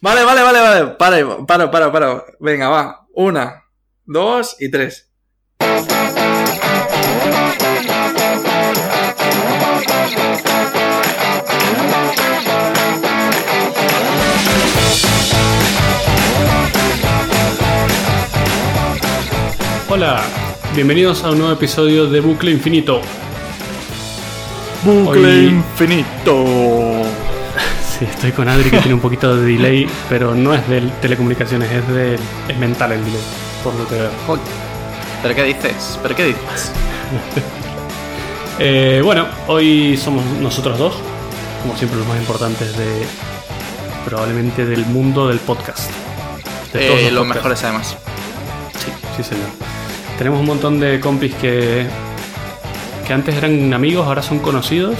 Vale, 0.00 0.24
vale, 0.24 0.42
vale, 0.42 0.60
vale. 0.60 0.86
Para, 0.96 1.46
para, 1.46 1.70
para, 1.70 1.92
para. 1.92 2.24
Venga, 2.40 2.68
va. 2.68 3.06
Una, 3.14 3.64
dos 4.04 4.56
y 4.60 4.70
tres. 4.70 5.10
Hola, 19.88 20.22
bienvenidos 20.74 21.24
a 21.24 21.30
un 21.30 21.38
nuevo 21.38 21.52
episodio 21.52 22.06
de 22.06 22.20
Bucle 22.20 22.50
Infinito. 22.50 23.00
Bucle 24.84 25.26
Hoy- 25.28 25.46
infinito. 25.46 26.44
Sí, 27.98 28.04
estoy 28.04 28.32
con 28.32 28.48
Adri 28.48 28.70
que 28.70 28.78
tiene 28.78 28.94
un 28.94 29.00
poquito 29.00 29.36
de 29.36 29.44
delay, 29.52 29.88
pero 30.08 30.34
no 30.34 30.54
es 30.54 30.66
de 30.68 30.82
telecomunicaciones, 31.02 31.70
es 31.72 31.88
de 31.88 32.14
es 32.48 32.56
mental 32.58 32.92
el 32.92 33.04
delay, 33.04 33.20
por 33.64 33.74
lo 33.74 33.88
que 33.88 33.96
veo. 33.96 34.10
¿Pero 35.22 35.34
qué 35.34 35.42
dices? 35.44 35.98
¿Pero 36.02 36.14
qué 36.16 36.24
dices? 36.26 36.72
Eh, 38.60 39.00
bueno, 39.04 39.24
hoy 39.46 39.96
somos 39.96 40.24
nosotros 40.40 40.76
dos, 40.80 40.94
como 41.62 41.76
siempre 41.76 41.96
los 41.96 42.08
más 42.08 42.18
importantes 42.18 42.76
de 42.76 43.06
probablemente 44.04 44.66
del 44.66 44.84
mundo 44.86 45.28
del 45.28 45.38
podcast. 45.38 45.88
De 46.72 46.88
todos 46.88 47.00
Eh, 47.02 47.10
los 47.12 47.24
mejores 47.24 47.62
además. 47.62 47.96
Sí, 48.84 48.90
sí 49.16 49.22
señor. 49.22 49.46
Tenemos 50.18 50.40
un 50.40 50.46
montón 50.46 50.80
de 50.80 50.98
compis 50.98 51.34
que, 51.36 51.86
que 53.06 53.12
antes 53.12 53.36
eran 53.36 53.72
amigos, 53.72 54.04
ahora 54.08 54.22
son 54.22 54.40
conocidos. 54.40 54.96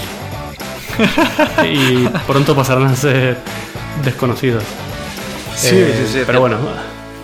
y 1.64 2.06
pronto 2.26 2.54
pasarán 2.54 2.86
a 2.86 2.96
ser 2.96 3.36
desconocidos. 4.04 4.64
Sí, 5.54 5.76
Eh, 5.76 5.94
sí, 6.06 6.18
sí, 6.18 6.22
Pero 6.26 6.40
bueno, 6.40 6.58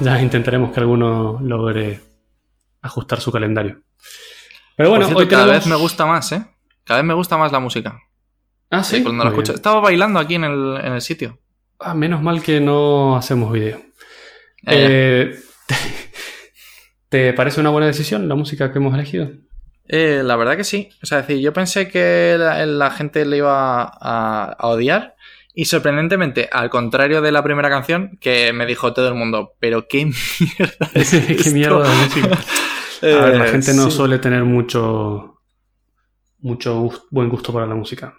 ya 0.01 0.21
intentaremos 0.21 0.73
que 0.73 0.81
alguno 0.81 1.39
logre 1.43 2.01
ajustar 2.83 3.21
su 3.21 3.31
calendario. 3.33 3.81
Pero 4.77 4.91
bueno, 4.91 5.05
cierto, 5.07 5.21
hoy 5.21 5.29
cada 5.29 5.45
tenemos... 5.45 5.65
vez 5.65 5.71
me 5.71 5.77
gusta 5.77 6.07
más, 6.07 6.33
¿eh? 6.33 6.45
Cada 6.85 7.01
vez 7.01 7.07
me 7.07 7.15
gusta 7.15 7.37
más 7.37 7.53
la 7.53 7.61
música. 7.61 8.01
Ah, 8.71 8.83
sí. 8.83 9.03
Cuando 9.03 9.23
la 9.25 9.31
escucho. 9.31 9.53
bien. 9.53 9.57
Estaba 9.57 9.81
bailando 9.81 10.19
aquí 10.19 10.35
en 10.35 10.45
el, 10.45 10.81
en 10.83 10.93
el 10.95 11.01
sitio. 11.01 11.39
Ah, 11.79 11.95
menos 11.95 12.23
mal 12.23 12.43
que 12.43 12.61
no 12.61 13.17
hacemos 13.17 13.53
vídeo. 13.53 13.81
Eh, 14.67 15.33
Eh, 15.33 15.41
¿Te 17.09 17.33
parece 17.33 17.61
una 17.61 17.71
buena 17.71 17.87
decisión 17.87 18.29
la 18.29 18.35
música 18.35 18.73
que 18.73 18.79
hemos 18.79 18.95
elegido? 18.95 19.31
Eh, 19.89 20.23
la 20.25 20.37
verdad 20.37 20.57
que 20.57 20.65
sí. 20.65 20.89
O 21.03 21.07
sea, 21.07 21.21
es 21.21 21.27
decir, 21.29 21.43
yo 21.43 21.53
pensé 21.53 21.89
que 21.89 22.37
la, 22.39 22.65
la 22.67 22.91
gente 22.91 23.25
le 23.27 23.39
iba 23.39 23.83
a, 23.83 24.45
a 24.59 24.67
odiar. 24.69 25.15
Y 25.57 25.67
sorprendentemente, 25.67 26.49
al 26.51 26.69
contrario 26.69 27.21
de 27.23 27.31
la 27.31 27.43
primera 27.45 27.69
canción, 27.71 28.19
que 28.21 28.53
me 28.53 28.67
dijo 28.67 28.93
todo 28.93 29.07
el 29.09 29.15
mundo, 29.15 29.53
pero 29.61 29.87
qué 29.89 30.05
mierda 30.41 30.91
es 30.95 31.11
¿Qué 31.11 31.33
esto?". 31.35 31.51
mierda 31.53 31.89
de 31.89 31.95
música? 31.97 32.39
A 33.03 33.07
ver, 33.27 33.37
la 33.37 33.47
Eh, 33.47 33.51
gente 33.51 33.75
no 33.75 33.91
sí. 33.91 33.97
suele 33.97 34.19
tener 34.19 34.43
mucho 34.45 35.31
mucho 36.41 36.91
buen 37.11 37.29
gusto 37.29 37.53
para 37.53 37.67
la 37.67 37.75
música. 37.75 38.15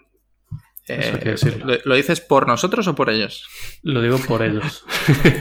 Eso 0.87 1.13
hay 1.15 1.19
que 1.19 1.29
Eh. 1.31 1.61
¿lo, 1.63 1.75
lo 1.83 1.95
dices 1.95 2.21
por 2.21 2.47
nosotros 2.47 2.87
o 2.87 2.95
por 2.95 3.09
ellos? 3.09 3.47
Lo 3.83 4.01
digo 4.01 4.17
por 4.19 4.41
ellos. 4.43 4.85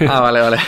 Ah, 0.09 0.21
vale, 0.21 0.41
vale. 0.41 0.59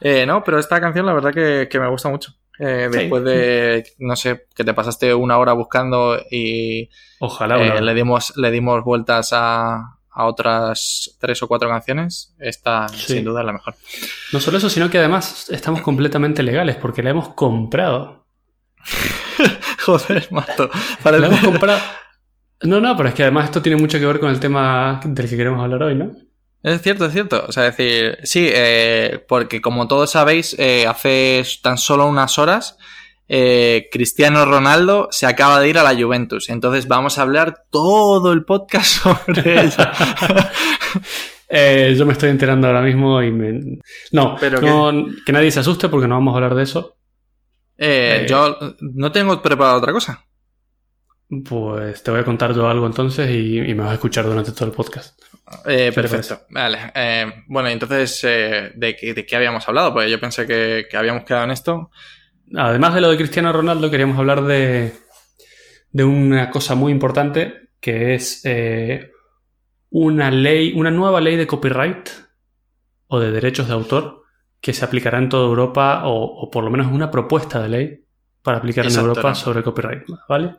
Eh, 0.00 0.24
no, 0.26 0.42
pero 0.42 0.58
esta 0.58 0.80
canción 0.80 1.06
la 1.06 1.12
verdad 1.12 1.34
que, 1.34 1.68
que 1.70 1.78
me 1.80 1.88
gusta 1.88 2.08
mucho. 2.08 2.32
Eh, 2.60 2.88
Sí. 2.92 2.98
después 2.98 3.24
de, 3.24 3.84
no 3.98 4.14
sé, 4.16 4.46
que 4.54 4.64
te 4.64 4.74
pasaste 4.74 5.14
una 5.14 5.38
hora 5.38 5.54
buscando 5.54 6.18
y 6.30 6.90
Ojalá. 7.18 7.56
eh, 7.58 7.80
le, 7.80 7.94
dimos, 7.94 8.36
le 8.36 8.50
dimos 8.50 8.84
vueltas 8.84 9.30
a, 9.32 9.96
a 10.10 10.24
otras 10.26 11.16
tres 11.18 11.42
o 11.42 11.48
cuatro 11.48 11.68
canciones, 11.70 12.34
esta 12.38 12.86
Sí. 12.88 13.14
sin 13.14 13.24
duda 13.24 13.40
es 13.40 13.46
la 13.46 13.52
mejor. 13.54 13.74
No 14.32 14.40
solo 14.40 14.58
eso, 14.58 14.68
sino 14.68 14.90
que 14.90 14.98
además 14.98 15.48
estamos 15.50 15.80
completamente 15.80 16.42
legales 16.42 16.76
porque 16.76 17.02
la 17.02 17.10
hemos 17.10 17.30
comprado. 17.30 18.26
Joder, 19.84 20.28
mato. 20.30 20.68
La 20.72 21.02
Parece- 21.02 21.26
hemos 21.26 21.40
comprado. 21.40 21.78
No, 22.62 22.78
no, 22.80 22.94
pero 22.96 23.08
es 23.08 23.14
que 23.14 23.22
además 23.22 23.46
esto 23.46 23.62
tiene 23.62 23.80
mucho 23.80 23.98
que 23.98 24.04
ver 24.04 24.20
con 24.20 24.28
el 24.30 24.38
tema 24.38 25.00
del 25.02 25.28
que 25.30 25.36
queremos 25.36 25.62
hablar 25.64 25.82
hoy, 25.84 25.94
¿no? 25.94 26.12
Es 26.62 26.82
cierto, 26.82 27.06
es 27.06 27.12
cierto. 27.12 27.44
O 27.48 27.52
sea, 27.52 27.66
es 27.68 27.76
decir, 27.76 28.18
sí, 28.22 28.48
eh, 28.52 29.24
porque 29.28 29.60
como 29.60 29.88
todos 29.88 30.10
sabéis, 30.10 30.54
eh, 30.58 30.86
hace 30.86 31.42
tan 31.62 31.78
solo 31.78 32.06
unas 32.06 32.38
horas, 32.38 32.76
eh, 33.28 33.88
Cristiano 33.90 34.44
Ronaldo 34.44 35.08
se 35.10 35.26
acaba 35.26 35.60
de 35.60 35.68
ir 35.68 35.78
a 35.78 35.82
la 35.82 36.00
Juventus. 36.00 36.50
Entonces 36.50 36.86
vamos 36.86 37.18
a 37.18 37.22
hablar 37.22 37.64
todo 37.70 38.32
el 38.32 38.44
podcast 38.44 38.86
sobre 39.02 39.64
ella. 39.64 39.92
Yo 41.96 42.06
me 42.06 42.12
estoy 42.12 42.30
enterando 42.30 42.66
ahora 42.68 42.82
mismo 42.82 43.22
y 43.22 43.32
me... 43.32 43.78
No, 44.12 44.36
Pero 44.38 44.60
no, 44.60 45.06
que 45.26 45.32
nadie 45.32 45.50
se 45.50 45.60
asuste 45.60 45.88
porque 45.88 46.06
no 46.06 46.14
vamos 46.14 46.32
a 46.32 46.36
hablar 46.36 46.54
de 46.54 46.62
eso. 46.62 46.96
Yo 48.28 48.58
no 48.80 49.10
tengo 49.10 49.40
preparado 49.42 49.78
otra 49.78 49.92
cosa. 49.92 50.24
Pues 51.44 52.02
te 52.02 52.10
voy 52.10 52.20
a 52.20 52.24
contar 52.24 52.54
yo 52.54 52.68
algo 52.68 52.86
entonces 52.86 53.30
y, 53.30 53.58
y 53.58 53.74
me 53.74 53.82
vas 53.82 53.92
a 53.92 53.94
escuchar 53.94 54.24
durante 54.24 54.50
todo 54.50 54.66
el 54.66 54.74
podcast. 54.74 55.20
Eh, 55.64 55.86
¿Qué 55.86 55.92
te 55.92 55.92
perfecto. 55.92 56.40
Vale. 56.50 56.92
Eh, 56.94 57.44
bueno, 57.46 57.68
entonces, 57.68 58.20
eh, 58.24 58.72
¿de, 58.74 58.96
qué, 58.96 59.14
¿de 59.14 59.24
qué 59.24 59.36
habíamos 59.36 59.68
hablado? 59.68 59.92
Pues 59.92 60.10
yo 60.10 60.18
pensé 60.18 60.46
que, 60.46 60.86
que 60.90 60.96
habíamos 60.96 61.24
quedado 61.24 61.44
en 61.44 61.52
esto. 61.52 61.90
Además 62.56 62.94
de 62.94 63.00
lo 63.00 63.10
de 63.10 63.16
Cristiano 63.16 63.52
Ronaldo, 63.52 63.90
queríamos 63.90 64.18
hablar 64.18 64.42
de, 64.42 64.92
de 65.92 66.04
una 66.04 66.50
cosa 66.50 66.74
muy 66.74 66.90
importante 66.90 67.70
que 67.80 68.14
es 68.14 68.42
eh, 68.44 69.12
una 69.90 70.32
ley, 70.32 70.72
una 70.74 70.90
nueva 70.90 71.20
ley 71.20 71.36
de 71.36 71.46
copyright 71.46 72.08
o 73.06 73.20
de 73.20 73.30
derechos 73.30 73.68
de 73.68 73.74
autor 73.74 74.24
que 74.60 74.72
se 74.72 74.84
aplicará 74.84 75.18
en 75.18 75.28
toda 75.28 75.46
Europa 75.46 76.02
o, 76.04 76.24
o 76.24 76.50
por 76.50 76.64
lo 76.64 76.70
menos 76.70 76.92
una 76.92 77.10
propuesta 77.10 77.62
de 77.62 77.68
ley 77.68 78.04
para 78.42 78.58
aplicar 78.58 78.86
en 78.86 78.96
Europa 78.96 79.34
sobre 79.34 79.62
copyright, 79.62 80.02
¿vale? 80.28 80.56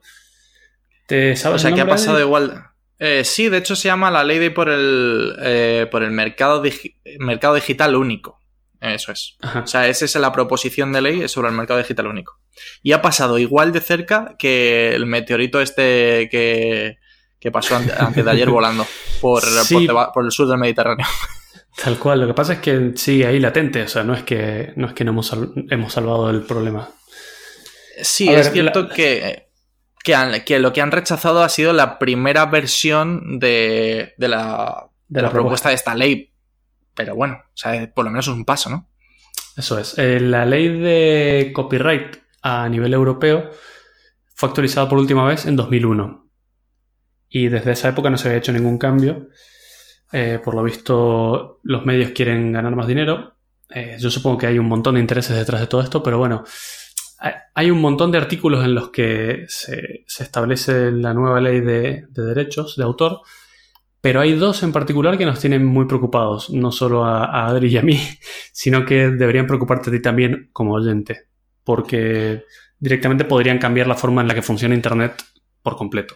¿Te 1.12 1.36
sabes 1.36 1.58
O 1.58 1.60
sea, 1.60 1.70
el 1.70 1.76
¿qué 1.76 1.82
ha 1.82 1.88
pasado 1.88 2.20
igual? 2.20 2.64
Eh, 3.00 3.24
sí, 3.26 3.50
de 3.50 3.58
hecho 3.58 3.76
se 3.76 3.88
llama 3.90 4.10
la 4.12 4.24
ley 4.24 4.40
de 4.40 4.50
por 4.52 4.70
el, 4.70 5.36
eh, 5.42 5.88
por 5.92 6.04
el 6.04 6.12
mercado, 6.12 6.64
digi- 6.64 6.96
mercado 7.20 7.56
digital 7.56 7.96
único. 7.96 8.40
Eso 8.80 9.12
es. 9.12 9.36
Ajá. 9.42 9.60
O 9.62 9.68
sea, 9.68 9.88
esa 9.88 10.06
es 10.06 10.16
la 10.16 10.32
proposición 10.32 10.94
de 10.94 11.02
ley 11.02 11.28
sobre 11.28 11.50
el 11.50 11.56
mercado 11.56 11.80
digital 11.80 12.08
único. 12.08 12.40
Y 12.82 12.94
ha 12.94 13.02
pasado 13.02 13.38
igual 13.40 13.72
de 13.74 13.82
cerca 13.82 14.36
que 14.40 14.96
el 14.96 15.06
meteorito 15.06 15.60
este 15.62 16.30
que, 16.32 16.98
que 17.40 17.52
pasó 17.52 17.76
ante- 17.76 17.94
antes 17.98 18.24
de 18.24 18.32
ayer 18.32 18.50
volando 18.50 18.86
por, 19.20 19.44
Sí. 19.44 19.74
por, 19.74 19.84
deba- 19.84 20.12
por 20.14 20.24
el 20.26 20.32
sur 20.32 20.48
del 20.48 20.58
Mediterráneo. 20.60 21.06
Tal 21.84 21.98
cual, 22.00 22.22
lo 22.22 22.28
que 22.28 22.34
pasa 22.34 22.54
es 22.54 22.60
que 22.60 22.92
sigue 22.96 23.26
ahí 23.28 23.40
latente, 23.40 23.82
o 23.84 23.88
sea, 23.88 24.04
no 24.04 24.14
es 24.14 24.24
que 24.24 24.74
no, 24.76 24.88
es 24.88 24.94
que 24.94 25.04
no 25.06 25.12
hemos, 25.12 25.32
hemos 25.70 25.94
salvado 25.94 26.30
el 26.30 26.42
problema. 26.44 26.90
Sí, 28.02 28.30
A 28.30 28.40
es 28.40 28.46
ver, 28.46 28.54
cierto 28.54 28.82
la- 28.84 28.90
que, 28.96 29.48
que, 30.04 30.16
han- 30.16 30.44
que 30.44 30.60
lo 30.60 30.74
que 30.74 30.82
han 30.82 30.92
rechazado 30.92 31.44
ha 31.44 31.50
sido 31.50 31.74
la 31.74 32.00
primera 32.00 32.46
versión 32.48 33.40
de, 33.40 34.14
de 34.18 34.28
la, 34.28 34.88
de 35.08 35.22
la 35.22 35.30
propuesta 35.32 35.70
de 35.70 35.76
esta 35.76 35.96
ley. 35.96 36.32
Pero 36.94 37.16
bueno, 37.16 37.36
o 37.46 37.52
sea, 37.58 37.92
por 37.94 38.06
lo 38.06 38.12
menos 38.12 38.28
es 38.28 38.34
un 38.34 38.46
paso, 38.46 38.70
¿no? 38.70 38.90
Eso 39.58 39.78
es. 39.80 39.98
Eh, 39.98 40.20
la 40.20 40.46
ley 40.46 40.68
de 40.80 41.52
copyright 41.54 42.18
a 42.42 42.68
nivel 42.70 42.94
europeo 42.94 43.50
fue 44.36 44.50
actualizada 44.50 44.90
por 44.90 44.98
última 45.00 45.26
vez 45.26 45.46
en 45.46 45.56
2001. 45.56 46.28
Y 47.30 47.48
desde 47.48 47.72
esa 47.72 47.90
época 47.90 48.10
no 48.10 48.18
se 48.18 48.28
había 48.28 48.40
hecho 48.40 48.52
ningún 48.52 48.78
cambio. 48.78 49.30
Eh, 50.12 50.40
por 50.44 50.54
lo 50.56 50.64
visto, 50.64 51.60
los 51.64 51.86
medios 51.86 52.12
quieren 52.12 52.52
ganar 52.52 52.76
más 52.76 52.88
dinero. 52.88 53.38
Eh, 53.70 53.96
yo 54.00 54.10
supongo 54.10 54.38
que 54.38 54.48
hay 54.48 54.60
un 54.60 54.68
montón 54.68 54.96
de 54.96 55.02
intereses 55.02 55.38
detrás 55.38 55.62
de 55.62 55.68
todo 55.68 55.82
esto, 55.82 56.04
pero 56.04 56.18
bueno, 56.18 56.44
hay- 57.54 57.72
un 57.72 57.82
montón 57.82 58.12
de 58.12 58.18
artículos 58.18 58.66
en 58.66 58.76
los 58.76 58.90
que 58.90 59.46
se, 59.48 60.04
establece 60.08 60.92
la 60.92 61.14
nueva 61.14 61.40
ley 61.40 61.62
de, 61.62 62.06
de 62.10 62.24
derechos 62.24 62.76
de 62.76 62.84
autor, 62.84 63.22
pero 64.02 64.20
hay 64.20 64.34
dos 64.34 64.64
en 64.64 64.72
particular 64.72 65.18
que 65.18 65.28
nos 65.28 65.40
tienen 65.40 65.64
muy 65.64 65.86
preocupados, 65.86 66.50
no 66.50 66.72
solo 66.72 67.06
a, 67.06 67.46
Adri 67.48 67.70
y 67.70 67.78
a 67.78 67.84
mí, 67.84 68.00
sino 68.52 68.84
que 68.84 69.10
deberían 69.10 69.46
preocuparte 69.46 69.90
a 69.90 69.94
ti 69.94 70.02
también 70.02 70.50
como 70.52 70.74
oyente, 70.74 71.28
porque 71.64 72.44
directamente 72.80 73.26
podrían 73.26 73.60
cambiar 73.60 73.88
la 73.88 73.96
forma 73.96 74.22
en 74.22 74.28
la 74.28 74.34
que 74.34 74.42
funciona 74.42 74.74
Internet 74.74 75.24
por 75.62 75.78
completo. 75.78 76.16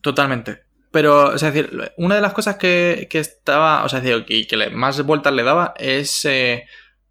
Totalmente. 0.00 0.62
Pero, 0.92 1.34
es 1.34 1.40
decir, 1.40 1.92
una 1.96 2.14
de 2.14 2.20
las 2.20 2.32
cosas 2.32 2.56
que, 2.56 3.08
estaba, 3.10 3.84
o 3.84 3.88
sea, 3.88 4.00
que, 4.00 4.70
más 4.72 5.04
vueltas 5.04 5.32
le 5.32 5.42
daba 5.42 5.74
es, 5.76 6.24
eh, 6.24 6.66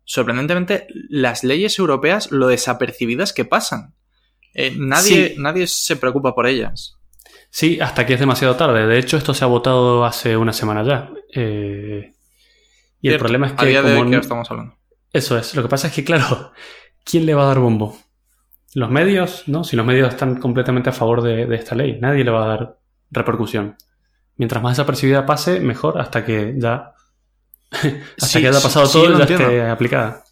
sorprendentemente, 0.06 0.88
las 1.10 1.44
leyes 1.44 1.78
europeas, 1.80 2.32
lo 2.32 2.48
desapercibidas 2.48 3.34
que 3.34 3.46
pasan. 3.46 3.94
Eh, 4.54 4.74
nadie, 4.78 5.30
Sí. 5.30 5.36
nadie 5.38 5.68
se 5.68 5.96
preocupa 5.96 6.36
por 6.36 6.48
ellas. 6.48 6.98
Sí, 7.50 7.80
hasta 7.82 8.06
que 8.06 8.14
es 8.16 8.20
demasiado 8.20 8.56
tarde. 8.56 8.86
De 8.88 8.98
hecho, 9.00 9.18
esto 9.18 9.34
se 9.34 9.44
ha 9.44 9.48
votado 9.48 10.06
hace 10.06 10.36
una 10.38 10.54
semana 10.54 10.84
ya. 10.84 11.10
Eh, 11.36 12.14
y 13.02 13.10
el 13.10 13.18
problema 13.20 13.48
es 13.48 13.54
a 13.54 13.58
que 13.58 13.66
día 13.68 13.82
de 13.82 13.96
como 13.96 14.10
que 14.10 14.16
n- 14.16 14.22
estamos 14.22 14.50
hablando. 14.50 14.76
Eso 15.12 15.38
es. 15.38 15.54
Lo 15.56 15.62
que 15.62 15.70
pasa 15.70 15.88
es 15.88 15.94
que, 15.94 16.04
claro, 16.04 16.52
¿quién 17.04 17.26
le 17.26 17.34
va 17.36 17.44
a 17.44 17.48
dar 17.48 17.60
bombo? 17.60 17.98
Los 18.74 18.90
medios, 18.90 19.44
¿no? 19.48 19.64
Si 19.64 19.76
los 19.76 19.86
medios 19.86 20.10
están 20.10 20.40
completamente 20.40 20.90
a 20.90 20.94
favor 20.94 21.22
de, 21.22 21.46
de 21.46 21.56
esta 21.56 21.76
ley, 21.76 22.00
nadie 22.00 22.24
le 22.24 22.32
va 22.32 22.44
a 22.46 22.48
dar 22.48 22.80
repercusión. 23.12 23.76
Mientras 24.36 24.64
más 24.64 24.76
desapercibida 24.78 25.26
pase, 25.28 25.60
mejor, 25.60 26.02
hasta 26.02 26.26
que 26.26 26.56
ya 26.58 26.93
Hasta 27.74 28.26
Sí, 28.28 28.42
que 28.42 28.48
haya 28.48 28.58
sí, 28.60 28.64
pasado 28.64 28.86
sí, 28.86 28.94
todo 28.94 29.10
lo 29.10 29.18
ya 29.18 29.24
entiendo. 29.24 29.46
esté 29.50 29.70
aplicada. 29.70 30.24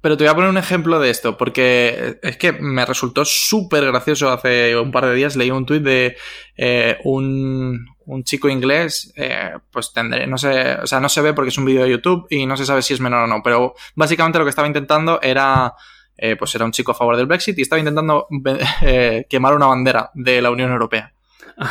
Pero 0.00 0.16
te 0.16 0.22
voy 0.22 0.30
a 0.30 0.34
poner 0.36 0.50
un 0.50 0.58
ejemplo 0.58 1.00
de 1.00 1.10
esto, 1.10 1.36
porque 1.36 2.18
es 2.22 2.36
que 2.36 2.52
me 2.52 2.86
resultó 2.86 3.24
súper 3.24 3.84
gracioso. 3.86 4.30
Hace 4.30 4.76
un 4.76 4.92
par 4.92 5.06
de 5.06 5.14
días 5.14 5.34
leí 5.34 5.50
un 5.50 5.66
tuit 5.66 5.82
de 5.82 6.16
eh, 6.56 6.96
un, 7.02 7.86
un 8.04 8.22
chico 8.22 8.48
inglés, 8.48 9.12
eh, 9.16 9.54
pues 9.72 9.92
tendré, 9.92 10.28
no 10.28 10.38
sé, 10.38 10.74
o 10.74 10.86
sea, 10.86 11.00
no 11.00 11.08
se 11.08 11.22
ve 11.22 11.32
porque 11.34 11.48
es 11.48 11.58
un 11.58 11.64
vídeo 11.64 11.82
de 11.82 11.90
YouTube 11.90 12.26
y 12.30 12.46
no 12.46 12.56
se 12.56 12.64
sabe 12.66 12.82
si 12.82 12.94
es 12.94 13.00
menor 13.00 13.24
o 13.24 13.26
no, 13.26 13.42
pero 13.42 13.74
básicamente 13.96 14.38
lo 14.38 14.44
que 14.44 14.50
estaba 14.50 14.68
intentando 14.68 15.20
era, 15.22 15.74
eh, 16.16 16.36
pues 16.36 16.54
era 16.54 16.64
un 16.64 16.72
chico 16.72 16.92
a 16.92 16.94
favor 16.94 17.16
del 17.16 17.26
Brexit 17.26 17.58
y 17.58 17.62
estaba 17.62 17.80
intentando 17.80 18.28
quemar 19.28 19.54
una 19.54 19.66
bandera 19.66 20.10
de 20.14 20.40
la 20.40 20.50
Unión 20.50 20.70
Europea. 20.70 21.15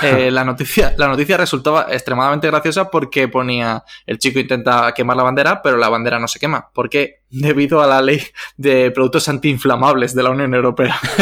Eh, 0.02 0.32
la, 0.32 0.44
noticia, 0.44 0.96
la 0.98 1.08
noticia 1.08 1.38
resultaba 1.38 1.86
extremadamente 1.92 2.48
graciosa 2.48 2.90
porque 2.90 3.28
ponía 3.28 3.84
el 4.08 4.18
chico 4.18 4.40
intenta 4.40 4.92
quemar 4.96 5.16
la 5.16 5.22
bandera, 5.22 5.62
pero 5.62 5.78
la 5.78 5.90
bandera 5.90 6.18
no 6.18 6.28
se 6.28 6.40
quema. 6.40 6.72
¿Por 6.74 6.90
qué? 6.90 7.22
Debido 7.30 7.82
a 7.82 7.88
la 7.88 8.02
ley 8.02 8.22
de 8.58 8.90
productos 8.90 9.30
antiinflamables 9.30 10.16
de 10.16 10.24
la 10.24 10.32
Unión 10.32 10.56
Europea. 10.56 10.98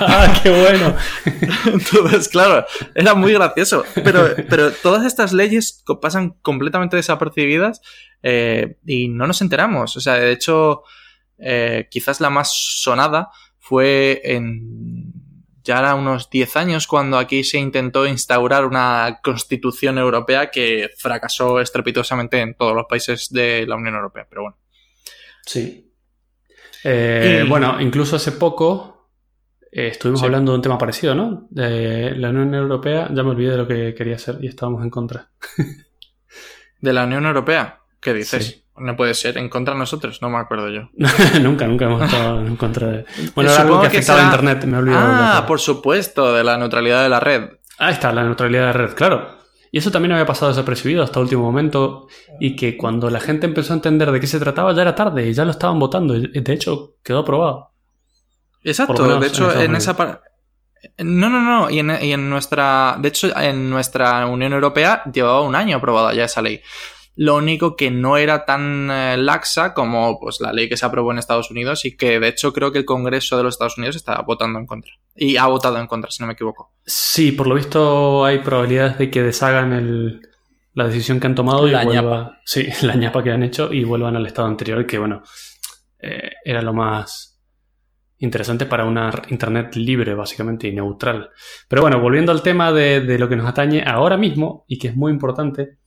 ¡Ah, 0.00 0.40
qué 0.42 0.50
bueno! 0.50 0.96
Entonces, 1.66 2.28
claro, 2.28 2.66
era 2.94 3.14
muy 3.14 3.32
gracioso. 3.32 3.84
Pero, 3.94 4.34
pero 4.48 4.72
todas 4.72 5.06
estas 5.06 5.32
leyes 5.32 5.84
pasan 6.00 6.30
completamente 6.42 6.96
desapercibidas 6.96 7.80
eh, 8.24 8.78
y 8.84 9.08
no 9.08 9.28
nos 9.28 9.42
enteramos. 9.42 9.96
O 9.96 10.00
sea, 10.00 10.14
de 10.14 10.32
hecho, 10.32 10.82
eh, 11.38 11.86
quizás 11.88 12.20
la 12.20 12.30
más 12.30 12.52
sonada 12.52 13.30
fue 13.60 14.22
en 14.24 15.07
ya 15.68 15.78
era 15.80 15.94
unos 15.94 16.30
10 16.30 16.56
años 16.56 16.86
cuando 16.86 17.18
aquí 17.18 17.44
se 17.44 17.58
intentó 17.58 18.06
instaurar 18.06 18.64
una 18.64 19.20
constitución 19.22 19.98
europea 19.98 20.50
que 20.50 20.88
fracasó 20.96 21.60
estrepitosamente 21.60 22.40
en 22.40 22.54
todos 22.54 22.74
los 22.74 22.86
países 22.88 23.28
de 23.30 23.66
la 23.66 23.76
Unión 23.76 23.94
Europea. 23.94 24.26
Pero 24.28 24.42
bueno. 24.42 24.56
Sí. 25.44 25.92
Eh, 26.84 27.42
Y- 27.44 27.48
Bueno, 27.48 27.78
incluso 27.80 28.16
hace 28.16 28.32
poco 28.32 29.10
eh, 29.70 29.88
estuvimos 29.88 30.20
Sí. 30.20 30.26
hablando 30.26 30.52
de 30.52 30.56
un 30.56 30.62
tema 30.62 30.78
parecido, 30.78 31.14
¿no? 31.14 31.46
De 31.50 32.12
la 32.16 32.30
Unión 32.30 32.54
Europea, 32.54 33.08
ya 33.12 33.22
me 33.22 33.30
olvidé 33.30 33.50
de 33.50 33.56
lo 33.58 33.68
que 33.68 33.94
quería 33.94 34.16
hacer 34.16 34.38
y 34.40 34.46
estábamos 34.48 34.82
en 34.82 34.88
contra. 34.88 35.30
¿De 36.80 36.92
la 36.94 37.04
Unión 37.04 37.26
Europea? 37.26 37.80
¿Qué 38.00 38.14
dices? 38.14 38.46
Sí. 38.46 38.64
No 38.80 38.96
puede 38.96 39.14
ser. 39.14 39.38
¿En 39.38 39.48
contra 39.48 39.74
de 39.74 39.80
nosotros? 39.80 40.20
No 40.22 40.30
me 40.30 40.38
acuerdo 40.38 40.68
yo. 40.68 40.88
nunca, 41.40 41.66
nunca 41.66 41.86
hemos 41.86 42.02
estado 42.02 42.40
en 42.46 42.56
contra 42.56 42.86
de... 42.88 43.04
Bueno, 43.34 43.50
era 43.50 43.60
Supongo 43.62 43.74
algo 43.80 43.82
que 43.82 43.88
que 43.90 43.96
afectaba 43.98 44.18
a 44.18 44.22
será- 44.22 44.34
Internet, 44.34 44.64
me 44.64 44.76
he 44.76 44.80
olvidado. 44.80 45.06
Ah, 45.10 45.44
por 45.46 45.60
supuesto, 45.60 46.32
de 46.34 46.44
la 46.44 46.56
neutralidad 46.58 47.02
de 47.02 47.08
la 47.08 47.20
red. 47.20 47.50
Ahí 47.78 47.92
está, 47.92 48.12
la 48.12 48.24
neutralidad 48.24 48.66
de 48.66 48.72
red, 48.72 48.94
claro. 48.94 49.38
Y 49.70 49.78
eso 49.78 49.90
también 49.90 50.12
había 50.12 50.24
pasado 50.24 50.50
desapercibido 50.50 51.02
hasta 51.02 51.20
último 51.20 51.42
momento 51.42 52.08
y 52.40 52.56
que 52.56 52.76
cuando 52.78 53.10
la 53.10 53.20
gente 53.20 53.46
empezó 53.46 53.74
a 53.74 53.76
entender 53.76 54.10
de 54.10 54.18
qué 54.18 54.26
se 54.26 54.40
trataba 54.40 54.72
ya 54.72 54.80
era 54.82 54.94
tarde 54.94 55.28
y 55.28 55.34
ya 55.34 55.44
lo 55.44 55.50
estaban 55.50 55.78
votando. 55.78 56.16
y 56.16 56.26
De 56.40 56.52
hecho, 56.54 56.94
quedó 57.04 57.18
aprobado. 57.18 57.70
Exacto, 58.64 59.18
de 59.20 59.26
hecho, 59.26 59.52
en, 59.60 59.76
esa 59.76 59.96
par- 59.96 60.22
No, 60.98 61.28
no, 61.28 61.40
no, 61.40 61.70
y 61.70 61.78
en, 61.80 61.90
y 62.02 62.12
en 62.12 62.28
nuestra... 62.30 62.96
De 62.98 63.08
hecho, 63.08 63.28
en 63.38 63.68
nuestra 63.70 64.26
Unión 64.26 64.52
Europea 64.54 65.02
llevaba 65.12 65.42
un 65.42 65.54
año 65.54 65.76
aprobada 65.76 66.12
ya 66.14 66.24
esa 66.24 66.40
ley. 66.42 66.60
Lo 67.20 67.34
único 67.34 67.74
que 67.74 67.90
no 67.90 68.16
era 68.16 68.44
tan 68.44 68.92
eh, 68.92 69.16
laxa 69.16 69.74
como 69.74 70.20
pues, 70.20 70.40
la 70.40 70.52
ley 70.52 70.68
que 70.68 70.76
se 70.76 70.86
aprobó 70.86 71.10
en 71.10 71.18
Estados 71.18 71.50
Unidos 71.50 71.84
y 71.84 71.96
que 71.96 72.20
de 72.20 72.28
hecho 72.28 72.52
creo 72.52 72.70
que 72.70 72.78
el 72.78 72.84
Congreso 72.84 73.36
de 73.36 73.42
los 73.42 73.56
Estados 73.56 73.76
Unidos 73.76 73.96
está 73.96 74.22
votando 74.22 74.60
en 74.60 74.66
contra. 74.66 74.92
Y 75.16 75.36
ha 75.36 75.46
votado 75.46 75.80
en 75.80 75.88
contra, 75.88 76.12
si 76.12 76.22
no 76.22 76.28
me 76.28 76.34
equivoco. 76.34 76.70
Sí, 76.86 77.32
por 77.32 77.48
lo 77.48 77.56
visto 77.56 78.24
hay 78.24 78.38
probabilidades 78.38 78.98
de 78.98 79.10
que 79.10 79.24
deshagan 79.24 79.72
el, 79.72 80.20
la 80.74 80.86
decisión 80.86 81.18
que 81.18 81.26
han 81.26 81.34
tomado 81.34 81.66
y 81.66 81.74
vuelva, 81.74 82.38
sí, 82.44 82.68
la 82.82 82.94
ñapa 82.94 83.24
que 83.24 83.32
han 83.32 83.42
hecho 83.42 83.72
y 83.72 83.82
vuelvan 83.82 84.14
al 84.14 84.24
estado 84.24 84.46
anterior, 84.46 84.86
que 84.86 84.98
bueno, 84.98 85.24
eh, 85.98 86.34
era 86.44 86.62
lo 86.62 86.72
más 86.72 87.42
interesante 88.18 88.64
para 88.64 88.84
una 88.84 89.10
internet 89.28 89.74
libre, 89.74 90.14
básicamente, 90.14 90.68
y 90.68 90.72
neutral. 90.72 91.30
Pero 91.66 91.82
bueno, 91.82 92.00
volviendo 92.00 92.30
al 92.30 92.42
tema 92.42 92.70
de, 92.70 93.00
de 93.00 93.18
lo 93.18 93.28
que 93.28 93.34
nos 93.34 93.48
atañe 93.48 93.82
ahora 93.84 94.16
mismo, 94.16 94.64
y 94.68 94.78
que 94.78 94.86
es 94.86 94.94
muy 94.94 95.10
importante, 95.10 95.78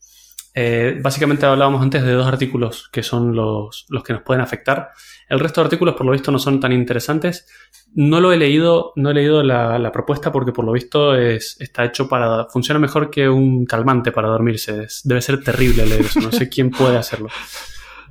eh, 0.53 0.97
básicamente 1.01 1.45
hablábamos 1.45 1.81
antes 1.81 2.03
de 2.03 2.11
dos 2.11 2.27
artículos 2.27 2.89
que 2.91 3.03
son 3.03 3.35
los, 3.35 3.85
los 3.89 4.03
que 4.03 4.13
nos 4.13 4.21
pueden 4.23 4.41
afectar. 4.41 4.89
El 5.29 5.39
resto 5.39 5.61
de 5.61 5.65
artículos, 5.65 5.95
por 5.95 6.05
lo 6.05 6.11
visto, 6.11 6.29
no 6.31 6.39
son 6.39 6.59
tan 6.59 6.73
interesantes. 6.73 7.47
No 7.93 8.19
lo 8.19 8.33
he 8.33 8.37
leído, 8.37 8.91
no 8.97 9.11
he 9.11 9.13
leído 9.13 9.43
la, 9.43 9.79
la 9.79 9.91
propuesta 9.91 10.31
porque 10.31 10.51
por 10.51 10.65
lo 10.65 10.73
visto 10.73 11.15
es, 11.15 11.55
está 11.61 11.85
hecho 11.85 12.09
para. 12.09 12.45
funciona 12.51 12.79
mejor 12.79 13.09
que 13.09 13.29
un 13.29 13.65
calmante 13.65 14.11
para 14.11 14.27
dormirse. 14.27 14.87
Debe 15.05 15.21
ser 15.21 15.41
terrible 15.43 15.85
leer 15.85 16.01
eso. 16.01 16.19
No 16.19 16.31
sé 16.33 16.49
quién 16.49 16.69
puede 16.69 16.97
hacerlo. 16.97 17.29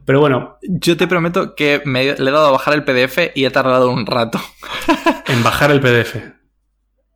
Pero 0.06 0.18
bueno, 0.20 0.56
Yo 0.62 0.96
te 0.96 1.06
prometo 1.06 1.54
que 1.54 1.82
me 1.84 2.08
he- 2.08 2.16
le 2.18 2.30
he 2.30 2.32
dado 2.32 2.46
a 2.46 2.50
bajar 2.52 2.72
el 2.74 2.84
PDF 2.84 3.32
y 3.34 3.44
he 3.44 3.50
tardado 3.50 3.90
un 3.90 4.06
rato 4.06 4.40
en 5.26 5.42
bajar 5.42 5.70
el 5.72 5.80
PDF. 5.80 6.16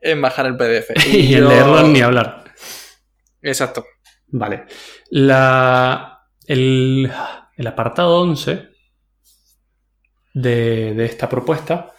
en 0.03 0.21
bajar 0.21 0.45
el 0.47 0.57
PDF. 0.59 0.91
Y 1.15 1.33
en 1.35 1.41
yo- 1.41 1.49
leerlo 1.49 1.83
ni 1.89 2.03
hablar. 2.03 2.45
Exacto. 3.43 3.87
Vale. 4.29 4.67
La, 5.11 6.27
el, 6.47 7.11
el 7.57 7.67
apartado 7.67 8.21
11 8.21 8.69
de, 10.35 10.95
de 10.95 11.05
esta 11.05 11.29
propuesta 11.29 11.95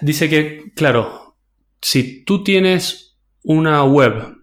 dice 0.00 0.28
que, 0.28 0.72
claro, 0.74 1.36
si 1.80 2.24
tú 2.24 2.44
tienes 2.44 3.18
una 3.42 3.84
web 3.84 4.36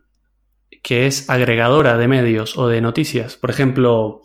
que 0.83 1.07
es 1.07 1.29
agregadora 1.29 1.97
de 1.97 2.07
medios 2.07 2.57
o 2.57 2.67
de 2.67 2.81
noticias, 2.81 3.37
por 3.37 3.49
ejemplo, 3.49 4.21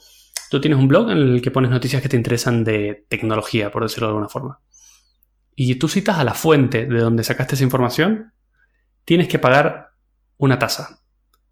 tú 0.51 0.61
tienes 0.61 0.79
un 0.79 0.89
blog 0.89 1.11
en 1.11 1.19
el 1.19 1.43
que 1.43 1.51
pones 1.51 1.71
noticias 1.71 2.03
que 2.03 2.09
te 2.09 2.17
interesan 2.17 2.65
de 2.65 3.07
tecnología, 3.09 3.71
por 3.71 3.83
decirlo 3.83 4.09
de 4.09 4.11
alguna 4.11 4.29
forma, 4.29 4.61
y 5.55 5.75
tú 5.77 5.89
citas 5.89 6.19
a 6.19 6.25
la 6.25 6.35
fuente 6.35 6.87
de 6.87 7.01
donde 7.01 7.25
sacaste 7.25 7.55
esa 7.55 7.65
información, 7.65 8.33
tienes 9.05 9.29
que 9.29 9.39
pagar 9.39 9.91
una 10.37 10.59
tasa. 10.59 11.00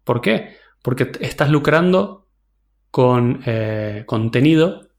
¿Por 0.03 0.21
qué? 0.21 0.55
Porque 0.81 1.11
estás 1.21 1.49
lucrando 1.49 2.27
con 2.91 3.41
eh, 3.45 4.03
contenido 4.05 4.89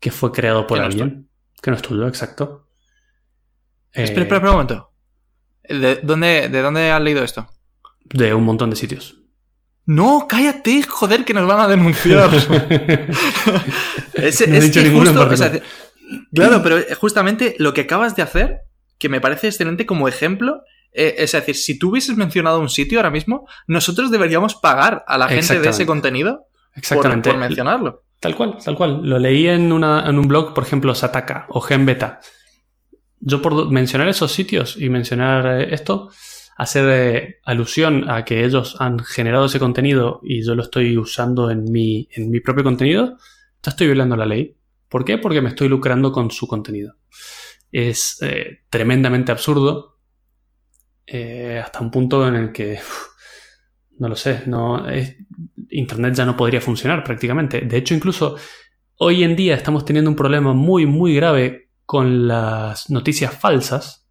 que 0.00 0.10
fue 0.10 0.32
creado 0.32 0.66
por 0.66 0.78
Que 0.78 0.82
no 0.82 0.88
es 0.88 0.94
alguien. 0.94 1.28
Que 1.62 1.70
no 1.70 1.76
es 1.76 1.82
tuyo, 1.82 2.06
exacto. 2.08 2.68
Eh, 3.92 4.04
Espera, 4.04 4.22
espera, 4.22 4.36
espera 4.36 4.50
un 4.50 4.56
momento. 4.56 4.90
¿De 5.68 5.96
dónde, 6.02 6.48
¿De 6.48 6.62
dónde 6.62 6.90
has 6.90 7.00
leído 7.00 7.24
esto? 7.24 7.48
De 8.04 8.34
un 8.34 8.44
montón 8.44 8.70
de 8.70 8.76
sitios. 8.76 9.18
No, 9.84 10.26
cállate, 10.28 10.82
joder, 10.82 11.24
que 11.24 11.34
nos 11.34 11.46
van 11.46 11.60
a 11.60 11.68
denunciar. 11.68 12.30
es, 14.14 14.48
No 14.48 14.54
he 14.54 14.58
es 14.58 14.64
dicho 14.64 14.82
que 14.82 14.90
justo, 14.90 15.10
o 15.10 15.36
sea, 15.36 15.50
particular. 15.50 15.62
claro, 16.34 16.62
pero 16.62 16.78
justamente 16.98 17.54
lo 17.58 17.72
que 17.72 17.82
acabas 17.82 18.16
de 18.16 18.22
hacer, 18.22 18.60
que 18.98 19.08
me 19.08 19.20
parece 19.20 19.46
excelente 19.48 19.86
como 19.86 20.08
ejemplo, 20.08 20.62
eh, 20.96 21.14
es 21.18 21.32
decir, 21.32 21.54
si 21.54 21.78
tú 21.78 21.90
hubieses 21.90 22.16
mencionado 22.16 22.58
un 22.58 22.70
sitio 22.70 22.98
ahora 22.98 23.10
mismo, 23.10 23.46
nosotros 23.66 24.10
deberíamos 24.10 24.54
pagar 24.54 25.04
a 25.06 25.18
la 25.18 25.28
gente 25.28 25.60
de 25.60 25.68
ese 25.68 25.84
contenido 25.84 26.46
por, 26.72 26.78
Exactamente. 26.78 27.30
por 27.30 27.38
mencionarlo. 27.38 28.04
Tal 28.20 28.34
cual, 28.34 28.56
tal 28.64 28.76
cual. 28.76 29.00
Lo 29.02 29.18
leí 29.18 29.46
en, 29.46 29.72
una, 29.72 30.08
en 30.08 30.18
un 30.18 30.26
blog, 30.26 30.54
por 30.54 30.64
ejemplo, 30.64 30.94
Sataka 30.94 31.46
o 31.50 31.60
Genbeta. 31.60 32.20
Yo 33.20 33.42
por 33.42 33.70
mencionar 33.70 34.08
esos 34.08 34.32
sitios 34.32 34.76
y 34.78 34.88
mencionar 34.88 35.60
eh, 35.60 35.74
esto, 35.74 36.10
hacer 36.56 36.88
eh, 36.88 37.36
alusión 37.44 38.08
a 38.08 38.24
que 38.24 38.44
ellos 38.44 38.76
han 38.78 38.98
generado 39.00 39.46
ese 39.46 39.58
contenido 39.58 40.20
y 40.22 40.44
yo 40.44 40.54
lo 40.54 40.62
estoy 40.62 40.96
usando 40.96 41.50
en 41.50 41.70
mi, 41.70 42.08
en 42.12 42.30
mi 42.30 42.40
propio 42.40 42.64
contenido, 42.64 43.18
ya 43.62 43.70
estoy 43.70 43.88
violando 43.88 44.16
la 44.16 44.26
ley. 44.26 44.56
¿Por 44.88 45.04
qué? 45.04 45.18
Porque 45.18 45.42
me 45.42 45.50
estoy 45.50 45.68
lucrando 45.68 46.10
con 46.10 46.30
su 46.30 46.46
contenido. 46.46 46.94
Es 47.70 48.16
eh, 48.22 48.60
tremendamente 48.70 49.32
absurdo 49.32 49.95
eh, 51.06 51.60
hasta 51.64 51.80
un 51.80 51.90
punto 51.90 52.26
en 52.26 52.34
el 52.34 52.52
que, 52.52 52.80
no 53.98 54.08
lo 54.08 54.16
sé, 54.16 54.42
no, 54.46 54.84
Internet 55.70 56.14
ya 56.14 56.24
no 56.24 56.36
podría 56.36 56.60
funcionar 56.60 57.02
prácticamente. 57.04 57.60
De 57.60 57.76
hecho, 57.76 57.94
incluso 57.94 58.36
hoy 58.98 59.24
en 59.24 59.36
día 59.36 59.54
estamos 59.54 59.84
teniendo 59.84 60.10
un 60.10 60.16
problema 60.16 60.52
muy, 60.52 60.86
muy 60.86 61.14
grave 61.14 61.70
con 61.84 62.26
las 62.26 62.90
noticias 62.90 63.32
falsas, 63.34 64.08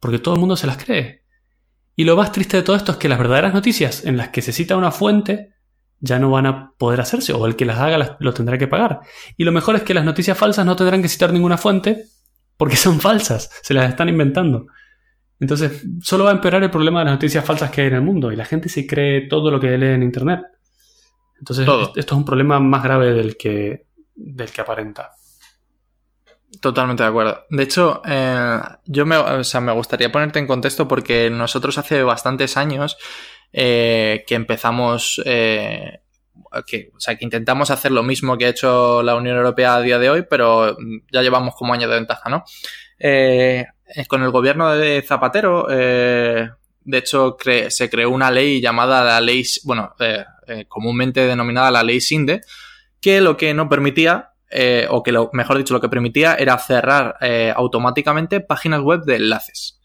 porque 0.00 0.18
todo 0.18 0.34
el 0.34 0.40
mundo 0.40 0.56
se 0.56 0.66
las 0.66 0.82
cree. 0.82 1.24
Y 1.96 2.04
lo 2.04 2.16
más 2.16 2.30
triste 2.30 2.58
de 2.58 2.62
todo 2.62 2.76
esto 2.76 2.92
es 2.92 2.98
que 2.98 3.08
las 3.08 3.18
verdaderas 3.18 3.54
noticias 3.54 4.04
en 4.04 4.16
las 4.16 4.28
que 4.28 4.42
se 4.42 4.52
cita 4.52 4.76
una 4.76 4.92
fuente 4.92 5.54
ya 5.98 6.18
no 6.18 6.30
van 6.30 6.46
a 6.46 6.72
poder 6.76 7.00
hacerse, 7.00 7.32
o 7.32 7.46
el 7.46 7.56
que 7.56 7.64
las 7.64 7.78
haga 7.78 7.96
las- 7.98 8.12
lo 8.20 8.34
tendrá 8.34 8.58
que 8.58 8.68
pagar. 8.68 9.00
Y 9.38 9.44
lo 9.44 9.52
mejor 9.52 9.76
es 9.76 9.82
que 9.82 9.94
las 9.94 10.04
noticias 10.04 10.36
falsas 10.36 10.66
no 10.66 10.76
tendrán 10.76 11.00
que 11.02 11.08
citar 11.08 11.32
ninguna 11.32 11.56
fuente 11.56 12.04
porque 12.58 12.76
son 12.76 13.00
falsas, 13.00 13.50
se 13.62 13.72
las 13.74 13.88
están 13.88 14.08
inventando. 14.10 14.66
Entonces, 15.38 15.84
solo 16.02 16.24
va 16.24 16.30
a 16.30 16.34
empeorar 16.34 16.62
el 16.62 16.70
problema 16.70 17.00
de 17.00 17.06
las 17.06 17.14
noticias 17.14 17.44
falsas 17.44 17.70
que 17.70 17.82
hay 17.82 17.88
en 17.88 17.94
el 17.94 18.02
mundo 18.02 18.32
y 18.32 18.36
la 18.36 18.44
gente 18.44 18.68
se 18.68 18.86
cree 18.86 19.28
todo 19.28 19.50
lo 19.50 19.60
que 19.60 19.76
lee 19.76 19.88
en 19.88 20.02
Internet. 20.02 20.40
Entonces, 21.38 21.66
Todo. 21.66 21.92
esto 21.94 22.14
es 22.14 22.18
un 22.18 22.24
problema 22.24 22.58
más 22.58 22.82
grave 22.82 23.12
del 23.12 23.36
que, 23.36 23.86
del 24.14 24.50
que 24.50 24.60
aparenta. 24.60 25.12
Totalmente 26.60 27.02
de 27.02 27.08
acuerdo. 27.10 27.44
De 27.50 27.62
hecho, 27.62 28.00
eh, 28.06 28.58
yo 28.86 29.04
me, 29.04 29.16
o 29.16 29.44
sea, 29.44 29.60
me 29.60 29.72
gustaría 29.72 30.10
ponerte 30.10 30.38
en 30.38 30.46
contexto 30.46 30.88
porque 30.88 31.28
nosotros 31.28 31.76
hace 31.76 32.02
bastantes 32.02 32.56
años 32.56 32.96
eh, 33.52 34.24
que 34.26 34.34
empezamos, 34.34 35.20
eh, 35.26 36.00
que, 36.66 36.90
o 36.96 37.00
sea, 37.00 37.16
que 37.16 37.24
intentamos 37.24 37.70
hacer 37.70 37.92
lo 37.92 38.02
mismo 38.02 38.38
que 38.38 38.46
ha 38.46 38.50
hecho 38.50 39.02
la 39.02 39.16
Unión 39.16 39.36
Europea 39.36 39.74
a 39.74 39.82
día 39.82 39.98
de 39.98 40.08
hoy, 40.08 40.24
pero 40.28 40.76
ya 41.12 41.20
llevamos 41.20 41.54
como 41.54 41.74
años 41.74 41.90
de 41.90 41.96
ventaja, 41.96 42.30
¿no? 42.30 42.44
Eh, 42.98 43.66
con 44.08 44.22
el 44.22 44.30
gobierno 44.30 44.70
de 44.72 45.02
Zapatero, 45.02 45.66
eh, 45.70 46.48
de 46.80 46.98
hecho, 46.98 47.36
se 47.68 47.90
creó 47.90 48.10
una 48.10 48.30
ley 48.30 48.60
llamada 48.60 49.02
la 49.04 49.20
ley, 49.20 49.44
bueno, 49.64 49.94
eh, 49.98 50.24
comúnmente 50.68 51.26
denominada 51.26 51.70
la 51.70 51.82
ley 51.82 52.00
SINDE, 52.00 52.42
que 53.00 53.20
lo 53.20 53.36
que 53.36 53.54
no 53.54 53.68
permitía, 53.68 54.30
o 54.90 55.02
que 55.02 55.12
lo, 55.12 55.30
mejor 55.32 55.58
dicho, 55.58 55.74
lo 55.74 55.80
que 55.80 55.88
permitía 55.88 56.34
era 56.34 56.56
cerrar 56.58 57.16
automáticamente 57.54 58.40
páginas 58.40 58.80
web 58.80 59.02
de 59.04 59.16
enlaces 59.16 59.80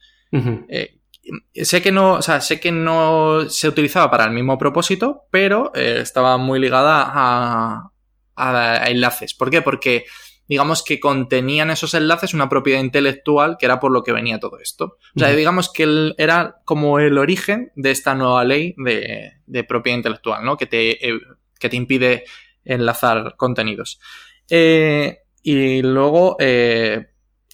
sé 1.54 1.82
que 1.82 1.92
no, 1.92 2.14
o 2.14 2.22
sea, 2.22 2.42
sé 2.42 2.60
que 2.60 2.72
no 2.72 3.50
se 3.50 3.68
utilizaba 3.68 4.10
para 4.10 4.26
el 4.26 4.32
mismo 4.32 4.58
propósito, 4.58 5.28
pero 5.32 5.72
eh, 5.76 6.00
estaba 6.02 6.38
muy 6.38 6.60
ligada 6.60 7.04
a, 7.08 7.92
a, 8.36 8.90
enlaces. 8.90 9.34
¿Por 9.34 9.50
qué? 9.50 9.62
Porque 9.62 10.06
digamos 10.52 10.84
que 10.84 11.00
contenían 11.00 11.72
esos 11.72 11.94
enlaces 11.94 12.34
una 12.34 12.50
propiedad 12.50 12.82
intelectual 12.82 13.56
que 13.58 13.66
era 13.66 13.80
por 13.80 13.94
lo 13.94 14.04
que 14.04 14.12
venía 14.12 14.38
todo 14.38 14.60
esto. 14.60 14.98
O 15.16 15.20
sea, 15.20 15.30
digamos 15.30 15.72
que 15.72 16.14
era 16.18 16.58
como 16.66 17.00
el 17.00 17.18
origen 17.18 17.72
de 17.78 17.92
esta 17.92 18.16
nueva 18.16 18.44
ley 18.44 18.76
de, 18.76 19.32
de 19.46 19.64
propiedad 19.64 19.96
intelectual, 19.96 20.44
¿no? 20.44 20.58
Que 20.58 20.66
te, 20.66 21.08
eh, 21.08 21.22
que 21.58 21.70
te 21.70 21.78
impide 21.78 22.26
enlazar 22.66 23.36
contenidos. 23.38 24.02
Eh, 24.50 25.20
y 25.42 25.82
luego, 25.84 26.36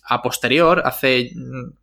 a 0.04 0.22
posterior, 0.24 0.82
hace, 0.84 1.30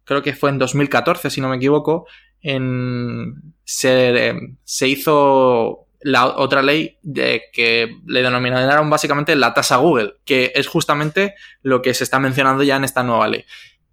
creo 0.02 0.20
que 0.20 0.34
fue 0.34 0.50
en 0.50 0.58
2014, 0.58 1.30
si 1.30 1.40
no 1.40 1.48
me 1.48 1.58
equivoco, 1.58 2.08
en, 2.40 3.54
se, 3.62 4.34
se 4.64 4.88
hizo 4.88 5.83
la 6.04 6.26
otra 6.26 6.60
ley 6.60 6.98
de 7.02 7.44
que 7.50 7.96
le 8.06 8.22
denominaron 8.22 8.90
básicamente 8.90 9.34
la 9.36 9.54
tasa 9.54 9.78
Google, 9.78 10.16
que 10.26 10.52
es 10.54 10.68
justamente 10.68 11.34
lo 11.62 11.80
que 11.80 11.94
se 11.94 12.04
está 12.04 12.18
mencionando 12.18 12.62
ya 12.62 12.76
en 12.76 12.84
esta 12.84 13.02
nueva 13.02 13.26
ley. 13.26 13.46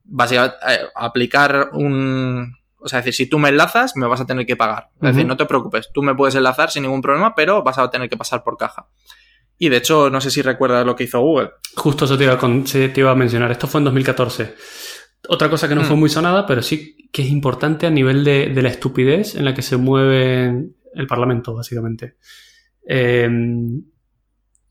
Básicamente, 0.03 0.57
eh, 0.67 0.79
aplicar 0.93 1.69
un... 1.71 2.57
O 2.83 2.89
sea, 2.89 2.99
decir, 2.99 3.13
si 3.13 3.25
tú 3.27 3.39
me 3.39 3.49
enlazas, 3.49 3.95
me 3.95 4.07
vas 4.07 4.19
a 4.19 4.25
tener 4.25 4.45
que 4.45 4.57
pagar. 4.57 4.89
Es 5.01 5.13
decir, 5.13 5.25
no 5.25 5.37
te 5.37 5.45
preocupes, 5.45 5.89
tú 5.93 6.01
me 6.01 6.13
puedes 6.13 6.35
enlazar 6.35 6.69
sin 6.69 6.83
ningún 6.83 7.01
problema, 7.01 7.33
pero 7.33 7.63
vas 7.63 7.77
a 7.77 7.89
tener 7.89 8.09
que 8.09 8.17
pasar 8.17 8.43
por 8.43 8.57
caja. 8.57 8.87
Y 9.57 9.69
de 9.69 9.77
hecho, 9.77 10.09
no 10.09 10.19
sé 10.19 10.31
si 10.31 10.41
recuerdas 10.41 10.85
lo 10.85 10.95
que 10.95 11.05
hizo 11.05 11.21
Google. 11.21 11.51
Justo 11.75 12.05
eso 12.05 12.17
te 12.17 12.25
iba, 12.25 12.33
a, 12.33 12.39
te 12.39 12.93
iba 12.95 13.11
a 13.11 13.15
mencionar. 13.15 13.51
Esto 13.51 13.67
fue 13.67 13.79
en 13.79 13.85
2014. 13.85 14.55
Otra 15.29 15.49
cosa 15.49 15.69
que 15.69 15.75
no 15.75 15.83
fue 15.83 15.95
mm. 15.95 15.99
muy 15.99 16.09
sonada, 16.09 16.45
pero 16.45 16.61
sí 16.61 16.97
que 17.11 17.21
es 17.21 17.29
importante 17.29 17.85
a 17.85 17.91
nivel 17.91 18.23
de, 18.23 18.49
la 18.61 18.69
estupidez 18.69 19.35
en 19.35 19.45
la 19.45 19.53
que 19.53 19.61
se 19.61 19.77
mueve 19.77 20.71
el 20.93 21.07
Parlamento, 21.07 21.53
básicamente. 21.53 22.17
Em, 22.83 23.83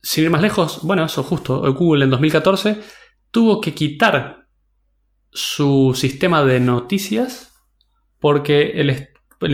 sin 0.03 0.25
ir 0.25 0.31
más 0.31 0.43
lejos, 0.43 0.81
bueno, 0.83 1.05
eso 1.05 1.23
justo. 1.23 1.73
Google 1.75 2.05
en 2.05 2.11
2014 2.11 2.81
tuvo 3.31 3.61
que 3.61 3.75
quitar 3.75 4.47
su 5.33 5.93
sistema 5.95 6.45
de 6.45 6.61
noticias 6.61 7.53
porque 8.19 8.73
el, 8.81 8.91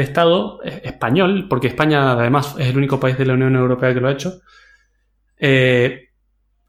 Estado 0.01 0.61
español, 0.63 1.47
porque 1.49 1.69
España 1.69 2.13
además 2.13 2.57
es 2.59 2.69
el 2.69 2.77
único 2.77 2.99
país 2.99 3.17
de 3.19 3.27
la 3.27 3.35
Unión 3.35 3.55
Europea 3.55 3.95
que 3.95 4.01
lo 4.01 4.09
ha 4.09 4.13
hecho, 4.13 4.41
eh, 5.39 6.09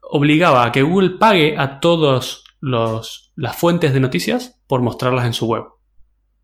obligaba 0.02 0.66
a 0.66 0.72
que 0.72 0.82
Google 0.82 1.18
pague 1.18 1.56
a 1.58 1.80
todas 1.80 2.44
las 2.60 3.56
fuentes 3.56 3.92
de 3.92 4.00
noticias 4.00 4.62
por 4.66 4.82
mostrarlas 4.82 5.26
en 5.26 5.32
su 5.32 5.46
web. 5.46 5.64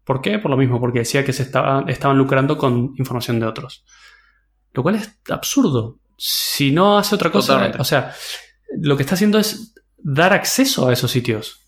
¿Por 0.05 0.21
qué? 0.21 0.39
Por 0.39 0.51
lo 0.51 0.57
mismo, 0.57 0.81
porque 0.81 1.01
decía 1.01 1.25
que 1.25 1.33
se 1.33 1.43
estaban, 1.43 1.89
estaban 1.89 2.19
lucrando 2.19 2.59
con 2.59 2.95
información 2.97 3.41
de 3.41 3.47
otros. 3.47 3.85
Lo 4.73 4.83
cual 4.83 4.97
es 4.97 5.19
absurdo. 5.31 5.99
Si 6.17 6.71
no 6.71 6.99
hace 6.99 7.15
otra 7.15 7.31
cosa, 7.31 7.73
o 7.79 7.85
sea, 7.85 8.15
lo 8.81 8.97
que 8.97 9.03
está 9.03 9.15
haciendo 9.15 9.39
es 9.39 9.75
dar 9.99 10.33
acceso 10.33 10.89
a 10.89 10.93
esos 10.93 11.11
sitios. 11.11 11.61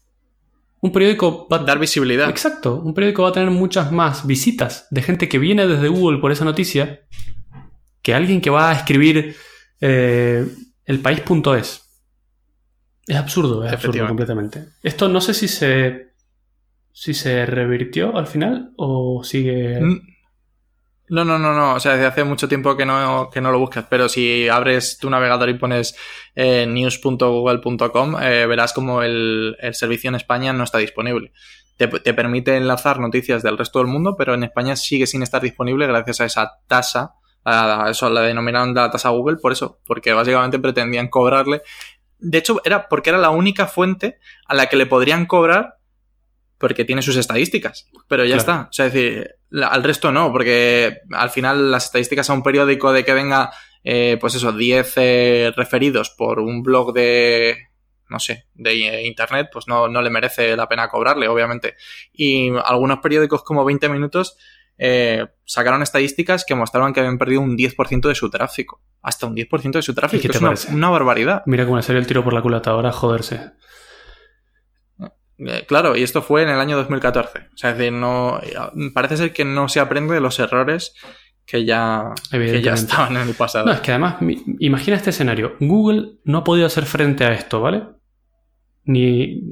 Un 0.81 0.93
periódico 0.93 1.49
va 1.51 1.57
a 1.57 1.65
dar 1.65 1.79
visibilidad. 1.79 2.29
Exacto. 2.29 2.77
Un 2.77 2.95
periódico 2.95 3.23
va 3.23 3.31
a 3.31 3.33
tener 3.33 3.51
muchas 3.51 3.91
más 3.91 4.27
visitas 4.27 4.87
de 4.91 5.03
gente 5.03 5.29
que 5.29 5.39
viene 5.39 5.67
desde 5.67 5.89
Google 5.89 6.19
por 6.21 6.31
esa 6.31 6.45
noticia 6.45 7.01
que 8.03 8.15
alguien 8.15 8.41
que 8.41 8.51
va 8.51 8.71
a 8.71 8.75
escribir 8.75 9.35
eh, 9.81 10.47
el 10.85 11.01
país.es. 11.01 11.83
Es 13.07 13.17
absurdo, 13.17 13.65
es 13.65 13.73
absurdo 13.73 14.07
completamente. 14.07 14.67
Esto 14.83 15.09
no 15.09 15.21
sé 15.21 15.35
si 15.35 15.49
se. 15.49 16.06
Si 16.99 17.13
se 17.13 17.45
revirtió 17.45 18.17
al 18.17 18.27
final 18.27 18.73
o 18.79 19.23
sigue. 19.23 19.81
No, 21.09 21.25
no, 21.27 21.39
no, 21.39 21.53
no. 21.53 21.75
O 21.75 21.81
sea, 21.81 21.93
desde 21.93 22.07
hace 22.07 22.25
mucho 22.25 22.49
tiempo 22.49 22.75
que 22.75 22.87
no, 22.87 23.29
que 23.31 23.43
no 23.43 23.53
lo 23.53 23.59
buscas. 23.59 23.85
Pero 23.91 24.09
si 24.09 24.49
abres 24.49 24.97
tu 24.97 25.11
navegador 25.11 25.51
y 25.51 25.59
pones 25.59 25.95
eh, 26.35 26.67
news.google.com, 26.67 28.17
eh, 28.23 28.47
verás 28.47 28.73
como 28.73 29.03
el, 29.03 29.59
servicio 29.73 30.09
en 30.09 30.15
España 30.15 30.55
no 30.55 30.65
está 30.65 30.79
disponible. 30.79 31.33
Te, 31.77 31.87
te, 31.87 32.15
permite 32.15 32.57
enlazar 32.57 32.99
noticias 32.99 33.43
del 33.43 33.59
resto 33.59 33.81
del 33.81 33.89
mundo, 33.89 34.17
pero 34.17 34.33
en 34.33 34.45
España 34.45 34.75
sigue 34.75 35.07
sin 35.07 35.23
estar 35.23 35.43
disponible 35.43 35.87
gracias 35.87 36.23
a 36.23 36.25
esa 36.25 36.53
tasa 36.67 37.13
eso 37.89 38.11
la 38.11 38.23
denominaron 38.23 38.75
la 38.75 38.91
tasa 38.91 39.11
Google 39.11 39.37
por 39.37 39.53
eso, 39.53 39.79
porque 39.87 40.13
básicamente 40.13 40.59
pretendían 40.59 41.09
cobrarle. 41.09 41.63
De 42.19 42.39
hecho, 42.39 42.61
era 42.65 42.89
porque 42.89 43.11
era 43.11 43.19
la 43.19 43.31
única 43.31 43.67
fuente 43.67 44.19
a 44.47 44.55
la 44.55 44.67
que 44.67 44.77
le 44.77 44.87
podrían 44.87 45.27
cobrar 45.27 45.77
porque 46.59 46.85
tiene 46.85 47.03
sus 47.03 47.17
estadísticas. 47.17 47.89
Pero 48.09 48.25
ya 48.25 48.37
está. 48.37 48.69
O 48.71 48.73
sea, 48.73 48.87
es 48.87 48.93
decir, 48.93 49.31
al 49.63 49.83
resto 49.83 50.13
no, 50.13 50.33
porque 50.33 50.99
al 51.13 51.31
final 51.31 51.71
las 51.71 51.87
estadísticas 51.87 52.31
a 52.31 52.33
un 52.33 52.43
periódico 52.43 52.93
de 52.93 53.05
que 53.05 53.13
venga, 53.13 53.51
eh, 53.85 54.17
pues 54.21 54.35
eso, 54.35 54.53
10 54.53 54.93
eh, 54.97 55.53
referidos 55.57 56.11
por 56.11 56.41
un 56.41 56.63
blog 56.63 56.93
de, 56.93 57.57
no 58.09 58.19
sé, 58.19 58.47
de 58.55 59.05
internet, 59.07 59.49
pues 59.53 59.69
no, 59.69 59.89
no 59.89 60.03
le 60.03 60.11
merece 60.11 60.57
la 60.57 60.69
pena 60.69 60.89
cobrarle, 60.89 61.29
obviamente. 61.29 61.75
Y 62.13 62.51
algunos 62.65 63.01
periódicos 63.01 63.43
como 63.43 63.65
20 63.65 63.89
minutos 63.89 64.37
eh, 64.79 65.27
sacaron 65.45 65.83
estadísticas 65.83 66.45
que 66.45 66.55
mostraban 66.55 66.93
que 66.93 67.01
habían 67.01 67.19
perdido 67.19 67.41
un 67.41 67.57
10% 67.57 68.09
de 68.09 68.15
su 68.15 68.31
tráfico. 68.31 68.83
Hasta 69.03 69.27
un 69.27 69.37
10% 69.37 69.73
de 69.73 69.83
su 69.83 69.95
tráfico. 69.95 70.33
es 70.53 70.67
una, 70.67 70.91
barbaridad. 70.91 71.43
Mira 71.47 71.65
cómo 71.65 71.77
le 71.77 71.83
salió 71.83 72.01
el 72.01 72.07
tiro 72.07 72.25
por 72.25 72.33
la 72.33 72.43
culata 72.43 72.71
ahora, 72.71 72.93
joderse. 72.93 73.53
Eh, 75.39 75.65
claro, 75.67 75.97
y 75.97 76.03
esto 76.03 76.23
fue 76.23 76.43
en 76.43 76.49
el 76.49 76.59
año 76.59 76.77
2014. 76.77 77.39
O 77.39 77.57
sea, 77.57 77.71
es 77.71 77.79
decir, 77.79 77.93
no, 77.93 78.41
parece 78.95 79.17
ser 79.17 79.33
que 79.33 79.45
no 79.45 79.69
se 79.69 79.81
aprende 79.81 80.15
de 80.15 80.21
los 80.21 80.39
errores 80.39 80.95
que 81.45 81.65
ya, 81.65 82.13
que 82.31 82.63
ya 82.63 82.75
estaban 82.75 83.17
en 83.17 83.29
el 83.29 83.35
pasado. 83.35 83.67
No, 83.67 83.73
es 83.73 83.81
que 83.81 83.93
además, 83.93 84.17
imagina 84.59 84.97
este 84.97 85.11
escenario. 85.11 85.57
Google 85.61 86.19
no 86.25 86.39
ha 86.39 86.45
podido 86.45 86.67
hacer 86.67 86.85
frente 86.87 87.25
a 87.25 87.33
esto, 87.33 87.61
¿vale? 87.61 87.83
ni, 88.87 89.43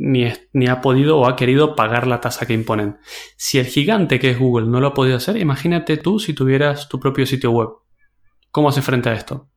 ni, 0.52 0.66
ha 0.68 0.80
podido 0.80 1.18
o 1.18 1.26
ha 1.26 1.36
querido 1.36 1.74
pagar 1.74 2.06
la 2.06 2.20
tasa 2.20 2.46
que 2.46 2.54
imponen. 2.54 2.98
Si 3.36 3.58
el 3.58 3.66
gigante 3.66 4.20
que 4.20 4.30
es 4.30 4.38
Google 4.38 4.68
no 4.68 4.80
lo 4.80 4.88
ha 4.88 4.94
podido 4.94 5.16
hacer, 5.16 5.36
imagínate 5.36 5.96
tú 5.96 6.20
si 6.20 6.34
tuvieras 6.34 6.88
tu 6.88 7.00
propio 7.00 7.26
sitio 7.26 7.50
web. 7.50 7.68
¿Cómo 8.52 8.68
hace 8.68 8.80
frente 8.80 9.08
a 9.08 9.14
esto? 9.14 9.50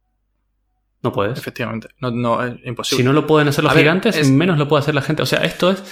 No 1.04 1.12
puedes. 1.12 1.38
Efectivamente, 1.38 1.89
no, 2.00 2.44
es 2.44 2.56
imposible. 2.66 3.04
Si 3.04 3.06
no 3.06 3.13
lo 3.13 3.27
pueden 3.27 3.48
hacer 3.48 3.63
los 3.63 3.74
gigantes, 3.74 4.30
menos 4.30 4.58
lo 4.58 4.68
puede 4.68 4.82
hacer 4.82 4.96
la 4.96 5.01
gente. 5.01 5.24
O 5.24 5.27
sea, 5.27 5.39
esto 5.44 5.70
es 5.70 5.84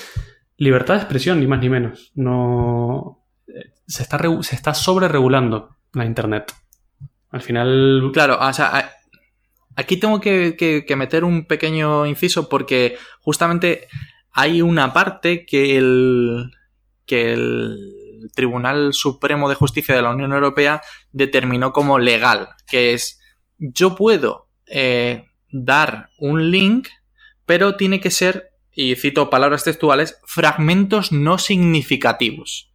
libertad 0.57 0.95
de 0.95 1.01
expresión, 1.01 1.39
ni 1.39 1.47
más 1.47 1.59
ni 1.59 1.69
menos. 1.69 2.11
No. 2.15 3.23
Se 3.87 4.01
está, 4.03 4.19
se 4.41 4.55
está 4.55 4.73
sobre 4.73 5.07
regulando 5.07 5.75
la 5.93 6.05
internet. 6.05 6.53
Al 7.29 7.41
final. 7.41 8.09
Claro, 8.13 8.39
o 8.39 8.53
sea, 8.53 8.91
Aquí 9.75 9.97
tengo 9.97 10.21
que, 10.21 10.85
meter 10.95 11.23
un 11.23 11.45
pequeño 11.45 12.05
inciso 12.05 12.47
porque 12.47 12.97
justamente 13.19 13.87
hay 14.31 14.61
una 14.61 14.93
parte 14.93 15.45
que 15.45 15.77
el, 15.77 16.51
que 17.05 17.33
el 17.33 18.29
Tribunal 18.33 18.93
Supremo 18.93 19.49
de 19.49 19.55
Justicia 19.55 19.93
de 19.93 20.01
la 20.01 20.11
Unión 20.11 20.31
Europea 20.31 20.81
determinó 21.11 21.73
como 21.73 21.99
legal, 21.99 22.49
que 22.67 22.93
es 22.93 23.19
yo 23.57 23.95
puedo 23.95 24.44
eh, 24.67 25.25
dar 25.51 26.09
un 26.17 26.51
link, 26.51 26.87
pero 27.45 27.75
tiene 27.75 27.99
que 27.99 28.11
ser, 28.11 28.51
y 28.73 28.95
cito 28.95 29.29
palabras 29.29 29.63
textuales, 29.63 30.19
fragmentos 30.25 31.11
no 31.11 31.37
significativos. 31.37 32.71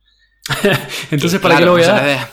Entonces, 1.10 1.40
¿para 1.40 1.58
qué 1.58 1.64
lo 1.64 1.72
voy 1.72 1.82
a 1.82 1.92
dar? 1.92 2.30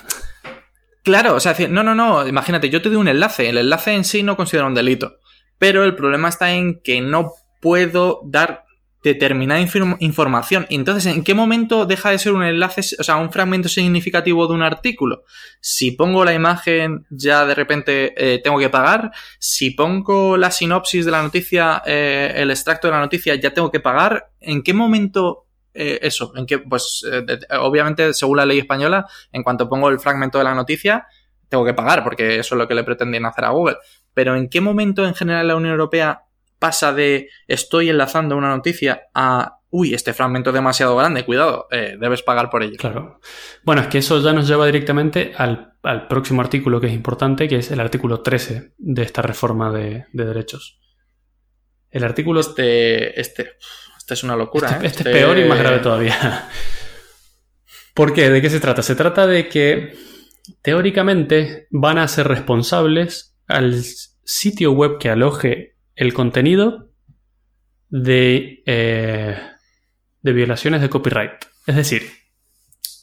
Claro, 1.04 1.36
o 1.36 1.40
sea, 1.40 1.56
no, 1.70 1.84
no, 1.84 1.96
no, 1.96 2.28
imagínate, 2.28 2.70
yo 2.70 2.82
te 2.82 2.90
doy 2.90 2.98
un 2.98 3.08
enlace, 3.08 3.48
el 3.48 3.58
enlace 3.58 3.94
en 3.94 4.04
sí 4.04 4.24
no 4.24 4.36
considera 4.36 4.68
un 4.68 4.74
delito, 4.74 5.20
pero 5.58 5.86
el 5.86 5.96
problema 5.96 6.28
está 6.28 6.52
en 6.52 6.82
que 6.82 7.00
no 7.00 7.32
puedo 7.62 8.22
dar 8.26 8.66
determinada 9.08 9.60
información. 10.00 10.68
Entonces, 10.70 11.14
¿en 11.14 11.24
qué 11.24 11.34
momento 11.34 11.86
deja 11.86 12.12
de 12.12 12.20
ser 12.20 12.34
un 12.34 12.44
enlace, 12.44 12.82
o 13.00 13.04
sea, 13.04 13.18
un 13.18 13.32
fragmento 13.32 13.70
significativo 13.70 14.48
de 14.48 14.54
un 14.54 14.62
artículo? 14.62 15.24
Si 15.62 15.92
pongo 15.92 16.24
la 16.24 16.34
imagen, 16.34 17.06
ya 17.10 17.46
de 17.46 17.56
repente 17.56 18.14
eh, 18.18 18.40
tengo 18.44 18.60
que 18.60 18.70
pagar. 18.70 19.12
Si 19.40 19.72
pongo 19.72 20.38
la 20.38 20.52
sinopsis 20.52 21.06
de 21.06 21.12
la 21.12 21.22
noticia, 21.22 21.82
eh, 21.86 22.34
el 22.36 22.52
extracto 22.52 22.88
de 22.88 22.94
la 22.94 23.00
noticia, 23.00 23.36
ya 23.36 23.54
tengo 23.54 23.72
que 23.72 23.80
pagar. 23.80 24.32
¿En 24.40 24.62
qué 24.64 24.74
momento 24.74 25.48
eh, 25.74 26.00
eso, 26.02 26.34
en 26.36 26.46
que, 26.46 26.60
pues, 26.60 27.04
obviamente, 27.60 28.14
según 28.14 28.38
la 28.38 28.46
ley 28.46 28.60
española, 28.60 29.08
en 29.32 29.44
cuanto 29.44 29.70
pongo 29.70 29.90
el 29.90 30.00
fragmento 30.00 30.38
de 30.38 30.44
la 30.44 30.56
noticia, 30.56 31.08
tengo 31.50 31.66
que 31.66 31.74
pagar, 31.74 32.04
porque 32.04 32.40
eso 32.40 32.56
es 32.56 32.60
lo 32.60 32.68
que 32.68 32.76
le 32.76 32.84
pretendían 32.84 33.26
hacer 33.26 33.46
a 33.46 33.50
Google. 33.50 33.78
pero 34.14 34.36
¿en 34.36 34.50
qué 34.50 34.62
momento 34.62 35.06
en 35.06 35.14
general 35.14 35.48
la 35.48 35.56
Unión 35.56 35.74
Europea 35.74 36.27
pasa 36.60 36.94
de 36.94 37.30
estoy 37.48 37.90
enlazando 37.90 38.36
una 38.36 38.50
noticia 38.50 39.04
a 39.14 39.58
uy, 39.70 39.94
este 39.94 40.14
fragmento 40.14 40.52
es 40.52 40.54
demasiado 40.54 40.96
grande, 40.96 41.26
cuidado, 41.26 41.68
eh, 41.72 41.98
debes 42.00 42.24
pagar 42.24 42.50
por 42.50 42.64
ello. 42.64 42.78
Claro. 42.78 43.20
Bueno, 43.64 43.82
es 43.82 43.88
que 43.88 43.98
eso 43.98 44.22
ya 44.22 44.34
nos 44.34 44.48
lleva 44.48 44.66
directamente 44.66 45.34
al, 45.38 45.74
próximo 46.10 46.42
artículo 46.42 46.82
que 46.82 46.88
es 46.88 46.94
importante, 46.94 47.48
que 47.48 47.58
es 47.58 47.72
el 47.72 47.80
artículo 47.80 48.22
13 48.22 48.74
de 48.78 49.04
esta 49.04 49.22
reforma 49.22 49.72
de, 49.72 50.06
derechos. 50.12 50.80
El 51.90 52.04
artículo... 52.04 52.40
Este, 52.40 53.20
este, 53.20 53.52
este 53.98 54.14
es 54.14 54.24
una 54.24 54.36
locura. 54.36 54.70
Este, 54.70 54.86
¿eh? 54.86 54.88
este, 54.88 55.10
es 55.10 55.16
peor 55.16 55.38
y 55.38 55.46
más 55.46 55.60
grave 55.60 55.80
todavía. 55.80 56.50
¿Por 57.94 58.14
qué? 58.14 58.30
¿De 58.30 58.42
qué 58.42 58.50
se 58.50 58.60
trata? 58.60 58.82
Se 58.82 58.96
trata 58.96 59.28
de 59.28 59.48
que 59.48 59.98
teóricamente 60.62 61.68
van 61.72 61.98
a 61.98 62.08
ser 62.08 62.28
responsables 62.28 63.38
al 63.48 63.82
sitio 64.24 64.72
web 64.74 64.98
que 65.00 65.10
aloje 65.10 65.77
el 65.98 66.14
contenido 66.14 66.92
de, 67.90 68.64
eh, 68.66 69.38
de 70.22 70.34
violaciones 70.34 70.82
de 70.82 70.90
copyright. 70.90 71.34
Es 71.66 71.76
decir, 71.76 72.04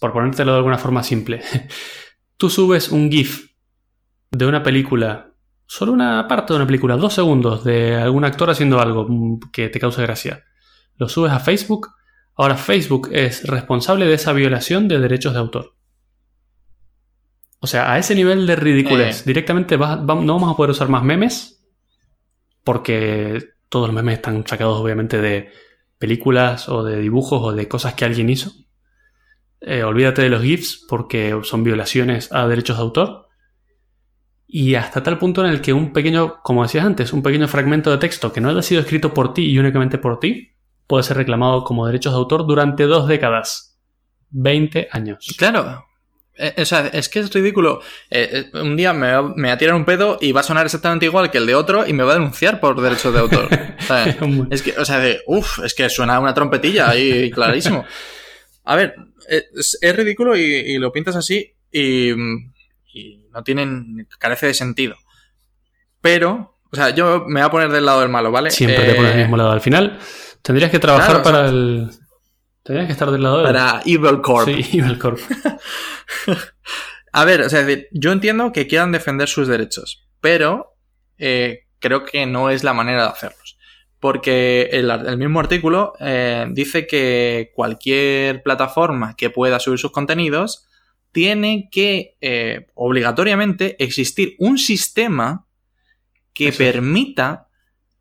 por 0.00 0.12
ponértelo 0.12 0.52
de 0.52 0.58
alguna 0.58 0.78
forma 0.78 1.02
simple, 1.02 1.42
tú 2.36 2.48
subes 2.48 2.88
un 2.90 3.10
GIF 3.10 3.50
de 4.30 4.46
una 4.46 4.62
película, 4.62 5.32
solo 5.66 5.92
una 5.92 6.26
parte 6.28 6.52
de 6.52 6.58
una 6.58 6.66
película, 6.66 6.96
dos 6.96 7.14
segundos 7.14 7.64
de 7.64 7.96
algún 7.96 8.24
actor 8.24 8.48
haciendo 8.48 8.80
algo 8.80 9.08
que 9.52 9.68
te 9.68 9.80
cause 9.80 10.00
gracia. 10.00 10.44
Lo 10.96 11.08
subes 11.08 11.32
a 11.32 11.40
Facebook. 11.40 11.88
Ahora 12.36 12.56
Facebook 12.56 13.10
es 13.12 13.44
responsable 13.46 14.06
de 14.06 14.14
esa 14.14 14.32
violación 14.32 14.86
de 14.86 15.00
derechos 15.00 15.32
de 15.32 15.40
autor. 15.40 15.74
O 17.58 17.66
sea, 17.66 17.92
a 17.92 17.98
ese 17.98 18.14
nivel 18.14 18.46
de 18.46 18.56
ridiculez, 18.56 19.20
eh. 19.20 19.22
directamente 19.26 19.76
no 19.76 20.06
vamos 20.06 20.52
a 20.52 20.56
poder 20.56 20.70
usar 20.70 20.88
más 20.88 21.02
memes 21.02 21.63
porque 22.64 23.54
todos 23.68 23.88
los 23.88 23.94
memes 23.94 24.16
están 24.16 24.46
sacados 24.46 24.80
obviamente 24.80 25.20
de 25.20 25.50
películas 25.98 26.68
o 26.68 26.82
de 26.82 27.00
dibujos 27.00 27.40
o 27.42 27.52
de 27.52 27.68
cosas 27.68 27.94
que 27.94 28.04
alguien 28.04 28.30
hizo. 28.30 28.52
Eh, 29.60 29.82
olvídate 29.82 30.22
de 30.22 30.28
los 30.28 30.42
GIFs 30.42 30.84
porque 30.88 31.38
son 31.42 31.64
violaciones 31.64 32.32
a 32.32 32.46
derechos 32.48 32.76
de 32.76 32.82
autor. 32.82 33.28
Y 34.46 34.74
hasta 34.74 35.02
tal 35.02 35.18
punto 35.18 35.44
en 35.44 35.50
el 35.50 35.60
que 35.60 35.72
un 35.72 35.92
pequeño, 35.92 36.42
como 36.42 36.62
decías 36.62 36.84
antes, 36.84 37.12
un 37.12 37.22
pequeño 37.22 37.48
fragmento 37.48 37.90
de 37.90 37.98
texto 37.98 38.32
que 38.32 38.40
no 38.40 38.50
haya 38.50 38.62
sido 38.62 38.80
escrito 38.80 39.14
por 39.14 39.34
ti 39.34 39.50
y 39.50 39.58
únicamente 39.58 39.98
por 39.98 40.20
ti, 40.20 40.52
puede 40.86 41.02
ser 41.02 41.16
reclamado 41.16 41.64
como 41.64 41.86
derechos 41.86 42.12
de 42.12 42.18
autor 42.18 42.46
durante 42.46 42.84
dos 42.84 43.08
décadas. 43.08 43.80
20 44.30 44.88
años. 44.90 45.34
Claro, 45.38 45.86
o 46.56 46.64
sea, 46.64 46.88
es 46.88 47.08
que 47.08 47.20
es 47.20 47.32
ridículo. 47.32 47.80
Eh, 48.10 48.50
eh, 48.52 48.58
un 48.58 48.76
día 48.76 48.92
me 48.92 49.12
va, 49.12 49.32
me 49.36 49.50
a 49.50 49.58
tirar 49.58 49.74
un 49.74 49.84
pedo 49.84 50.18
y 50.20 50.32
va 50.32 50.40
a 50.40 50.44
sonar 50.44 50.66
exactamente 50.66 51.06
igual 51.06 51.30
que 51.30 51.38
el 51.38 51.46
de 51.46 51.54
otro 51.54 51.86
y 51.86 51.92
me 51.92 52.02
va 52.02 52.12
a 52.12 52.14
denunciar 52.14 52.60
por 52.60 52.80
derechos 52.80 53.12
de 53.14 53.20
autor. 53.20 53.48
es 54.50 54.62
que, 54.62 54.72
o 54.78 54.84
sea, 54.84 54.98
de, 54.98 55.20
uff, 55.26 55.60
es 55.64 55.74
que 55.74 55.88
suena 55.88 56.18
una 56.18 56.34
trompetilla 56.34 56.90
ahí 56.90 57.30
clarísimo. 57.30 57.84
A 58.64 58.76
ver, 58.76 58.94
es, 59.28 59.78
ridículo 59.82 60.36
y, 60.36 60.76
lo 60.78 60.90
pintas 60.90 61.16
así 61.16 61.54
y, 61.70 62.10
y, 62.92 63.28
no 63.32 63.42
tienen, 63.44 64.08
carece 64.18 64.46
de 64.46 64.54
sentido. 64.54 64.96
Pero, 66.00 66.58
o 66.70 66.76
sea, 66.76 66.90
yo 66.90 67.24
me 67.26 67.40
voy 67.40 67.46
a 67.46 67.50
poner 67.50 67.70
del 67.70 67.86
lado 67.86 68.00
del 68.00 68.08
malo, 68.08 68.32
¿vale? 68.32 68.50
Siempre 68.50 68.84
te 68.84 68.94
pones 68.94 69.12
del 69.12 69.22
mismo 69.22 69.36
lado. 69.36 69.52
Al 69.52 69.60
final, 69.60 69.98
tendrías 70.42 70.70
que 70.70 70.78
trabajar 70.78 71.22
para 71.22 71.48
el 71.48 71.90
Tendrías 72.64 72.86
que 72.86 72.92
estar 72.92 73.10
del 73.10 73.22
lado 73.22 73.38
de... 73.38 73.44
Para 73.44 73.82
Evil 73.84 74.22
Corp. 74.22 74.48
Sí, 74.48 74.66
Evil 74.78 74.98
Corp. 74.98 75.18
a 77.12 77.24
ver, 77.24 77.42
o 77.42 77.48
sea, 77.48 77.66
yo 77.92 78.12
entiendo 78.12 78.52
que 78.52 78.66
quieran 78.66 78.92
defender 78.92 79.28
sus 79.28 79.48
derechos, 79.48 80.06
pero 80.20 80.76
eh, 81.18 81.66
creo 81.78 82.04
que 82.04 82.26
no 82.26 82.50
es 82.50 82.64
la 82.64 82.72
manera 82.72 83.02
de 83.02 83.08
hacerlos. 83.10 83.58
Porque 84.00 84.68
el, 84.72 85.16
mismo 85.16 85.40
artículo 85.40 85.94
eh, 85.98 86.46
dice 86.50 86.86
que 86.86 87.52
cualquier 87.54 88.42
plataforma 88.42 89.16
que 89.16 89.30
pueda 89.30 89.58
subir 89.58 89.78
sus 89.78 89.92
contenidos 89.92 90.66
tiene 91.14 91.68
que 91.70 92.16
eh, 92.20 92.66
obligatoriamente 92.74 93.82
existir 93.82 94.34
un 94.38 94.58
sistema 94.58 95.46
que 96.34 96.52
permita 96.52 97.48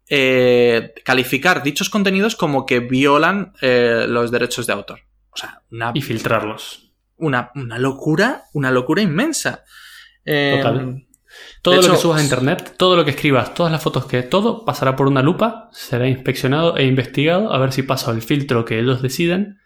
eh, 0.09 0.93
calificar 1.05 1.63
dichos 1.63 1.89
contenidos 1.89 2.35
como 2.35 2.65
que 2.65 2.79
violan 2.79 3.53
eh, 3.61 4.05
los 4.09 4.31
derechos 4.31 4.67
de 4.67 4.73
autor. 4.73 5.01
O 5.29 5.37
sea, 5.37 5.61
una, 5.71 5.91
y 5.93 6.01
filtrarlos. 6.01 6.82
Una, 7.17 7.51
locura, 7.77 8.43
una 8.53 8.71
locura 8.71 9.01
inmensa. 9.01 9.63
Eh, 10.25 10.55
Total. 10.57 11.05
Todo 11.61 11.81
lo 11.81 11.93
que 11.93 11.97
subas 11.97 12.19
a 12.19 12.23
internet, 12.23 12.75
todo 12.77 12.95
lo 12.95 13.05
que 13.05 13.11
escribas, 13.11 13.53
todas 13.53 13.71
las 13.71 13.81
fotos 13.81 14.05
que 14.05 14.21
todo 14.21 14.65
pasará 14.65 14.95
por 14.95 15.07
una 15.07 15.21
lupa, 15.21 15.69
será 15.71 16.07
inspeccionado 16.07 16.77
e 16.77 16.85
investigado 16.85 17.53
a 17.53 17.57
ver 17.57 17.71
si 17.71 17.83
pasa 17.83 18.11
el 18.11 18.21
filtro 18.21 18.65
que 18.65 18.79
ellos 18.79 19.01
deciden. 19.01 19.59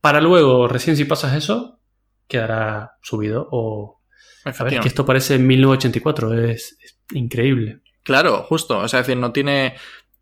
Para 0.00 0.20
luego, 0.20 0.68
recién 0.68 0.96
si 0.96 1.04
pasas 1.04 1.34
eso, 1.34 1.80
quedará 2.28 2.96
subido 3.02 3.48
o... 3.50 4.02
A 4.44 4.64
ver, 4.64 4.80
que 4.80 4.88
esto 4.88 5.06
parece 5.06 5.38
1984, 5.38 6.34
es 6.34 6.76
increíble. 7.14 7.80
Claro, 8.04 8.42
justo. 8.42 8.78
O 8.78 8.88
sea, 8.88 9.00
es 9.00 9.06
decir, 9.06 9.18
no 9.18 9.32
tiene. 9.32 9.74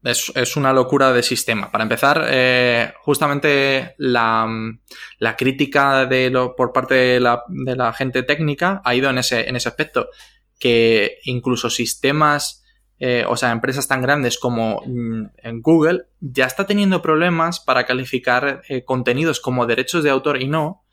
Es, 0.05 0.57
una 0.57 0.73
locura 0.73 1.13
de 1.13 1.23
sistema. 1.23 1.71
Para 1.71 1.85
empezar, 1.85 2.27
eh, 2.29 2.93
justamente 3.03 3.95
la, 3.99 4.49
la, 5.19 5.37
crítica 5.37 6.07
de 6.07 6.29
lo, 6.29 6.57
por 6.57 6.73
parte 6.73 6.95
de 6.95 7.21
la, 7.21 7.45
de 7.49 7.77
la, 7.77 7.93
gente 7.93 8.25
técnica 8.25 8.83
ha 8.85 8.97
ido 8.97 9.11
en 9.11 9.19
ese, 9.19 9.49
en 9.49 9.55
ese 9.55 9.69
aspecto. 9.69 10.09
Que 10.59 11.19
incluso 11.23 11.71
sistemas, 11.71 12.65
eh, 12.99 13.25
o 13.29 13.37
sea, 13.37 13.53
empresas 13.53 13.87
tan 13.87 14.03
grandes 14.03 14.39
como 14.39 14.83
mm, 14.85 15.27
en 15.37 15.63
Google, 15.63 16.07
ya 16.19 16.47
está 16.47 16.67
teniendo 16.67 17.01
problemas 17.01 17.61
para 17.61 17.87
calificar 17.87 18.63
eh, 18.69 18.85
contenidos 18.85 19.39
como 19.39 19.67
derechos 19.67 20.03
de 20.03 20.11
autor 20.11 20.43
y 20.43 20.49
no, 20.49 20.85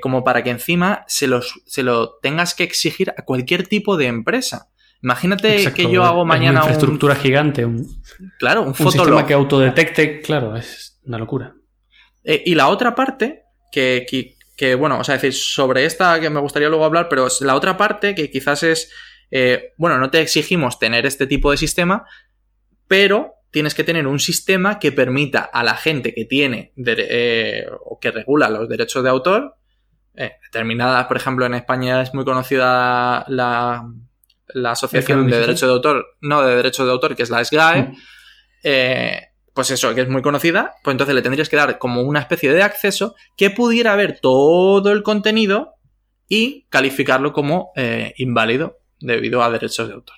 como 0.00 0.22
para 0.22 0.44
que 0.44 0.50
encima 0.50 1.04
se, 1.08 1.26
los, 1.26 1.60
se 1.66 1.82
lo 1.82 2.18
tengas 2.22 2.54
que 2.54 2.62
exigir 2.62 3.10
a 3.10 3.24
cualquier 3.24 3.66
tipo 3.66 3.96
de 3.96 4.06
empresa. 4.06 4.70
Imagínate 5.04 5.70
que 5.74 5.90
yo 5.90 6.02
hago 6.02 6.24
mañana 6.24 6.60
una 6.60 6.60
infraestructura 6.60 7.14
gigante, 7.14 7.66
un, 7.66 7.86
claro, 8.38 8.62
un, 8.62 8.68
un 8.68 8.74
sistema 8.74 9.26
que 9.26 9.34
autodetecte, 9.34 10.22
claro, 10.22 10.56
es 10.56 10.98
una 11.04 11.18
locura. 11.18 11.54
Eh, 12.24 12.42
y 12.46 12.54
la 12.54 12.68
otra 12.68 12.94
parte, 12.94 13.42
que, 13.70 14.06
que, 14.56 14.74
bueno, 14.74 14.98
o 14.98 15.04
sea, 15.04 15.16
decir, 15.16 15.34
sobre 15.34 15.84
esta 15.84 16.18
que 16.20 16.30
me 16.30 16.40
gustaría 16.40 16.70
luego 16.70 16.86
hablar, 16.86 17.10
pero 17.10 17.28
la 17.42 17.54
otra 17.54 17.76
parte 17.76 18.14
que 18.14 18.30
quizás 18.30 18.62
es, 18.62 18.90
eh, 19.30 19.74
bueno, 19.76 19.98
no 19.98 20.10
te 20.10 20.22
exigimos 20.22 20.78
tener 20.78 21.04
este 21.04 21.26
tipo 21.26 21.50
de 21.50 21.58
sistema, 21.58 22.06
pero 22.88 23.34
tienes 23.50 23.74
que 23.74 23.84
tener 23.84 24.06
un 24.06 24.20
sistema 24.20 24.78
que 24.78 24.90
permita 24.90 25.40
a 25.40 25.62
la 25.62 25.76
gente 25.76 26.14
que 26.14 26.24
tiene 26.24 26.72
eh, 26.78 27.66
o 27.84 28.00
que 28.00 28.10
regula 28.10 28.48
los 28.48 28.70
derechos 28.70 29.04
de 29.04 29.10
autor, 29.10 29.56
determinadas, 30.14 31.08
por 31.08 31.18
ejemplo, 31.18 31.44
en 31.44 31.52
España 31.52 32.00
es 32.00 32.14
muy 32.14 32.24
conocida 32.24 33.26
la 33.28 33.84
la 34.48 34.72
Asociación 34.72 35.26
de 35.28 35.38
Derecho 35.38 35.66
de 35.66 35.72
Autor, 35.72 36.06
no 36.20 36.42
de 36.42 36.56
Derecho 36.56 36.84
de 36.84 36.92
Autor, 36.92 37.16
que 37.16 37.22
es 37.22 37.30
la 37.30 37.44
SGAE, 37.44 37.82
mm. 37.82 37.96
eh, 38.64 39.20
pues 39.52 39.70
eso, 39.70 39.94
que 39.94 40.02
es 40.02 40.08
muy 40.08 40.22
conocida, 40.22 40.74
pues 40.82 40.94
entonces 40.94 41.14
le 41.14 41.22
tendrías 41.22 41.48
que 41.48 41.56
dar 41.56 41.78
como 41.78 42.02
una 42.02 42.20
especie 42.20 42.52
de 42.52 42.62
acceso 42.62 43.14
que 43.36 43.50
pudiera 43.50 43.94
ver 43.96 44.18
todo 44.20 44.90
el 44.90 45.02
contenido 45.02 45.74
y 46.28 46.66
calificarlo 46.70 47.32
como 47.32 47.70
eh, 47.76 48.14
inválido 48.16 48.78
debido 49.00 49.42
a 49.42 49.50
derechos 49.50 49.88
de 49.88 49.94
autor. 49.94 50.16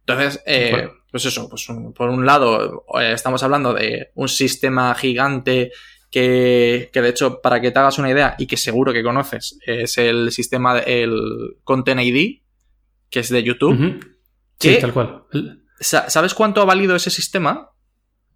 Entonces, 0.00 0.42
eh, 0.46 0.88
pues 1.10 1.24
eso, 1.24 1.48
pues 1.48 1.66
por 1.94 2.08
un 2.08 2.26
lado 2.26 2.84
estamos 3.00 3.42
hablando 3.42 3.74
de 3.74 4.10
un 4.14 4.28
sistema 4.28 4.94
gigante 4.94 5.72
que, 6.10 6.90
que, 6.92 7.02
de 7.02 7.08
hecho, 7.08 7.40
para 7.40 7.60
que 7.60 7.70
te 7.70 7.78
hagas 7.78 7.98
una 7.98 8.10
idea 8.10 8.34
y 8.38 8.46
que 8.46 8.56
seguro 8.56 8.92
que 8.92 9.02
conoces, 9.02 9.58
es 9.64 9.98
el 9.98 10.32
sistema, 10.32 10.78
el 10.80 11.56
Content 11.64 12.00
ID, 12.00 12.40
que 13.10 13.20
es 13.20 13.28
de 13.28 13.42
YouTube. 13.42 14.00
Sí, 14.58 14.78
tal 14.80 14.92
cual. 14.92 15.24
¿Sabes 15.80 16.34
cuánto 16.34 16.60
ha 16.60 16.64
valido 16.64 16.94
ese 16.94 17.10
sistema? 17.10 17.70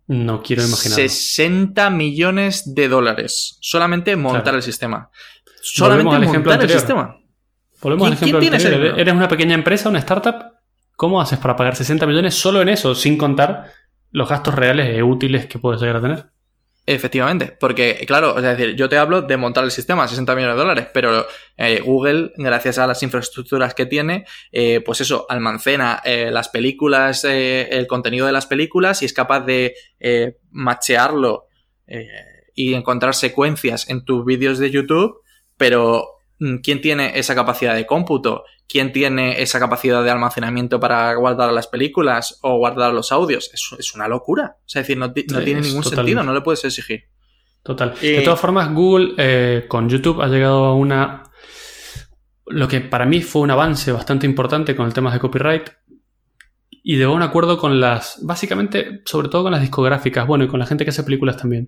No 0.06 0.42
quiero 0.42 0.64
imaginar. 0.64 0.96
60 0.96 1.90
millones 1.90 2.74
de 2.74 2.88
dólares. 2.88 3.58
Solamente 3.60 4.16
montar 4.16 4.54
el 4.54 4.62
sistema. 4.62 5.10
Solamente 5.60 6.26
montar 6.26 6.62
el 6.62 6.70
sistema. 6.70 7.18
Volvemos 7.80 8.06
al 8.08 8.12
ejemplo 8.14 8.38
anterior. 8.38 8.98
Eres 8.98 9.14
una 9.14 9.28
pequeña 9.28 9.54
empresa, 9.54 9.88
una 9.88 9.98
startup. 9.98 10.52
¿Cómo 10.96 11.20
haces 11.20 11.38
para 11.38 11.56
pagar 11.56 11.76
60 11.76 12.06
millones 12.06 12.34
solo 12.34 12.62
en 12.62 12.68
eso, 12.68 12.94
sin 12.94 13.18
contar 13.18 13.70
los 14.10 14.28
gastos 14.28 14.54
reales 14.54 14.96
e 14.96 15.02
útiles 15.02 15.46
que 15.46 15.58
puedes 15.58 15.80
llegar 15.80 15.96
a 15.96 16.00
tener? 16.00 16.26
Efectivamente, 16.86 17.56
porque 17.58 18.04
claro, 18.06 18.36
es 18.36 18.42
decir, 18.42 18.76
yo 18.76 18.90
te 18.90 18.98
hablo 18.98 19.22
de 19.22 19.38
montar 19.38 19.64
el 19.64 19.70
sistema, 19.70 20.06
60 20.06 20.34
millones 20.34 20.56
de 20.56 20.60
dólares, 20.60 20.88
pero 20.92 21.26
eh, 21.56 21.80
Google, 21.80 22.32
gracias 22.36 22.76
a 22.76 22.86
las 22.86 23.02
infraestructuras 23.02 23.72
que 23.72 23.86
tiene, 23.86 24.26
eh, 24.52 24.82
pues 24.84 25.00
eso, 25.00 25.24
almacena 25.30 26.02
eh, 26.04 26.30
las 26.30 26.50
películas, 26.50 27.24
el 27.24 27.86
contenido 27.86 28.26
de 28.26 28.32
las 28.32 28.44
películas 28.44 29.00
y 29.00 29.06
es 29.06 29.14
capaz 29.14 29.40
de 29.40 29.74
machearlo 30.50 31.46
y 32.54 32.74
encontrar 32.74 33.14
secuencias 33.14 33.88
en 33.88 34.04
tus 34.04 34.24
vídeos 34.26 34.58
de 34.58 34.70
YouTube, 34.70 35.22
pero 35.56 36.18
mm, 36.38 36.56
¿quién 36.56 36.82
tiene 36.82 37.18
esa 37.18 37.34
capacidad 37.34 37.74
de 37.74 37.86
cómputo? 37.86 38.44
Quién 38.68 38.92
tiene 38.92 39.42
esa 39.42 39.58
capacidad 39.58 40.02
de 40.02 40.10
almacenamiento 40.10 40.80
para 40.80 41.14
guardar 41.14 41.52
las 41.52 41.66
películas 41.66 42.38
o 42.42 42.58
guardar 42.58 42.92
los 42.92 43.12
audios. 43.12 43.50
Es, 43.52 43.70
es 43.78 43.94
una 43.94 44.08
locura. 44.08 44.56
O 44.58 44.68
sea, 44.68 44.82
es 44.82 44.88
decir, 44.88 44.98
no, 44.98 45.08
no 45.08 45.14
Sí, 45.14 45.44
tiene 45.44 45.60
ningún 45.60 45.84
sentido, 45.84 46.22
no 46.22 46.32
le 46.32 46.40
puedes 46.40 46.64
exigir. 46.64 47.04
Total. 47.62 47.94
De 48.00 48.20
todas 48.20 48.40
formas, 48.40 48.72
Google 48.74 49.14
eh, 49.16 49.64
con 49.68 49.88
YouTube 49.88 50.20
ha 50.20 50.28
llegado 50.28 50.66
a 50.66 50.74
una. 50.74 51.22
Lo 52.46 52.68
que 52.68 52.82
para 52.82 53.06
mí 53.06 53.22
fue 53.22 53.40
un 53.40 53.50
avance 53.50 53.90
bastante 53.90 54.26
importante 54.26 54.76
con 54.76 54.86
el 54.86 54.92
tema 54.92 55.10
de 55.10 55.18
copyright. 55.18 55.70
Y 56.86 56.98
llegó 56.98 57.12
a 57.12 57.16
un 57.16 57.22
acuerdo 57.22 57.56
con 57.56 57.80
las. 57.80 58.18
Básicamente, 58.22 59.00
sobre 59.06 59.30
todo 59.30 59.44
con 59.44 59.52
las 59.52 59.62
discográficas, 59.62 60.26
bueno, 60.26 60.44
y 60.44 60.48
con 60.48 60.60
la 60.60 60.66
gente 60.66 60.84
que 60.84 60.90
hace 60.90 61.04
películas 61.04 61.38
también. 61.38 61.66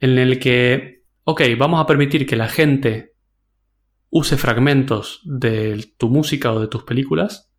En 0.00 0.18
el 0.18 0.38
que. 0.38 1.04
Ok, 1.24 1.42
vamos 1.58 1.80
a 1.80 1.86
permitir 1.86 2.26
que 2.26 2.36
la 2.36 2.48
gente 2.48 3.15
use 4.10 4.36
fragmentos 4.36 5.20
de 5.24 5.92
tu 5.98 6.08
música 6.08 6.52
o 6.52 6.60
de 6.60 6.68
tus 6.68 6.84
películas 6.84 7.52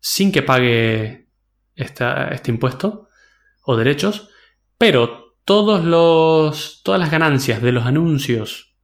sin 0.00 0.32
que 0.32 0.42
pague 0.42 1.28
este 1.74 2.50
impuesto 2.50 3.08
o 3.64 3.76
derechos, 3.76 4.28
pero 4.76 5.36
todos 5.44 5.84
los, 5.84 6.82
todas 6.82 7.00
las 7.00 7.10
ganancias 7.10 7.62
de 7.62 7.72
los 7.72 7.86
anuncios 7.86 8.76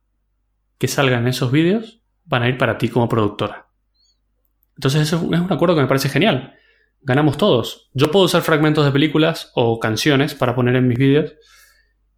que 0.78 0.88
salgan 0.88 1.22
en 1.22 1.28
esos 1.28 1.50
vídeos 1.50 2.02
van 2.24 2.42
a 2.42 2.48
ir 2.48 2.56
para 2.56 2.78
ti 2.78 2.88
como 2.88 3.08
productora. 3.08 3.68
Entonces 4.76 5.02
eso 5.02 5.16
es 5.16 5.22
un 5.22 5.52
acuerdo 5.52 5.74
que 5.74 5.82
me 5.82 5.88
parece 5.88 6.08
genial. 6.08 6.54
Ganamos 7.00 7.36
todos. 7.36 7.90
Yo 7.94 8.10
puedo 8.10 8.26
usar 8.26 8.42
fragmentos 8.42 8.84
de 8.84 8.92
películas 8.92 9.50
o 9.54 9.80
canciones 9.80 10.34
para 10.34 10.54
poner 10.54 10.76
en 10.76 10.86
mis 10.86 10.98
vídeos. 10.98 11.34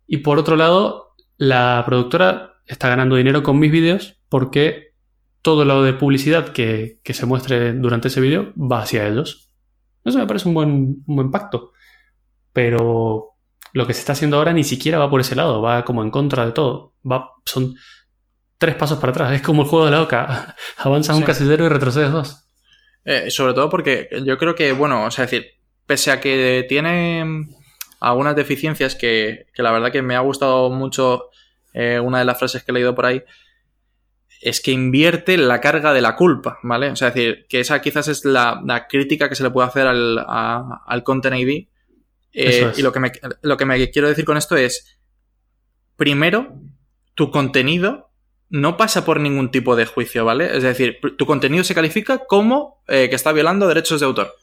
Y 0.06 0.18
por 0.18 0.38
otro 0.38 0.56
lado, 0.56 1.14
la 1.38 1.82
productora 1.86 2.60
está 2.66 2.88
ganando 2.88 3.16
dinero 3.16 3.42
con 3.42 3.58
mis 3.58 3.72
vídeos 3.72 4.19
porque 4.30 4.94
todo 5.42 5.66
lo 5.66 5.82
de 5.82 5.92
publicidad 5.92 6.52
que, 6.52 7.00
que 7.02 7.12
se 7.12 7.26
muestre 7.26 7.74
durante 7.74 8.08
ese 8.08 8.22
vídeo 8.22 8.54
va 8.56 8.82
hacia 8.82 9.06
ellos. 9.06 9.50
Eso 10.04 10.18
me 10.18 10.26
parece 10.26 10.48
un 10.48 10.54
buen, 10.54 10.70
un 11.06 11.16
buen 11.16 11.30
pacto. 11.30 11.72
Pero 12.52 13.34
lo 13.72 13.86
que 13.86 13.92
se 13.92 14.00
está 14.00 14.12
haciendo 14.12 14.38
ahora 14.38 14.54
ni 14.54 14.64
siquiera 14.64 14.98
va 14.98 15.10
por 15.10 15.20
ese 15.20 15.36
lado, 15.36 15.60
va 15.60 15.84
como 15.84 16.02
en 16.02 16.10
contra 16.10 16.46
de 16.46 16.52
todo. 16.52 16.94
Va, 17.10 17.32
son 17.44 17.74
tres 18.56 18.76
pasos 18.76 18.98
para 18.98 19.10
atrás. 19.10 19.32
Es 19.32 19.42
como 19.42 19.62
el 19.62 19.68
juego 19.68 19.84
de 19.84 19.90
la 19.90 20.02
oca. 20.02 20.56
Avanzas 20.78 21.16
un 21.16 21.24
casillero 21.24 21.66
y 21.66 21.68
retrocedes 21.68 22.12
dos. 22.12 22.46
Eh, 23.04 23.30
sobre 23.30 23.54
todo 23.54 23.68
porque 23.68 24.08
yo 24.24 24.38
creo 24.38 24.54
que, 24.54 24.72
bueno, 24.72 25.04
o 25.04 25.10
sea, 25.10 25.24
es 25.24 25.30
decir, 25.30 25.50
pese 25.86 26.10
a 26.10 26.20
que 26.20 26.64
tiene 26.68 27.46
algunas 28.00 28.36
deficiencias 28.36 28.94
que, 28.94 29.46
que 29.52 29.62
la 29.62 29.72
verdad 29.72 29.90
que 29.90 30.02
me 30.02 30.16
ha 30.16 30.20
gustado 30.20 30.70
mucho 30.70 31.30
eh, 31.72 31.98
una 32.00 32.18
de 32.18 32.24
las 32.24 32.38
frases 32.38 32.62
que 32.62 32.72
he 32.72 32.74
leído 32.74 32.94
por 32.94 33.06
ahí, 33.06 33.22
es 34.40 34.60
que 34.60 34.70
invierte 34.72 35.36
la 35.36 35.60
carga 35.60 35.92
de 35.92 36.00
la 36.00 36.16
culpa, 36.16 36.58
¿vale? 36.62 36.90
O 36.90 36.96
sea, 36.96 37.08
es 37.08 37.14
decir, 37.14 37.46
que 37.48 37.60
esa 37.60 37.80
quizás 37.82 38.08
es 38.08 38.24
la, 38.24 38.60
la 38.64 38.88
crítica 38.88 39.28
que 39.28 39.34
se 39.34 39.42
le 39.42 39.50
puede 39.50 39.68
hacer 39.68 39.86
al, 39.86 40.18
a- 40.18 40.82
al 40.86 41.02
Content 41.02 41.36
ID. 41.36 41.48
Eh, 42.32 42.70
es. 42.70 42.78
Y 42.78 42.82
lo 42.82 42.90
que, 42.92 43.00
me, 43.00 43.12
lo 43.42 43.56
que 43.56 43.66
me 43.66 43.90
quiero 43.90 44.08
decir 44.08 44.24
con 44.24 44.36
esto 44.38 44.56
es, 44.56 44.98
primero, 45.96 46.54
tu 47.14 47.30
contenido 47.30 48.10
no 48.48 48.76
pasa 48.76 49.04
por 49.04 49.20
ningún 49.20 49.50
tipo 49.50 49.76
de 49.76 49.86
juicio, 49.86 50.24
¿vale? 50.24 50.56
Es 50.56 50.62
decir, 50.62 50.98
tu 51.16 51.26
contenido 51.26 51.62
se 51.62 51.74
califica 51.74 52.24
como 52.26 52.82
eh, 52.88 53.08
que 53.08 53.16
está 53.16 53.32
violando 53.32 53.68
derechos 53.68 54.00
de 54.00 54.06
autor. 54.06 54.34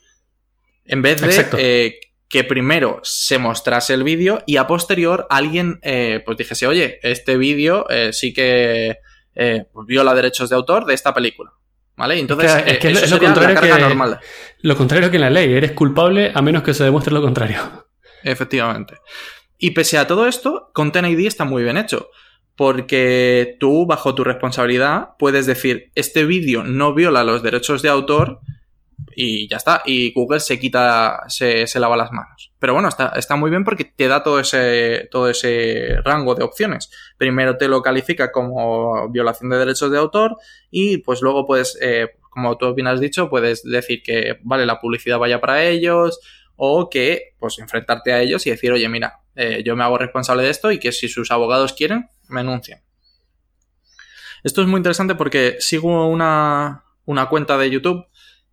En 0.85 1.01
vez 1.01 1.19
de 1.21 1.27
eh, 1.57 1.99
que 2.29 2.43
primero 2.43 2.99
se 3.03 3.37
mostrase 3.37 3.93
el 3.93 4.03
vídeo 4.03 4.43
y 4.45 4.57
a 4.57 4.67
posterior 4.67 5.27
alguien 5.29 5.79
pues 6.25 6.37
dijese, 6.37 6.67
oye, 6.67 6.99
este 7.03 7.35
vídeo 7.37 7.85
sí 8.11 8.33
que 8.33 8.97
eh, 9.37 9.65
pues 9.71 9.85
viola 9.87 10.13
derechos 10.13 10.49
de 10.49 10.55
autor 10.55 10.85
de 10.85 10.93
esta 10.93 11.13
película. 11.13 11.51
¿Vale? 11.95 12.19
Entonces, 12.19 12.51
Es 12.53 12.63
que- 12.63 12.69
es 12.69 12.75
eh, 12.75 12.79
que 12.79 12.87
eso 12.91 13.03
es 13.05 13.11
lo 13.11 13.19
contrario 13.19 13.59
que- 13.75 13.81
normal. 13.81 14.19
Lo 14.61 14.75
contrario 14.77 15.09
que 15.09 15.15
en 15.17 15.21
la 15.21 15.29
ley, 15.31 15.51
eres 15.53 15.71
culpable 15.71 16.31
a 16.35 16.41
menos 16.43 16.61
que 16.63 16.73
se 16.75 16.83
demuestre 16.83 17.11
lo 17.13 17.21
contrario. 17.23 17.59
Efectivamente. 18.23 18.95
Y 19.57 19.71
pese 19.71 19.97
a 19.97 20.05
todo 20.05 20.27
esto, 20.27 20.69
Content 20.73 21.07
ID 21.07 21.25
está 21.25 21.43
muy 21.45 21.63
bien 21.63 21.77
hecho. 21.77 22.09
Porque 22.55 23.55
tú, 23.59 23.85
bajo 23.85 24.15
tu 24.15 24.23
responsabilidad, 24.23 25.09
puedes 25.19 25.45
decir, 25.45 25.91
este 25.95 26.25
vídeo 26.25 26.63
no 26.63 26.93
viola 26.93 27.23
los 27.23 27.41
derechos 27.43 27.81
de 27.81 27.89
autor 27.89 28.39
y 29.15 29.47
ya 29.47 29.57
está. 29.57 29.81
Y 29.85 30.13
Google 30.13 30.39
se 30.39 30.59
quita, 30.59 31.23
se, 31.27 31.67
se 31.67 31.79
lava 31.79 31.97
las 31.97 32.11
manos. 32.11 32.51
Pero 32.59 32.73
bueno, 32.73 32.89
está, 32.89 33.13
está 33.15 33.35
muy 33.35 33.49
bien 33.49 33.63
porque 33.63 33.85
te 33.85 34.07
da 34.07 34.23
todo 34.23 34.39
ese, 34.39 35.07
todo 35.11 35.29
ese 35.29 35.97
rango 36.03 36.35
de 36.35 36.43
opciones. 36.43 36.89
Primero 37.17 37.57
te 37.57 37.67
lo 37.67 37.81
califica 37.81 38.31
como 38.31 39.09
violación 39.09 39.49
de 39.49 39.57
derechos 39.57 39.91
de 39.91 39.97
autor 39.97 40.37
y 40.71 40.97
pues 40.97 41.21
luego 41.21 41.45
puedes, 41.45 41.77
eh, 41.81 42.09
como 42.29 42.57
tú 42.57 42.73
bien 42.73 42.87
has 42.87 42.99
dicho, 42.99 43.29
puedes 43.29 43.63
decir 43.63 44.01
que, 44.03 44.39
vale, 44.43 44.65
la 44.65 44.79
publicidad 44.79 45.19
vaya 45.19 45.39
para 45.39 45.63
ellos, 45.63 46.19
o 46.57 46.89
que 46.89 47.35
pues 47.39 47.59
enfrentarte 47.59 48.11
a 48.11 48.21
ellos 48.21 48.45
y 48.47 48.49
decir, 48.49 48.71
oye, 48.71 48.89
mira, 48.89 49.21
eh, 49.35 49.61
yo 49.63 49.75
me 49.75 49.83
hago 49.83 49.97
responsable 49.97 50.43
de 50.43 50.49
esto 50.49 50.71
y 50.71 50.79
que 50.79 50.91
si 50.91 51.07
sus 51.07 51.31
abogados 51.31 51.73
quieren, 51.73 52.09
me 52.27 52.41
enuncien. 52.41 52.81
Esto 54.43 54.61
es 54.61 54.67
muy 54.67 54.77
interesante 54.77 55.15
porque 55.15 55.57
sigo 55.59 56.07
una, 56.07 56.83
una 57.05 57.29
cuenta 57.29 57.57
de 57.57 57.69
YouTube 57.69 58.07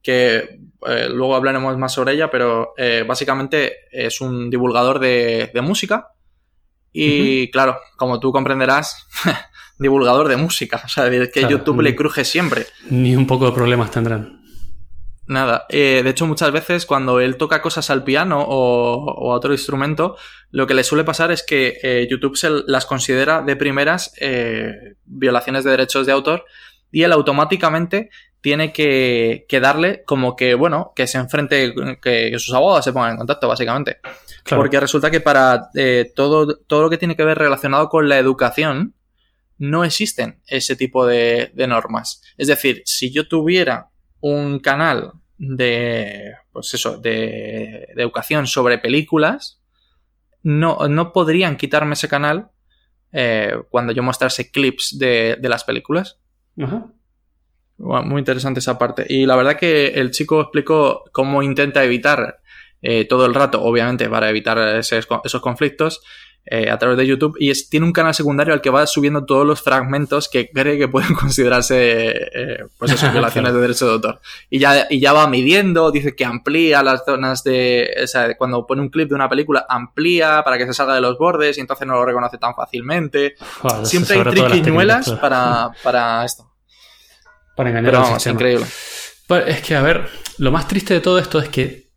que 0.04 0.60
eh, 0.86 1.08
luego 1.10 1.34
hablaremos 1.34 1.76
más 1.76 1.92
sobre 1.92 2.12
ella, 2.12 2.30
pero 2.30 2.74
eh, 2.76 3.04
básicamente 3.08 3.88
es 3.90 4.20
un 4.20 4.50
divulgador 4.50 5.00
de, 5.00 5.50
de 5.52 5.60
música 5.62 6.10
y 6.96 7.50
claro, 7.50 7.80
como 7.96 8.20
tú 8.20 8.30
comprenderás, 8.30 9.08
divulgador 9.80 10.28
de 10.28 10.36
música, 10.36 10.80
o 10.84 10.88
sea, 10.88 11.08
es 11.08 11.28
que 11.32 11.40
Claro, 11.40 11.56
YouTube 11.56 11.80
le 11.80 11.96
cruje 11.96 12.24
siempre. 12.24 12.66
Ni 12.88 13.16
un 13.16 13.26
poco 13.26 13.46
de 13.46 13.52
problemas 13.52 13.90
tendrán. 13.90 14.40
Nada, 15.26 15.64
eh, 15.70 16.02
de 16.04 16.10
hecho 16.10 16.26
muchas 16.26 16.52
veces 16.52 16.84
cuando 16.84 17.18
él 17.18 17.36
toca 17.36 17.62
cosas 17.62 17.88
al 17.90 18.04
piano 18.04 18.44
o, 18.46 19.04
o 19.04 19.32
a 19.32 19.36
otro 19.36 19.52
instrumento, 19.52 20.16
lo 20.50 20.66
que 20.66 20.74
le 20.74 20.84
suele 20.84 21.02
pasar 21.02 21.32
es 21.32 21.42
que 21.42 21.78
eh, 21.82 22.06
YouTube 22.08 22.36
se 22.36 22.50
las 22.66 22.84
considera 22.84 23.40
de 23.40 23.56
primeras 23.56 24.12
eh, 24.20 24.96
violaciones 25.04 25.64
de 25.64 25.70
derechos 25.70 26.06
de 26.06 26.12
autor 26.12 26.44
y 26.92 27.02
él 27.02 27.12
automáticamente 27.12 28.10
tiene 28.44 28.74
que, 28.74 29.46
que 29.48 29.58
darle 29.58 30.04
como 30.04 30.36
que, 30.36 30.54
bueno, 30.54 30.92
que 30.94 31.06
se 31.06 31.16
enfrente, 31.16 31.72
que, 32.02 32.30
que 32.30 32.38
sus 32.38 32.52
abogados 32.52 32.84
se 32.84 32.92
pongan 32.92 33.12
en 33.12 33.16
contacto 33.16 33.48
básicamente. 33.48 34.00
Claro. 34.42 34.62
Porque 34.62 34.78
resulta 34.78 35.10
que 35.10 35.22
para 35.22 35.70
eh, 35.74 36.12
todo, 36.14 36.58
todo 36.58 36.82
lo 36.82 36.90
que 36.90 36.98
tiene 36.98 37.16
que 37.16 37.24
ver 37.24 37.38
relacionado 37.38 37.88
con 37.88 38.06
la 38.06 38.18
educación, 38.18 38.96
no 39.56 39.82
existen 39.82 40.42
ese 40.46 40.76
tipo 40.76 41.06
de, 41.06 41.52
de 41.54 41.66
normas. 41.66 42.20
Es 42.36 42.48
decir, 42.48 42.82
si 42.84 43.10
yo 43.10 43.26
tuviera 43.28 43.88
un 44.20 44.58
canal 44.58 45.12
de, 45.38 46.34
pues 46.52 46.74
eso, 46.74 46.98
de, 46.98 47.88
de 47.96 48.02
educación 48.02 48.46
sobre 48.46 48.76
películas, 48.76 49.62
no, 50.42 50.86
no 50.86 51.14
podrían 51.14 51.56
quitarme 51.56 51.94
ese 51.94 52.08
canal 52.08 52.50
eh, 53.10 53.54
cuando 53.70 53.94
yo 53.94 54.02
mostrase 54.02 54.50
clips 54.50 54.98
de, 54.98 55.38
de 55.40 55.48
las 55.48 55.64
películas. 55.64 56.18
Ajá. 56.60 56.88
Bueno, 57.76 58.06
muy 58.06 58.20
interesante 58.20 58.60
esa 58.60 58.78
parte. 58.78 59.04
Y 59.08 59.26
la 59.26 59.36
verdad 59.36 59.56
que 59.56 59.88
el 59.88 60.10
chico 60.10 60.40
explicó 60.40 61.04
cómo 61.12 61.42
intenta 61.42 61.82
evitar 61.84 62.38
eh, 62.86 63.06
todo 63.06 63.24
el 63.26 63.34
rato, 63.34 63.62
obviamente, 63.62 64.08
para 64.10 64.28
evitar 64.28 64.58
ese- 64.76 64.98
esos 65.24 65.40
conflictos 65.40 66.02
eh, 66.46 66.68
a 66.70 66.76
través 66.78 66.98
de 66.98 67.06
YouTube. 67.06 67.34
Y 67.40 67.48
es- 67.48 67.70
tiene 67.70 67.86
un 67.86 67.92
canal 67.94 68.12
secundario 68.14 68.52
al 68.52 68.60
que 68.60 68.68
va 68.68 68.86
subiendo 68.86 69.24
todos 69.24 69.46
los 69.46 69.62
fragmentos 69.62 70.28
que 70.28 70.50
cree 70.50 70.76
que 70.76 70.88
pueden 70.88 71.14
considerarse, 71.14 72.10
eh, 72.12 72.58
pues 72.78 72.92
eso, 72.92 73.06
violaciones 73.12 73.54
de 73.54 73.60
derechos 73.60 73.88
de 73.88 73.94
autor. 73.94 74.20
Y 74.50 74.58
ya, 74.58 74.86
y 74.90 75.00
ya 75.00 75.14
va 75.14 75.26
midiendo, 75.26 75.90
dice 75.90 76.14
que 76.14 76.26
amplía 76.26 76.82
las 76.82 77.02
zonas 77.06 77.42
de. 77.42 77.88
O 78.04 78.06
sea, 78.06 78.36
cuando 78.36 78.66
pone 78.66 78.82
un 78.82 78.90
clip 78.90 79.08
de 79.08 79.14
una 79.14 79.30
película, 79.30 79.64
amplía 79.66 80.42
para 80.44 80.58
que 80.58 80.66
se 80.66 80.74
salga 80.74 80.94
de 80.94 81.00
los 81.00 81.16
bordes 81.16 81.56
y 81.56 81.62
entonces 81.62 81.86
no 81.86 81.94
lo 81.94 82.04
reconoce 82.04 82.36
tan 82.36 82.54
fácilmente. 82.54 83.34
Joder, 83.62 83.86
Siempre 83.86 84.16
hay 84.18 84.22
triquiñuelas 84.52 85.10
para, 85.22 85.70
para 85.82 86.24
esto. 86.26 86.50
Para 87.56 87.70
engañar 87.70 87.90
Pero 87.90 87.98
al 87.98 88.04
vamos, 88.04 88.22
sistema. 88.22 88.34
increíble. 88.34 88.66
Es 89.46 89.62
que, 89.62 89.74
a 89.74 89.82
ver, 89.82 90.08
lo 90.38 90.52
más 90.52 90.68
triste 90.68 90.94
de 90.94 91.00
todo 91.00 91.18
esto 91.18 91.38
es 91.38 91.48
que 91.48 91.90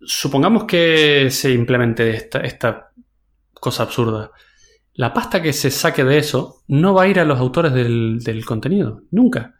supongamos 0.00 0.64
que 0.64 1.28
se 1.30 1.52
implemente 1.52 2.10
esta, 2.10 2.40
esta 2.40 2.90
cosa 3.52 3.84
absurda. 3.84 4.30
La 4.94 5.12
pasta 5.14 5.40
que 5.40 5.52
se 5.52 5.70
saque 5.70 6.02
de 6.04 6.18
eso 6.18 6.62
no 6.66 6.94
va 6.94 7.04
a 7.04 7.08
ir 7.08 7.20
a 7.20 7.24
los 7.24 7.38
autores 7.38 7.72
del, 7.72 8.18
del 8.20 8.44
contenido, 8.44 9.02
nunca. 9.10 9.54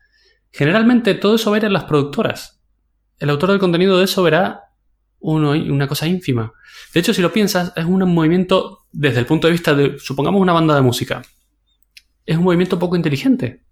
Generalmente 0.50 1.14
todo 1.14 1.36
eso 1.36 1.50
va 1.50 1.56
a 1.56 1.60
ir 1.60 1.66
a 1.66 1.70
las 1.70 1.84
productoras. 1.84 2.60
El 3.18 3.30
autor 3.30 3.50
del 3.50 3.60
contenido 3.60 3.98
de 3.98 4.04
eso 4.04 4.22
verá 4.22 4.62
uno, 5.20 5.50
una 5.50 5.86
cosa 5.86 6.06
ínfima. 6.06 6.52
De 6.94 7.00
hecho, 7.00 7.12
si 7.14 7.22
lo 7.22 7.32
piensas, 7.32 7.72
es 7.76 7.84
un 7.84 8.12
movimiento 8.12 8.86
desde 8.92 9.20
el 9.20 9.26
punto 9.26 9.46
de 9.46 9.52
vista 9.52 9.74
de, 9.74 9.98
supongamos, 9.98 10.40
una 10.40 10.52
banda 10.52 10.74
de 10.74 10.82
música. 10.82 11.22
Es 12.24 12.36
un 12.36 12.44
movimiento 12.44 12.78
poco 12.78 12.96
inteligente. 12.96 13.62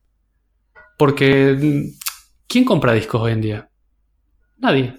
Porque, 0.97 1.57
mm, 1.61 1.99
¿quién 2.47 2.65
compra 2.65 2.93
discos 2.93 3.21
hoy 3.23 3.33
en 3.33 3.41
día? 3.41 3.71
Nadie. 4.59 4.95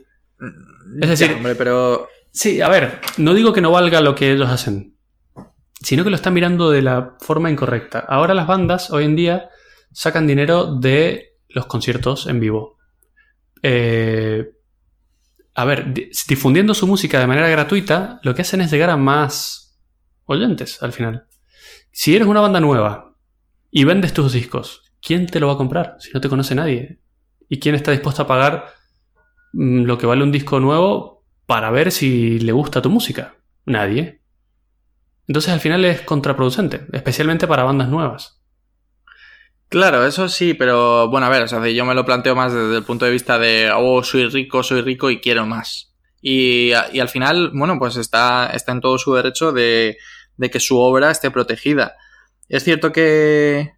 Es 1.01 1.09
decir- 1.09 1.29
Ya, 1.31 1.35
hombre, 1.37 1.55
pero 1.55 2.07
Sí, 2.31 2.61
a 2.61 2.69
ver, 2.69 3.01
no 3.17 3.33
digo 3.33 3.51
que 3.51 3.61
no 3.61 3.71
valga 3.71 3.99
lo 3.99 4.13
que 4.13 4.31
ellos 4.31 4.47
hacen, 4.47 4.95
sino 5.81 6.03
que 6.03 6.11
lo 6.11 6.15
están 6.15 6.35
mirando 6.35 6.69
de 6.69 6.83
la 6.83 7.15
forma 7.19 7.49
incorrecta. 7.49 7.97
Ahora 8.07 8.35
las 8.35 8.45
bandas 8.45 8.91
hoy 8.91 9.05
en 9.05 9.15
día 9.15 9.49
sacan 9.91 10.27
dinero 10.27 10.75
de 10.75 11.31
los 11.49 11.65
conciertos 11.65 12.27
en 12.27 12.39
vivo. 12.39 12.77
Eh, 13.63 14.51
a 15.55 15.65
ver, 15.65 15.91
difundiendo 16.27 16.75
su 16.75 16.85
música 16.85 17.19
de 17.19 17.25
manera 17.25 17.49
gratuita, 17.49 18.19
lo 18.21 18.35
que 18.35 18.43
hacen 18.43 18.61
es 18.61 18.69
llegar 18.69 18.91
a 18.91 18.97
más 18.97 19.79
oyentes 20.25 20.83
al 20.83 20.93
final. 20.93 21.25
Si 21.91 22.15
eres 22.15 22.27
una 22.27 22.41
banda 22.41 22.59
nueva 22.59 23.15
y 23.71 23.83
vendes 23.83 24.13
tus 24.13 24.33
discos, 24.33 24.83
¿quién 25.07 25.25
te 25.25 25.39
lo 25.39 25.47
va 25.47 25.53
a 25.53 25.57
comprar 25.57 25.95
si 25.99 26.11
no 26.11 26.19
te 26.19 26.27
conoce 26.27 26.53
nadie? 26.53 26.99
¿Y 27.47 27.59
quién 27.61 27.75
está 27.75 27.91
dispuesto 27.91 28.23
a 28.23 28.27
pagar 28.27 28.73
mm, 29.53 29.83
lo 29.83 29.97
que 29.97 30.05
vale 30.05 30.21
un 30.21 30.33
disco 30.33 30.59
nuevo 30.59 31.23
para 31.45 31.71
ver 31.71 31.93
si 31.93 32.39
le 32.39 32.51
gusta 32.51 32.81
tu 32.81 32.89
música? 32.89 33.35
Nadie. 33.65 34.21
Entonces 35.25 35.53
al 35.53 35.61
final 35.61 35.85
es 35.85 36.01
contraproducente, 36.01 36.87
especialmente 36.91 37.47
para 37.47 37.63
bandas 37.63 37.87
nuevas. 37.87 38.41
Claro, 39.69 40.05
eso 40.05 40.27
sí, 40.27 40.53
pero 40.53 41.07
bueno, 41.09 41.27
a 41.27 41.29
ver, 41.29 41.47
yo 41.73 41.85
me 41.85 41.95
lo 41.95 42.03
planteo 42.03 42.35
más 42.35 42.53
desde 42.53 42.75
el 42.75 42.83
punto 42.83 43.05
de 43.05 43.11
vista 43.11 43.39
de, 43.39 43.71
oh, 43.73 44.03
soy 44.03 44.27
rico, 44.27 44.61
soy 44.61 44.81
rico 44.81 45.09
y 45.09 45.21
quiero 45.21 45.45
más. 45.45 45.93
Y, 46.21 46.71
y 46.91 46.99
al 46.99 47.09
final, 47.09 47.51
bueno, 47.53 47.79
pues 47.79 47.95
está, 47.95 48.49
está 48.53 48.73
en 48.73 48.81
todo 48.81 48.97
su 48.97 49.13
derecho 49.13 49.53
de, 49.53 49.97
de 50.35 50.49
que 50.49 50.59
su 50.59 50.77
obra 50.77 51.11
esté 51.11 51.31
protegida. 51.31 51.95
Es 52.49 52.65
cierto 52.65 52.91
que, 52.91 53.76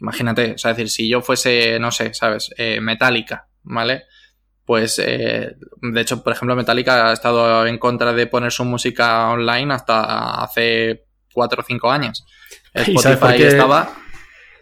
imagínate, 0.00 0.52
o 0.52 0.58
sea, 0.58 0.72
decir, 0.72 0.90
si 0.90 1.08
yo 1.08 1.20
fuese, 1.20 1.78
no 1.78 1.90
sé, 1.90 2.14
¿sabes? 2.14 2.50
Eh, 2.56 2.80
Metallica, 2.80 3.48
¿vale? 3.62 4.04
Pues, 4.64 4.98
eh, 4.98 5.56
de 5.80 6.00
hecho, 6.00 6.22
por 6.22 6.32
ejemplo, 6.32 6.54
Metallica 6.54 7.08
ha 7.08 7.12
estado 7.12 7.66
en 7.66 7.78
contra 7.78 8.12
de 8.12 8.26
poner 8.26 8.52
su 8.52 8.64
música 8.64 9.28
online 9.30 9.72
hasta 9.72 10.42
hace 10.42 11.06
cuatro 11.32 11.62
o 11.62 11.64
cinco 11.64 11.90
años. 11.90 12.24
Spotify 12.74 13.02
sabes 13.02 13.18
por 13.18 13.34
qué, 13.34 13.48
estaba... 13.48 13.90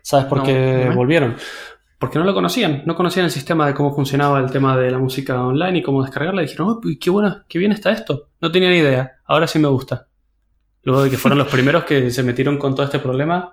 ¿Sabes 0.03 0.27
por 0.27 0.43
qué 0.45 0.91
volvieron? 0.95 1.37
Porque 1.99 2.19
no 2.19 2.25
lo 2.25 2.35
conocían, 2.35 2.83
no 2.87 2.95
conocían 2.95 3.25
el 3.25 3.33
sistema 3.33 3.67
de 3.67 3.75
cómo 3.75 3.95
funcionaba 3.95 4.39
el 4.39 4.51
tema 4.51 4.77
de 4.77 4.91
la 4.91 4.99
música 4.99 5.43
online 5.43 5.79
y 5.79 5.83
cómo 5.83 6.03
descargarla. 6.03 6.43
Y 6.43 6.45
dijeron, 6.45 6.69
oh, 6.69 6.81
qué 7.01 7.11
bueno, 7.11 7.43
qué 7.49 7.59
bien 7.59 7.73
está 7.73 7.91
esto. 7.91 8.29
No 8.41 8.53
tenía 8.53 8.71
ni 8.71 8.77
idea, 8.77 9.17
ahora 9.25 9.47
sí 9.47 9.59
me 9.59 9.69
gusta. 9.69 10.07
Luego 10.83 11.03
de 11.03 11.11
que 11.11 11.17
fueron 11.17 11.39
los 11.39 11.49
primeros 11.53 11.85
que 11.85 12.11
se 12.11 12.23
metieron 12.23 12.59
con 12.59 12.75
todo 12.75 12.85
este 12.85 13.01
problema 13.01 13.53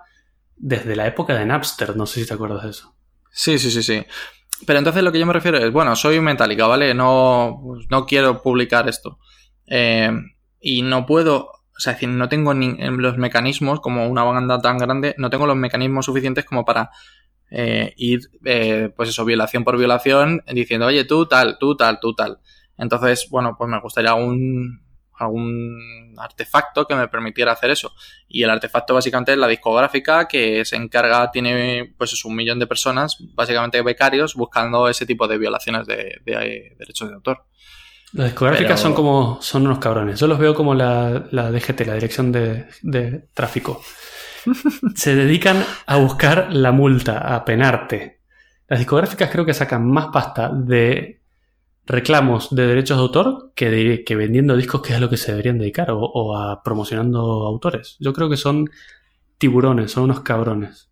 desde 0.56 0.96
la 0.96 1.06
época 1.06 1.34
de 1.34 1.46
Napster, 1.46 1.96
no 1.96 2.06
sé 2.06 2.20
si 2.20 2.26
te 2.26 2.34
acuerdas 2.34 2.64
de 2.64 2.70
eso. 2.70 2.94
Sí, 3.30 3.58
sí, 3.58 3.70
sí, 3.70 3.82
sí. 3.82 4.04
Pero 4.66 4.78
entonces 4.78 5.02
lo 5.02 5.12
que 5.12 5.18
yo 5.18 5.26
me 5.26 5.32
refiero 5.32 5.58
es, 5.58 5.72
bueno, 5.72 5.96
soy 5.96 6.20
Metallica, 6.20 6.66
¿vale? 6.66 6.94
No, 6.94 7.60
no 7.90 8.06
quiero 8.06 8.40
publicar 8.40 8.88
esto. 8.88 9.18
Eh, 9.66 10.10
y 10.60 10.82
no 10.82 11.04
puedo, 11.06 11.46
o 11.46 11.78
sea, 11.78 11.94
decir, 11.94 12.08
no 12.08 12.28
tengo 12.28 12.54
ni 12.54 12.76
los 12.96 13.18
mecanismos, 13.18 13.80
como 13.80 14.06
una 14.06 14.22
banda 14.22 14.60
tan 14.60 14.78
grande, 14.78 15.14
no 15.18 15.30
tengo 15.30 15.46
los 15.46 15.56
mecanismos 15.56 16.06
suficientes 16.06 16.44
como 16.44 16.64
para 16.64 16.90
eh, 17.50 17.92
ir, 17.96 18.20
eh, 18.44 18.90
pues 18.96 19.08
eso, 19.08 19.24
violación 19.24 19.64
por 19.64 19.76
violación, 19.76 20.42
diciendo, 20.52 20.86
oye, 20.86 21.04
tú 21.04 21.26
tal, 21.26 21.58
tú 21.58 21.76
tal, 21.76 21.98
tú 22.00 22.14
tal. 22.14 22.38
Entonces, 22.78 23.28
bueno, 23.30 23.56
pues 23.58 23.68
me 23.68 23.80
gustaría 23.80 24.14
un, 24.14 24.83
algún 25.18 26.14
artefacto 26.18 26.86
que 26.86 26.94
me 26.94 27.08
permitiera 27.08 27.52
hacer 27.52 27.70
eso. 27.70 27.92
Y 28.28 28.42
el 28.42 28.50
artefacto 28.50 28.94
básicamente 28.94 29.32
es 29.32 29.38
la 29.38 29.48
discográfica 29.48 30.26
que 30.26 30.64
se 30.64 30.76
encarga, 30.76 31.30
tiene 31.30 31.94
pues 31.96 32.12
es 32.12 32.24
un 32.24 32.34
millón 32.34 32.58
de 32.58 32.66
personas, 32.66 33.16
básicamente 33.34 33.82
becarios, 33.82 34.34
buscando 34.34 34.88
ese 34.88 35.06
tipo 35.06 35.28
de 35.28 35.38
violaciones 35.38 35.86
de, 35.86 36.20
derechos 36.78 37.08
de 37.08 37.14
autor. 37.14 37.44
Las 38.12 38.26
discográficas 38.26 38.80
son 38.80 38.94
como, 38.94 39.38
son 39.42 39.66
unos 39.66 39.78
cabrones. 39.78 40.20
Yo 40.20 40.26
los 40.26 40.38
veo 40.38 40.54
como 40.54 40.74
la, 40.74 41.26
la 41.30 41.50
DGT, 41.50 41.80
la 41.86 41.94
Dirección 41.94 42.30
de, 42.30 42.66
de 42.82 43.28
Tráfico. 43.34 43.82
se 44.94 45.14
dedican 45.14 45.64
a 45.86 45.96
buscar 45.96 46.52
la 46.52 46.72
multa, 46.72 47.34
a 47.34 47.44
penarte. 47.44 48.20
Las 48.68 48.78
discográficas 48.78 49.30
creo 49.30 49.44
que 49.44 49.54
sacan 49.54 49.86
más 49.86 50.06
pasta 50.12 50.50
de 50.52 51.23
reclamos 51.86 52.54
de 52.54 52.66
derechos 52.66 52.96
de 52.96 53.02
autor 53.02 53.52
que, 53.54 54.04
que 54.04 54.16
vendiendo 54.16 54.56
discos, 54.56 54.82
que 54.82 54.92
es 54.92 54.96
a 54.96 55.00
lo 55.00 55.10
que 55.10 55.16
se 55.16 55.32
deberían 55.32 55.58
dedicar, 55.58 55.88
o, 55.90 56.36
a 56.36 56.62
promocionando 56.62 57.20
autores. 57.46 57.96
Yo 58.00 58.12
creo 58.12 58.30
que 58.30 58.36
son 58.36 58.70
tiburones, 59.38 59.92
son 59.92 60.04
unos 60.04 60.20
cabrones. 60.20 60.90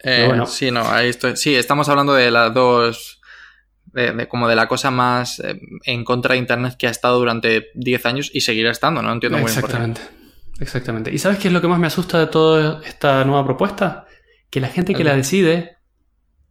Eh, 0.00 0.24
bueno. 0.26 0.46
Sí, 0.46 0.70
no, 0.70 0.82
ahí 0.88 1.10
estoy. 1.10 1.36
Sí, 1.36 1.54
estamos 1.54 1.88
hablando 1.88 2.14
de 2.14 2.30
las 2.30 2.52
dos. 2.52 3.20
De, 3.92 4.28
como 4.28 4.46
de 4.46 4.54
la 4.54 4.68
cosa 4.68 4.92
más 4.92 5.40
eh, 5.40 5.60
en 5.84 6.04
contra 6.04 6.34
de 6.34 6.38
Internet 6.38 6.76
que 6.78 6.86
ha 6.86 6.90
estado 6.90 7.18
durante 7.18 7.70
10 7.74 8.06
años 8.06 8.30
y 8.32 8.42
seguirá 8.42 8.70
estando, 8.70 9.02
¿no? 9.02 9.12
Entiendo 9.12 9.38
muy 9.38 9.48
Exactamente. 9.48 10.00
Exactamente. 10.60 11.12
¿Y 11.12 11.18
sabes 11.18 11.38
qué 11.38 11.48
es 11.48 11.54
lo 11.54 11.60
que 11.60 11.66
más 11.66 11.80
me 11.80 11.88
asusta 11.88 12.20
de 12.20 12.28
toda 12.28 12.80
esta 12.84 13.24
nueva 13.24 13.44
propuesta? 13.44 14.06
Que 14.48 14.60
la 14.60 14.68
gente 14.68 14.94
que 14.94 15.02
la 15.02 15.16
decide 15.16 15.78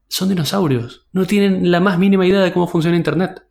son 0.10 0.28
dinosaurios. 0.30 1.08
No 1.14 1.26
tienen 1.26 1.72
la 1.72 1.80
más 1.80 1.98
mínima 1.98 2.26
idea 2.26 2.42
de 2.42 2.52
cómo 2.52 2.68
funciona 2.68 2.98
Internet. 2.98 3.44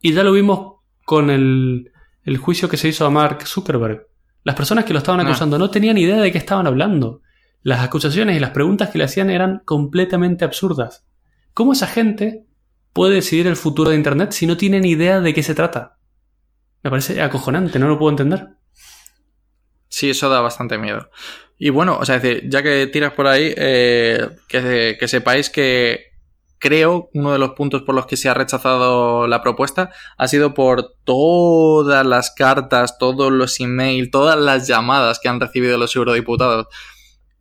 Y 0.00 0.12
ya 0.12 0.24
lo 0.24 0.32
vimos 0.32 0.80
con 1.04 1.30
el, 1.30 1.90
juicio 2.38 2.68
que 2.68 2.76
se 2.76 2.88
hizo 2.88 3.06
a 3.06 3.10
Mark 3.10 3.46
Zuckerberg. 3.46 4.08
Las 4.42 4.56
personas 4.56 4.84
que 4.84 4.92
lo 4.92 4.98
estaban 4.98 5.20
ah. 5.20 5.24
acusando 5.24 5.58
no 5.58 5.70
tenían 5.70 5.96
idea 5.96 6.20
de 6.20 6.32
qué 6.32 6.38
estaban 6.38 6.66
hablando. 6.66 7.22
Las 7.62 7.80
acusaciones 7.80 8.36
y 8.36 8.40
las 8.40 8.50
preguntas 8.50 8.90
que 8.90 8.98
le 8.98 9.04
hacían 9.04 9.30
eran 9.30 9.62
completamente 9.64 10.44
absurdas. 10.44 11.06
¿Cómo 11.54 11.72
esa 11.72 11.86
gente 11.86 12.46
puede 12.92 13.14
decidir 13.14 13.46
el 13.46 13.56
futuro 13.56 13.90
de 13.90 13.96
Internet 13.96 14.32
si 14.32 14.46
no 14.46 14.56
tienen 14.56 14.84
idea 14.84 15.20
de 15.20 15.32
qué 15.32 15.44
se 15.44 15.54
trata? 15.54 15.98
Me 16.82 16.90
parece 16.90 17.22
acojonante, 17.22 17.78
no 17.78 17.86
lo 17.86 17.98
puedo 17.98 18.10
entender. 18.10 18.56
Sí, 19.88 20.10
eso 20.10 20.28
da 20.28 20.40
bastante 20.40 20.78
miedo. 20.78 21.10
Y 21.58 21.70
bueno, 21.70 21.98
o 22.00 22.04
sea, 22.04 22.18
decir, 22.18 22.48
ya 22.48 22.62
que 22.62 22.86
tiras 22.88 23.12
por 23.12 23.26
ahí, 23.26 23.54
eh, 23.56 24.28
que, 24.48 24.96
que, 24.98 25.08
sepáis 25.08 25.48
que 25.48 26.12
creo 26.58 27.10
uno 27.14 27.32
de 27.32 27.38
los 27.38 27.50
puntos 27.50 27.82
por 27.82 27.94
los 27.94 28.06
que 28.06 28.16
se 28.16 28.28
ha 28.28 28.34
rechazado 28.34 29.26
la 29.26 29.42
propuesta 29.42 29.90
ha 30.16 30.28
sido 30.28 30.54
por 30.54 30.94
todas 31.04 32.06
las 32.06 32.30
cartas, 32.30 32.98
todos 32.98 33.32
los 33.32 33.58
emails, 33.60 34.10
todas 34.10 34.38
las 34.38 34.68
llamadas 34.68 35.18
que 35.18 35.28
han 35.28 35.40
recibido 35.40 35.76
los 35.76 35.94
eurodiputados. 35.96 36.68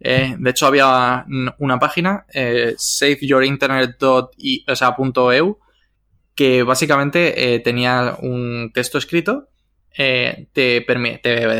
Eh, 0.03 0.35
de 0.37 0.49
hecho, 0.49 0.65
había 0.65 1.25
una 1.59 1.77
página, 1.77 2.25
eh, 2.33 2.73
saveyourinternet.eu, 2.77 5.59
que 6.33 6.63
básicamente 6.63 7.53
eh, 7.53 7.59
tenía 7.59 8.17
un 8.19 8.71
texto 8.73 8.97
escrito, 8.97 9.49
te, 9.95 10.47
te, 10.53 10.81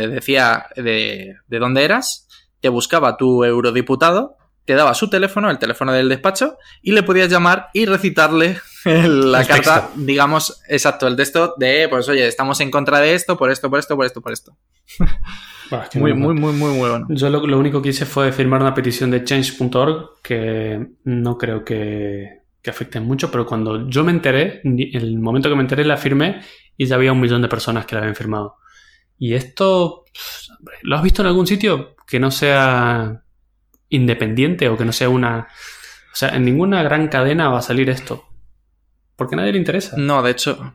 decía 0.08 0.66
de, 0.76 1.36
de 1.48 1.60
dónde 1.60 1.84
eras, 1.84 2.28
te 2.62 2.70
buscaba 2.70 3.18
tu 3.18 3.44
eurodiputado, 3.44 4.38
te 4.66 4.74
daba 4.74 4.94
su 4.94 5.10
teléfono, 5.10 5.50
el 5.50 5.60
teléfono 5.60 5.92
del 5.92 6.10
despacho, 6.10 6.58
y 6.82 6.92
le 6.92 7.04
podías 7.04 7.30
llamar 7.30 7.70
y 7.74 7.86
recitarle 7.86 8.60
la 8.86 9.44
carta, 9.46 9.90
digamos, 9.96 10.62
exacto, 10.70 11.08
el 11.08 11.16
texto 11.16 11.56
de, 11.58 11.88
pues 11.90 12.08
oye, 12.08 12.28
estamos 12.28 12.60
en 12.62 12.72
contra 12.72 13.00
de 13.00 13.16
esto, 13.16 13.38
por 13.38 13.52
esto, 13.52 13.70
por 13.70 13.80
esto, 13.80 13.96
por 13.96 14.06
esto, 14.06 14.22
por 14.22 14.32
esto. 14.32 14.56
muy, 15.96 16.14
muy, 16.14 16.34
muy, 16.36 16.54
muy, 16.54 16.78
bueno. 16.78 17.08
Yo 17.10 17.30
lo, 17.30 17.46
lo, 17.46 17.58
único 17.58 17.82
que 17.82 17.90
hice 17.90 18.06
fue 18.06 18.32
firmar 18.32 18.62
una 18.62 18.74
petición 18.74 19.12
de 19.12 19.24
change.org 19.24 20.22
que 20.22 20.88
no 21.06 21.38
creo 21.38 21.64
que, 21.64 22.42
que 22.62 22.70
afecte 22.70 23.00
mucho, 23.00 23.32
pero 23.32 23.46
cuando 23.46 23.90
yo 23.90 24.04
me 24.04 24.12
enteré, 24.12 24.62
el 24.64 25.20
momento 25.20 25.50
que 25.50 25.56
me 25.56 25.62
enteré 25.62 25.86
la 25.86 25.98
firmé 25.98 26.42
y 26.78 26.86
ya 26.86 26.96
había 26.96 27.12
un 27.12 27.20
millón 27.20 27.42
de 27.42 27.48
personas 27.48 27.86
que 27.86 27.96
la 27.96 28.02
habían 28.02 28.16
firmado. 28.16 28.58
Y 29.18 29.34
esto, 29.34 30.06
¿lo 30.84 30.96
has 30.96 31.04
visto 31.04 31.22
en 31.22 31.28
algún 31.28 31.48
sitio? 31.48 31.96
Que 32.12 32.20
no 32.20 32.30
sea 32.30 33.24
independiente 33.88 34.68
o 34.68 34.78
que 34.78 34.84
no 34.84 34.92
sea 34.92 35.08
una... 35.08 35.48
O 36.12 36.16
sea, 36.16 36.36
en 36.36 36.44
ninguna 36.44 36.84
gran 36.84 37.08
cadena 37.08 37.48
va 37.48 37.60
a 37.60 37.62
salir 37.62 37.90
esto. 37.90 38.26
Porque 39.16 39.36
a 39.36 39.38
nadie 39.38 39.54
le 39.54 39.60
interesa. 39.60 39.96
No, 39.96 40.22
de 40.22 40.32
hecho, 40.32 40.74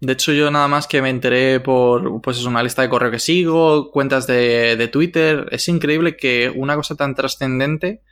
de 0.00 0.12
hecho, 0.12 0.34
yo 0.34 0.50
nada 0.50 0.68
más 0.68 0.86
que 0.86 1.00
me 1.00 1.08
enteré 1.08 1.58
por 1.58 2.20
pues 2.20 2.36
es 2.36 2.44
una 2.44 2.62
lista 2.62 2.82
de 2.82 2.90
correo 2.90 3.10
que 3.10 3.18
sigo, 3.18 3.90
cuentas 3.92 4.26
de, 4.26 4.76
de 4.76 4.88
Twitter. 4.88 5.48
Es 5.52 5.68
increíble 5.68 6.18
que 6.18 6.52
una 6.54 6.76
cosa 6.76 6.96
tan 6.96 7.14
trascendente, 7.14 8.02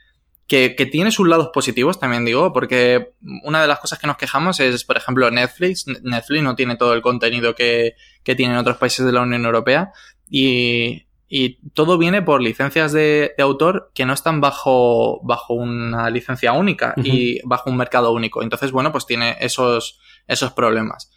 que, 0.47 0.75
que, 0.75 0.87
tiene 0.87 1.11
sus 1.11 1.27
lados 1.27 1.51
positivos, 1.53 1.99
también 1.99 2.25
digo, 2.25 2.53
porque 2.53 3.11
una 3.43 3.61
de 3.61 3.67
las 3.67 3.77
cosas 3.77 3.99
que 3.99 4.07
nos 4.07 4.17
quejamos 4.17 4.59
es, 4.59 4.83
por 4.83 4.97
ejemplo, 4.97 5.29
Netflix. 5.29 5.85
Netflix 6.01 6.41
no 6.41 6.55
tiene 6.55 6.75
todo 6.75 6.95
el 6.95 7.03
contenido 7.03 7.53
que, 7.53 7.93
que 8.23 8.33
tienen 8.33 8.57
otros 8.57 8.77
países 8.77 9.05
de 9.05 9.11
la 9.11 9.21
Unión 9.21 9.45
Europea. 9.45 9.91
Y, 10.27 11.05
y 11.35 11.57
todo 11.71 11.97
viene 11.97 12.21
por 12.21 12.43
licencias 12.43 12.91
de, 12.91 13.33
autor 13.39 13.89
que 13.95 14.05
no 14.05 14.13
están 14.13 14.39
bajo, 14.39 15.19
bajo 15.23 15.55
una 15.55 16.11
licencia 16.11 16.53
única 16.53 16.93
y 16.95 17.39
bajo 17.43 17.71
un 17.71 17.77
mercado 17.77 18.13
único. 18.13 18.43
Entonces, 18.43 18.71
bueno, 18.71 18.91
pues 18.91 19.07
tiene 19.07 19.37
esos, 19.39 19.99
esos 20.27 20.51
problemas. 20.51 21.11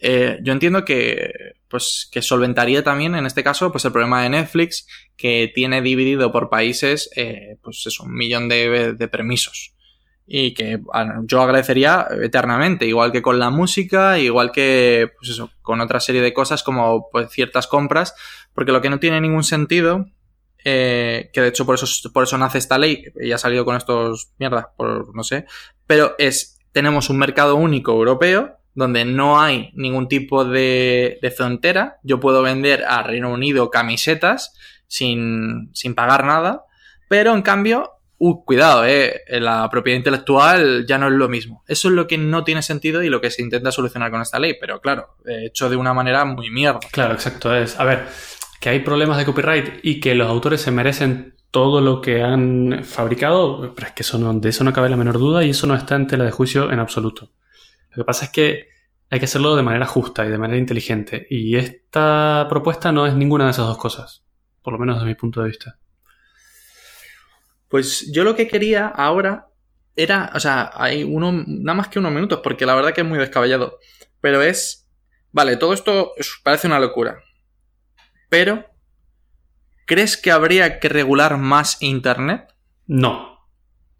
Eh, 0.00 0.38
yo 0.42 0.54
entiendo 0.54 0.86
que, 0.86 1.32
pues, 1.68 2.08
que 2.10 2.22
solventaría 2.22 2.82
también, 2.82 3.14
en 3.14 3.26
este 3.26 3.44
caso, 3.44 3.70
pues 3.70 3.84
el 3.84 3.92
problema 3.92 4.22
de 4.22 4.30
Netflix, 4.30 4.86
que 5.18 5.52
tiene 5.54 5.82
dividido 5.82 6.32
por 6.32 6.48
países, 6.48 7.10
eh, 7.14 7.58
pues 7.62 7.84
es 7.86 8.00
un 8.00 8.14
millón 8.14 8.48
de, 8.48 8.94
de 8.94 9.08
permisos 9.08 9.74
y 10.26 10.54
que 10.54 10.80
yo 11.24 11.42
agradecería 11.42 12.06
eternamente, 12.22 12.86
igual 12.86 13.12
que 13.12 13.22
con 13.22 13.38
la 13.38 13.50
música, 13.50 14.18
igual 14.18 14.52
que 14.52 15.10
pues 15.18 15.30
eso, 15.30 15.50
con 15.62 15.80
otra 15.80 16.00
serie 16.00 16.22
de 16.22 16.32
cosas 16.32 16.62
como 16.62 17.10
pues, 17.10 17.30
ciertas 17.30 17.66
compras, 17.66 18.14
porque 18.54 18.72
lo 18.72 18.80
que 18.80 18.90
no 18.90 19.00
tiene 19.00 19.20
ningún 19.20 19.44
sentido, 19.44 20.06
eh, 20.64 21.30
que 21.32 21.40
de 21.40 21.48
hecho 21.48 21.66
por 21.66 21.74
eso, 21.74 21.86
por 22.12 22.24
eso 22.24 22.38
nace 22.38 22.58
esta 22.58 22.78
ley, 22.78 23.04
y 23.20 23.32
ha 23.32 23.38
salido 23.38 23.64
con 23.64 23.76
estos 23.76 24.32
mierdas, 24.38 24.66
por 24.76 25.14
no 25.14 25.24
sé, 25.24 25.46
pero 25.86 26.14
es, 26.18 26.58
tenemos 26.72 27.10
un 27.10 27.18
mercado 27.18 27.56
único 27.56 27.92
europeo 27.92 28.58
donde 28.74 29.04
no 29.04 29.40
hay 29.40 29.70
ningún 29.74 30.08
tipo 30.08 30.44
de, 30.44 31.18
de 31.20 31.30
frontera. 31.30 31.98
Yo 32.02 32.20
puedo 32.20 32.40
vender 32.42 32.84
a 32.86 33.02
Reino 33.02 33.30
Unido 33.30 33.70
camisetas 33.70 34.54
sin, 34.86 35.70
sin 35.74 35.94
pagar 35.94 36.24
nada, 36.24 36.64
pero 37.08 37.34
en 37.34 37.42
cambio 37.42 37.90
uh, 38.16 38.44
cuidado, 38.44 38.86
eh, 38.86 39.20
la 39.28 39.68
propiedad 39.68 39.98
intelectual 39.98 40.86
ya 40.86 40.96
no 40.96 41.08
es 41.08 41.12
lo 41.12 41.28
mismo. 41.28 41.62
Eso 41.66 41.88
es 41.88 41.94
lo 41.94 42.06
que 42.06 42.16
no 42.16 42.44
tiene 42.44 42.62
sentido 42.62 43.02
y 43.02 43.10
lo 43.10 43.20
que 43.20 43.30
se 43.30 43.42
intenta 43.42 43.72
solucionar 43.72 44.10
con 44.10 44.22
esta 44.22 44.38
ley, 44.38 44.56
pero 44.58 44.80
claro, 44.80 45.16
hecho 45.26 45.68
de 45.68 45.76
una 45.76 45.92
manera 45.92 46.24
muy 46.24 46.50
mierda. 46.50 46.80
Claro, 46.92 47.12
exacto. 47.14 47.54
Es, 47.54 47.78
a 47.78 47.84
ver, 47.84 48.06
que 48.62 48.68
hay 48.68 48.78
problemas 48.78 49.18
de 49.18 49.24
copyright 49.24 49.80
y 49.82 49.98
que 49.98 50.14
los 50.14 50.28
autores 50.28 50.60
se 50.60 50.70
merecen 50.70 51.34
todo 51.50 51.80
lo 51.80 52.00
que 52.00 52.22
han 52.22 52.84
fabricado, 52.84 53.74
pero 53.74 53.88
es 53.88 53.92
que 53.92 54.02
eso 54.04 54.18
no, 54.18 54.32
de 54.34 54.48
eso 54.50 54.62
no 54.62 54.72
cabe 54.72 54.88
la 54.88 54.96
menor 54.96 55.18
duda 55.18 55.42
y 55.42 55.50
eso 55.50 55.66
no 55.66 55.74
está 55.74 55.96
en 55.96 56.06
tela 56.06 56.22
de 56.22 56.30
juicio 56.30 56.70
en 56.70 56.78
absoluto. 56.78 57.32
Lo 57.90 57.96
que 57.96 58.06
pasa 58.06 58.26
es 58.26 58.30
que 58.30 58.68
hay 59.10 59.18
que 59.18 59.24
hacerlo 59.24 59.56
de 59.56 59.64
manera 59.64 59.84
justa 59.84 60.24
y 60.24 60.28
de 60.28 60.38
manera 60.38 60.60
inteligente. 60.60 61.26
Y 61.28 61.56
esta 61.56 62.46
propuesta 62.48 62.92
no 62.92 63.04
es 63.04 63.16
ninguna 63.16 63.46
de 63.46 63.50
esas 63.50 63.66
dos 63.66 63.78
cosas, 63.78 64.22
por 64.62 64.74
lo 64.74 64.78
menos 64.78 64.94
desde 64.94 65.08
mi 65.08 65.16
punto 65.16 65.42
de 65.42 65.48
vista. 65.48 65.80
Pues 67.66 68.12
yo 68.12 68.22
lo 68.22 68.36
que 68.36 68.46
quería 68.46 68.86
ahora 68.86 69.48
era, 69.96 70.30
o 70.36 70.38
sea, 70.38 70.70
hay 70.72 71.02
uno, 71.02 71.32
nada 71.32 71.74
más 71.74 71.88
que 71.88 71.98
unos 71.98 72.12
minutos, 72.12 72.38
porque 72.44 72.64
la 72.64 72.76
verdad 72.76 72.94
que 72.94 73.00
es 73.00 73.06
muy 73.08 73.18
descabellado. 73.18 73.80
Pero 74.20 74.40
es, 74.40 74.88
vale, 75.32 75.56
todo 75.56 75.72
esto 75.72 76.12
parece 76.44 76.68
una 76.68 76.78
locura. 76.78 77.24
Pero 78.32 78.72
¿Crees 79.84 80.16
que 80.16 80.30
habría 80.30 80.80
que 80.80 80.88
regular 80.88 81.36
más 81.36 81.82
Internet? 81.82 82.54
No. 82.86 83.46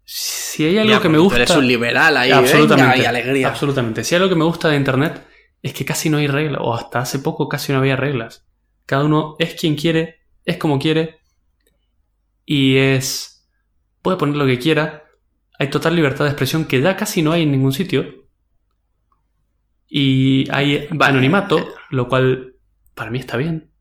Si 0.05 0.65
hay 0.65 0.79
algo 0.79 0.99
que 0.99 1.09
me 1.09 1.19
gusta. 1.19 1.35
Tú 1.35 1.43
eres 1.43 1.55
un 1.55 1.67
liberal 1.67 2.17
ahí, 2.17 2.31
absolutamente, 2.31 2.99
y 2.99 3.05
alegría. 3.05 3.49
Absolutamente. 3.49 4.03
Si 4.03 4.15
hay 4.15 4.21
algo 4.21 4.33
que 4.33 4.39
me 4.39 4.45
gusta 4.45 4.69
de 4.69 4.77
Internet 4.77 5.23
es 5.61 5.73
que 5.73 5.85
casi 5.85 6.09
no 6.09 6.17
hay 6.17 6.25
reglas, 6.25 6.61
o 6.63 6.73
hasta 6.73 6.97
hace 6.97 7.19
poco 7.19 7.47
casi 7.47 7.71
no 7.71 7.77
había 7.77 7.95
reglas. 7.95 8.43
Cada 8.87 9.03
uno 9.03 9.35
es 9.37 9.53
quien 9.53 9.75
quiere, 9.75 10.21
es 10.45 10.57
como 10.57 10.79
quiere, 10.79 11.19
y 12.43 12.77
es. 12.77 13.47
puede 14.01 14.17
poner 14.17 14.35
lo 14.35 14.47
que 14.47 14.57
quiera. 14.57 15.03
Hay 15.59 15.69
total 15.69 15.95
libertad 15.95 16.25
de 16.25 16.31
expresión 16.31 16.65
que 16.65 16.81
ya 16.81 16.97
casi 16.97 17.21
no 17.21 17.33
hay 17.33 17.43
en 17.43 17.51
ningún 17.51 17.71
sitio. 17.71 18.25
Y 19.87 20.49
hay 20.49 20.87
anonimato, 20.99 21.75
lo 21.91 22.07
cual 22.07 22.55
para 22.95 23.11
mí 23.11 23.19
está 23.19 23.37
bien. 23.37 23.72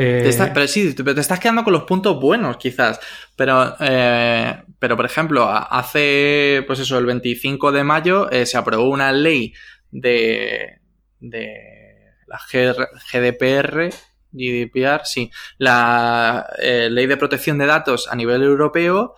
Eh, 0.00 0.32
pero 0.54 0.68
sí, 0.68 0.94
te, 0.94 1.02
te, 1.02 1.20
estás 1.20 1.40
quedando 1.40 1.64
con 1.64 1.72
los 1.72 1.82
puntos 1.82 2.20
buenos, 2.20 2.56
quizás. 2.56 3.00
Pero, 3.34 3.74
eh, 3.80 4.62
pero 4.78 4.96
por 4.96 5.04
ejemplo, 5.04 5.48
hace, 5.48 6.62
pues 6.68 6.78
eso, 6.78 6.98
el 6.98 7.06
25 7.06 7.72
de 7.72 7.82
mayo 7.82 8.30
eh, 8.30 8.46
se 8.46 8.56
aprobó 8.56 8.88
una 8.88 9.10
ley 9.10 9.52
de, 9.90 10.78
de 11.18 12.14
la 12.28 12.38
GDPR, 12.38 13.90
GDPR, 14.30 15.00
sí, 15.04 15.32
la 15.58 16.48
ley 16.60 17.06
de 17.06 17.16
protección 17.16 17.58
de 17.58 17.66
datos 17.66 18.06
a 18.08 18.14
nivel 18.14 18.42
europeo 18.42 19.16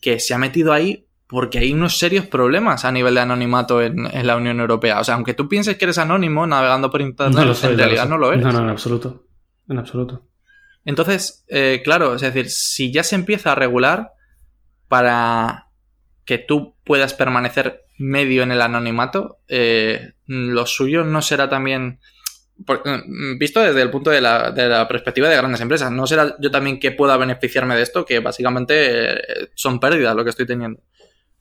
que 0.00 0.18
se 0.18 0.32
ha 0.32 0.38
metido 0.38 0.72
ahí 0.72 1.06
porque 1.26 1.58
hay 1.58 1.72
unos 1.74 1.98
serios 1.98 2.26
problemas 2.26 2.84
a 2.84 2.92
nivel 2.92 3.14
de 3.16 3.20
anonimato 3.20 3.82
en, 3.82 4.26
la 4.26 4.36
Unión 4.36 4.60
Europea. 4.60 5.00
O 5.00 5.04
sea, 5.04 5.16
aunque 5.16 5.34
tú 5.34 5.48
pienses 5.48 5.76
que 5.76 5.84
eres 5.84 5.98
anónimo 5.98 6.46
navegando 6.46 6.90
por 6.90 7.02
Internet, 7.02 7.56
en 7.64 7.76
realidad 7.76 8.08
no 8.08 8.16
lo 8.16 8.32
eres. 8.32 8.44
No, 8.44 8.52
no, 8.52 8.60
en 8.60 8.70
absoluto. 8.70 9.25
En 9.68 9.78
absoluto. 9.78 10.26
Entonces, 10.86 11.44
eh, 11.48 11.82
claro, 11.84 12.14
es 12.14 12.22
decir, 12.22 12.48
si 12.48 12.92
ya 12.92 13.02
se 13.02 13.16
empieza 13.16 13.52
a 13.52 13.54
regular 13.56 14.12
para 14.88 15.66
que 16.24 16.38
tú 16.38 16.76
puedas 16.84 17.12
permanecer 17.12 17.84
medio 17.98 18.44
en 18.44 18.52
el 18.52 18.62
anonimato, 18.62 19.38
eh, 19.48 20.12
lo 20.26 20.64
suyo 20.64 21.02
no 21.02 21.22
será 21.22 21.48
también, 21.48 21.98
mm, 22.58 23.38
visto 23.38 23.60
desde 23.60 23.82
el 23.82 23.90
punto 23.90 24.10
de 24.10 24.20
la, 24.20 24.52
de 24.52 24.68
la, 24.68 24.86
perspectiva 24.86 25.28
de 25.28 25.36
grandes 25.36 25.60
empresas, 25.60 25.90
no 25.90 26.06
será 26.06 26.36
yo 26.38 26.52
también 26.52 26.78
que 26.78 26.92
pueda 26.92 27.16
beneficiarme 27.16 27.74
de 27.74 27.82
esto, 27.82 28.04
que 28.04 28.20
básicamente 28.20 29.14
eh, 29.14 29.50
son 29.56 29.80
pérdidas 29.80 30.14
lo 30.14 30.22
que 30.22 30.30
estoy 30.30 30.46
teniendo. 30.46 30.80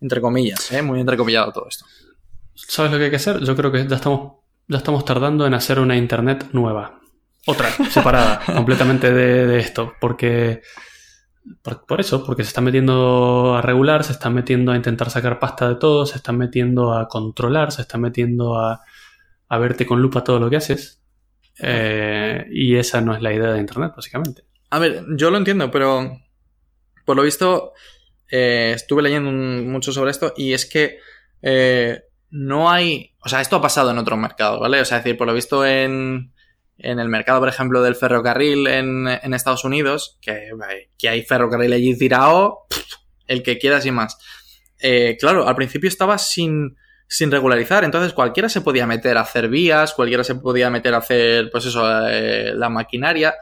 Entre 0.02 0.22
comillas, 0.22 0.72
muy 0.84 1.00
entrecomillado 1.00 1.52
todo 1.52 1.68
esto. 1.70 1.86
¿Sabes 2.56 2.92
lo 2.92 2.98
que 2.98 3.06
hay 3.06 3.10
que 3.12 3.16
hacer? 3.16 3.40
Yo 3.42 3.56
creo 3.56 3.72
que 3.72 3.88
ya 3.88 3.96
estamos, 3.96 4.40
ya 4.68 4.78
estamos 4.78 5.06
tardando 5.06 5.46
en 5.46 5.54
hacer 5.54 5.80
una 5.80 5.96
Internet 5.96 6.48
nueva 6.52 7.00
otra, 7.46 7.70
separada 7.90 8.42
completamente 8.56 9.12
de, 9.12 9.58
esto, 9.60 9.94
porque 10.00 10.62
por, 11.62 12.00
eso, 12.00 12.26
porque 12.26 12.44
se 12.44 12.50
están 12.50 12.64
metiendo 12.64 13.56
a 13.56 13.62
regular, 13.62 14.04
se 14.04 14.14
están 14.14 14.34
metiendo 14.34 14.72
a 14.72 14.76
intentar 14.76 15.10
sacar 15.10 15.40
pasta 15.40 15.70
de 15.70 15.76
todo, 15.76 16.06
se 16.06 16.18
están 16.18 16.38
metiendo 16.38 16.94
a 16.94 17.08
controlar, 17.08 17.72
se 17.72 17.84
están 17.84 18.02
metiendo 18.02 18.60
a, 18.60 18.82
a 19.48 19.58
verte 19.58 19.86
con 19.86 20.02
lupa 20.02 20.24
todo 20.24 20.40
lo 20.40 20.50
que 20.50 20.58
haces. 20.58 21.02
Eh, 21.60 22.46
y 22.52 22.76
esa 22.76 23.02
no 23.02 23.16
es 23.16 23.22
la 23.22 23.34
idea 23.34 23.52
de 23.54 23.60
Internet, 23.60 23.94
básicamente. 23.96 24.44
A 24.70 24.80
ver, 24.80 25.06
yo 25.16 25.30
lo 25.30 25.38
entiendo, 25.38 25.72
pero 25.72 26.20
por 27.06 27.16
lo 27.16 27.24
visto 27.24 27.74
eh, 28.30 28.74
estuve 28.76 29.04
leyendo 29.04 29.32
mucho 29.32 29.92
sobre 29.92 30.12
esto 30.12 30.34
y 30.36 30.54
es 30.54 30.66
que 30.66 30.98
eh, 31.42 32.04
no 32.32 32.70
hay... 32.70 33.14
O 33.24 33.30
sea, 33.30 33.42
esto 33.42 33.56
ha 33.56 33.62
pasado 33.62 33.92
en 33.92 33.98
otros 33.98 34.20
mercados, 34.20 34.60
¿vale? 34.60 34.82
O 34.82 34.86
sea, 34.86 34.98
es 34.98 35.04
decir, 35.04 35.18
por 35.18 35.28
lo 35.28 35.34
visto 35.34 35.66
en 35.66 36.34
en 36.78 37.00
el 37.00 37.08
mercado, 37.08 37.40
por 37.40 37.50
ejemplo, 37.50 37.82
del 37.82 37.96
ferrocarril 37.96 38.68
en, 38.68 39.08
en 39.08 39.34
Estados 39.34 39.64
Unidos, 39.64 40.18
que, 40.22 40.52
que, 40.98 41.10
hay 41.10 41.24
ferrocarril 41.24 41.74
allí 41.74 41.98
tirado, 41.98 42.66
el 43.28 43.44
que 43.44 43.58
quieras 43.58 43.86
y 43.86 43.92
más. 43.92 44.18
Eh, 44.80 45.18
claro, 45.20 45.48
al 45.48 45.56
principio 45.56 45.88
estaba 45.88 46.18
sin, 46.18 46.76
sin 47.08 47.32
regularizar, 47.32 47.84
entonces 47.84 48.14
cualquiera 48.14 48.50
se 48.50 48.62
podía 48.62 48.86
meter 48.86 49.18
a 49.18 49.22
hacer 49.22 49.48
vías, 49.48 49.94
cualquiera 49.94 50.24
se 50.24 50.36
podía 50.36 50.70
meter 50.70 50.94
a 50.94 50.98
hacer, 50.98 51.50
pues 51.50 51.66
eso, 51.66 51.86
eh, 52.10 52.54
la 52.56 52.70
maquinaria. 52.70 53.36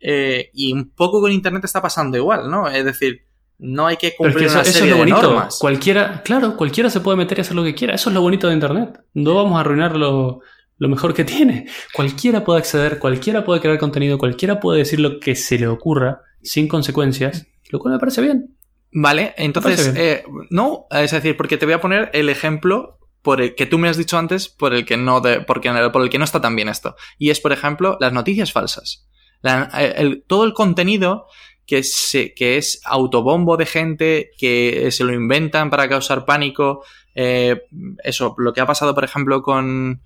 Eh, 0.00 0.50
y 0.54 0.72
un 0.72 0.90
poco 0.90 1.20
con 1.20 1.32
Internet 1.32 1.64
está 1.64 1.82
pasando 1.82 2.16
igual, 2.16 2.50
¿no? 2.50 2.68
Es 2.68 2.84
decir, 2.84 3.26
no 3.58 3.86
hay 3.86 3.96
que 3.96 4.14
cumplir 4.14 4.48
una 4.48 4.64
serie 4.64 4.90
es 4.90 4.90
lo 4.90 4.98
bonito. 4.98 5.22
normas. 5.22 5.58
Cualquiera, 5.58 6.22
claro, 6.22 6.56
cualquiera 6.56 6.90
se 6.90 7.00
puede 7.00 7.16
meter 7.16 7.38
y 7.38 7.40
hacer 7.40 7.56
lo 7.56 7.64
que 7.64 7.74
quiera. 7.74 7.94
Eso 7.94 8.10
es 8.10 8.14
lo 8.14 8.20
bonito 8.20 8.48
de 8.48 8.54
Internet. 8.54 9.00
No 9.14 9.34
vamos 9.34 9.56
a 9.56 9.60
arruinarlo 9.60 10.40
lo 10.78 10.88
mejor 10.88 11.14
que 11.14 11.24
tiene. 11.36 11.66
Cualquiera 11.92 12.44
puede 12.44 12.60
acceder, 12.60 12.98
cualquiera 12.98 13.44
puede 13.44 13.60
crear 13.60 13.78
contenido, 13.78 14.18
cualquiera 14.18 14.60
puede 14.60 14.78
decir 14.78 15.00
lo 15.00 15.20
que 15.20 15.34
se 15.34 15.58
le 15.58 15.68
ocurra 15.68 16.22
sin 16.42 16.68
consecuencias, 16.68 17.46
lo 17.70 17.78
cual 17.78 17.94
me 17.94 18.00
parece 18.00 18.22
bien. 18.22 18.56
Vale, 18.92 19.34
entonces, 19.36 19.92
eh, 19.96 20.24
no, 20.50 20.86
es 20.90 21.10
decir, 21.10 21.36
porque 21.36 21.58
te 21.58 21.66
voy 21.66 21.74
a 21.74 21.80
poner 21.80 22.08
el 22.14 22.28
ejemplo 22.28 22.98
por 23.20 23.42
el 23.42 23.54
que 23.54 23.66
tú 23.66 23.78
me 23.78 23.88
has 23.88 23.96
dicho 23.96 24.16
antes, 24.16 24.48
por 24.48 24.72
el 24.72 24.86
que 24.86 24.96
no, 24.96 25.20
porque, 25.46 25.70
por 25.92 26.02
el 26.02 26.10
que 26.10 26.18
no 26.18 26.24
está 26.24 26.40
tan 26.40 26.56
bien 26.56 26.68
esto. 26.68 26.94
Y 27.18 27.30
es, 27.30 27.40
por 27.40 27.52
ejemplo, 27.52 27.98
las 28.00 28.12
noticias 28.12 28.52
falsas. 28.52 29.06
Eh, 29.42 30.22
todo 30.26 30.44
el 30.44 30.54
contenido 30.54 31.26
que, 31.66 31.82
se, 31.82 32.32
que 32.34 32.56
es 32.56 32.80
autobombo 32.84 33.56
de 33.56 33.66
gente, 33.66 34.30
que 34.38 34.90
se 34.92 35.04
lo 35.04 35.12
inventan 35.12 35.70
para 35.70 35.88
causar 35.88 36.24
pánico. 36.24 36.84
Eh, 37.14 37.62
eso, 38.04 38.34
lo 38.38 38.52
que 38.52 38.60
ha 38.60 38.66
pasado, 38.66 38.94
por 38.94 39.04
ejemplo, 39.04 39.42
con, 39.42 40.02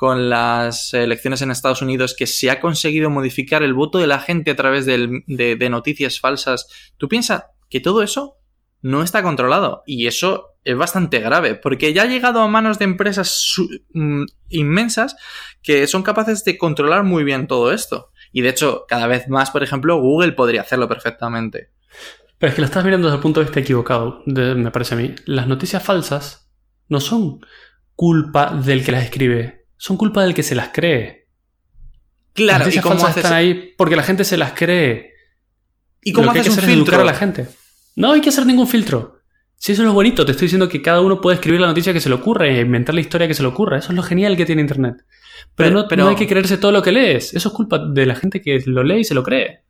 con 0.00 0.30
las 0.30 0.94
elecciones 0.94 1.42
en 1.42 1.50
Estados 1.50 1.82
Unidos, 1.82 2.16
que 2.18 2.26
se 2.26 2.50
ha 2.50 2.58
conseguido 2.58 3.10
modificar 3.10 3.62
el 3.62 3.74
voto 3.74 3.98
de 3.98 4.06
la 4.06 4.18
gente 4.18 4.50
a 4.50 4.56
través 4.56 4.86
de, 4.86 5.68
noticias 5.68 6.18
falsas. 6.18 6.68
¿Tú 6.96 7.06
piensas 7.06 7.44
que 7.68 7.80
todo 7.80 8.02
eso 8.02 8.38
no 8.80 9.02
está 9.02 9.22
controlado? 9.22 9.82
Y 9.84 10.06
eso 10.06 10.56
es 10.64 10.74
bastante 10.74 11.20
grave, 11.20 11.54
porque 11.54 11.92
ya 11.92 12.04
ha 12.04 12.06
llegado 12.06 12.40
a 12.40 12.48
manos 12.48 12.78
de 12.78 12.86
empresas 12.86 13.56
mm, 13.92 14.22
inmensas 14.48 15.16
que 15.62 15.86
son 15.86 16.02
capaces 16.02 16.44
de 16.44 16.56
controlar 16.56 17.04
muy 17.04 17.22
bien 17.22 17.46
todo 17.46 17.70
esto. 17.70 18.10
Y 18.32 18.40
de 18.40 18.48
hecho, 18.48 18.86
cada 18.88 19.06
vez 19.06 19.28
más, 19.28 19.50
por 19.50 19.62
ejemplo, 19.62 20.00
Google 20.00 20.32
podría 20.32 20.62
hacerlo 20.62 20.88
perfectamente. 20.88 21.72
Pero 22.38 22.48
es 22.48 22.54
que 22.54 22.62
lo 22.62 22.66
estás 22.68 22.86
mirando 22.86 23.08
desde 23.08 23.16
el 23.16 23.22
punto 23.22 23.40
de 23.40 23.44
vista 23.44 23.60
equivocado, 23.60 24.22
me 24.24 24.70
parece 24.70 24.94
a 24.94 24.96
mí. 24.96 25.14
Las 25.26 25.46
noticias 25.46 25.82
falsas 25.82 26.50
no 26.88 27.00
son 27.00 27.44
culpa 27.94 28.54
del 28.54 28.82
que 28.82 28.92
las 28.92 29.04
escribe 29.04 29.59
son 29.80 29.96
culpa 29.96 30.22
del 30.22 30.34
que 30.34 30.42
se 30.42 30.54
las 30.54 30.68
cree. 30.74 31.26
Claro, 32.34 32.68
¿y 32.68 32.78
cómo 32.80 33.08
están 33.08 33.32
ahí 33.32 33.72
porque 33.78 33.96
la 33.96 34.02
gente 34.02 34.24
se 34.24 34.36
las 34.36 34.52
cree. 34.52 35.14
¿Y 36.02 36.12
cómo 36.12 36.30
haces 36.30 36.48
un 36.50 36.62
filtro 36.62 37.00
a 37.00 37.04
la 37.04 37.14
gente? 37.14 37.48
No 37.96 38.12
hay 38.12 38.20
que 38.20 38.28
hacer 38.28 38.44
ningún 38.44 38.68
filtro. 38.68 39.20
Si 39.56 39.72
eso 39.72 39.80
es 39.80 39.88
lo 39.88 39.94
bonito, 39.94 40.26
te 40.26 40.32
estoy 40.32 40.46
diciendo 40.46 40.68
que 40.68 40.82
cada 40.82 41.00
uno 41.00 41.22
puede 41.22 41.36
escribir 41.36 41.62
la 41.62 41.66
noticia 41.66 41.94
que 41.94 42.00
se 42.00 42.10
le 42.10 42.14
ocurre, 42.14 42.58
e 42.58 42.60
inventar 42.60 42.94
la 42.94 43.00
historia 43.00 43.26
que 43.26 43.32
se 43.32 43.42
le 43.42 43.48
ocurra. 43.48 43.78
Eso 43.78 43.92
es 43.92 43.96
lo 43.96 44.02
genial 44.02 44.36
que 44.36 44.44
tiene 44.44 44.60
Internet. 44.60 45.02
Pero, 45.54 45.86
no, 45.96 46.08
hay 46.08 46.14
que 46.14 46.26
creerse 46.26 46.58
todo 46.58 46.72
lo 46.72 46.82
que 46.82 46.92
lees. 46.92 47.32
Eso 47.32 47.48
es 47.48 47.54
culpa 47.54 47.78
de 47.78 48.04
la 48.04 48.14
gente 48.14 48.42
que 48.42 48.62
lo 48.66 48.82
lee 48.82 49.00
y 49.00 49.04
se 49.04 49.14
lo 49.14 49.22
cree. 49.22 49.62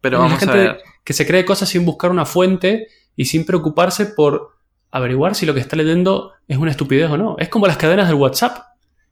Pero 0.00 0.20
vamos 0.20 0.38
gente 0.38 0.54
a 0.54 0.56
ver. 0.56 0.82
que 1.04 1.12
se 1.12 1.26
cree 1.26 1.44
cosas 1.44 1.68
sin 1.68 1.84
buscar 1.84 2.10
una 2.10 2.24
fuente 2.24 2.86
y 3.14 3.26
sin 3.26 3.44
preocuparse 3.44 4.06
por 4.06 4.56
averiguar 4.90 5.34
si 5.34 5.44
lo 5.44 5.52
que 5.52 5.60
está 5.60 5.76
leyendo 5.76 6.32
es 6.48 6.56
una 6.56 6.70
estupidez 6.70 7.10
o 7.10 7.18
no. 7.18 7.36
Es 7.38 7.50
como 7.50 7.66
las 7.66 7.76
cadenas 7.76 8.08
del 8.08 8.16
WhatsApp 8.16 8.69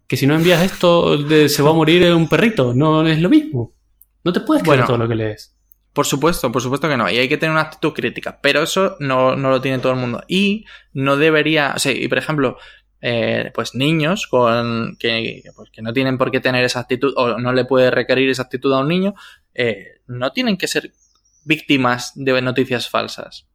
que 0.08 0.16
si 0.16 0.26
no 0.26 0.34
envías 0.34 0.62
esto 0.62 1.18
se 1.48 1.62
va 1.62 1.70
a 1.70 1.74
morir 1.74 2.12
un 2.12 2.28
perrito. 2.28 2.72
No 2.74 3.06
es 3.06 3.20
lo 3.20 3.28
mismo. 3.28 3.72
No 4.24 4.32
te 4.32 4.40
puedes 4.40 4.64
creer 4.64 4.86
todo 4.86 4.96
lo 4.96 5.06
que 5.06 5.14
lees. 5.14 5.54
Por 5.92 6.06
supuesto, 6.06 6.50
por 6.50 6.62
supuesto 6.62 6.88
que 6.88 6.96
no. 6.96 7.10
Y 7.10 7.18
hay 7.18 7.28
que 7.28 7.36
tener 7.36 7.52
una 7.52 7.62
actitud 7.62 7.92
crítica. 7.92 8.40
Pero 8.42 8.62
eso 8.62 8.96
no, 9.00 9.36
no 9.36 9.50
lo 9.50 9.60
tiene 9.60 9.78
todo 9.78 9.92
el 9.92 9.98
mundo. 9.98 10.24
Y 10.26 10.64
no 10.94 11.16
debería. 11.18 11.74
O 11.76 11.78
sea, 11.78 11.92
y 11.92 12.08
por 12.08 12.16
ejemplo, 12.16 12.56
eh, 13.02 13.50
pues 13.54 13.74
niños 13.74 14.26
con 14.26 14.96
que, 14.98 15.42
pues 15.54 15.70
que, 15.70 15.82
no 15.82 15.92
tienen 15.92 16.16
por 16.16 16.30
qué 16.30 16.40
tener 16.40 16.64
esa 16.64 16.80
actitud 16.80 17.12
o 17.16 17.38
no 17.38 17.52
le 17.52 17.66
puede 17.66 17.90
requerir 17.90 18.30
esa 18.30 18.42
actitud 18.42 18.72
a 18.72 18.80
un 18.80 18.88
niño, 18.88 19.14
eh, 19.54 20.00
no 20.06 20.32
tienen 20.32 20.56
que 20.56 20.68
ser 20.68 20.92
víctimas 21.44 22.12
de 22.14 22.40
noticias 22.40 22.88
falsas 22.88 23.46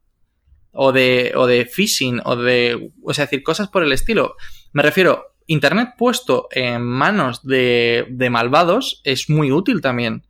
o 0.70 0.92
de, 0.92 1.32
o 1.34 1.46
de 1.46 1.66
phishing 1.66 2.20
o 2.24 2.36
de, 2.36 2.90
o 3.02 3.12
sea, 3.12 3.24
decir, 3.24 3.42
cosas 3.42 3.68
por 3.68 3.82
el 3.82 3.92
estilo. 3.92 4.36
Me 4.72 4.82
refiero, 4.82 5.33
Internet 5.46 5.90
puesto 5.98 6.48
en 6.50 6.82
manos 6.82 7.42
de, 7.42 8.06
de 8.10 8.30
malvados 8.30 9.00
es 9.04 9.28
muy 9.28 9.52
útil 9.52 9.80
también. 9.80 10.24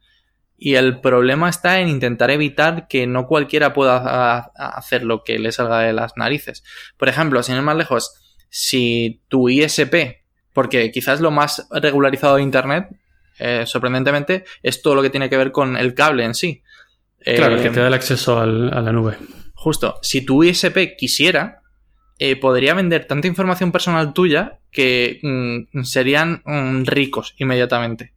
Y 0.56 0.76
el 0.76 1.00
problema 1.00 1.48
está 1.48 1.80
en 1.80 1.88
intentar 1.88 2.30
evitar 2.30 2.88
que 2.88 3.06
no 3.06 3.26
cualquiera 3.26 3.74
pueda 3.74 4.38
hacer 4.54 5.04
lo 5.04 5.24
que 5.24 5.38
le 5.38 5.52
salga 5.52 5.80
de 5.80 5.92
las 5.92 6.16
narices. 6.16 6.64
Por 6.96 7.08
ejemplo, 7.08 7.42
sin 7.42 7.56
ir 7.56 7.62
más 7.62 7.76
lejos, 7.76 8.14
si 8.48 9.20
tu 9.28 9.48
ISP, 9.48 10.22
porque 10.52 10.90
quizás 10.92 11.20
lo 11.20 11.30
más 11.30 11.66
regularizado 11.70 12.36
de 12.36 12.42
Internet, 12.42 12.86
eh, 13.38 13.64
sorprendentemente, 13.66 14.44
es 14.62 14.80
todo 14.80 14.94
lo 14.94 15.02
que 15.02 15.10
tiene 15.10 15.28
que 15.28 15.36
ver 15.36 15.50
con 15.50 15.76
el 15.76 15.94
cable 15.94 16.24
en 16.24 16.34
sí. 16.34 16.62
Claro, 17.18 17.60
que 17.60 17.70
te 17.70 17.80
da 17.80 17.88
el 17.88 17.94
acceso 17.94 18.38
a 18.38 18.46
la 18.46 18.92
nube. 18.92 19.16
Justo, 19.54 19.98
si 20.02 20.24
tu 20.24 20.44
ISP 20.44 20.96
quisiera, 20.96 21.62
eh, 22.18 22.36
podría 22.36 22.74
vender 22.74 23.06
tanta 23.06 23.26
información 23.28 23.72
personal 23.72 24.12
tuya 24.12 24.58
que 24.70 25.20
mm, 25.22 25.82
serían 25.82 26.42
mm, 26.44 26.84
ricos 26.84 27.34
inmediatamente. 27.38 28.12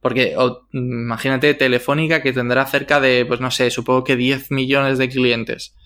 Porque 0.00 0.34
imagínate 0.72 1.54
Telefónica 1.54 2.22
que 2.22 2.32
tendrá 2.32 2.66
cerca 2.66 3.00
de, 3.00 3.24
pues 3.24 3.40
no 3.40 3.50
sé, 3.50 3.70
supongo 3.70 4.02
que 4.02 4.16
10 4.16 4.50
millones 4.50 4.98
de 4.98 5.08
clientes. 5.08 5.76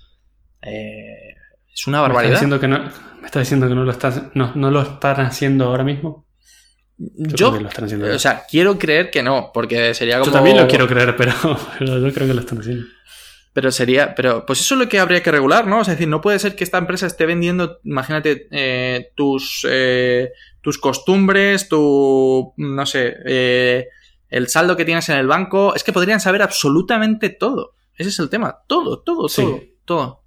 Eh, 0.63 1.35
es 1.73 1.87
una 1.87 2.01
barbaridad. 2.01 2.33
diciendo 2.33 2.59
que 2.59 2.67
no, 2.67 2.91
¿Me 3.27 3.27
estás 3.27 3.43
diciendo 3.43 3.69
que 3.69 3.75
no 3.75 3.83
lo, 3.83 3.91
estás, 3.91 4.23
no, 4.35 4.71
lo 4.71 4.83
están 4.83 5.21
haciendo 5.21 5.65
ahora 5.65 5.83
mismo? 5.83 6.27
Yo, 6.97 7.59
o 8.15 8.19
sea, 8.21 8.45
quiero 8.49 8.79
creer 8.79 9.11
que 9.11 9.21
no, 9.21 9.51
porque 9.53 9.93
sería 9.95 10.21
como... 10.21 10.27
Yo 10.27 10.33
también 10.33 10.57
lo 10.57 10.69
quiero 10.69 10.87
creer, 10.87 11.17
pero, 11.17 11.33
yo 11.81 12.13
creo 12.13 12.29
que 12.29 12.35
lo 12.35 12.41
están 12.41 12.61
haciendo. 12.61 12.87
Pero 13.57 13.71
sería, 13.71 14.15
pero 14.15 14.45
pues 14.45 14.61
eso 14.61 14.75
es 14.75 14.81
lo 14.81 14.87
que 14.87 14.99
habría 14.99 15.23
que 15.23 15.31
regular, 15.31 15.67
¿no? 15.67 15.81
Es 15.81 15.87
decir, 15.87 16.07
no 16.07 16.21
puede 16.21 16.39
ser 16.39 16.55
que 16.55 16.63
esta 16.63 16.77
empresa 16.77 17.07
esté 17.07 17.25
vendiendo, 17.25 17.81
imagínate, 17.85 18.49
eh, 18.51 19.13
tus, 19.15 19.67
eh, 19.67 20.31
tus 20.61 20.77
costumbres, 20.77 21.67
tu, 21.67 22.53
no 22.59 22.85
sé, 22.85 23.17
eh, 23.25 23.89
el 24.29 24.49
saldo 24.49 24.77
que 24.77 24.85
tienes 24.85 25.09
en 25.09 25.17
el 25.17 25.27
banco. 25.27 25.75
Es 25.75 25.85
que 25.85 25.95
podrían 25.95 26.21
saber 26.21 26.43
absolutamente 26.43 27.31
todo. 27.31 27.73
Ese 27.97 28.11
es 28.11 28.19
el 28.19 28.29
tema. 28.29 28.59
Todo, 28.67 29.01
todo, 29.01 29.27
todo, 29.27 29.63
todo. 29.87 30.23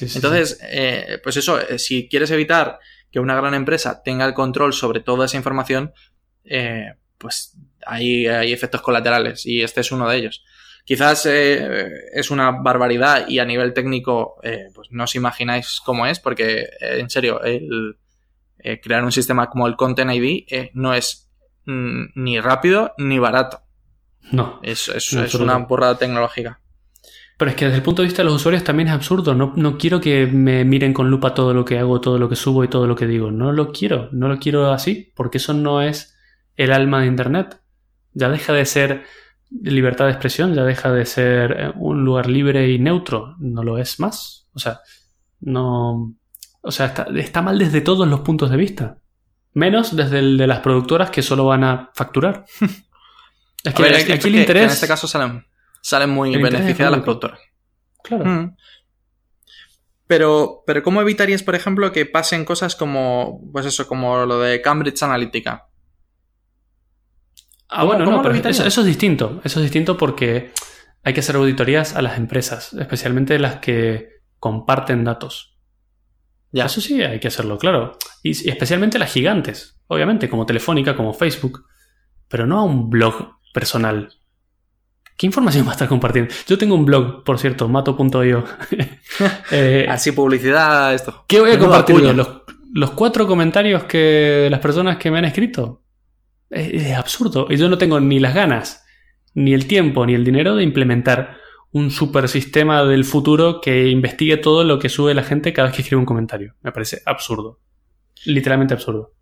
Entonces, 0.00 0.58
eh, 0.62 1.20
pues 1.22 1.36
eso, 1.36 1.60
eh, 1.60 1.78
si 1.78 2.08
quieres 2.08 2.30
evitar 2.30 2.78
que 3.10 3.20
una 3.20 3.36
gran 3.36 3.52
empresa 3.52 4.02
tenga 4.02 4.24
el 4.24 4.32
control 4.32 4.72
sobre 4.72 5.00
toda 5.00 5.26
esa 5.26 5.36
información, 5.36 5.92
eh, 6.46 6.94
pues 7.18 7.58
hay, 7.84 8.26
hay, 8.28 8.50
efectos 8.50 8.80
colaterales 8.80 9.44
y 9.44 9.60
este 9.60 9.82
es 9.82 9.92
uno 9.92 10.08
de 10.08 10.16
ellos. 10.16 10.42
Quizás 10.92 11.24
es 11.24 12.30
una 12.30 12.50
barbaridad 12.50 13.26
y 13.26 13.38
a 13.38 13.46
nivel 13.46 13.72
técnico 13.72 14.36
pues 14.74 14.88
no 14.90 15.04
os 15.04 15.14
imagináis 15.14 15.80
cómo 15.82 16.04
es, 16.06 16.20
porque 16.20 16.66
en 16.82 17.08
serio, 17.08 17.42
el, 17.42 17.96
crear 18.82 19.02
un 19.02 19.10
sistema 19.10 19.48
como 19.48 19.66
el 19.66 19.76
Content 19.76 20.12
ID 20.12 20.70
no 20.74 20.92
es 20.92 21.30
mm, 21.64 22.08
ni 22.16 22.38
rápido 22.40 22.92
ni 22.98 23.18
barato. 23.18 23.62
No. 24.32 24.60
Es, 24.62 24.88
es 24.88 25.34
una 25.34 25.56
burrada 25.56 25.96
tecnológica. 25.96 26.60
Pero 27.38 27.50
es 27.52 27.56
que 27.56 27.64
desde 27.64 27.78
el 27.78 27.82
punto 27.82 28.02
de 28.02 28.08
vista 28.08 28.20
de 28.20 28.26
los 28.26 28.34
usuarios 28.34 28.62
también 28.62 28.88
es 28.88 28.94
absurdo. 28.94 29.34
No, 29.34 29.54
no, 29.56 29.78
quiero 29.78 29.98
que 29.98 30.26
me 30.26 30.66
miren 30.66 30.92
con 30.92 31.08
lupa 31.08 31.32
todo 31.32 31.54
lo 31.54 31.64
que 31.64 31.78
hago, 31.78 32.02
todo 32.02 32.18
lo 32.18 32.28
que 32.28 32.36
subo 32.36 32.64
y 32.64 32.68
todo 32.68 32.86
lo 32.86 32.96
que 32.96 33.06
digo. 33.06 33.30
No 33.30 33.50
lo 33.50 33.72
quiero. 33.72 34.10
No 34.12 34.28
lo 34.28 34.38
quiero 34.38 34.70
así, 34.70 35.10
porque 35.16 35.38
eso 35.38 35.54
no 35.54 35.80
es 35.80 36.14
el 36.56 36.70
alma 36.70 37.00
de 37.00 37.06
Internet. 37.06 37.62
Ya 38.12 38.28
deja 38.28 38.52
de 38.52 38.66
ser 38.66 39.04
libertad 39.62 40.06
de 40.06 40.12
expresión, 40.12 40.54
ya 40.54 40.64
deja 40.64 40.92
de 40.92 41.04
ser 41.04 41.52
eh, 41.52 41.72
un 41.76 42.04
lugar 42.04 42.28
libre 42.28 42.70
y 42.70 42.78
neutro. 42.78 43.36
No 43.38 43.62
lo 43.62 43.78
es 43.78 44.00
más. 44.00 44.48
O 44.54 44.58
sea, 44.58 44.80
no. 45.40 46.14
O 46.62 46.70
sea, 46.70 46.86
está, 46.86 47.06
está 47.16 47.42
mal 47.42 47.58
desde 47.58 47.80
todos 47.80 48.06
los 48.06 48.20
puntos 48.20 48.50
de 48.50 48.56
vista. 48.56 48.98
Menos 49.54 49.94
desde 49.94 50.20
el 50.20 50.38
de 50.38 50.46
las 50.46 50.60
productoras 50.60 51.10
que 51.10 51.22
solo 51.22 51.46
van 51.46 51.64
a 51.64 51.90
facturar. 51.94 52.44
es 53.64 53.74
que, 53.74 54.12
aquí 54.12 54.28
el 54.28 54.36
interés. 54.36 54.64
en 54.64 54.70
este 54.70 54.88
caso 54.88 55.06
salen 55.06 55.44
salen 55.82 56.10
muy 56.10 56.34
beneficiadas 56.36 56.92
las 56.92 57.02
productoras. 57.02 57.40
Claro. 58.02 58.24
Mm. 58.24 58.56
Pero, 60.06 60.62
pero, 60.66 60.82
¿cómo 60.82 61.00
evitarías, 61.00 61.42
por 61.42 61.54
ejemplo, 61.54 61.90
que 61.92 62.06
pasen 62.06 62.44
cosas 62.44 62.76
como, 62.76 63.40
pues 63.52 63.66
eso, 63.66 63.86
como 63.86 64.24
lo 64.26 64.40
de 64.40 64.60
Cambridge 64.60 65.02
Analytica? 65.02 65.68
Ah, 67.72 67.84
bueno, 67.84 68.04
no, 68.04 68.22
pero 68.22 68.34
eso, 68.34 68.64
es 68.64 68.86
distinto. 68.86 69.40
Eso 69.44 69.58
es 69.60 69.64
distinto 69.64 69.96
porque 69.96 70.52
hay 71.02 71.14
que 71.14 71.20
hacer 71.20 71.36
auditorías 71.36 71.96
a 71.96 72.02
las 72.02 72.18
empresas, 72.18 72.72
especialmente 72.74 73.38
las 73.38 73.56
que 73.56 74.20
comparten 74.38 75.04
datos. 75.04 75.56
Ya. 76.50 76.66
Eso 76.66 76.80
sí, 76.80 77.02
hay 77.02 77.18
que 77.18 77.28
hacerlo, 77.28 77.58
claro. 77.58 77.96
Y, 78.22 78.30
y 78.30 78.50
especialmente 78.50 78.98
las 78.98 79.12
gigantes, 79.12 79.80
obviamente, 79.86 80.28
como 80.28 80.44
Telefónica, 80.44 80.94
como 80.94 81.14
Facebook. 81.14 81.64
Pero 82.28 82.46
no 82.46 82.58
a 82.60 82.64
un 82.64 82.90
blog 82.90 83.36
personal. 83.54 84.10
¿Qué 85.16 85.26
información 85.26 85.64
va 85.66 85.70
a 85.70 85.72
estar 85.72 85.88
compartiendo? 85.88 86.34
Yo 86.48 86.58
tengo 86.58 86.74
un 86.74 86.84
blog, 86.84 87.22
por 87.24 87.38
cierto, 87.38 87.68
mato.io. 87.68 88.44
eh, 89.50 89.86
Así 89.88 90.12
publicidad, 90.12 90.94
esto. 90.94 91.24
¿Qué 91.28 91.40
voy 91.40 91.52
a 91.52 91.58
compartir 91.58 91.96
Los, 92.74 92.90
cuatro 92.90 93.26
comentarios 93.26 93.84
que 93.84 94.48
las 94.50 94.60
personas 94.60 94.96
que 94.96 95.10
me 95.10 95.18
han 95.18 95.24
escrito. 95.24 95.81
Es, 96.52 96.92
absurdo. 96.92 97.46
Y 97.50 97.56
yo 97.56 97.68
no 97.68 97.78
tengo 97.78 97.98
ni 97.98 98.20
las 98.20 98.34
ganas, 98.34 98.84
ni 99.34 99.54
el 99.54 99.66
tiempo, 99.66 100.06
ni 100.06 100.14
el 100.14 100.24
dinero 100.24 100.54
de 100.54 100.62
implementar 100.62 101.38
un 101.72 101.90
super 101.90 102.28
sistema 102.28 102.84
del 102.84 103.04
futuro 103.04 103.60
que 103.60 103.88
investigue 103.88 104.36
todo 104.36 104.62
lo 104.62 104.78
que 104.78 104.90
sube 104.90 105.14
la 105.14 105.24
gente 105.24 105.54
cada 105.54 105.68
vez 105.68 105.76
que 105.76 105.82
escribe 105.82 106.00
un 106.00 106.06
comentario. 106.06 106.54
Me 106.62 106.70
parece 106.70 107.00
absurdo. 107.06 107.60
Literalmente 108.26 108.74
absurdo. 108.74 109.14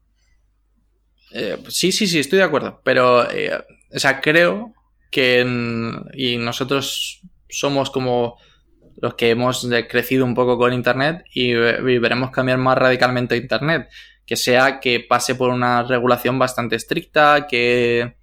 Eh, 1.32 1.56
sí, 1.68 1.92
sí, 1.92 2.08
sí, 2.08 2.18
estoy 2.18 2.40
de 2.40 2.44
acuerdo. 2.44 2.80
Pero, 2.84 3.30
eh, 3.30 3.52
o 3.94 3.98
sea, 3.98 4.20
creo 4.20 4.74
que 5.12 5.40
y 6.14 6.36
nosotros 6.38 7.20
somos 7.48 7.90
como 7.90 8.36
los 9.00 9.14
que 9.14 9.30
hemos 9.30 9.66
crecido 9.88 10.24
un 10.24 10.34
poco 10.34 10.58
con 10.58 10.72
Internet 10.72 11.24
y, 11.32 11.54
veremos 11.54 12.30
cambiar 12.30 12.58
más 12.58 12.76
radicalmente 12.76 13.36
Internet. 13.36 13.88
Que 14.30 14.36
sea 14.36 14.78
que 14.78 15.00
pase 15.00 15.34
por 15.34 15.50
una 15.50 15.82
regulación 15.82 16.38
bastante 16.38 16.76
estricta, 16.76 17.48
que, 17.48 18.14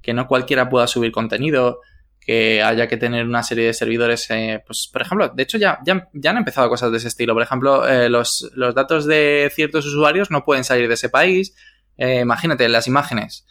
que 0.00 0.14
no 0.14 0.28
cualquiera 0.28 0.68
pueda 0.68 0.86
subir 0.86 1.10
contenido, 1.10 1.80
que 2.20 2.62
haya 2.62 2.86
que 2.86 2.96
tener 2.96 3.26
una 3.26 3.42
serie 3.42 3.66
de 3.66 3.74
servidores, 3.74 4.30
eh, 4.30 4.62
pues 4.64 4.88
por 4.92 5.02
ejemplo, 5.02 5.28
de 5.28 5.42
hecho 5.42 5.58
ya, 5.58 5.80
ya, 5.84 6.08
ya, 6.12 6.30
han 6.30 6.36
empezado 6.36 6.68
cosas 6.68 6.92
de 6.92 6.98
ese 6.98 7.08
estilo. 7.08 7.34
Por 7.34 7.42
ejemplo, 7.42 7.88
eh, 7.88 8.08
los, 8.08 8.48
los, 8.54 8.76
datos 8.76 9.06
de 9.06 9.50
ciertos 9.52 9.84
usuarios 9.86 10.30
no 10.30 10.44
pueden 10.44 10.62
salir 10.62 10.86
de 10.86 10.94
ese 10.94 11.08
país. 11.08 11.56
Eh, 11.96 12.20
imagínate, 12.20 12.68
las 12.68 12.86
imágenes, 12.86 13.44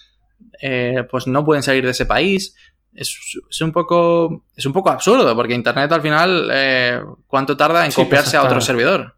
pues 1.12 1.28
no 1.28 1.44
pueden 1.44 1.64
salir 1.64 1.84
de 1.84 1.92
ese 1.92 2.06
país 2.06 2.56
es, 2.96 3.62
un 3.62 3.72
poco 3.72 4.46
es 4.56 4.66
un 4.66 4.74
poco 4.74 4.90
absurdo 4.90 5.36
porque 5.36 5.54
internet 5.54 5.92
al 5.92 6.02
final 6.02 6.50
eh, 6.52 7.02
cuánto 7.28 7.58
tarda 7.58 7.86
en 7.86 7.92
copiarse 7.92 8.38
a 8.38 8.44
otro 8.44 8.62
servidor 8.62 9.16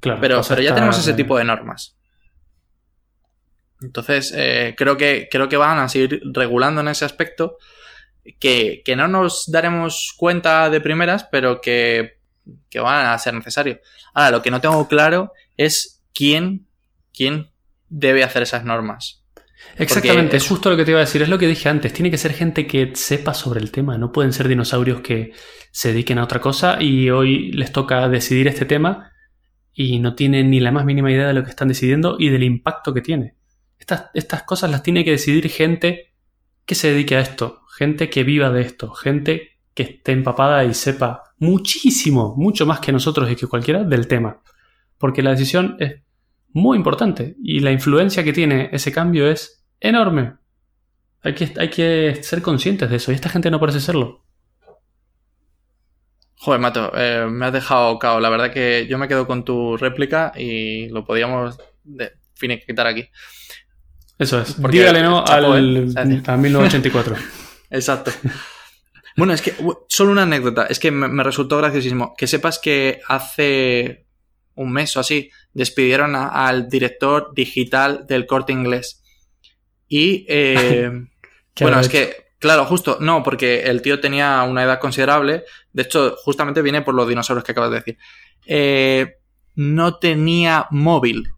claro, 0.00 0.20
pero, 0.20 0.40
pero 0.48 0.62
ya 0.62 0.74
tenemos 0.74 0.98
ese 0.98 1.12
tipo 1.12 1.36
de 1.36 1.44
normas 1.44 1.96
entonces 3.82 4.32
eh, 4.36 4.74
creo 4.76 4.96
que 4.96 5.28
creo 5.30 5.48
que 5.48 5.56
van 5.56 5.78
a 5.78 5.88
seguir 5.88 6.22
regulando 6.32 6.80
en 6.80 6.88
ese 6.88 7.04
aspecto 7.04 7.58
que, 8.38 8.82
no 8.96 9.08
nos 9.08 9.50
daremos 9.50 10.14
cuenta 10.16 10.68
de 10.70 10.80
primeras 10.80 11.24
pero 11.24 11.60
que, 11.60 12.18
que 12.68 12.80
van 12.80 13.06
a 13.06 13.18
ser 13.18 13.34
necesarios 13.34 13.78
ahora 14.14 14.30
lo 14.32 14.42
que 14.42 14.50
no 14.50 14.60
tengo 14.60 14.86
claro 14.88 15.32
es 15.56 16.02
quién 16.14 16.66
quién 17.12 17.50
debe 17.88 18.24
hacer 18.24 18.42
esas 18.42 18.64
normas 18.64 19.20
Exactamente, 19.76 20.36
es 20.36 20.48
justo 20.48 20.70
lo 20.70 20.76
que 20.76 20.84
te 20.84 20.90
iba 20.90 21.00
a 21.00 21.04
decir, 21.04 21.22
es 21.22 21.28
lo 21.28 21.38
que 21.38 21.46
dije 21.46 21.68
antes, 21.68 21.92
tiene 21.92 22.10
que 22.10 22.18
ser 22.18 22.32
gente 22.32 22.66
que 22.66 22.92
sepa 22.94 23.34
sobre 23.34 23.60
el 23.60 23.70
tema, 23.70 23.98
no 23.98 24.10
pueden 24.10 24.32
ser 24.32 24.48
dinosaurios 24.48 25.00
que 25.00 25.32
se 25.70 25.88
dediquen 25.88 26.18
a 26.18 26.24
otra 26.24 26.40
cosa 26.40 26.82
y 26.82 27.10
hoy 27.10 27.52
les 27.52 27.72
toca 27.72 28.08
decidir 28.08 28.48
este 28.48 28.64
tema 28.64 29.12
y 29.72 29.98
no 30.00 30.14
tienen 30.14 30.50
ni 30.50 30.60
la 30.60 30.72
más 30.72 30.84
mínima 30.84 31.10
idea 31.10 31.28
de 31.28 31.34
lo 31.34 31.44
que 31.44 31.50
están 31.50 31.68
decidiendo 31.68 32.16
y 32.18 32.28
del 32.28 32.42
impacto 32.42 32.92
que 32.92 33.00
tiene. 33.00 33.36
Estas, 33.80 34.10
estas 34.14 34.44
cosas 34.44 34.70
las 34.70 34.84
tiene 34.84 35.04
que 35.04 35.10
decidir 35.10 35.48
gente 35.48 36.12
que 36.64 36.76
se 36.76 36.92
dedique 36.92 37.16
a 37.16 37.20
esto, 37.20 37.62
gente 37.76 38.08
que 38.08 38.22
viva 38.22 38.50
de 38.50 38.60
esto, 38.60 38.92
gente 38.92 39.58
que 39.74 39.82
esté 39.82 40.12
empapada 40.12 40.64
y 40.64 40.74
sepa 40.74 41.24
muchísimo, 41.38 42.34
mucho 42.36 42.66
más 42.66 42.78
que 42.78 42.92
nosotros 42.92 43.28
y 43.30 43.34
que 43.34 43.48
cualquiera 43.48 43.82
del 43.82 44.06
tema. 44.06 44.40
Porque 44.98 45.22
la 45.22 45.30
decisión 45.30 45.76
es 45.80 46.02
muy 46.52 46.76
importante 46.76 47.36
y 47.42 47.60
la 47.60 47.72
influencia 47.72 48.22
que 48.22 48.32
tiene 48.32 48.68
ese 48.72 48.92
cambio 48.92 49.28
es 49.28 49.64
enorme. 49.80 50.34
Hay 51.22 51.34
que, 51.34 51.52
hay 51.58 51.70
que 51.70 52.22
ser 52.22 52.42
conscientes 52.42 52.88
de 52.90 52.96
eso 52.96 53.10
y 53.10 53.14
esta 53.14 53.28
gente 53.28 53.50
no 53.50 53.60
parece 53.60 53.80
serlo. 53.80 54.24
Joder, 56.36 56.58
Mato, 56.58 56.90
eh, 56.96 57.26
me 57.28 57.46
has 57.46 57.52
dejado 57.52 57.98
cao. 57.98 58.18
La 58.18 58.30
verdad 58.30 58.50
que 58.50 58.86
yo 58.88 58.96
me 58.96 59.08
quedo 59.08 59.26
con 59.26 59.44
tu 59.44 59.76
réplica 59.76 60.32
y 60.34 60.88
lo 60.88 61.04
podíamos 61.04 61.58
de, 61.84 62.12
quitar 62.66 62.86
aquí. 62.86 63.10
Eso 64.20 64.38
es. 64.38 64.52
Porque 64.52 64.78
Dígale 64.78 65.02
no 65.02 65.24
al, 65.24 65.44
¿eh? 65.96 66.22
a 66.26 66.36
1984. 66.36 67.16
Exacto. 67.70 68.12
Bueno, 69.16 69.32
es 69.32 69.40
que 69.40 69.54
solo 69.88 70.12
una 70.12 70.24
anécdota. 70.24 70.66
Es 70.66 70.78
que 70.78 70.90
me, 70.90 71.24
resultó 71.24 71.56
graciosísimo. 71.56 72.14
Que 72.18 72.26
sepas 72.26 72.58
que 72.58 73.00
hace 73.08 74.04
un 74.56 74.72
mes 74.72 74.94
o 74.98 75.00
así 75.00 75.30
despidieron 75.54 76.14
al 76.14 76.68
director 76.68 77.32
digital 77.34 78.06
del 78.06 78.26
corte 78.26 78.52
inglés. 78.52 79.02
Y 79.88 80.26
eh, 80.28 80.90
bueno, 81.60 81.80
es 81.80 81.88
que, 81.88 82.34
claro, 82.38 82.66
justo, 82.66 82.98
no, 83.00 83.22
porque 83.22 83.62
el 83.62 83.80
tío 83.80 84.00
tenía 84.00 84.42
una 84.42 84.64
edad 84.64 84.80
considerable. 84.80 85.44
De 85.72 85.82
hecho, 85.84 86.14
justamente 86.22 86.60
viene 86.60 86.82
por 86.82 86.94
los 86.94 87.08
dinosaurios 87.08 87.42
que 87.42 87.52
acabas 87.52 87.70
de 87.70 87.76
decir. 87.76 87.98
Eh, 88.44 89.16
no 89.54 89.96
tenía 89.96 90.66
móvil. 90.70 91.32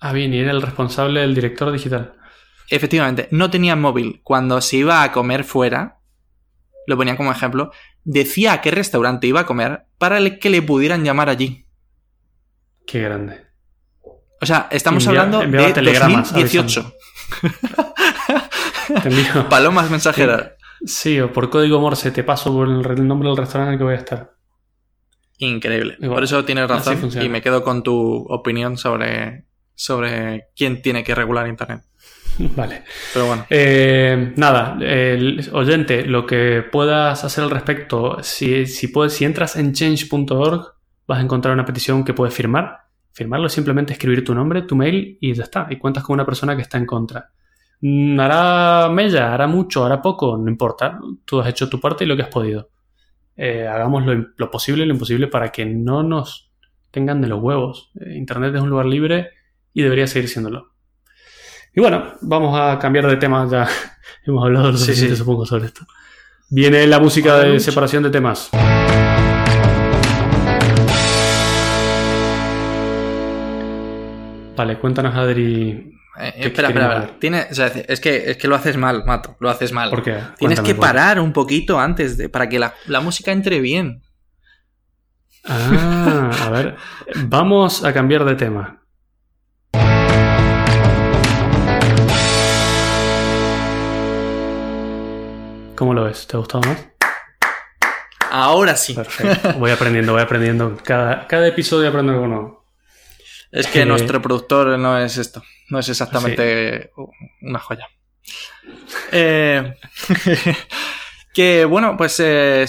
Ah, 0.00 0.12
bien, 0.12 0.32
y 0.32 0.38
era 0.38 0.50
el 0.50 0.62
responsable 0.62 1.20
del 1.20 1.34
director 1.34 1.70
digital. 1.70 2.14
Efectivamente, 2.70 3.28
no 3.30 3.50
tenía 3.50 3.76
móvil. 3.76 4.20
Cuando 4.24 4.60
se 4.60 4.78
iba 4.78 5.02
a 5.02 5.12
comer 5.12 5.44
fuera, 5.44 5.98
lo 6.86 6.96
ponía 6.96 7.16
como 7.16 7.32
ejemplo, 7.32 7.70
decía 8.04 8.54
a 8.54 8.60
qué 8.60 8.70
restaurante 8.70 9.26
iba 9.26 9.40
a 9.40 9.46
comer 9.46 9.86
para 9.98 10.38
que 10.38 10.50
le 10.50 10.62
pudieran 10.62 11.04
llamar 11.04 11.28
allí. 11.28 11.66
Qué 12.86 13.02
grande. 13.02 13.46
O 14.40 14.46
sea, 14.46 14.68
estamos 14.70 15.06
hablando 15.06 15.40
de 15.40 15.72
2018. 15.72 16.94
Palomas 19.50 19.90
mensajeras. 19.90 20.52
Sí, 20.84 21.20
o 21.20 21.30
por 21.30 21.50
código 21.50 21.78
Morse 21.78 22.10
te 22.10 22.24
paso 22.24 22.52
por 22.52 22.68
el 22.68 23.06
nombre 23.06 23.28
del 23.28 23.36
restaurante 23.36 23.68
en 23.68 23.72
el 23.74 23.78
que 23.78 23.84
voy 23.84 23.94
a 23.94 23.98
estar. 23.98 24.32
Increíble. 25.38 25.96
por 26.08 26.22
eso 26.22 26.44
tienes 26.44 26.68
razón 26.68 27.10
y 27.20 27.28
me 27.28 27.42
quedo 27.42 27.62
con 27.62 27.82
tu 27.82 28.26
opinión 28.28 28.76
sobre 28.76 29.44
sobre 29.80 30.48
quién 30.54 30.82
tiene 30.82 31.02
que 31.02 31.14
regular 31.14 31.48
Internet. 31.48 31.80
Vale. 32.54 32.84
Pero 33.14 33.26
bueno. 33.26 33.46
Eh, 33.48 34.34
nada, 34.36 34.76
el 34.78 35.48
oyente, 35.54 36.04
lo 36.04 36.26
que 36.26 36.62
puedas 36.70 37.24
hacer 37.24 37.44
al 37.44 37.50
respecto, 37.50 38.18
si, 38.22 38.66
si, 38.66 38.88
puedes, 38.88 39.14
si 39.14 39.24
entras 39.24 39.56
en 39.56 39.72
change.org, 39.72 40.74
vas 41.06 41.18
a 41.18 41.22
encontrar 41.22 41.54
una 41.54 41.64
petición 41.64 42.04
que 42.04 42.12
puedes 42.12 42.34
firmar. 42.34 42.76
Firmarlo 43.12 43.46
es 43.46 43.54
simplemente 43.54 43.94
escribir 43.94 44.22
tu 44.22 44.34
nombre, 44.34 44.62
tu 44.62 44.76
mail 44.76 45.16
y 45.18 45.32
ya 45.32 45.44
está. 45.44 45.66
Y 45.70 45.76
cuentas 45.76 46.04
con 46.04 46.12
una 46.12 46.26
persona 46.26 46.54
que 46.54 46.62
está 46.62 46.76
en 46.76 46.84
contra. 46.84 47.30
Mm, 47.80 48.20
hará 48.20 48.90
mella, 48.90 49.32
hará 49.32 49.46
mucho, 49.46 49.86
hará 49.86 50.02
poco, 50.02 50.36
no 50.36 50.50
importa. 50.50 51.00
Tú 51.24 51.40
has 51.40 51.48
hecho 51.48 51.70
tu 51.70 51.80
parte 51.80 52.04
y 52.04 52.06
lo 52.06 52.16
que 52.16 52.22
has 52.22 52.28
podido. 52.28 52.68
Eh, 53.34 53.66
hagamos 53.66 54.04
lo, 54.04 54.26
lo, 54.36 54.50
posible 54.50 54.82
y 54.82 54.86
lo 54.86 54.92
imposible 54.92 55.26
para 55.26 55.50
que 55.50 55.64
no 55.64 56.02
nos 56.02 56.52
tengan 56.90 57.22
de 57.22 57.28
los 57.28 57.42
huevos. 57.42 57.90
Eh, 57.98 58.16
Internet 58.16 58.54
es 58.54 58.60
un 58.60 58.68
lugar 58.68 58.84
libre 58.84 59.39
y 59.72 59.82
debería 59.82 60.06
seguir 60.06 60.28
siéndolo. 60.28 60.72
Y 61.74 61.80
bueno, 61.80 62.14
vamos 62.22 62.58
a 62.58 62.78
cambiar 62.78 63.06
de 63.06 63.16
tema, 63.16 63.46
ya 63.50 63.68
hemos 64.26 64.44
hablado 64.44 64.72
lo 64.72 64.78
suficiente, 64.78 65.16
supongo, 65.16 65.46
sobre 65.46 65.66
esto. 65.66 65.86
Viene 66.48 66.86
la 66.86 66.98
música 66.98 67.38
de 67.38 67.60
separación 67.60 68.02
de 68.02 68.10
temas. 68.10 68.50
Vale, 74.56 74.78
cuéntanos, 74.78 75.14
Adri. 75.14 75.96
Eh, 76.18 76.34
espera, 76.36 76.68
espera, 76.68 77.10
Tiene, 77.20 77.46
es, 77.50 78.00
que, 78.00 78.30
es 78.30 78.36
que 78.36 78.48
lo 78.48 78.56
haces 78.56 78.76
mal, 78.76 79.04
Mato. 79.06 79.36
Lo 79.38 79.48
haces 79.48 79.72
mal. 79.72 79.90
¿Por 79.90 80.02
qué? 80.02 80.18
Tienes 80.38 80.60
que 80.60 80.74
parar 80.74 81.20
un 81.20 81.32
poquito 81.32 81.78
antes 81.78 82.16
de, 82.16 82.28
para 82.28 82.48
que 82.48 82.58
la, 82.58 82.74
la 82.88 83.00
música 83.00 83.30
entre 83.30 83.60
bien. 83.60 84.02
Ah, 85.46 86.30
a 86.46 86.50
ver. 86.50 86.76
Vamos 87.26 87.84
a 87.84 87.92
cambiar 87.92 88.24
de 88.24 88.34
tema. 88.34 88.79
¿Cómo 95.80 95.94
lo 95.94 96.04
ves? 96.04 96.26
¿Te 96.26 96.36
ha 96.36 96.38
gustado 96.40 96.62
más? 96.68 96.86
Ahora 98.30 98.76
sí. 98.76 98.92
Perfecto. 98.92 99.52
Voy 99.58 99.70
aprendiendo, 99.70 100.12
voy 100.12 100.20
aprendiendo. 100.20 100.76
Cada, 100.84 101.26
cada 101.26 101.48
episodio 101.48 101.88
aprendo 101.88 102.12
algo 102.12 102.26
nuevo. 102.26 102.64
Es 103.50 103.66
que 103.66 103.80
eh, 103.80 103.86
nuestro 103.86 104.20
productor 104.20 104.78
no 104.78 104.98
es 104.98 105.16
esto. 105.16 105.42
No 105.70 105.78
es 105.78 105.88
exactamente 105.88 106.92
una 107.40 107.58
joya. 107.58 107.88
Eh, 109.10 109.74
que 111.34 111.64
bueno, 111.64 111.96
pues 111.96 112.20
eh, 112.20 112.66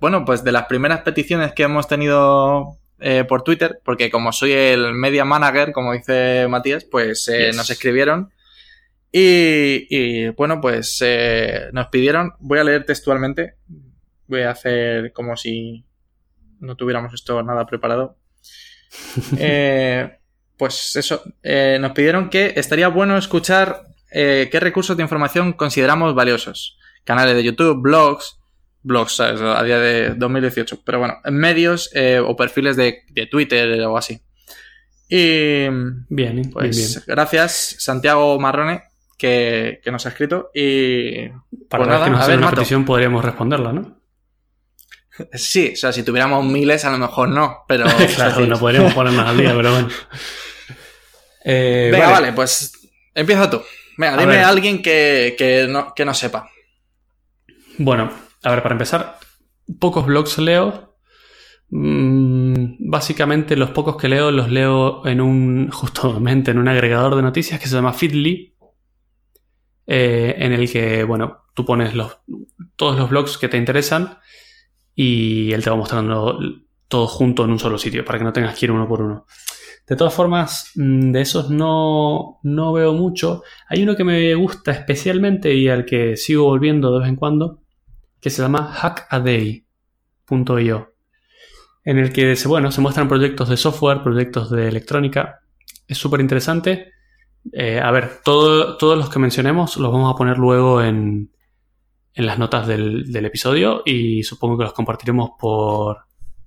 bueno, 0.00 0.24
pues 0.26 0.44
de 0.44 0.52
las 0.52 0.66
primeras 0.66 1.00
peticiones 1.00 1.54
que 1.54 1.62
hemos 1.62 1.88
tenido 1.88 2.78
por 3.28 3.42
Twitter, 3.42 3.80
porque 3.84 4.10
como 4.10 4.32
soy 4.32 4.52
el 4.52 4.94
media 4.94 5.24
manager, 5.24 5.72
como 5.72 5.92
dice 5.92 6.46
Matías, 6.48 6.84
pues 6.84 7.30
nos 7.54 7.68
escribieron 7.68 8.32
y, 9.16 10.30
bueno, 10.30 10.60
pues 10.60 10.98
eh, 11.00 11.68
nos 11.72 11.86
pidieron, 11.86 12.32
voy 12.40 12.58
a 12.58 12.64
leer 12.64 12.84
textualmente, 12.84 13.54
voy 14.26 14.40
a 14.40 14.50
hacer 14.50 15.12
como 15.12 15.36
si 15.36 15.84
no 16.58 16.74
tuviéramos 16.74 17.14
esto 17.14 17.42
nada 17.42 17.64
preparado. 17.66 18.16
Eh, 19.38 20.18
pues 20.56 20.94
eso, 20.96 21.22
eh, 21.42 21.78
nos 21.80 21.92
pidieron 21.92 22.28
que 22.28 22.54
estaría 22.56 22.88
bueno 22.88 23.16
escuchar 23.16 23.82
qué 24.10 24.58
recursos 24.60 24.96
de 24.96 25.02
información 25.02 25.52
consideramos 25.52 26.14
valiosos. 26.14 26.78
Canales 27.04 27.34
de 27.34 27.42
YouTube, 27.42 27.82
blogs, 27.82 28.38
blogs 28.84 29.18
a 29.18 29.62
día 29.64 29.78
de 29.80 30.14
2018, 30.14 30.82
pero 30.84 31.00
bueno, 31.00 31.16
medios 31.24 31.90
o 32.24 32.36
perfiles 32.36 32.76
de, 32.76 33.02
de 33.10 33.26
Twitter 33.26 33.80
o 33.80 33.96
así. 33.96 34.20
Y 35.08 35.68
bien, 36.08 36.50
pues 36.52 36.94
bien. 36.94 37.04
gracias 37.06 37.76
Santiago 37.78 38.38
Marrone 38.38 38.82
que, 39.18 39.90
nos 39.90 40.06
ha 40.06 40.10
escrito. 40.10 40.50
Y. 40.54 41.28
Para 41.68 41.84
pues 41.84 42.00
que 42.04 42.10
nos 42.10 42.28
una 42.28 42.50
petición 42.50 42.84
podríamos 42.84 43.24
responderla, 43.24 43.72
¿no? 43.72 44.00
Sí, 45.32 45.70
o 45.74 45.76
sea, 45.76 45.92
si 45.92 46.02
tuviéramos 46.02 46.44
miles, 46.44 46.84
a 46.84 46.90
lo 46.90 46.98
mejor 46.98 47.28
no, 47.28 47.64
pero. 47.68 47.84
claro, 48.16 48.46
no 48.46 48.58
podríamos 48.58 48.94
ponernos 48.94 49.26
al 49.26 49.36
día, 49.36 49.54
pero 49.54 49.72
bueno. 49.72 49.88
Eh, 51.46 51.90
Venga, 51.92 52.10
vale. 52.10 52.32
pues 52.32 52.72
empieza 53.14 53.50
tú. 53.50 53.60
Venga, 53.98 54.16
dime 54.16 54.38
a 54.38 54.48
alguien 54.48 54.80
que, 54.80 55.66
no, 55.68 55.92
que 55.94 56.06
no 56.06 56.14
sepa. 56.14 56.48
Bueno, 57.76 58.10
a 58.44 58.50
ver, 58.50 58.62
para 58.62 58.74
empezar, 58.74 59.18
pocos 59.78 60.06
blogs 60.06 60.38
leo. 60.38 60.96
Mm, 61.70 62.76
básicamente 62.90 63.56
los 63.56 63.70
pocos 63.70 63.96
que 63.96 64.08
leo 64.08 64.30
los 64.30 64.50
leo 64.50 65.04
en 65.06 65.20
un, 65.20 65.70
justamente 65.72 66.50
en 66.50 66.58
un 66.58 66.68
agregador 66.68 67.16
de 67.16 67.22
noticias 67.22 67.58
que 67.58 67.66
se 67.66 67.74
llama 67.74 67.94
Feedly, 67.94 68.54
eh, 69.86 70.34
en 70.38 70.52
el 70.52 70.70
que, 70.70 71.04
bueno, 71.04 71.44
tú 71.54 71.64
pones 71.64 71.94
todos 72.76 72.98
los 72.98 73.10
blogs 73.10 73.38
que 73.38 73.48
te 73.48 73.56
interesan 73.56 74.18
y 74.94 75.52
él 75.52 75.64
te 75.64 75.70
va 75.70 75.76
mostrando 75.76 76.38
todo 76.86 77.06
junto 77.06 77.44
en 77.44 77.50
un 77.50 77.58
solo 77.58 77.78
sitio 77.78 78.04
para 78.04 78.18
que 78.18 78.24
no 78.24 78.32
tengas 78.32 78.58
que 78.58 78.66
ir 78.66 78.70
uno 78.70 78.86
por 78.86 79.00
uno. 79.00 79.26
De 79.86 79.96
todas 79.96 80.14
formas, 80.14 80.70
mm, 80.76 81.12
de 81.12 81.20
esos 81.20 81.50
no, 81.50 82.40
no 82.42 82.72
veo 82.72 82.92
mucho. 82.94 83.42
Hay 83.68 83.82
uno 83.82 83.96
que 83.96 84.04
me 84.04 84.34
gusta 84.34 84.72
especialmente 84.72 85.54
y 85.54 85.68
al 85.68 85.84
que 85.84 86.16
sigo 86.16 86.44
volviendo 86.44 86.92
de 86.92 87.00
vez 87.00 87.08
en 87.08 87.16
cuando, 87.16 87.63
que 88.24 88.30
se 88.30 88.40
llama 88.40 88.72
hackaday.io, 88.72 89.62
en 91.84 91.98
el 91.98 92.10
que 92.10 92.34
se, 92.36 92.48
bueno, 92.48 92.72
se 92.72 92.80
muestran 92.80 93.06
proyectos 93.06 93.50
de 93.50 93.58
software, 93.58 94.02
proyectos 94.02 94.50
de 94.50 94.66
electrónica. 94.66 95.42
Es 95.86 95.98
súper 95.98 96.20
interesante 96.20 96.94
eh, 97.52 97.78
a 97.78 97.90
ver, 97.90 98.20
todos 98.24 98.80
los 98.80 99.10
que 99.10 99.18
mencionemos 99.18 99.76
los 99.76 99.92
vamos 99.92 100.14
a 100.14 100.16
poner 100.16 100.38
luego 100.38 100.82
en, 100.82 101.30
en 102.14 102.26
las 102.26 102.38
notas 102.38 102.66
del, 102.66 103.14
episodio 103.14 103.82
y 103.84 104.22
supongo 104.22 104.56
que 104.56 104.64
los 104.64 104.72
compartiremos 104.72 105.32
por, 105.38 105.98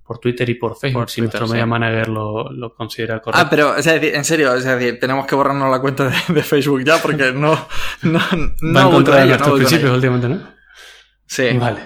por 0.02 0.18
Twitter 0.18 0.50
y 0.50 0.54
por 0.54 0.76
Facebook 0.76 1.08
si 1.08 1.20
nuestro 1.20 1.46
media 1.46 1.66
manager 1.66 2.08
lo, 2.08 2.74
considera 2.76 3.20
correcto. 3.20 3.46
Ah, 3.46 3.48
pero 3.48 3.76
en 3.76 4.24
serio, 4.24 4.54
es 4.54 4.64
decir, 4.64 4.98
tenemos 4.98 5.26
que 5.26 5.36
borrarnos 5.36 5.70
la 5.70 5.80
cuenta 5.80 6.10
de, 6.28 6.42
Facebook 6.42 6.82
ya 6.82 7.00
porque 7.00 7.32
no, 7.32 7.52
no, 8.02 8.20
no 8.60 8.74
Va 8.74 8.86
en 8.86 8.90
contra 8.90 9.20
de 9.20 9.26
nuestros 9.26 9.56
principios 9.56 9.94
últimamente, 9.94 10.28
¿no? 10.28 10.57
Sí. 11.28 11.56
Vale. 11.56 11.82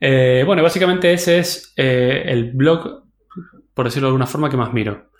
Eh, 0.00 0.42
bueno, 0.44 0.62
básicamente 0.62 1.12
ese 1.12 1.38
es 1.38 1.72
eh, 1.76 2.24
el 2.26 2.52
blog, 2.52 3.04
por 3.74 3.84
decirlo 3.84 4.08
de 4.08 4.10
alguna 4.10 4.26
forma, 4.26 4.50
que 4.50 4.56
más 4.56 4.72
miro 4.72 5.10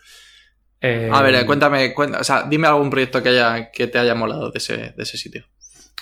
a 0.83 1.23
ver, 1.23 1.35
eh, 1.35 1.47
cuéntame, 1.47 1.95
o 1.97 2.25
sea, 2.25 2.45
dime 2.49 2.67
algún 2.67 2.91
proyecto 2.91 3.23
que, 3.23 3.31
haya, 3.31 3.71
que 3.71 3.87
te 3.87 3.99
haya 3.99 4.15
molado 4.15 4.51
de 4.51 4.59
ese, 4.59 4.77
de 4.97 5.03
ese 5.03 5.19
sitio. 5.19 5.45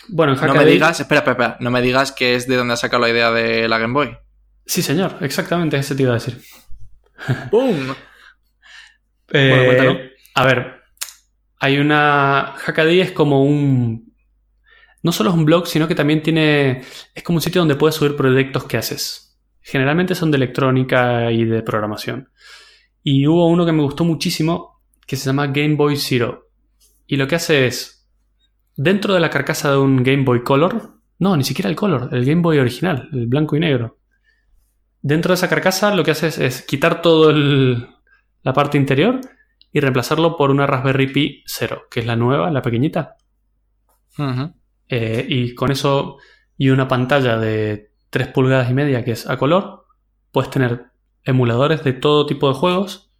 Bueno, 0.08 0.34
en 0.34 0.46
No 0.46 0.54
me 0.54 0.64
digas, 0.64 1.00
espera, 1.00 1.20
espera, 1.20 1.32
espera, 1.32 1.56
no 1.60 1.70
me 1.70 1.82
digas 1.82 2.12
que 2.12 2.34
es 2.34 2.46
de 2.46 2.56
donde 2.56 2.74
has 2.74 2.80
sacado 2.80 3.02
la 3.02 3.10
idea 3.10 3.30
de 3.30 3.68
la 3.68 3.78
Game 3.78 3.92
Boy. 3.92 4.16
Sí, 4.64 4.82
señor, 4.82 5.16
exactamente, 5.20 5.76
ese 5.76 5.94
te 5.94 6.02
iba 6.02 6.12
a 6.12 6.14
decir. 6.14 6.40
¡Boom! 7.50 7.94
Eh, 9.32 10.14
a 10.34 10.46
ver, 10.46 10.82
hay 11.58 11.78
una. 11.78 12.54
Hackaday 12.56 13.00
es 13.00 13.12
como 13.12 13.42
un. 13.42 14.07
No 15.02 15.12
solo 15.12 15.30
es 15.30 15.36
un 15.36 15.44
blog, 15.44 15.66
sino 15.66 15.86
que 15.86 15.94
también 15.94 16.22
tiene. 16.22 16.82
Es 17.14 17.22
como 17.22 17.36
un 17.36 17.42
sitio 17.42 17.60
donde 17.60 17.76
puedes 17.76 17.94
subir 17.94 18.16
proyectos 18.16 18.64
que 18.64 18.76
haces. 18.76 19.38
Generalmente 19.60 20.14
son 20.14 20.30
de 20.30 20.36
electrónica 20.36 21.30
y 21.30 21.44
de 21.44 21.62
programación. 21.62 22.30
Y 23.02 23.26
hubo 23.26 23.48
uno 23.48 23.64
que 23.64 23.72
me 23.72 23.82
gustó 23.82 24.04
muchísimo 24.04 24.80
que 25.06 25.16
se 25.16 25.26
llama 25.26 25.46
Game 25.48 25.76
Boy 25.76 25.96
Zero. 25.96 26.48
Y 27.06 27.16
lo 27.16 27.26
que 27.26 27.36
hace 27.36 27.66
es. 27.66 28.06
Dentro 28.76 29.14
de 29.14 29.20
la 29.20 29.30
carcasa 29.30 29.72
de 29.72 29.78
un 29.78 30.02
Game 30.02 30.24
Boy 30.24 30.42
Color. 30.42 30.98
No, 31.18 31.36
ni 31.36 31.42
siquiera 31.42 31.68
el 31.68 31.76
Color, 31.76 32.10
el 32.12 32.24
Game 32.24 32.42
Boy 32.42 32.58
original, 32.58 33.08
el 33.12 33.26
blanco 33.26 33.56
y 33.56 33.60
negro. 33.60 33.98
Dentro 35.00 35.30
de 35.30 35.34
esa 35.34 35.48
carcasa 35.48 35.94
lo 35.94 36.04
que 36.04 36.12
hace 36.12 36.28
es, 36.46 36.62
quitar 36.62 37.02
toda 37.02 37.32
la 37.32 38.52
parte 38.52 38.78
interior 38.78 39.20
y 39.72 39.80
reemplazarlo 39.80 40.36
por 40.36 40.50
una 40.50 40.66
Raspberry 40.66 41.12
Pi 41.12 41.42
0, 41.46 41.82
que 41.90 42.00
es 42.00 42.06
la 42.06 42.16
nueva, 42.16 42.50
la 42.50 42.62
pequeñita. 42.62 43.16
Eh, 44.88 45.26
y 45.28 45.54
con 45.54 45.70
eso 45.70 46.18
y 46.56 46.70
una 46.70 46.88
pantalla 46.88 47.38
de 47.38 47.92
3 48.10 48.28
pulgadas 48.28 48.70
y 48.70 48.74
media 48.74 49.04
que 49.04 49.12
es 49.12 49.28
a 49.28 49.36
color, 49.36 49.86
puedes 50.32 50.50
tener 50.50 50.86
emuladores 51.24 51.84
de 51.84 51.92
todo 51.92 52.26
tipo 52.26 52.48
de 52.48 52.54
juegos, 52.54 53.12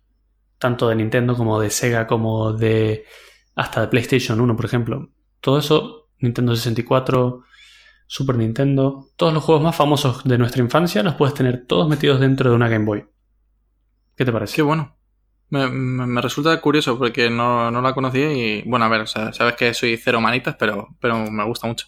tanto 0.58 0.88
de 0.88 0.96
Nintendo 0.96 1.36
como 1.36 1.60
de 1.60 1.70
Sega, 1.70 2.06
como 2.06 2.52
de 2.52 3.04
hasta 3.54 3.82
de 3.82 3.88
PlayStation 3.88 4.40
1, 4.40 4.56
por 4.56 4.64
ejemplo. 4.64 5.10
Todo 5.40 5.58
eso, 5.58 6.08
Nintendo 6.18 6.56
64, 6.56 7.42
Super 8.06 8.36
Nintendo, 8.36 9.08
todos 9.16 9.34
los 9.34 9.44
juegos 9.44 9.62
más 9.62 9.76
famosos 9.76 10.24
de 10.24 10.38
nuestra 10.38 10.62
infancia 10.62 11.02
los 11.02 11.14
puedes 11.14 11.34
tener 11.34 11.66
todos 11.66 11.88
metidos 11.88 12.20
dentro 12.20 12.50
de 12.50 12.56
una 12.56 12.68
Game 12.68 12.86
Boy. 12.86 13.04
¿Qué 14.16 14.24
te 14.24 14.32
parece? 14.32 14.56
Qué 14.56 14.62
bueno. 14.62 14.97
Me, 15.50 16.20
resulta 16.20 16.60
curioso 16.60 16.98
porque 16.98 17.30
no, 17.30 17.70
no, 17.70 17.80
la 17.80 17.94
conocía 17.94 18.32
y, 18.32 18.62
bueno, 18.66 18.84
a 18.84 18.88
ver, 18.88 19.08
sabes 19.08 19.54
que 19.56 19.72
soy 19.72 19.96
cero 19.96 20.20
manitas, 20.20 20.56
pero, 20.58 20.88
pero 21.00 21.30
me 21.30 21.44
gusta 21.44 21.66
mucho. 21.66 21.86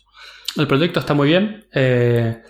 El 0.57 0.67
proyecto 0.67 1.01
está 1.01 1.15
muy 1.15 1.29
bien. 1.29 1.67
Eh, 1.73 2.43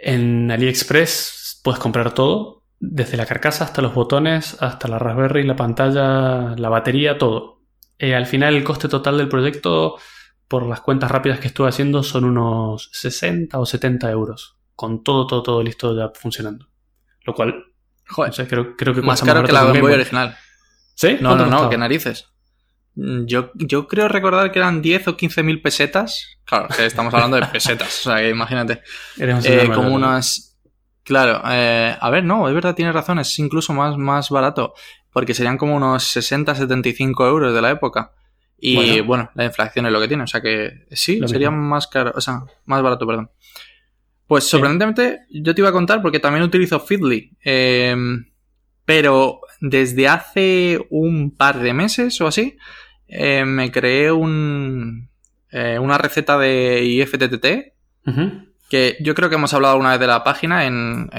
en 0.00 0.50
AliExpress 0.50 1.60
puedes 1.62 1.78
comprar 1.78 2.12
todo, 2.12 2.64
desde 2.78 3.16
la 3.16 3.26
carcasa 3.26 3.64
hasta 3.64 3.82
los 3.82 3.94
botones, 3.94 4.60
hasta 4.60 4.88
la 4.88 4.98
Raspberry, 4.98 5.44
la 5.44 5.56
pantalla, 5.56 6.56
la 6.56 6.68
batería, 6.68 7.18
todo. 7.18 7.60
Eh, 7.98 8.14
al 8.14 8.26
final 8.26 8.56
el 8.56 8.64
coste 8.64 8.88
total 8.88 9.18
del 9.18 9.28
proyecto, 9.28 9.96
por 10.48 10.66
las 10.66 10.80
cuentas 10.80 11.10
rápidas 11.10 11.38
que 11.38 11.48
estuve 11.48 11.68
haciendo, 11.68 12.02
son 12.02 12.24
unos 12.24 12.88
60 12.92 13.58
o 13.58 13.66
70 13.66 14.10
euros, 14.10 14.56
con 14.74 15.04
todo, 15.04 15.26
todo, 15.26 15.42
todo 15.42 15.62
listo 15.62 15.94
ya 15.94 16.10
funcionando. 16.14 16.66
Lo 17.24 17.34
cual 17.34 17.69
Joder. 18.10 18.48
creo, 18.48 18.76
creo 18.76 18.94
que 18.94 19.02
más 19.02 19.22
caro 19.22 19.42
que 19.44 19.52
la 19.52 19.64
Game 19.64 19.80
Boy 19.80 19.92
original. 19.92 20.36
¿Sí? 20.94 21.16
No, 21.20 21.36
no, 21.36 21.46
no, 21.46 21.70
qué 21.70 21.78
narices. 21.78 22.28
Mm, 22.96 23.24
yo, 23.26 23.52
yo 23.54 23.86
creo 23.86 24.08
recordar 24.08 24.50
que 24.52 24.58
eran 24.58 24.82
10 24.82 25.08
o 25.08 25.16
15 25.16 25.42
mil 25.42 25.62
pesetas. 25.62 26.36
Claro, 26.44 26.68
que 26.68 26.84
estamos 26.84 27.14
hablando 27.14 27.36
de 27.36 27.46
pesetas. 27.46 28.06
o 28.06 28.10
sea, 28.10 28.18
que 28.18 28.30
imagínate. 28.30 28.82
Eh, 29.18 29.70
como 29.74 29.94
unas. 29.94 30.58
Claro, 31.04 31.42
eh, 31.46 31.96
a 31.98 32.10
ver, 32.10 32.24
no, 32.24 32.46
es 32.48 32.54
verdad, 32.54 32.74
tienes 32.74 32.94
razón, 32.94 33.18
es 33.18 33.38
incluso 33.38 33.72
más, 33.72 33.96
más 33.96 34.30
barato. 34.30 34.74
Porque 35.12 35.34
serían 35.34 35.56
como 35.56 35.74
unos 35.74 36.04
60, 36.04 36.54
75 36.54 37.26
euros 37.26 37.54
de 37.54 37.62
la 37.62 37.70
época. 37.70 38.12
Y 38.62 39.00
bueno, 39.00 39.30
la 39.34 39.46
inflación 39.46 39.86
es 39.86 39.92
lo 39.92 40.00
que 40.00 40.08
tiene. 40.08 40.24
O 40.24 40.26
sea 40.26 40.40
que 40.40 40.86
sí, 40.90 41.20
sería 41.26 41.50
más 41.50 41.86
caro. 41.86 42.12
O 42.14 42.20
sea, 42.20 42.42
más 42.66 42.82
barato, 42.82 43.06
perdón. 43.06 43.30
Pues 44.30 44.44
sorprendentemente, 44.44 45.26
yo 45.28 45.52
te 45.56 45.60
iba 45.60 45.70
a 45.70 45.72
contar 45.72 46.00
porque 46.02 46.20
también 46.20 46.44
utilizo 46.44 46.78
Feedly. 46.78 47.36
Em, 47.40 48.30
pero 48.84 49.40
desde 49.60 50.06
hace 50.06 50.78
un 50.88 51.36
par 51.36 51.58
de 51.58 51.74
meses 51.74 52.20
o 52.20 52.28
así, 52.28 52.56
em, 53.08 53.48
me 53.48 53.72
creé 53.72 54.12
un, 54.12 55.10
eh, 55.50 55.80
una 55.80 55.98
receta 55.98 56.38
de 56.38 56.80
IFTTT. 56.80 57.74
Que 58.68 58.96
yo 59.00 59.16
creo 59.16 59.30
que 59.30 59.34
hemos 59.34 59.52
hablado 59.52 59.76
una 59.76 59.90
vez 59.90 59.98
de 59.98 60.06
la 60.06 60.22
página 60.22 60.64
en, 60.64 61.10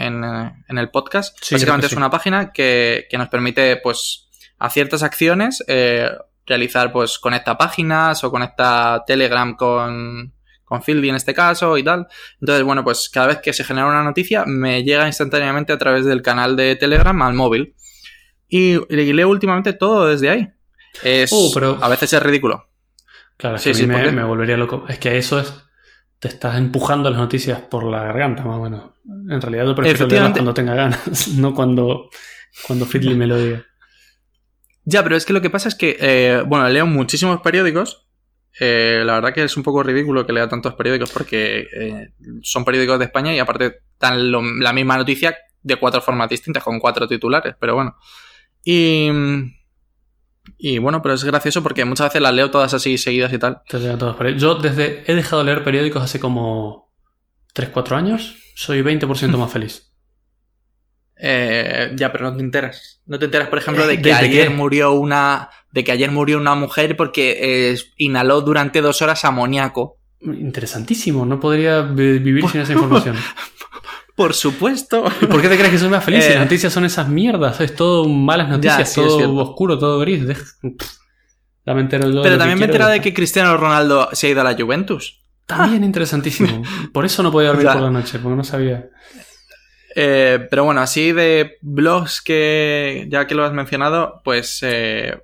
el 0.70 0.90
podcast. 0.90 1.38
Básicamente 1.52 1.88
es 1.88 1.94
una 1.94 2.10
página 2.10 2.54
que, 2.54 3.10
nos 3.12 3.28
permite, 3.28 3.76
pues, 3.76 4.30
a 4.58 4.70
ciertas 4.70 5.04
acciones 5.04 5.62
eh, 5.68 6.10
realizar, 6.46 6.94
pues, 6.94 7.20
conecta 7.20 7.58
páginas 7.58 8.24
o 8.24 8.32
conecta 8.32 9.04
Telegram 9.06 9.54
con, 9.58 10.32
con 10.72 10.82
Fieldy 10.82 11.10
en 11.10 11.16
este 11.16 11.34
caso 11.34 11.78
y 11.78 11.84
tal. 11.84 12.08
Entonces, 12.40 12.64
bueno, 12.64 12.82
pues 12.86 13.10
cada 13.10 13.28
vez 13.28 13.40
que 13.40 13.52
se 13.52 13.66
genera 13.66 13.88
una 13.88 14.06
noticia 14.06 14.46
me 14.46 14.86
llega 14.86 15.06
instantáneamente 15.06 15.74
a 15.74 15.78
través 15.78 16.06
del 16.06 16.22
canal 16.22 16.56
de 16.56 16.78
Telegram 16.78 17.22
al 17.24 17.34
móvil. 17.34 17.76
Y, 18.48 18.80
leo 18.90 19.28
últimamente 19.28 19.74
todo 19.74 20.08
desde 20.08 20.30
ahí. 20.30 20.50
Es, 21.04 21.30
uh, 21.34 21.52
pero... 21.54 21.78
A 21.82 21.90
veces 21.90 22.14
es 22.14 22.24
ridículo. 22.24 22.70
Claro, 23.36 23.58
sí, 23.58 23.74
sí, 23.74 23.86
me, 23.86 24.14
me, 24.14 24.24
volvería 24.24 24.56
loco. 24.56 24.86
Es 24.88 24.98
que 24.98 25.18
eso 25.18 25.42
es... 25.42 25.54
Te 26.20 26.30
estás 26.30 26.58
empujando 26.58 27.10
las 27.10 27.20
noticias 27.20 27.60
por 27.60 27.84
la 27.84 28.04
garganta, 28.06 28.46
más 28.46 28.58
o 28.58 28.62
menos. 28.62 28.92
En 29.30 29.42
realidad 29.42 29.66
yo 29.66 29.76
prefiero 29.76 30.08
leerlas 30.08 30.32
cuando 30.32 30.54
tenga 30.54 30.74
ganas, 30.74 31.28
no 31.36 31.54
cuando, 31.54 32.10
cuando 32.66 32.88
me 33.04 33.28
lo 33.28 33.38
diga. 33.38 33.66
Ya, 34.86 35.04
pero 35.04 35.18
es 35.18 35.26
que 35.26 35.34
lo 35.34 35.42
que 35.42 35.50
pasa 35.50 35.68
es 35.68 35.76
que, 35.76 35.98
eh, 36.00 36.44
bueno, 36.48 36.70
leo 36.70 36.86
muchísimos 36.86 37.42
periódicos 37.42 38.08
eh, 38.60 39.02
la 39.06 39.16
verdad 39.16 39.34
que 39.34 39.44
es 39.44 39.56
un 39.56 39.64
poco 39.64 39.84
ridículo 39.84 40.26
que 40.26 40.34
lea 40.34 40.50
tantos 40.50 40.74
periódicos 40.76 41.12
porque 41.12 41.68
eh, 41.74 42.14
son 42.42 42.66
periódicos 42.66 43.00
de 43.00 43.06
España 43.06 43.34
y 43.34 43.40
aparte 43.40 43.82
dan 44.00 44.32
la 44.62 44.74
misma 44.74 44.98
noticia 44.98 45.38
de 45.64 45.76
cuatro 45.76 46.02
formas 46.02 46.30
distintas, 46.30 46.64
con 46.64 46.80
cuatro 46.80 47.08
titulares, 47.08 47.56
pero 47.60 47.76
bueno. 47.76 47.96
Y, 48.64 49.10
y 50.58 50.78
bueno, 50.80 51.02
pero 51.02 51.14
es 51.14 51.24
gracioso 51.24 51.64
porque 51.64 51.86
muchas 51.86 52.10
veces 52.10 52.22
las 52.22 52.34
leo 52.34 52.52
todas 52.52 52.74
así 52.74 52.98
seguidas 52.98 53.32
y 53.32 53.38
tal. 53.38 53.62
Yo 54.38 54.56
desde 54.56 55.04
he 55.10 55.16
dejado 55.16 55.44
de 55.44 55.52
leer 55.52 55.64
periódicos 55.64 56.04
hace 56.04 56.20
como 56.20 56.92
3-4 57.56 57.96
años, 57.96 58.38
soy 58.56 58.82
20% 58.82 59.38
más 59.38 59.52
feliz. 59.52 59.91
Eh, 61.24 61.92
ya, 61.96 62.12
pero 62.12 62.32
no 62.32 62.36
te 62.36 62.42
enteras. 62.42 63.00
No 63.06 63.20
te 63.20 63.26
enteras, 63.26 63.48
por 63.48 63.60
ejemplo, 63.60 63.86
de 63.86 64.02
que 64.02 64.12
ayer 64.12 64.50
murió 64.50 64.94
una. 64.94 65.50
De 65.72 65.84
que 65.84 65.92
ayer 65.92 66.12
murió 66.12 66.38
una 66.38 66.56
mujer 66.56 66.98
porque 66.98 67.72
eh, 67.72 67.78
inhaló 67.98 68.42
durante 68.42 68.82
dos 68.82 69.02
horas 69.02 69.24
amoníaco. 69.24 70.00
Interesantísimo, 70.22 71.26
no 71.26 71.40
podría 71.40 71.82
vivir 71.82 72.48
sin 72.50 72.62
esa 72.62 72.74
información. 72.74 73.16
Por 74.16 74.34
supuesto. 74.34 75.06
¿Y 75.22 75.28
por 75.28 75.42
qué 75.42 75.50
te 75.50 75.58
crees 75.58 75.72
que 75.72 75.78
soy 75.78 75.90
más 75.90 76.04
feliz? 76.04 76.26
Las 76.26 76.36
eh, 76.36 76.40
noticias 76.40 76.74
son 76.74 76.86
esas 76.86 77.08
mierdas, 77.08 77.62
es 77.62 77.76
todo 77.76 78.08
malas 78.08 78.50
noticias, 78.50 78.94
todo 78.94 79.36
oscuro, 79.36 79.78
todo 79.78 80.00
gris. 80.00 80.24
Pero 81.64 82.38
también 82.38 82.60
me 82.60 82.66
entera 82.66 82.88
de 82.88 83.00
que 83.00 83.14
Cristiano 83.14 83.56
Ronaldo 83.56 84.10
se 84.14 84.28
ha 84.28 84.30
ido 84.32 84.42
a 84.42 84.44
la 84.44 84.56
Juventus. 84.56 85.22
También 85.46 85.84
interesantísimo. 85.84 86.64
Por 86.94 87.06
eso 87.06 87.24
no 87.24 87.32
podía 87.32 87.50
dormir 87.50 87.68
por 87.68 87.82
la 87.82 87.92
noche, 87.92 88.20
porque 88.20 88.36
no 88.38 88.44
sabía. 88.44 88.90
Eh, 89.96 90.48
pero 90.50 90.64
bueno, 90.64 90.82
así 90.82 91.12
de 91.12 91.58
blogs 91.62 92.22
que 92.22 93.08
ya 93.10 93.28
que 93.28 93.36
lo 93.36 93.44
has 93.44 93.54
mencionado, 93.54 94.22
pues 94.24 94.60
eh, 94.64 95.20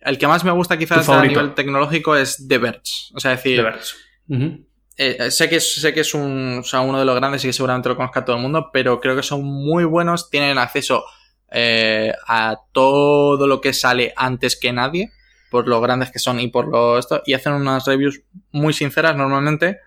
el 0.00 0.18
que 0.18 0.26
más 0.26 0.44
me 0.44 0.50
gusta 0.50 0.78
quizás 0.78 1.08
a 1.08 1.22
nivel 1.22 1.54
tecnológico 1.54 2.16
es 2.16 2.46
The 2.46 2.58
Verge. 2.58 3.12
O 3.14 3.20
sea, 3.20 3.32
decir... 3.32 3.56
The 3.56 3.62
Verge. 3.62 4.64
Eh, 4.96 5.30
sé, 5.30 5.48
que 5.48 5.60
sé 5.60 5.94
que 5.94 6.00
es 6.00 6.12
un, 6.12 6.62
uno 6.62 6.98
de 6.98 7.04
los 7.06 7.16
grandes 7.16 7.42
y 7.42 7.48
que 7.48 7.52
seguramente 7.54 7.88
lo 7.88 7.96
conozca 7.96 8.24
todo 8.24 8.36
el 8.36 8.42
mundo, 8.42 8.68
pero 8.70 9.00
creo 9.00 9.16
que 9.16 9.22
son 9.22 9.42
muy 9.42 9.84
buenos, 9.84 10.28
tienen 10.28 10.58
acceso 10.58 11.04
a 11.52 12.56
todo 12.72 13.46
lo 13.46 13.60
que 13.60 13.72
sale 13.72 14.12
antes 14.14 14.56
que 14.56 14.72
nadie, 14.72 15.10
por 15.50 15.66
lo 15.66 15.80
grandes 15.80 16.10
que 16.12 16.18
son 16.18 16.38
y 16.38 16.48
por 16.48 16.68
lo 16.68 16.98
esto, 16.98 17.22
y 17.24 17.32
hacen 17.32 17.54
unas 17.54 17.86
reviews 17.86 18.20
muy 18.52 18.74
sinceras 18.74 19.16
normalmente 19.16 19.80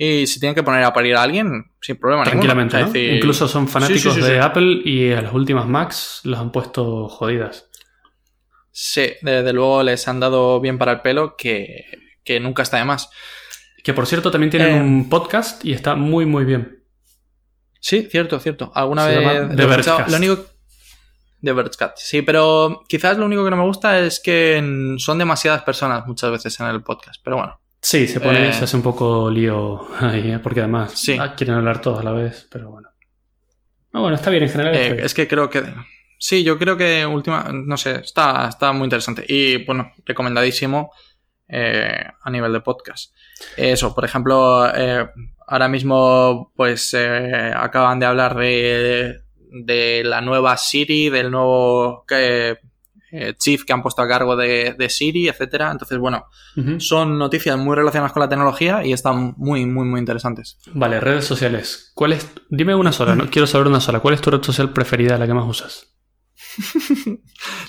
y 0.00 0.28
si 0.28 0.38
tienen 0.38 0.54
que 0.54 0.62
poner 0.62 0.84
a 0.84 0.92
parir 0.92 1.16
a 1.16 1.24
alguien, 1.24 1.72
sin 1.80 1.96
problema 1.96 2.22
Tranquilamente, 2.22 3.16
Incluso 3.16 3.48
son 3.48 3.66
fanáticos 3.66 4.14
de 4.14 4.38
Apple 4.38 4.82
y 4.84 5.10
a 5.10 5.22
las 5.22 5.32
últimas 5.32 5.66
Macs 5.66 6.20
los 6.22 6.38
han 6.38 6.52
puesto 6.52 7.08
jodidas. 7.08 7.68
Sí, 8.70 9.10
desde 9.22 9.52
luego 9.52 9.82
les 9.82 10.06
han 10.06 10.20
dado 10.20 10.60
bien 10.60 10.78
para 10.78 10.92
el 10.92 11.00
pelo, 11.00 11.34
que, 11.36 11.84
nunca 12.40 12.62
está 12.62 12.76
de 12.76 12.84
más. 12.84 13.10
Que 13.82 13.92
por 13.92 14.06
cierto 14.06 14.30
también 14.30 14.50
tienen 14.50 14.76
eh, 14.76 14.80
un 14.80 15.08
podcast 15.08 15.64
y 15.64 15.72
está 15.72 15.96
muy, 15.96 16.26
muy 16.26 16.44
bien. 16.44 16.84
Sí, 17.80 18.06
cierto, 18.08 18.38
cierto. 18.38 18.70
Alguna 18.76 19.04
vez. 19.04 19.48
De 19.48 19.66
Lo 19.66 20.16
único. 20.16 20.46
De 21.40 21.52
Birdscat. 21.52 21.96
Sí, 21.96 22.22
pero 22.22 22.84
quizás 22.88 23.18
lo 23.18 23.26
único 23.26 23.42
que 23.42 23.50
no 23.50 23.56
me 23.56 23.64
gusta 23.64 23.98
es 23.98 24.20
que 24.20 24.94
son 24.98 25.18
demasiadas 25.18 25.62
personas 25.62 26.06
muchas 26.06 26.30
veces 26.30 26.60
en 26.60 26.66
el 26.66 26.84
podcast. 26.84 27.20
Pero 27.24 27.38
bueno. 27.38 27.60
Sí, 27.80 28.08
se 28.08 28.20
pone, 28.20 28.48
eh, 28.48 28.52
se 28.52 28.64
hace 28.64 28.76
un 28.76 28.82
poco 28.82 29.30
lío 29.30 29.86
ahí, 30.00 30.32
¿eh? 30.32 30.38
porque 30.40 30.60
además 30.60 31.00
quieren 31.36 31.56
hablar 31.56 31.80
todos 31.80 32.00
a 32.00 32.02
la 32.02 32.12
vez, 32.12 32.46
pero 32.50 32.70
bueno. 32.70 32.88
Ah, 33.92 34.00
bueno, 34.00 34.16
está 34.16 34.30
bien 34.30 34.42
en 34.42 34.48
general. 34.50 34.74
Eh, 34.74 35.04
es 35.04 35.14
que 35.14 35.28
creo 35.28 35.48
que. 35.48 35.62
Sí, 36.18 36.42
yo 36.42 36.58
creo 36.58 36.76
que 36.76 37.06
última. 37.06 37.50
No 37.52 37.76
sé, 37.76 38.00
está, 38.00 38.48
está 38.48 38.72
muy 38.72 38.84
interesante. 38.84 39.24
Y 39.26 39.64
bueno, 39.64 39.92
recomendadísimo 40.04 40.92
a 41.50 42.30
nivel 42.30 42.52
de 42.52 42.60
podcast. 42.60 43.14
Eso, 43.56 43.94
por 43.94 44.04
ejemplo, 44.04 44.64
ahora 45.46 45.68
mismo, 45.68 46.52
pues 46.54 46.94
acaban 46.94 48.00
de 48.00 48.06
hablar 48.06 48.36
de, 48.36 49.22
de 49.64 50.02
la 50.04 50.20
nueva 50.20 50.56
Siri, 50.58 51.08
del 51.08 51.30
nuevo 51.30 52.04
eh, 53.10 53.34
chief 53.38 53.64
que 53.64 53.72
han 53.72 53.82
puesto 53.82 54.02
a 54.02 54.08
cargo 54.08 54.36
de, 54.36 54.74
de 54.78 54.88
Siri, 54.90 55.28
etcétera. 55.28 55.70
Entonces, 55.70 55.98
bueno, 55.98 56.26
son 56.78 57.18
noticias 57.18 57.56
muy 57.58 57.74
relacionadas 57.76 58.12
con 58.12 58.20
la 58.20 58.28
tecnología 58.28 58.84
y 58.84 58.92
están 58.92 59.34
muy, 59.36 59.66
muy, 59.66 59.84
muy 59.86 60.00
interesantes. 60.00 60.58
Vale, 60.72 61.00
redes 61.00 61.24
sociales. 61.24 61.92
¿Cuál 61.94 62.12
es? 62.14 62.30
Dime 62.50 62.74
una 62.74 62.92
sola, 62.92 63.14
no 63.14 63.26
quiero 63.30 63.46
saber 63.46 63.66
una 63.68 63.80
sola. 63.80 64.00
¿Cuál 64.00 64.14
es 64.14 64.20
tu 64.20 64.30
red 64.30 64.42
social 64.42 64.72
preferida, 64.72 65.16
la 65.18 65.26
que 65.26 65.34
más 65.34 65.46
usas? 65.48 65.94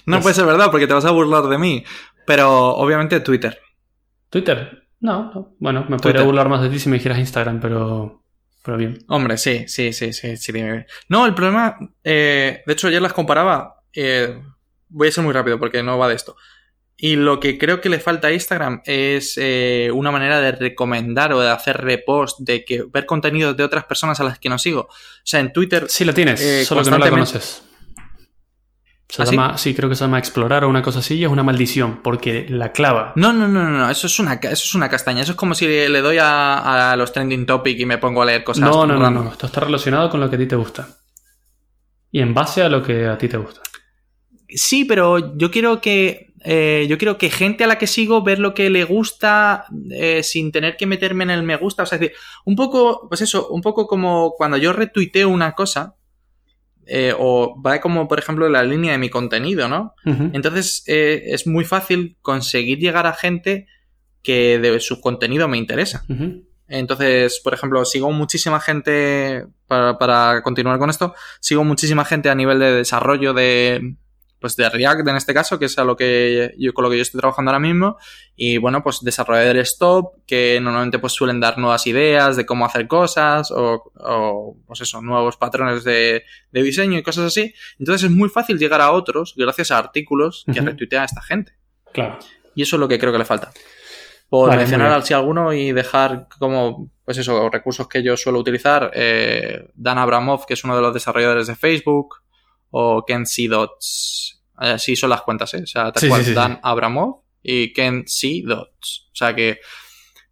No 0.06 0.18
Pues- 0.18 0.24
puede 0.24 0.36
ser 0.36 0.46
verdad 0.46 0.72
porque 0.72 0.88
te 0.88 0.94
vas 0.94 1.06
a 1.06 1.12
burlar 1.12 1.44
de 1.46 1.58
mí, 1.58 1.84
pero 2.26 2.76
obviamente 2.76 3.20
Twitter. 3.20 3.60
¿Twitter? 4.30 4.88
No, 5.00 5.32
no. 5.34 5.56
Bueno, 5.60 5.86
me 5.90 5.98
podría 5.98 6.24
burlar 6.24 6.50
más 6.50 6.62
de 6.62 6.70
ti 6.70 6.80
si 6.80 6.90
me 6.90 6.98
dijeras 6.98 7.20
Instagram, 7.20 7.60
pero. 7.60 8.24
Pero 8.64 8.78
bien. 8.78 9.00
Hombre, 9.08 9.38
sí, 9.38 9.66
sí, 9.68 9.94
sí, 9.94 10.12
sí, 10.12 10.36
sí. 10.38 10.52
dime. 10.52 10.86
No, 11.08 11.26
el 11.26 11.34
problema, 11.34 11.78
eh, 12.04 12.62
de 12.66 12.74
hecho 12.74 12.88
ayer 12.88 13.02
las 13.02 13.14
comparaba, 13.14 13.76
eh, 13.94 14.42
voy 14.90 15.08
a 15.08 15.12
ser 15.12 15.24
muy 15.24 15.34
rápido 15.34 15.60
porque 15.60 15.82
no 15.84 15.98
va 15.98 16.08
de 16.10 16.16
esto. 16.16 16.36
Y 17.02 17.16
lo 17.16 17.40
que 17.40 17.58
creo 17.58 17.80
que 17.80 17.88
le 17.88 18.00
falta 18.00 18.28
a 18.28 18.34
Instagram 18.34 18.82
es 18.84 19.36
eh, 19.38 19.90
una 19.94 20.12
manera 20.12 20.42
de 20.42 20.52
recomendar 20.52 21.32
o 21.32 21.40
de 21.40 21.50
hacer 21.50 21.78
repost, 21.78 22.40
de 22.42 22.66
que 22.66 22.84
ver 22.92 23.06
contenidos 23.06 23.56
de 23.56 23.64
otras 23.64 23.86
personas 23.86 24.20
a 24.20 24.26
las 24.26 24.38
que 24.38 24.50
no 24.50 24.60
sigo. 24.60 24.82
O 24.82 24.90
sea, 25.24 25.40
en 25.40 25.54
Twitter 25.54 25.86
Sí 25.88 26.04
la 26.04 26.14
tienes, 26.14 26.42
Eh, 26.42 26.66
solo 26.66 26.84
que 26.84 26.92
no 26.92 26.98
la 26.98 27.10
conoces. 27.10 27.64
Se 29.08 29.24
¿Ah, 29.24 29.26
sí? 29.26 29.32
llama, 29.32 29.58
sí, 29.58 29.74
creo 29.74 29.90
que 29.90 29.96
se 29.96 30.04
llama 30.04 30.20
explorar 30.20 30.66
o 30.66 30.70
una 30.70 30.82
cosa 30.84 31.00
así 31.00 31.16
y 31.16 31.24
es 31.24 31.32
una 31.32 31.42
maldición, 31.42 32.02
porque 32.04 32.46
la 32.50 32.74
clava. 32.74 33.14
No, 33.16 33.32
no, 33.34 33.48
no, 33.48 33.64
no, 33.64 33.70
no, 33.70 33.90
eso 33.90 34.06
es 34.06 34.20
una, 34.20 34.34
eso 34.34 34.52
es 34.52 34.76
una 34.76 34.90
castaña. 34.90 35.22
Eso 35.22 35.32
es 35.32 35.38
como 35.38 35.56
si 35.56 35.68
le 35.68 36.02
doy 36.02 36.18
a, 36.20 36.92
a 36.92 36.96
los 36.98 37.12
trending 37.14 37.46
topic 37.46 37.80
y 37.80 37.86
me 37.86 37.98
pongo 37.98 38.22
a 38.22 38.26
leer 38.26 38.44
cosas. 38.44 38.70
No, 38.70 38.86
no, 38.86 39.00
no, 39.00 39.10
no. 39.10 39.32
Esto 39.32 39.48
está 39.48 39.62
relacionado 39.62 40.10
con 40.10 40.20
lo 40.20 40.30
que 40.30 40.36
a 40.36 40.40
ti 40.40 40.48
te 40.48 40.56
gusta. 40.58 40.90
Y 42.12 42.20
en 42.20 42.34
base 42.34 42.62
a 42.62 42.70
lo 42.70 42.84
que 42.84 43.08
a 43.08 43.18
ti 43.18 43.30
te 43.30 43.38
gusta. 43.38 43.62
Sí, 44.50 44.86
pero 44.86 45.38
yo 45.38 45.52
quiero 45.52 45.80
que. 45.82 46.34
eh, 46.44 46.86
yo 46.90 46.98
quiero 46.98 47.18
que 47.18 47.30
gente 47.30 47.64
a 47.64 47.68
la 47.68 47.78
que 47.78 47.86
sigo 47.88 48.24
ver 48.24 48.40
lo 48.40 48.54
que 48.54 48.70
le 48.70 48.84
gusta 48.86 49.66
eh, 49.92 50.24
sin 50.24 50.52
tener 50.52 50.78
que 50.78 50.86
meterme 50.86 51.24
en 51.26 51.30
el 51.32 51.44
me 51.44 51.58
gusta. 51.58 51.84
O 51.84 51.86
sea, 51.86 51.98
es 51.98 52.02
decir, 52.02 52.16
un 52.46 52.56
poco, 52.56 53.08
pues 53.10 53.22
eso, 53.22 53.50
un 53.50 53.62
poco 53.62 53.88
como 53.88 54.34
cuando 54.38 54.58
yo 54.58 54.72
retuiteo 54.74 55.30
una 55.30 55.54
cosa. 55.54 55.96
eh, 56.92 57.14
o 57.18 57.62
va 57.62 57.80
como, 57.80 58.08
por 58.08 58.18
ejemplo, 58.18 58.50
la 58.50 58.64
línea 58.64 58.94
de 58.94 58.98
mi 58.98 59.10
contenido, 59.10 59.68
¿no? 59.68 59.94
Entonces 60.34 60.84
eh, 60.88 61.22
es 61.28 61.46
muy 61.46 61.64
fácil 61.64 62.18
conseguir 62.24 62.80
llegar 62.80 63.06
a 63.06 63.14
gente 63.14 63.68
que 64.24 64.58
de 64.58 64.80
su 64.80 65.00
contenido 65.00 65.48
me 65.48 65.58
interesa. 65.58 66.04
Entonces, 66.68 67.42
por 67.44 67.54
ejemplo, 67.54 67.86
sigo 67.86 68.12
muchísima 68.12 68.60
gente, 68.60 69.46
para, 69.68 70.00
para 70.00 70.42
continuar 70.42 70.80
con 70.80 70.90
esto, 70.90 71.14
sigo 71.40 71.64
muchísima 71.64 72.06
gente 72.06 72.30
a 72.30 72.36
nivel 72.36 72.58
de 72.60 72.74
desarrollo 72.74 73.34
de, 73.34 73.96
pues 74.40 74.56
de 74.56 74.70
React 74.70 75.08
en 75.08 75.16
este 75.16 75.34
caso, 75.34 75.60
que 75.60 75.66
es 75.66 75.78
a 75.78 75.84
lo 75.84 75.96
que 75.96 76.54
yo, 76.58 76.74
con 76.74 76.84
lo 76.84 76.90
que 76.90 76.96
yo 76.98 77.02
estoy 77.02 77.20
trabajando 77.20 77.52
ahora 77.52 77.60
mismo. 77.60 77.98
Y 78.36 78.58
bueno, 78.58 78.82
pues 78.82 79.00
desarrolladores 79.02 79.78
top, 79.78 80.14
que 80.26 80.60
normalmente 80.62 81.00
pues 81.00 81.14
suelen 81.14 81.40
dar 81.40 81.58
nuevas 81.58 81.86
ideas 81.88 82.38
de 82.38 82.46
cómo 82.46 82.66
hacer 82.66 82.88
cosas, 82.88 83.52
o, 83.52 83.92
o 83.96 84.58
pues 84.66 84.82
eso, 84.82 85.02
nuevos 85.02 85.38
patrones 85.38 85.84
de, 85.84 86.24
de 86.52 86.64
diseño 86.64 86.98
y 86.98 87.04
cosas 87.04 87.26
así. 87.26 87.54
Entonces 87.78 88.10
es 88.10 88.16
muy 88.16 88.30
fácil 88.30 88.58
llegar 88.58 88.82
a 88.82 88.92
otros 88.92 89.34
gracias 89.36 89.72
a 89.72 89.78
artículos 89.78 90.46
que 90.46 90.60
Ujú. 90.60 90.70
retuitea 90.70 91.04
esta 91.04 91.22
gente. 91.22 91.54
Claro. 91.92 92.18
Y 92.56 92.64
eso 92.64 92.76
es 92.76 92.80
lo 92.80 92.88
que 92.88 92.98
creo 93.00 93.12
que 93.12 93.20
le 93.20 93.26
falta. 93.26 93.52
Por 94.30 94.50
Vale, 94.50 94.60
mencionar 94.62 94.92
así 94.94 95.14
alguno 95.14 95.54
y 95.54 95.72
dejar 95.72 96.28
como, 96.38 96.92
pues 97.04 97.18
eso, 97.18 97.50
recursos 97.50 97.88
que 97.88 98.04
yo 98.04 98.16
suelo 98.16 98.38
utilizar, 98.38 98.92
eh, 98.94 99.72
Dan 99.74 99.98
Abramov, 99.98 100.46
que 100.46 100.54
es 100.54 100.64
uno 100.64 100.76
de 100.76 100.84
los 100.84 100.94
desarrolladores 100.94 101.48
de 101.48 101.56
Facebook, 101.56 102.18
o 102.72 103.04
Ken 103.06 103.26
C. 103.26 103.48
Dots. 103.48 104.42
Así 104.56 104.96
son 104.96 105.10
las 105.12 105.22
cuentas, 105.22 105.54
¿eh? 105.54 105.62
O 105.64 105.68
sea, 105.68 105.92
tal 105.92 106.02
Sí, 106.02 106.08
cual, 106.10 106.22
sí, 106.22 106.30
sí, 106.30 106.34
Dan. 106.36 106.60
Abramov 106.64 107.24
y 107.42 107.72
Ken 107.74 108.04
C. 108.08 108.42
Dots. 108.46 109.10
O 109.12 109.16
sea 109.16 109.34
que 109.36 109.60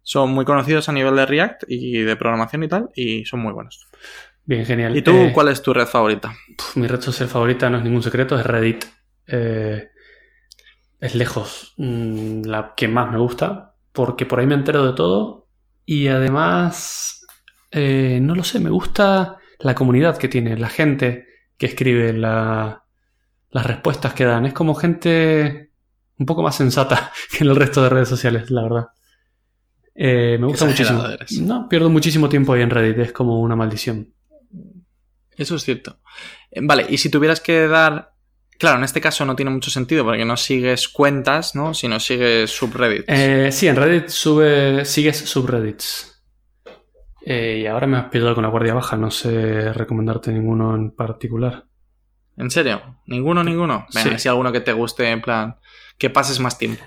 son 0.02 0.30
muy 0.30 0.44
conocidos 0.44 0.88
a 0.88 0.92
nivel 0.92 1.16
de 1.16 1.26
React 1.26 1.64
y 1.68 1.98
de 2.00 2.16
programación 2.16 2.62
y 2.64 2.68
tal, 2.68 2.88
y 2.94 3.24
son 3.26 3.40
muy 3.40 3.52
buenos. 3.52 3.86
Bien, 4.44 4.64
genial. 4.64 4.96
¿Y 4.96 5.02
tú 5.02 5.10
Eh, 5.12 5.30
cuál 5.34 5.48
es 5.48 5.60
tu 5.62 5.74
red 5.74 5.86
favorita? 5.86 6.34
mi 6.74 6.86
red 6.86 7.00
social 7.02 7.28
favorita 7.28 7.68
no 7.68 7.78
es 7.78 7.84
ningún 7.84 8.02
secreto, 8.02 8.38
es 8.38 8.46
Reddit. 8.46 8.84
Eh, 9.26 9.88
es 11.00 11.14
lejos 11.14 11.74
mm, 11.76 12.42
la 12.46 12.72
que 12.74 12.88
más 12.88 13.10
me 13.12 13.18
gusta, 13.18 13.74
porque 13.92 14.24
por 14.26 14.40
ahí 14.40 14.46
me 14.46 14.54
entero 14.54 14.86
de 14.86 14.94
todo. 14.94 15.46
Y 15.84 16.08
además, 16.08 17.26
eh, 17.70 18.18
no 18.22 18.34
lo 18.34 18.42
sé, 18.44 18.58
me 18.60 18.70
gusta 18.70 19.36
la 19.58 19.74
comunidad 19.74 20.16
que 20.16 20.28
tiene, 20.28 20.56
la 20.56 20.68
gente 20.70 21.27
que 21.58 21.66
escribe, 21.66 22.12
la- 22.14 22.84
las 23.50 23.66
respuestas 23.66 24.14
que 24.14 24.24
dan. 24.24 24.46
Es 24.46 24.52
como 24.54 24.74
gente 24.74 25.70
un 26.18 26.26
poco 26.26 26.42
más 26.42 26.56
sensata 26.56 27.12
que 27.36 27.44
en 27.44 27.50
el 27.50 27.56
resto 27.56 27.82
de 27.82 27.88
redes 27.90 28.08
sociales, 28.08 28.50
la 28.50 28.62
verdad. 28.62 28.86
Eh, 29.94 30.36
me 30.38 30.46
gusta 30.46 30.64
muchísimo. 30.64 31.04
eres. 31.06 31.32
No, 31.40 31.68
pierdo 31.68 31.90
muchísimo 31.90 32.28
tiempo 32.28 32.52
ahí 32.52 32.62
en 32.62 32.70
Reddit, 32.70 32.98
es 32.98 33.12
como 33.12 33.40
una 33.40 33.56
maldición. 33.56 34.12
Eso 35.36 35.56
es 35.56 35.62
cierto. 35.64 35.98
Eh, 36.50 36.60
Vale, 36.62 36.86
y 36.88 36.98
si 36.98 37.10
tuvieras 37.10 37.40
que 37.40 37.66
dar. 37.66 38.12
Claro, 38.58 38.78
en 38.78 38.84
este 38.84 39.00
caso 39.00 39.24
no 39.24 39.36
tiene 39.36 39.52
mucho 39.52 39.70
sentido 39.70 40.04
porque 40.04 40.24
no 40.24 40.36
sigues 40.36 40.88
cuentas, 40.88 41.54
¿no? 41.54 41.74
Sino 41.74 42.00
sigues 42.00 42.50
subreddits. 42.50 43.04
Eh, 43.06 43.50
sí, 43.52 43.68
en 43.68 43.76
Reddit 43.76 44.08
sube, 44.08 44.84
sigues 44.84 45.16
subreddits. 45.18 46.17
Eh, 47.24 47.60
y 47.62 47.66
ahora 47.66 47.86
me 47.86 47.96
has 47.98 48.06
pillado 48.06 48.34
con 48.34 48.42
la 48.42 48.48
guardia 48.50 48.74
baja, 48.74 48.96
no 48.96 49.10
sé 49.10 49.72
recomendarte 49.72 50.32
ninguno 50.32 50.74
en 50.74 50.90
particular. 50.92 51.64
¿En 52.36 52.50
serio? 52.50 52.98
¿Ninguno, 53.06 53.42
ninguno? 53.42 53.86
Venga, 53.94 54.12
Sí. 54.12 54.18
si 54.20 54.28
alguno 54.28 54.52
que 54.52 54.60
te 54.60 54.72
guste, 54.72 55.10
en 55.10 55.20
plan, 55.20 55.56
que 55.98 56.10
pases 56.10 56.38
más 56.40 56.56
tiempo. 56.58 56.84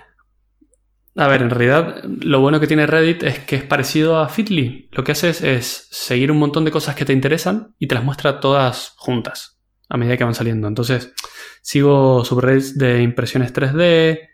A 1.18 1.28
ver, 1.28 1.42
en 1.42 1.50
realidad 1.50 2.02
lo 2.06 2.40
bueno 2.40 2.62
que 2.62 2.68
tiene 2.68 2.88
Reddit 2.88 3.24
es 3.24 3.40
que 3.40 3.58
es 3.58 3.64
parecido 3.64 4.18
a 4.20 4.30
Fitly. 4.30 4.88
Lo 4.94 5.04
que 5.04 5.12
haces 5.12 5.42
es 5.44 5.88
seguir 5.92 6.32
un 6.32 6.40
montón 6.40 6.64
de 6.64 6.72
cosas 6.72 6.96
que 6.96 7.04
te 7.04 7.12
interesan 7.12 7.76
y 7.78 7.88
te 7.88 7.96
las 7.96 8.04
muestra 8.06 8.40
todas 8.40 8.94
juntas 8.96 9.60
a 9.90 9.98
medida 9.98 10.16
que 10.16 10.24
van 10.24 10.34
saliendo. 10.34 10.70
Entonces, 10.70 11.14
sigo 11.62 12.24
subreddits 12.24 12.78
de 12.78 13.02
impresiones 13.04 13.52
3D, 13.52 14.30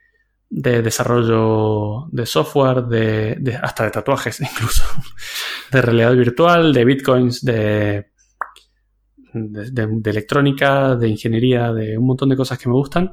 de 0.50 0.82
desarrollo 0.82 2.08
de 2.12 2.26
software, 2.26 2.84
de, 2.84 3.60
hasta 3.62 3.84
de 3.86 3.92
tatuajes 3.92 4.40
incluso, 4.42 4.84
de 5.72 5.82
realidad 5.82 6.16
virtual, 6.16 6.74
de 6.74 6.86
bitcoins, 6.86 7.44
de, 7.44 8.12
de, 9.34 10.10
electrónica, 10.10 10.96
de 10.96 11.10
ingeniería, 11.10 11.72
de 11.74 11.98
un 11.98 12.06
montón 12.08 12.30
de 12.30 12.36
cosas 12.38 12.58
que 12.58 12.70
me 12.70 12.76
gustan. 12.76 13.12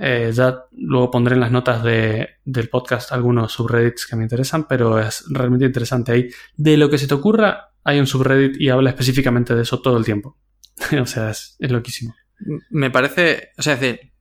Eh, 0.00 0.30
ya 0.32 0.64
luego 0.72 1.10
pondré 1.10 1.34
en 1.34 1.40
las 1.40 1.50
notas 1.50 1.82
de- 1.82 2.28
del 2.44 2.68
podcast 2.68 3.10
algunos 3.12 3.52
subreddits 3.52 4.06
que 4.06 4.14
me 4.16 4.22
interesan, 4.22 4.66
pero 4.68 4.98
es 5.00 5.24
realmente 5.30 5.66
interesante 5.66 6.12
ahí. 6.12 6.28
De 6.56 6.76
lo 6.76 6.88
que 6.88 6.98
se 6.98 7.08
te 7.08 7.14
ocurra, 7.14 7.72
hay 7.82 7.98
un 7.98 8.06
subreddit 8.06 8.60
y 8.60 8.68
habla 8.68 8.90
específicamente 8.90 9.54
de 9.54 9.62
eso 9.62 9.80
todo 9.80 9.96
el 9.98 10.04
tiempo. 10.04 10.36
o 11.02 11.06
sea, 11.06 11.30
es, 11.30 11.56
es 11.58 11.70
loquísimo. 11.70 12.14
Me 12.70 12.90
parece. 12.90 13.50
O 13.58 13.62
sea, 13.62 13.74
es 13.74 13.80
decir, 13.80 14.12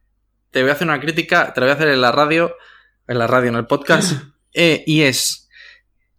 te 0.51 0.61
voy 0.61 0.69
a 0.69 0.73
hacer 0.73 0.87
una 0.87 0.99
crítica, 0.99 1.53
te 1.53 1.61
la 1.61 1.67
voy 1.67 1.71
a 1.71 1.75
hacer 1.75 1.89
en 1.89 2.01
la 2.01 2.11
radio, 2.11 2.55
en 3.07 3.19
la 3.19 3.27
radio, 3.27 3.49
en 3.49 3.55
el 3.55 3.65
podcast, 3.67 4.13
eh, 4.53 4.83
y 4.85 5.01
es. 5.03 5.49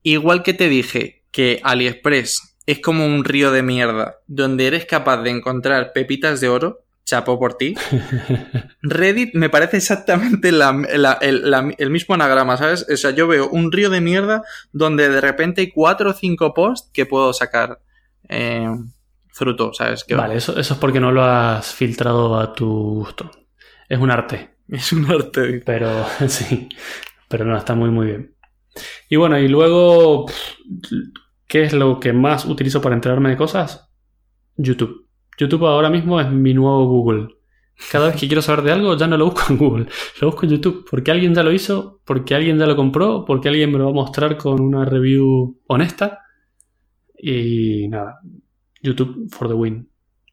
Igual 0.02 0.42
que 0.42 0.54
te 0.54 0.68
dije 0.68 1.24
que 1.30 1.60
AliExpress 1.62 2.56
es 2.66 2.80
como 2.80 3.04
un 3.06 3.24
río 3.24 3.50
de 3.50 3.62
mierda 3.62 4.16
donde 4.26 4.66
eres 4.66 4.86
capaz 4.86 5.22
de 5.22 5.30
encontrar 5.30 5.92
pepitas 5.92 6.40
de 6.40 6.48
oro, 6.48 6.84
chapo 7.04 7.38
por 7.38 7.54
ti. 7.54 7.74
Reddit 8.82 9.34
me 9.34 9.48
parece 9.50 9.78
exactamente 9.78 10.52
la- 10.52 10.72
la- 10.96 11.18
el, 11.20 11.50
la- 11.50 11.72
el 11.78 11.90
mismo 11.90 12.14
anagrama, 12.14 12.56
¿sabes? 12.56 12.86
O 12.92 12.96
sea, 12.96 13.10
yo 13.10 13.26
veo 13.26 13.48
un 13.48 13.72
río 13.72 13.90
de 13.90 14.00
mierda 14.00 14.42
donde 14.72 15.08
de 15.08 15.20
repente 15.20 15.62
hay 15.62 15.70
cuatro 15.70 16.10
o 16.10 16.14
cinco 16.14 16.52
posts 16.54 16.90
que 16.92 17.06
puedo 17.06 17.32
sacar 17.32 17.80
eh, 18.28 18.68
fruto, 19.28 19.72
¿sabes? 19.72 20.04
Que 20.04 20.14
Vale, 20.14 20.36
eso, 20.36 20.58
eso 20.58 20.74
es 20.74 20.80
porque 20.80 21.00
no 21.00 21.10
lo 21.12 21.24
has 21.24 21.72
filtrado 21.74 22.38
a 22.38 22.52
tu 22.52 22.66
gusto. 22.68 23.30
Es 23.88 23.98
un 23.98 24.10
arte. 24.10 24.56
Es 24.68 24.92
un 24.92 25.10
arte. 25.10 25.62
Pero 25.64 26.04
sí, 26.28 26.68
pero 27.28 27.44
no, 27.44 27.56
está 27.56 27.74
muy, 27.74 27.90
muy 27.90 28.06
bien. 28.06 28.34
Y 29.08 29.16
bueno, 29.16 29.38
y 29.38 29.48
luego, 29.48 30.26
¿qué 31.46 31.62
es 31.62 31.72
lo 31.72 31.98
que 31.98 32.12
más 32.12 32.44
utilizo 32.44 32.80
para 32.80 32.94
enterarme 32.94 33.30
de 33.30 33.36
cosas? 33.36 33.90
YouTube. 34.56 35.08
YouTube 35.38 35.66
ahora 35.66 35.90
mismo 35.90 36.20
es 36.20 36.30
mi 36.30 36.54
nuevo 36.54 36.86
Google. 36.86 37.28
Cada 37.92 38.08
vez 38.08 38.16
que 38.16 38.26
quiero 38.26 38.42
saber 38.42 38.64
de 38.64 38.72
algo, 38.72 38.96
ya 38.96 39.06
no 39.06 39.16
lo 39.16 39.26
busco 39.26 39.42
en 39.50 39.56
Google, 39.56 39.86
lo 40.20 40.30
busco 40.30 40.44
en 40.44 40.52
YouTube. 40.52 40.84
Porque 40.90 41.12
alguien 41.12 41.34
ya 41.34 41.44
lo 41.44 41.52
hizo, 41.52 42.00
porque 42.04 42.34
alguien 42.34 42.58
ya 42.58 42.66
lo 42.66 42.76
compró, 42.76 43.24
porque 43.24 43.48
alguien 43.48 43.70
me 43.70 43.78
lo 43.78 43.84
va 43.84 43.90
a 43.90 43.94
mostrar 43.94 44.36
con 44.36 44.60
una 44.60 44.84
review 44.84 45.60
honesta. 45.66 46.20
Y 47.16 47.88
nada, 47.88 48.20
YouTube 48.82 49.28
for 49.30 49.48
the 49.48 49.54
win. 49.54 49.88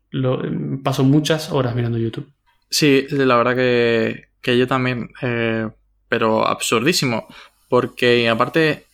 Lo, 0.10 0.42
paso 0.84 1.04
muchas 1.04 1.52
horas 1.52 1.76
mirando 1.76 1.98
YouTube. 1.98 2.35
Sí, 2.70 3.06
la 3.10 3.36
verdad 3.38 3.56
que, 3.56 4.30
que 4.42 4.58
yo 4.58 4.68
también, 4.68 5.12
eh, 5.22 5.70
pero 6.10 6.48
absurdísimo, 6.48 7.28
porque 7.70 8.28
aparte 8.30 8.86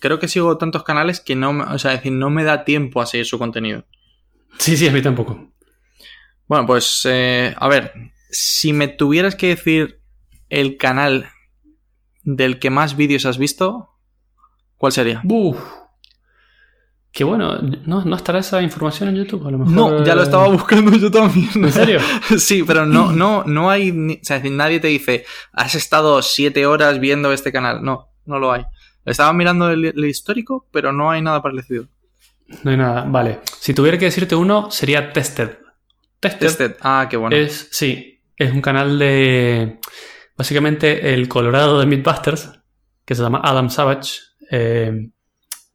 creo 0.00 0.18
que 0.18 0.28
sigo 0.28 0.56
tantos 0.58 0.82
canales 0.84 1.20
que 1.20 1.34
no, 1.36 1.52
me- 1.52 1.64
o 1.64 1.78
sea, 1.78 1.92
es 1.94 1.98
decir, 2.00 2.12
no 2.12 2.30
me 2.30 2.44
da 2.44 2.64
tiempo 2.64 3.00
a 3.00 3.06
seguir 3.06 3.26
su 3.26 3.38
contenido. 3.38 3.84
Sí, 4.58 4.76
sí, 4.76 4.88
a 4.88 4.92
mí 4.92 5.02
tampoco. 5.02 5.50
Bueno, 6.46 6.66
pues, 6.66 7.02
eh, 7.08 7.54
a 7.56 7.68
ver, 7.68 7.92
Si 8.30 8.74
me 8.74 8.88
tuvieras 8.88 9.36
que 9.36 9.48
decir 9.48 10.00
el 10.50 10.76
canal 10.76 11.30
del 12.24 12.58
que 12.58 12.68
más 12.70 12.94
vídeos 12.96 13.24
has 13.24 13.38
visto, 13.38 13.90
¿cuál 14.76 14.92
sería? 14.92 15.22
Uf. 15.24 15.58
Que 17.10 17.24
bueno, 17.24 17.58
¿no, 17.86 18.04
¿no 18.04 18.16
estará 18.16 18.38
esa 18.38 18.60
información 18.62 19.08
en 19.08 19.16
YouTube? 19.16 19.46
A 19.48 19.50
lo 19.50 19.58
mejor, 19.58 19.72
No, 19.74 20.04
ya 20.04 20.14
lo 20.14 20.20
eh, 20.20 20.24
estaba 20.24 20.46
buscando 20.48 20.92
yo 20.96 21.10
también. 21.10 21.48
¿En 21.54 21.72
serio? 21.72 22.00
Sí, 22.38 22.62
pero 22.64 22.86
no, 22.86 23.12
no, 23.12 23.44
no 23.44 23.70
hay, 23.70 23.90
ni- 23.92 24.14
o 24.14 24.20
sea, 24.22 24.36
es 24.36 24.42
decir, 24.42 24.56
nadie 24.56 24.78
te 24.78 24.88
dice, 24.88 25.24
has 25.52 25.74
estado 25.74 26.20
siete 26.22 26.66
horas 26.66 27.00
viendo 27.00 27.32
este 27.32 27.50
canal. 27.50 27.82
No, 27.82 28.10
no 28.26 28.38
lo 28.38 28.52
hay. 28.52 28.64
Estaba 29.04 29.32
mirando 29.32 29.70
el, 29.70 29.86
el 29.86 30.04
histórico, 30.04 30.68
pero 30.70 30.92
no 30.92 31.10
hay 31.10 31.22
nada 31.22 31.40
parecido. 31.42 31.86
No 32.62 32.70
hay 32.70 32.76
nada. 32.76 33.04
Vale. 33.08 33.40
Si 33.58 33.72
tuviera 33.74 33.96
que 33.98 34.04
decirte 34.04 34.34
uno, 34.36 34.70
sería 34.70 35.12
Tested. 35.12 35.58
Tested, 36.20 36.46
Tested. 36.46 36.76
Ah, 36.82 37.06
qué 37.08 37.16
bueno. 37.16 37.34
es, 37.34 37.68
sí, 37.72 38.20
es 38.36 38.52
un 38.52 38.60
canal 38.60 38.98
de. 38.98 39.78
Básicamente 40.36 41.14
el 41.14 41.26
Colorado 41.28 41.80
de 41.80 41.86
Mythbusters, 41.86 42.52
que 43.04 43.14
se 43.14 43.22
llama 43.22 43.40
Adam 43.42 43.70
Savage, 43.70 44.12
eh, 44.50 45.08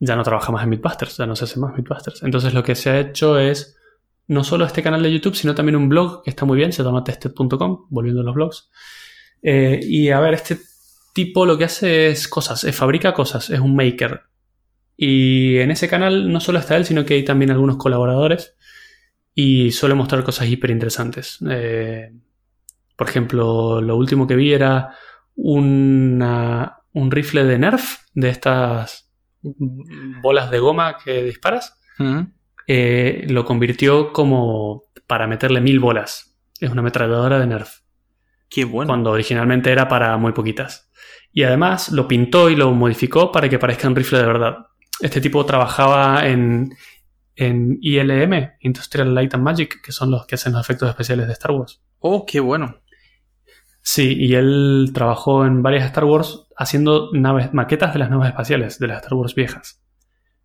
ya 0.05 0.15
no 0.17 0.23
trabaja 0.23 0.51
más 0.51 0.63
en 0.63 0.69
Mythbusters, 0.69 1.17
ya 1.17 1.25
no 1.25 1.35
se 1.35 1.45
hace 1.45 1.59
más 1.59 1.73
Mythbusters. 1.77 2.23
Entonces 2.23 2.53
lo 2.53 2.61
que 2.61 2.75
se 2.75 2.89
ha 2.89 2.99
hecho 2.99 3.39
es 3.39 3.77
no 4.27 4.43
solo 4.43 4.65
este 4.65 4.83
canal 4.83 5.01
de 5.01 5.13
YouTube, 5.13 5.35
sino 5.35 5.55
también 5.55 5.77
un 5.77 5.87
blog 5.87 6.23
que 6.23 6.29
está 6.29 6.45
muy 6.45 6.57
bien, 6.57 6.73
se 6.73 6.83
llama 6.83 7.03
tested.com, 7.03 7.87
volviendo 7.89 8.21
a 8.21 8.25
los 8.25 8.35
blogs. 8.35 8.69
Eh, 9.41 9.79
y 9.81 10.09
a 10.09 10.19
ver, 10.19 10.33
este 10.33 10.57
tipo 11.13 11.45
lo 11.45 11.57
que 11.57 11.65
hace 11.65 12.09
es 12.09 12.27
cosas, 12.27 12.65
eh, 12.65 12.73
fabrica 12.73 13.13
cosas, 13.13 13.49
es 13.49 13.59
un 13.61 13.75
maker. 13.75 14.23
Y 14.97 15.57
en 15.57 15.71
ese 15.71 15.87
canal 15.87 16.31
no 16.31 16.39
solo 16.41 16.59
está 16.59 16.75
él, 16.75 16.85
sino 16.85 17.05
que 17.05 17.13
hay 17.13 17.23
también 17.23 17.51
algunos 17.51 17.77
colaboradores 17.77 18.55
y 19.33 19.71
suele 19.71 19.95
mostrar 19.95 20.23
cosas 20.23 20.47
hiper 20.47 20.71
interesantes. 20.71 21.39
Eh, 21.49 22.11
por 22.97 23.07
ejemplo, 23.07 23.81
lo 23.81 23.95
último 23.95 24.27
que 24.27 24.35
vi 24.35 24.51
era 24.51 24.95
un 25.35 27.09
rifle 27.09 27.45
de 27.45 27.57
Nerf, 27.57 27.99
de 28.13 28.29
estas 28.29 29.12
bolas 30.21 30.49
de 30.51 30.59
goma 30.59 30.97
que 31.03 31.23
disparas. 31.23 31.79
Eh, 32.67 33.25
lo 33.29 33.45
convirtió 33.45 34.13
como 34.13 34.83
para 35.07 35.27
meterle 35.27 35.61
mil 35.61 35.79
bolas. 35.79 36.37
Es 36.59 36.69
una 36.71 36.81
ametralladora 36.81 37.39
de 37.39 37.47
Nerf 37.47 37.79
Qué 38.49 38.65
bueno. 38.65 38.87
cuando 38.87 39.11
originalmente 39.11 39.71
era 39.71 39.87
para 39.87 40.15
muy 40.17 40.31
poquitas. 40.31 40.89
Y 41.31 41.43
además 41.43 41.91
lo 41.91 42.07
pintó 42.07 42.49
y 42.49 42.55
lo 42.55 42.71
modificó 42.71 43.31
para 43.31 43.49
que 43.49 43.59
parezca 43.59 43.87
un 43.87 43.95
rifle 43.95 44.19
de 44.19 44.25
verdad. 44.25 44.57
Este 45.01 45.19
tipo 45.19 45.45
trabajaba 45.45 46.27
en, 46.27 46.73
en 47.35 47.79
ILM, 47.81 48.51
Industrial 48.59 49.13
Light 49.13 49.33
and 49.33 49.43
Magic, 49.43 49.81
que 49.81 49.91
son 49.91 50.11
los 50.11 50.25
que 50.27 50.35
hacen 50.35 50.53
los 50.53 50.61
efectos 50.61 50.87
especiales 50.89 51.27
de 51.27 51.33
Star 51.33 51.51
Wars. 51.51 51.81
Oh, 51.99 52.25
qué 52.25 52.39
bueno. 52.39 52.77
Sí, 53.85 54.15
y 54.17 54.35
él 54.35 54.91
trabajó 54.93 55.45
en 55.45 55.61
varias 55.61 55.85
Star 55.85 56.05
Wars 56.05 56.47
haciendo 56.55 57.09
naves, 57.11 57.53
maquetas 57.53 57.91
de 57.91 57.99
las 57.99 58.09
naves 58.09 58.29
espaciales, 58.29 58.79
de 58.79 58.87
las 58.87 59.03
Star 59.03 59.13
Wars 59.15 59.35
viejas. 59.35 59.83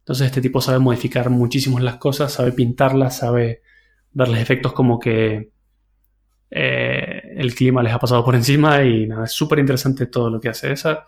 Entonces 0.00 0.26
este 0.26 0.40
tipo 0.40 0.60
sabe 0.60 0.80
modificar 0.80 1.30
muchísimo 1.30 1.78
las 1.78 1.96
cosas, 1.96 2.32
sabe 2.32 2.50
pintarlas, 2.50 3.18
sabe 3.18 3.62
darles 4.10 4.42
efectos 4.42 4.72
como 4.72 4.98
que 4.98 5.52
eh, 6.50 7.22
el 7.36 7.54
clima 7.54 7.82
les 7.82 7.92
ha 7.92 8.00
pasado 8.00 8.24
por 8.24 8.34
encima 8.34 8.82
y 8.82 9.06
nada, 9.06 9.26
es 9.26 9.32
súper 9.32 9.60
interesante 9.60 10.06
todo 10.06 10.30
lo 10.30 10.40
que 10.40 10.48
hace. 10.48 10.72
Esa 10.72 11.04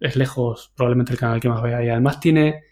es 0.00 0.16
lejos 0.16 0.72
probablemente 0.74 1.12
el 1.12 1.18
canal 1.18 1.38
que 1.38 1.50
más 1.50 1.62
vea 1.62 1.84
y 1.84 1.90
además 1.90 2.18
tiene 2.18 2.62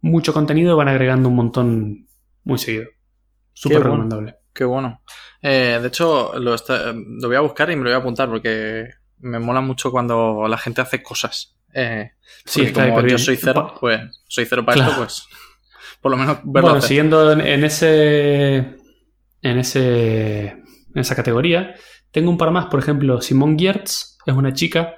mucho 0.00 0.32
contenido 0.32 0.72
y 0.72 0.76
van 0.76 0.88
agregando 0.88 1.28
un 1.28 1.36
montón 1.36 2.06
muy 2.44 2.56
seguido. 2.56 2.86
Súper 3.52 3.86
bueno. 3.86 4.32
Qué 4.52 4.64
bueno. 4.64 5.02
Eh, 5.40 5.78
de 5.80 5.88
hecho, 5.88 6.32
lo, 6.38 6.54
está- 6.54 6.92
lo 6.92 7.28
voy 7.28 7.36
a 7.36 7.40
buscar 7.40 7.70
y 7.70 7.76
me 7.76 7.82
lo 7.84 7.90
voy 7.90 7.94
a 7.94 7.98
apuntar 7.98 8.28
porque 8.28 8.88
me 9.20 9.38
mola 9.38 9.60
mucho 9.60 9.90
cuando 9.90 10.46
la 10.48 10.58
gente 10.58 10.80
hace 10.80 11.02
cosas. 11.02 11.56
Eh, 11.74 12.10
Sí, 12.44 12.72
como 12.72 13.00
yo 13.06 13.18
soy 13.18 13.36
cero, 13.36 13.74
pues 13.80 14.00
soy 14.28 14.44
cero 14.46 14.64
para 14.64 14.74
Claro. 14.74 14.90
esto, 14.90 15.02
pues 15.02 15.26
por 16.00 16.10
lo 16.10 16.16
menos 16.16 16.38
verlo 16.38 16.50
Bueno, 16.52 16.68
hacer. 16.78 16.88
siguiendo 16.88 17.32
en, 17.32 17.40
en 17.40 17.64
ese. 17.64 18.56
En 19.42 19.58
ese. 19.58 20.48
En 20.48 20.98
esa 21.00 21.14
categoría. 21.14 21.74
Tengo 22.10 22.30
un 22.30 22.36
par 22.38 22.50
más, 22.50 22.66
por 22.66 22.80
ejemplo, 22.80 23.20
Simone 23.22 23.56
Giertz 23.56 24.18
es 24.26 24.34
una 24.34 24.52
chica 24.52 24.96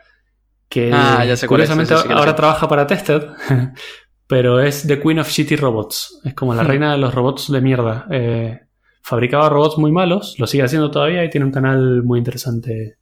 que 0.68 0.90
Ah, 0.92 1.24
ya 1.24 1.36
sé 1.36 1.46
cuál 1.46 1.60
es, 1.60 1.68
curiosamente 1.70 1.96
sí 1.96 2.12
ahora 2.12 2.34
trabaja 2.34 2.66
para 2.66 2.86
Tested, 2.86 3.22
pero 4.26 4.58
es 4.60 4.86
The 4.86 5.00
Queen 5.00 5.18
of 5.20 5.28
Shitty 5.28 5.56
Robots. 5.56 6.20
Es 6.24 6.34
como 6.34 6.54
la 6.54 6.64
Hmm. 6.64 6.66
reina 6.66 6.92
de 6.92 6.98
los 6.98 7.14
robots 7.14 7.52
de 7.52 7.60
mierda. 7.60 8.06
Eh, 8.10 8.60
fabricaba 9.04 9.50
robots 9.50 9.76
muy 9.76 9.92
malos, 9.92 10.34
lo 10.38 10.46
sigue 10.46 10.64
haciendo 10.64 10.90
todavía 10.90 11.22
y 11.24 11.28
tiene 11.30 11.44
un 11.44 11.52
canal 11.52 12.02
muy 12.02 12.18
interesante 12.18 12.96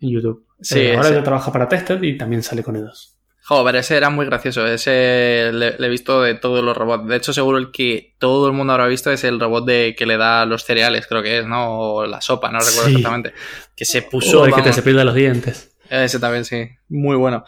en 0.00 0.10
YouTube. 0.10 0.46
Sí, 0.60 0.78
Eh, 0.78 0.94
ahora 0.96 1.08
ese- 1.08 1.16
ya 1.18 1.24
trabaja 1.24 1.50
para 1.52 1.68
Tested 1.68 2.00
y 2.02 2.16
también 2.16 2.42
sale 2.44 2.62
con 2.62 2.76
ellos. 2.76 3.16
Joder, 3.44 3.76
ese 3.76 3.96
era 3.96 4.10
muy 4.10 4.26
gracioso. 4.26 4.66
Ese 4.66 5.50
le, 5.54 5.76
le 5.78 5.86
he 5.86 5.88
visto 5.90 6.20
de 6.22 6.34
todos 6.34 6.62
los 6.62 6.76
robots. 6.76 7.08
De 7.08 7.16
hecho, 7.16 7.32
seguro 7.32 7.56
el 7.58 7.70
que 7.72 8.14
todo 8.18 8.46
el 8.46 8.52
mundo 8.52 8.74
habrá 8.74 8.86
visto 8.86 9.10
es 9.10 9.24
el 9.24 9.40
robot 9.40 9.64
de 9.66 9.94
que 9.98 10.04
le 10.06 10.18
da 10.18 10.44
los 10.44 10.64
cereales, 10.64 11.06
creo 11.08 11.22
que 11.22 11.38
es, 11.38 11.46
¿no? 11.46 11.78
O 11.80 12.06
la 12.06 12.20
sopa, 12.20 12.50
no 12.52 12.58
recuerdo 12.58 12.82
Sí. 12.84 12.90
exactamente. 12.96 13.32
Que 13.74 13.86
se 13.86 14.02
puso. 14.02 14.42
O 14.42 14.44
el 14.44 14.50
que 14.50 14.56
te 14.56 14.68
vamos, 14.68 14.76
cepilla 14.76 15.02
los 15.04 15.14
dientes. 15.14 15.74
Ese 15.88 16.20
también, 16.20 16.44
sí. 16.44 16.68
Muy 16.90 17.16
bueno. 17.16 17.44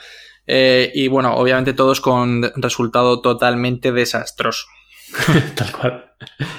Eh, 0.46 0.90
y 0.94 1.06
bueno, 1.08 1.34
obviamente 1.36 1.74
todos 1.74 2.00
con 2.00 2.50
resultado 2.56 3.20
totalmente 3.20 3.92
desastroso. 3.92 4.64
Tal 5.54 5.72
cual. 5.72 6.12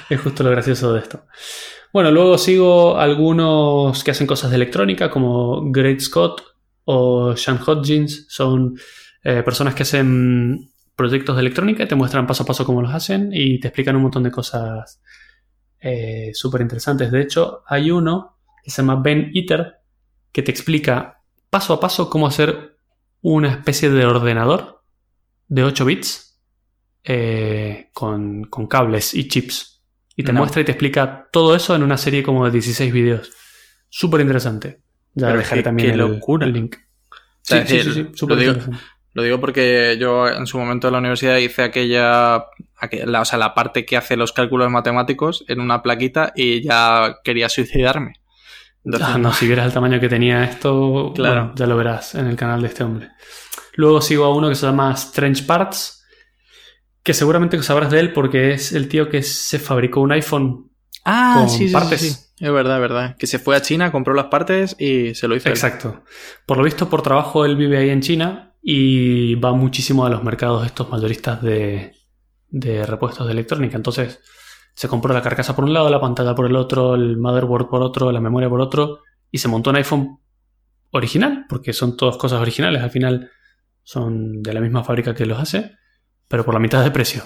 Es 0.08 0.20
justo 0.20 0.42
lo 0.42 0.50
gracioso 0.50 0.92
de 0.92 1.00
esto. 1.00 1.26
Bueno, 1.92 2.10
luego 2.10 2.38
sigo 2.38 2.98
algunos 2.98 4.02
que 4.02 4.10
hacen 4.10 4.26
cosas 4.26 4.50
de 4.50 4.56
electrónica, 4.56 5.10
como 5.10 5.70
Great 5.70 6.00
Scott 6.00 6.42
o 6.84 7.36
Sean 7.36 7.60
Hodgins. 7.64 8.26
Son 8.28 8.78
eh, 9.22 9.42
personas 9.42 9.74
que 9.74 9.82
hacen 9.82 10.72
proyectos 10.96 11.36
de 11.36 11.40
electrónica 11.40 11.82
y 11.82 11.88
te 11.88 11.94
muestran 11.94 12.26
paso 12.26 12.42
a 12.42 12.46
paso 12.46 12.64
cómo 12.64 12.82
los 12.82 12.94
hacen 12.94 13.30
y 13.32 13.60
te 13.60 13.68
explican 13.68 13.96
un 13.96 14.02
montón 14.02 14.22
de 14.22 14.30
cosas 14.30 15.00
eh, 15.80 16.30
súper 16.34 16.60
interesantes. 16.60 17.10
De 17.10 17.20
hecho, 17.20 17.62
hay 17.66 17.90
uno 17.90 18.38
que 18.62 18.70
se 18.70 18.82
llama 18.82 19.00
Ben 19.02 19.30
Eater 19.34 19.74
que 20.30 20.42
te 20.42 20.50
explica 20.50 21.22
paso 21.50 21.74
a 21.74 21.80
paso 21.80 22.08
cómo 22.08 22.26
hacer 22.26 22.76
una 23.20 23.50
especie 23.50 23.90
de 23.90 24.06
ordenador 24.06 24.82
de 25.48 25.64
8 25.64 25.84
bits 25.84 26.31
eh, 27.04 27.90
con, 27.92 28.44
con 28.44 28.66
cables 28.66 29.14
y 29.14 29.28
chips. 29.28 29.82
Y 30.16 30.22
te 30.24 30.32
No. 30.32 30.40
muestra 30.40 30.62
y 30.62 30.64
te 30.64 30.72
explica 30.72 31.28
todo 31.32 31.54
eso 31.56 31.74
en 31.74 31.82
una 31.82 31.96
serie 31.96 32.22
como 32.22 32.44
de 32.44 32.50
16 32.50 32.92
vídeos. 32.92 33.30
Súper 33.88 34.20
interesante. 34.20 34.80
Ya 35.14 35.26
Pero 35.28 35.38
dejaré 35.38 35.60
qué- 35.60 35.64
también 35.64 35.88
qué 35.88 35.92
el, 35.94 35.98
locura. 35.98 36.46
el 36.46 36.52
link. 36.52 36.76
Sea, 37.42 37.66
Sí, 37.66 37.74
sí, 37.74 37.88
el- 37.88 37.94
sí, 37.94 38.06
sí, 38.14 38.26
lo 38.26 38.36
digo-. 38.36 38.54
Lo 39.14 39.22
digo 39.22 39.40
porque 39.40 39.98
yo 40.00 40.26
en 40.28 40.46
su 40.46 40.58
momento 40.58 40.88
en 40.88 40.92
la 40.92 40.98
universidad 41.00 41.36
hice 41.36 41.62
aquella, 41.62 42.36
aqu- 42.80 43.04
la, 43.04 43.20
o 43.20 43.24
sea, 43.26 43.38
la 43.38 43.52
parte 43.54 43.84
que 43.84 43.96
hace 43.98 44.16
los 44.16 44.32
cálculos 44.32 44.70
matemáticos 44.70 45.44
en 45.48 45.60
una 45.60 45.82
plaquita 45.82 46.32
y 46.34 46.62
ya 46.62 47.16
quería 47.22 47.50
suicidarme. 47.50 48.14
Entonces, 48.84 49.08
Ah, 49.12 49.18
no, 49.18 49.32
si 49.34 49.46
vieras 49.46 49.66
el 49.66 49.72
tamaño 49.72 50.00
que 50.00 50.08
tenía 50.08 50.44
esto, 50.44 51.12
Claro. 51.14 51.34
bueno, 51.42 51.52
ya 51.56 51.66
lo 51.66 51.76
verás 51.76 52.14
en 52.14 52.26
el 52.26 52.36
canal 52.36 52.62
de 52.62 52.68
este 52.68 52.84
hombre. 52.84 53.10
Luego 53.74 54.00
sigo 54.00 54.24
a 54.24 54.34
uno 54.34 54.48
que 54.48 54.54
se 54.54 54.64
llama 54.66 54.92
Strange 54.94 55.42
Parts, 55.44 56.01
que 57.02 57.14
seguramente 57.14 57.60
sabrás 57.62 57.90
de 57.90 58.00
él 58.00 58.12
porque 58.12 58.52
es 58.52 58.72
el 58.72 58.88
tío 58.88 59.08
que 59.08 59.22
se 59.22 59.58
fabricó 59.58 60.00
un 60.00 60.12
iPhone. 60.12 60.70
Ah, 61.04 61.34
con 61.38 61.50
sí, 61.50 61.58
sí, 61.58 61.68
sí, 61.68 61.72
partes. 61.72 62.00
sí. 62.00 62.44
Es 62.44 62.52
verdad, 62.52 62.76
es 62.76 62.80
verdad. 62.80 63.16
Que 63.16 63.26
se 63.26 63.38
fue 63.38 63.56
a 63.56 63.62
China, 63.62 63.92
compró 63.92 64.14
las 64.14 64.26
partes 64.26 64.76
y 64.78 65.14
se 65.14 65.28
lo 65.28 65.36
hizo. 65.36 65.48
él. 65.48 65.54
Exacto. 65.54 66.02
Por 66.46 66.58
lo 66.58 66.64
visto, 66.64 66.88
por 66.88 67.02
trabajo, 67.02 67.44
él 67.44 67.56
vive 67.56 67.78
ahí 67.78 67.90
en 67.90 68.00
China 68.00 68.54
y 68.62 69.34
va 69.36 69.52
muchísimo 69.52 70.04
a 70.06 70.10
los 70.10 70.22
mercados 70.22 70.64
estos 70.66 70.88
mayoristas 70.90 71.42
de, 71.42 71.92
de 72.48 72.86
repuestos 72.86 73.26
de 73.26 73.32
electrónica. 73.32 73.76
Entonces, 73.76 74.20
se 74.74 74.88
compró 74.88 75.12
la 75.12 75.22
carcasa 75.22 75.54
por 75.54 75.64
un 75.64 75.72
lado, 75.72 75.90
la 75.90 76.00
pantalla 76.00 76.34
por 76.34 76.46
el 76.46 76.56
otro, 76.56 76.94
el 76.94 77.16
motherboard 77.16 77.68
por 77.68 77.82
otro, 77.82 78.10
la 78.10 78.20
memoria 78.20 78.48
por 78.48 78.60
otro, 78.60 79.00
y 79.30 79.38
se 79.38 79.48
montó 79.48 79.70
un 79.70 79.76
iPhone 79.76 80.18
original, 80.90 81.46
porque 81.48 81.72
son 81.72 81.96
todas 81.96 82.16
cosas 82.16 82.40
originales. 82.40 82.82
Al 82.82 82.90
final 82.90 83.30
son 83.82 84.42
de 84.42 84.52
la 84.54 84.60
misma 84.60 84.84
fábrica 84.84 85.14
que 85.14 85.26
los 85.26 85.38
hace, 85.38 85.72
pero 86.32 86.46
por 86.46 86.54
la 86.54 86.60
mitad 86.60 86.82
de 86.82 86.90
precio. 86.90 87.22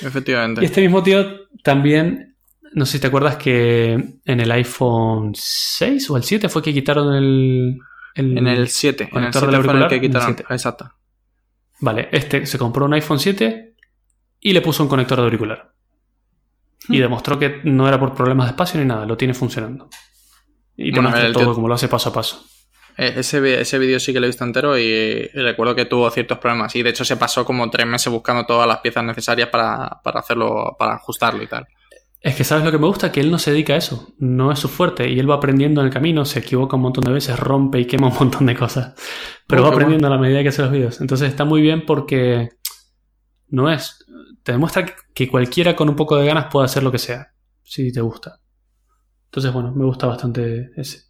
Efectivamente. 0.00 0.62
Y 0.62 0.64
este 0.66 0.80
mismo 0.80 1.02
tío 1.02 1.48
también, 1.64 2.36
no 2.72 2.86
sé 2.86 2.92
si 2.92 2.98
te 3.00 3.08
acuerdas 3.08 3.34
que 3.36 3.94
en 4.24 4.40
el 4.40 4.50
iPhone 4.52 5.32
6 5.34 6.08
o 6.10 6.16
el 6.16 6.22
7 6.22 6.48
fue 6.48 6.62
que 6.62 6.72
quitaron 6.72 7.12
el... 7.16 7.76
En 8.14 8.46
el 8.46 8.68
7. 8.68 9.02
En 9.02 9.08
el 9.08 9.12
conector 9.12 9.40
7 9.42 9.56
del 9.56 9.64
fue 9.64 9.82
el 9.82 9.88
que 9.88 9.94
el 9.96 10.00
quitaron. 10.00 10.36
7. 10.36 10.44
Exacto. 10.54 10.92
Vale, 11.80 12.08
este 12.12 12.46
se 12.46 12.56
compró 12.56 12.84
un 12.84 12.94
iPhone 12.94 13.18
7 13.18 13.74
y 14.38 14.52
le 14.52 14.60
puso 14.60 14.84
un 14.84 14.88
conector 14.88 15.18
de 15.18 15.24
auricular. 15.24 15.72
Y 16.88 16.98
Hmm. 16.98 17.02
demostró 17.02 17.36
que 17.36 17.60
no 17.64 17.88
era 17.88 17.98
por 17.98 18.14
problemas 18.14 18.46
de 18.46 18.50
espacio 18.50 18.78
ni 18.78 18.86
nada, 18.86 19.04
lo 19.04 19.16
tiene 19.16 19.34
funcionando. 19.34 19.88
Y 20.76 20.92
te 20.92 20.98
Bueno, 20.98 21.08
muestra 21.08 21.26
el 21.26 21.32
todo 21.32 21.44
tío- 21.46 21.54
como 21.54 21.66
lo 21.66 21.74
hace 21.74 21.88
paso 21.88 22.10
a 22.10 22.12
paso. 22.12 22.44
Eh, 22.96 23.14
Ese, 23.16 23.60
ese 23.60 23.78
vídeo 23.78 23.98
sí 23.98 24.12
que 24.12 24.20
lo 24.20 24.26
he 24.26 24.28
visto 24.28 24.44
entero 24.44 24.78
y, 24.78 24.82
y 24.82 25.38
recuerdo 25.40 25.74
que 25.74 25.84
tuvo 25.84 26.10
ciertos 26.10 26.38
problemas. 26.38 26.74
Y 26.76 26.82
de 26.82 26.90
hecho 26.90 27.04
se 27.04 27.16
pasó 27.16 27.44
como 27.44 27.68
tres 27.70 27.86
meses 27.86 28.12
buscando 28.12 28.46
todas 28.46 28.68
las 28.68 28.78
piezas 28.78 29.04
necesarias 29.04 29.48
para, 29.48 30.00
para 30.02 30.20
hacerlo, 30.20 30.76
para 30.78 30.94
ajustarlo 30.94 31.42
y 31.42 31.46
tal. 31.46 31.66
Es 32.20 32.36
que 32.36 32.44
sabes 32.44 32.64
lo 32.64 32.70
que 32.70 32.78
me 32.78 32.86
gusta, 32.86 33.12
que 33.12 33.20
él 33.20 33.30
no 33.30 33.38
se 33.38 33.50
dedica 33.50 33.74
a 33.74 33.76
eso, 33.76 34.14
no 34.16 34.50
es 34.50 34.58
su 34.58 34.68
fuerte 34.68 35.10
y 35.10 35.18
él 35.18 35.30
va 35.30 35.34
aprendiendo 35.34 35.82
en 35.82 35.88
el 35.88 35.92
camino, 35.92 36.24
se 36.24 36.38
equivoca 36.38 36.76
un 36.76 36.80
montón 36.80 37.04
de 37.04 37.12
veces, 37.12 37.38
rompe 37.38 37.80
y 37.80 37.84
quema 37.84 38.06
un 38.06 38.14
montón 38.14 38.46
de 38.46 38.56
cosas, 38.56 38.94
pero 39.46 39.62
va 39.62 39.68
aprendiendo 39.68 40.06
a 40.06 40.10
la 40.10 40.16
medida 40.16 40.42
que 40.42 40.48
hace 40.48 40.62
los 40.62 40.70
vídeos. 40.70 41.02
Entonces 41.02 41.28
está 41.28 41.44
muy 41.44 41.60
bien 41.60 41.84
porque 41.84 42.48
no 43.48 43.70
es, 43.70 44.06
te 44.42 44.52
demuestra 44.52 44.86
que 45.12 45.28
cualquiera 45.28 45.76
con 45.76 45.90
un 45.90 45.96
poco 45.96 46.16
de 46.16 46.24
ganas 46.24 46.46
puede 46.50 46.64
hacer 46.64 46.82
lo 46.82 46.90
que 46.90 46.96
sea, 46.96 47.34
si 47.62 47.92
te 47.92 48.00
gusta. 48.00 48.40
Entonces 49.26 49.52
bueno, 49.52 49.72
me 49.72 49.84
gusta 49.84 50.06
bastante 50.06 50.70
ese. 50.78 51.02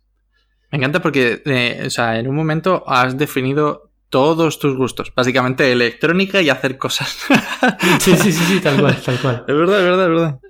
Me 0.75 0.79
encanta 0.79 1.01
porque, 1.01 1.41
eh, 1.45 1.85
o 1.87 1.91
sea, 1.91 2.19
en 2.19 2.27
un 2.27 2.35
momento 2.35 2.83
has 2.89 3.17
definido 3.17 3.93
todos 4.09 4.59
tus 4.59 4.77
gustos. 4.77 5.13
Básicamente 5.15 5.71
electrónica 5.71 6.43
y 6.43 6.51
hacer 6.51 6.79
cosas. 6.79 7.17
Sí, 8.01 8.17
sí, 8.17 8.33
sí, 8.33 8.45
sí, 8.45 8.61
tal 8.61 8.81
cual, 8.81 8.97
tal 9.01 9.21
cual. 9.21 9.45
es 9.47 9.55
verdad, 9.55 9.79
es 9.79 9.85
verdad, 9.85 10.03
es 10.03 10.11
verdad. 10.11 10.41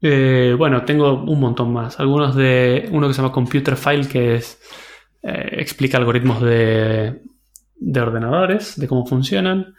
Eh, 0.00 0.54
bueno, 0.56 0.82
tengo 0.86 1.24
un 1.24 1.40
montón 1.40 1.74
más. 1.74 2.00
Algunos 2.00 2.34
de 2.36 2.88
uno 2.90 3.06
que 3.06 3.12
se 3.12 3.20
llama 3.20 3.30
Computer 3.30 3.76
File, 3.76 4.08
que 4.08 4.36
es 4.36 4.58
eh, 5.22 5.56
explica 5.58 5.98
algoritmos 5.98 6.40
de, 6.40 7.20
de 7.76 8.00
ordenadores, 8.00 8.80
de 8.80 8.88
cómo 8.88 9.04
funcionan. 9.04 9.74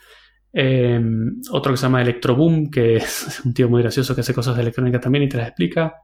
Eh, 0.53 1.01
otro 1.49 1.73
que 1.73 1.77
se 1.77 1.87
llama 1.87 2.03
Electroboom, 2.03 2.69
que 2.69 2.95
es 2.97 3.41
un 3.43 3.55
tío 3.55 3.67
muy 3.67 3.81
gracioso 3.81 4.13
que 4.13 4.21
hace 4.21 4.35
cosas 4.35 4.55
de 4.55 4.61
electrónica 4.61 4.99
también 4.99 5.23
y 5.23 5.29
te 5.29 5.37
las 5.37 5.47
explica. 5.47 5.95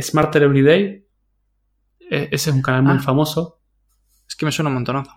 Smarter 0.00 0.42
Everyday. 0.42 1.04
Eh, 2.10 2.28
ese 2.32 2.50
es 2.50 2.56
un 2.56 2.62
canal 2.62 2.82
muy 2.82 2.96
Ah. 2.96 3.00
famoso. 3.00 3.60
Es 4.28 4.34
que 4.36 4.44
me 4.44 4.52
suena 4.52 4.68
un 4.68 4.74
montonazo. 4.74 5.12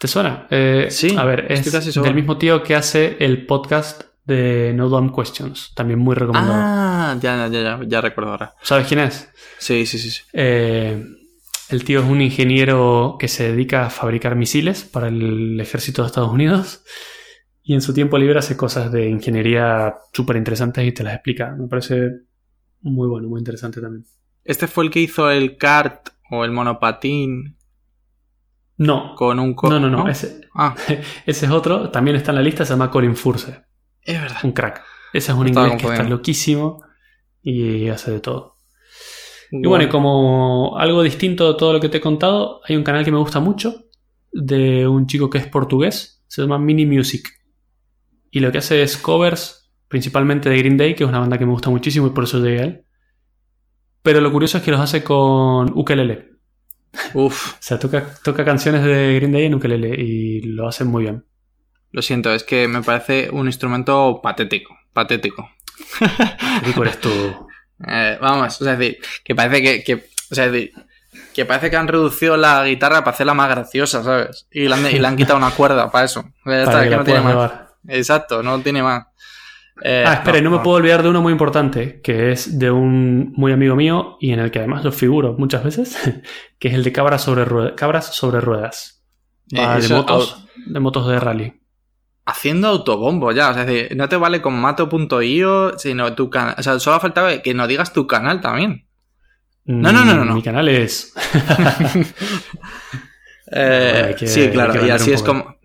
¿Te 0.00 0.08
suena? 0.08 0.46
Eh, 0.50 0.88
Sí, 0.90 1.14
A 1.16 1.24
ver, 1.24 1.46
es 1.50 1.70
casi 1.70 1.98
del 2.00 2.14
mismo 2.14 2.36
tío 2.36 2.62
que 2.62 2.74
hace 2.74 3.16
el 3.20 3.46
podcast 3.46 4.02
de 4.24 4.72
No 4.74 4.88
Dumb 4.88 5.14
Questions. 5.14 5.72
También 5.74 5.98
muy 6.00 6.14
recomendado. 6.14 6.54
Ah, 6.56 7.16
ya, 7.20 7.48
ya, 7.48 7.62
ya, 7.62 7.80
ya 7.86 8.00
recuerdo 8.00 8.32
ahora. 8.32 8.54
¿Sabes 8.62 8.86
quién 8.88 9.00
es? 9.00 9.28
Sí, 9.58 9.86
sí, 9.86 9.98
sí. 9.98 10.10
sí. 10.10 10.22
Eh, 10.32 11.02
el 11.70 11.84
tío 11.84 12.00
es 12.00 12.06
un 12.06 12.20
ingeniero 12.20 13.16
que 13.18 13.28
se 13.28 13.50
dedica 13.50 13.86
a 13.86 13.90
fabricar 13.90 14.34
misiles 14.36 14.84
para 14.84 15.08
el 15.08 15.58
ejército 15.60 16.02
de 16.02 16.08
Estados 16.08 16.30
Unidos 16.32 16.82
y 17.62 17.72
en 17.74 17.80
su 17.80 17.94
tiempo 17.94 18.18
libre 18.18 18.38
hace 18.38 18.56
cosas 18.56 18.92
de 18.92 19.08
ingeniería 19.08 19.94
súper 20.12 20.36
interesantes 20.36 20.86
y 20.86 20.92
te 20.92 21.02
las 21.02 21.14
explica. 21.14 21.54
Me 21.58 21.66
parece 21.68 22.10
muy 22.82 23.08
bueno, 23.08 23.28
muy 23.28 23.38
interesante 23.38 23.80
también. 23.80 24.04
Este 24.44 24.66
fue 24.66 24.84
el 24.84 24.90
que 24.90 25.00
hizo 25.00 25.30
el 25.30 25.56
kart 25.56 26.08
o 26.40 26.44
el 26.44 26.50
monopatín 26.52 27.56
No, 28.76 29.14
con 29.14 29.38
un... 29.38 29.54
co- 29.54 29.68
no, 29.70 29.78
no, 29.80 29.88
no. 29.90 30.08
Ese, 30.08 30.40
Ah, 30.54 30.74
ese 31.26 31.46
es 31.46 31.50
otro. 31.52 31.90
También 31.90 32.16
está 32.16 32.30
en 32.32 32.36
la 32.36 32.42
lista, 32.42 32.64
se 32.64 32.72
llama 32.72 32.90
Colin 32.90 33.16
Furse. 33.16 33.62
es 34.02 34.20
verdad. 34.20 34.38
Un 34.44 34.52
crack. 34.52 34.82
Ese 35.12 35.32
es 35.32 35.38
un 35.38 35.46
Estaba 35.48 35.66
inglés 35.68 35.82
que 35.82 35.92
está 35.92 36.02
loquísimo 36.08 36.82
y 37.42 37.88
hace 37.88 38.10
de 38.10 38.20
todo. 38.20 38.56
Y 39.52 39.66
bueno, 39.68 39.84
y 39.84 39.88
como 39.88 40.76
algo 40.78 41.02
distinto 41.02 41.52
de 41.52 41.58
todo 41.58 41.72
lo 41.72 41.80
que 41.80 41.88
te 41.88 41.98
he 41.98 42.00
contado, 42.00 42.60
hay 42.66 42.74
un 42.76 42.82
canal 42.82 43.04
que 43.04 43.12
me 43.12 43.18
gusta 43.18 43.38
mucho 43.38 43.84
de 44.32 44.88
un 44.88 45.06
chico 45.06 45.30
que 45.30 45.38
es 45.38 45.46
portugués, 45.46 46.24
se 46.26 46.42
llama 46.42 46.58
Mini 46.58 46.86
Music. 46.86 47.28
Y 48.32 48.40
lo 48.40 48.50
que 48.50 48.58
hace 48.58 48.82
es 48.82 48.96
covers, 48.96 49.70
principalmente 49.86 50.48
de 50.50 50.58
Green 50.58 50.76
Day, 50.76 50.94
que 50.96 51.04
es 51.04 51.08
una 51.08 51.20
banda 51.20 51.38
que 51.38 51.46
me 51.46 51.52
gusta 51.52 51.70
muchísimo 51.70 52.08
y 52.08 52.10
por 52.10 52.24
eso 52.24 52.40
llegué 52.42 52.60
a 52.60 52.64
él. 52.64 52.83
Pero 54.04 54.20
lo 54.20 54.30
curioso 54.30 54.58
es 54.58 54.62
que 54.64 54.70
los 54.70 54.80
hace 54.80 55.02
con 55.02 55.72
ukelele. 55.76 56.30
Uf, 57.14 57.54
O 57.54 57.56
sea, 57.58 57.78
toca, 57.80 58.06
toca 58.22 58.44
canciones 58.44 58.84
de 58.84 59.14
Green 59.16 59.32
Day 59.32 59.46
en 59.46 59.54
ukelele 59.54 60.00
y 60.00 60.42
lo 60.42 60.68
hacen 60.68 60.86
muy 60.86 61.02
bien. 61.02 61.24
lo 61.90 62.02
siento, 62.02 62.32
es 62.32 62.44
que 62.44 62.68
me 62.68 62.82
parece 62.82 63.30
un 63.32 63.46
instrumento 63.46 64.20
patético, 64.22 64.76
patético. 64.92 65.50
¿Qué 65.98 66.06
rico 66.66 66.82
eres 66.84 67.00
tú? 67.00 67.10
Eh, 67.88 68.16
vamos, 68.20 68.60
o 68.60 68.64
sea, 68.64 68.74
es 68.74 68.78
decir, 68.78 68.98
que 69.24 69.34
parece 69.34 69.60
que, 69.62 69.82
que- 69.82 70.06
o 70.30 70.34
sea, 70.34 70.44
es 70.46 70.52
decir, 70.52 70.72
que 71.34 71.44
parece 71.44 71.70
que 71.70 71.76
han 71.76 71.88
reducido 71.88 72.36
la 72.36 72.64
guitarra 72.64 73.00
para 73.04 73.14
hacerla 73.14 73.34
más 73.34 73.48
graciosa, 73.50 74.02
¿sabes? 74.04 74.46
Y 74.52 74.68
le 74.68 74.74
han, 74.74 74.86
y 74.86 74.98
le 74.98 75.06
han 75.06 75.16
quitado 75.16 75.36
una 75.38 75.50
cuerda 75.50 75.90
para 75.90 76.04
eso. 76.04 76.20
O 76.20 76.50
sea, 76.50 76.52
ya 76.56 76.62
está, 76.62 76.72
Para 76.72 76.88
que 76.88 76.96
no 76.96 77.04
tiene 77.04 77.20
más. 77.20 77.32
llevar. 77.32 77.68
Exacto, 77.88 78.42
no 78.42 78.60
tiene 78.60 78.82
más. 78.82 79.06
Eh, 79.86 80.02
Ah, 80.06 80.14
espera, 80.14 80.38
y 80.38 80.42
no 80.42 80.50
me 80.50 80.60
puedo 80.60 80.78
olvidar 80.78 81.02
de 81.02 81.10
uno 81.10 81.20
muy 81.20 81.30
importante, 81.32 82.00
que 82.00 82.32
es 82.32 82.58
de 82.58 82.70
un 82.70 83.32
muy 83.36 83.52
amigo 83.52 83.76
mío 83.76 84.16
y 84.18 84.32
en 84.32 84.40
el 84.40 84.50
que 84.50 84.58
además 84.60 84.82
lo 84.82 84.90
figuro 84.92 85.34
muchas 85.36 85.62
veces, 85.62 85.98
que 86.58 86.68
es 86.68 86.74
el 86.74 86.82
de 86.84 86.90
cabras 86.92 87.22
sobre 87.22 87.44
ruedas. 87.44 87.74
Cabras 87.76 88.14
sobre 88.14 88.40
ruedas. 88.40 89.04
Va 89.54 89.76
Eh, 89.76 89.82
de 89.82 89.88
motos, 89.94 90.46
de 90.66 90.80
motos 90.80 91.06
de 91.06 91.20
rally. 91.20 91.60
Haciendo 92.24 92.68
autobombo 92.68 93.30
ya, 93.32 93.50
o 93.50 93.52
sea, 93.52 93.64
es 93.64 93.68
decir, 93.68 93.96
no 93.98 94.08
te 94.08 94.16
vale 94.16 94.40
con 94.40 94.58
mato.io, 94.58 95.78
sino 95.78 96.14
tu 96.14 96.30
canal. 96.30 96.54
O 96.56 96.62
sea, 96.62 96.78
solo 96.80 96.98
faltaba 96.98 97.36
que 97.42 97.52
nos 97.52 97.68
digas 97.68 97.92
tu 97.92 98.06
canal 98.06 98.40
también. 98.40 98.86
No, 99.66 99.92
no, 99.92 100.02
no, 100.06 100.14
no, 100.14 100.24
Mm, 100.24 100.28
no. 100.28 100.34
Mi 100.36 100.42
canal 100.42 100.68
es. 100.68 101.12
Eh, 103.52 103.90
Bueno, 103.92 104.06
hay 104.08 104.14
que- 104.14 104.26
sí, 104.26 104.48
claro, 104.50 104.86
y 104.86 104.90
así 104.90 105.12
es 105.12 105.22
como. 105.22 105.56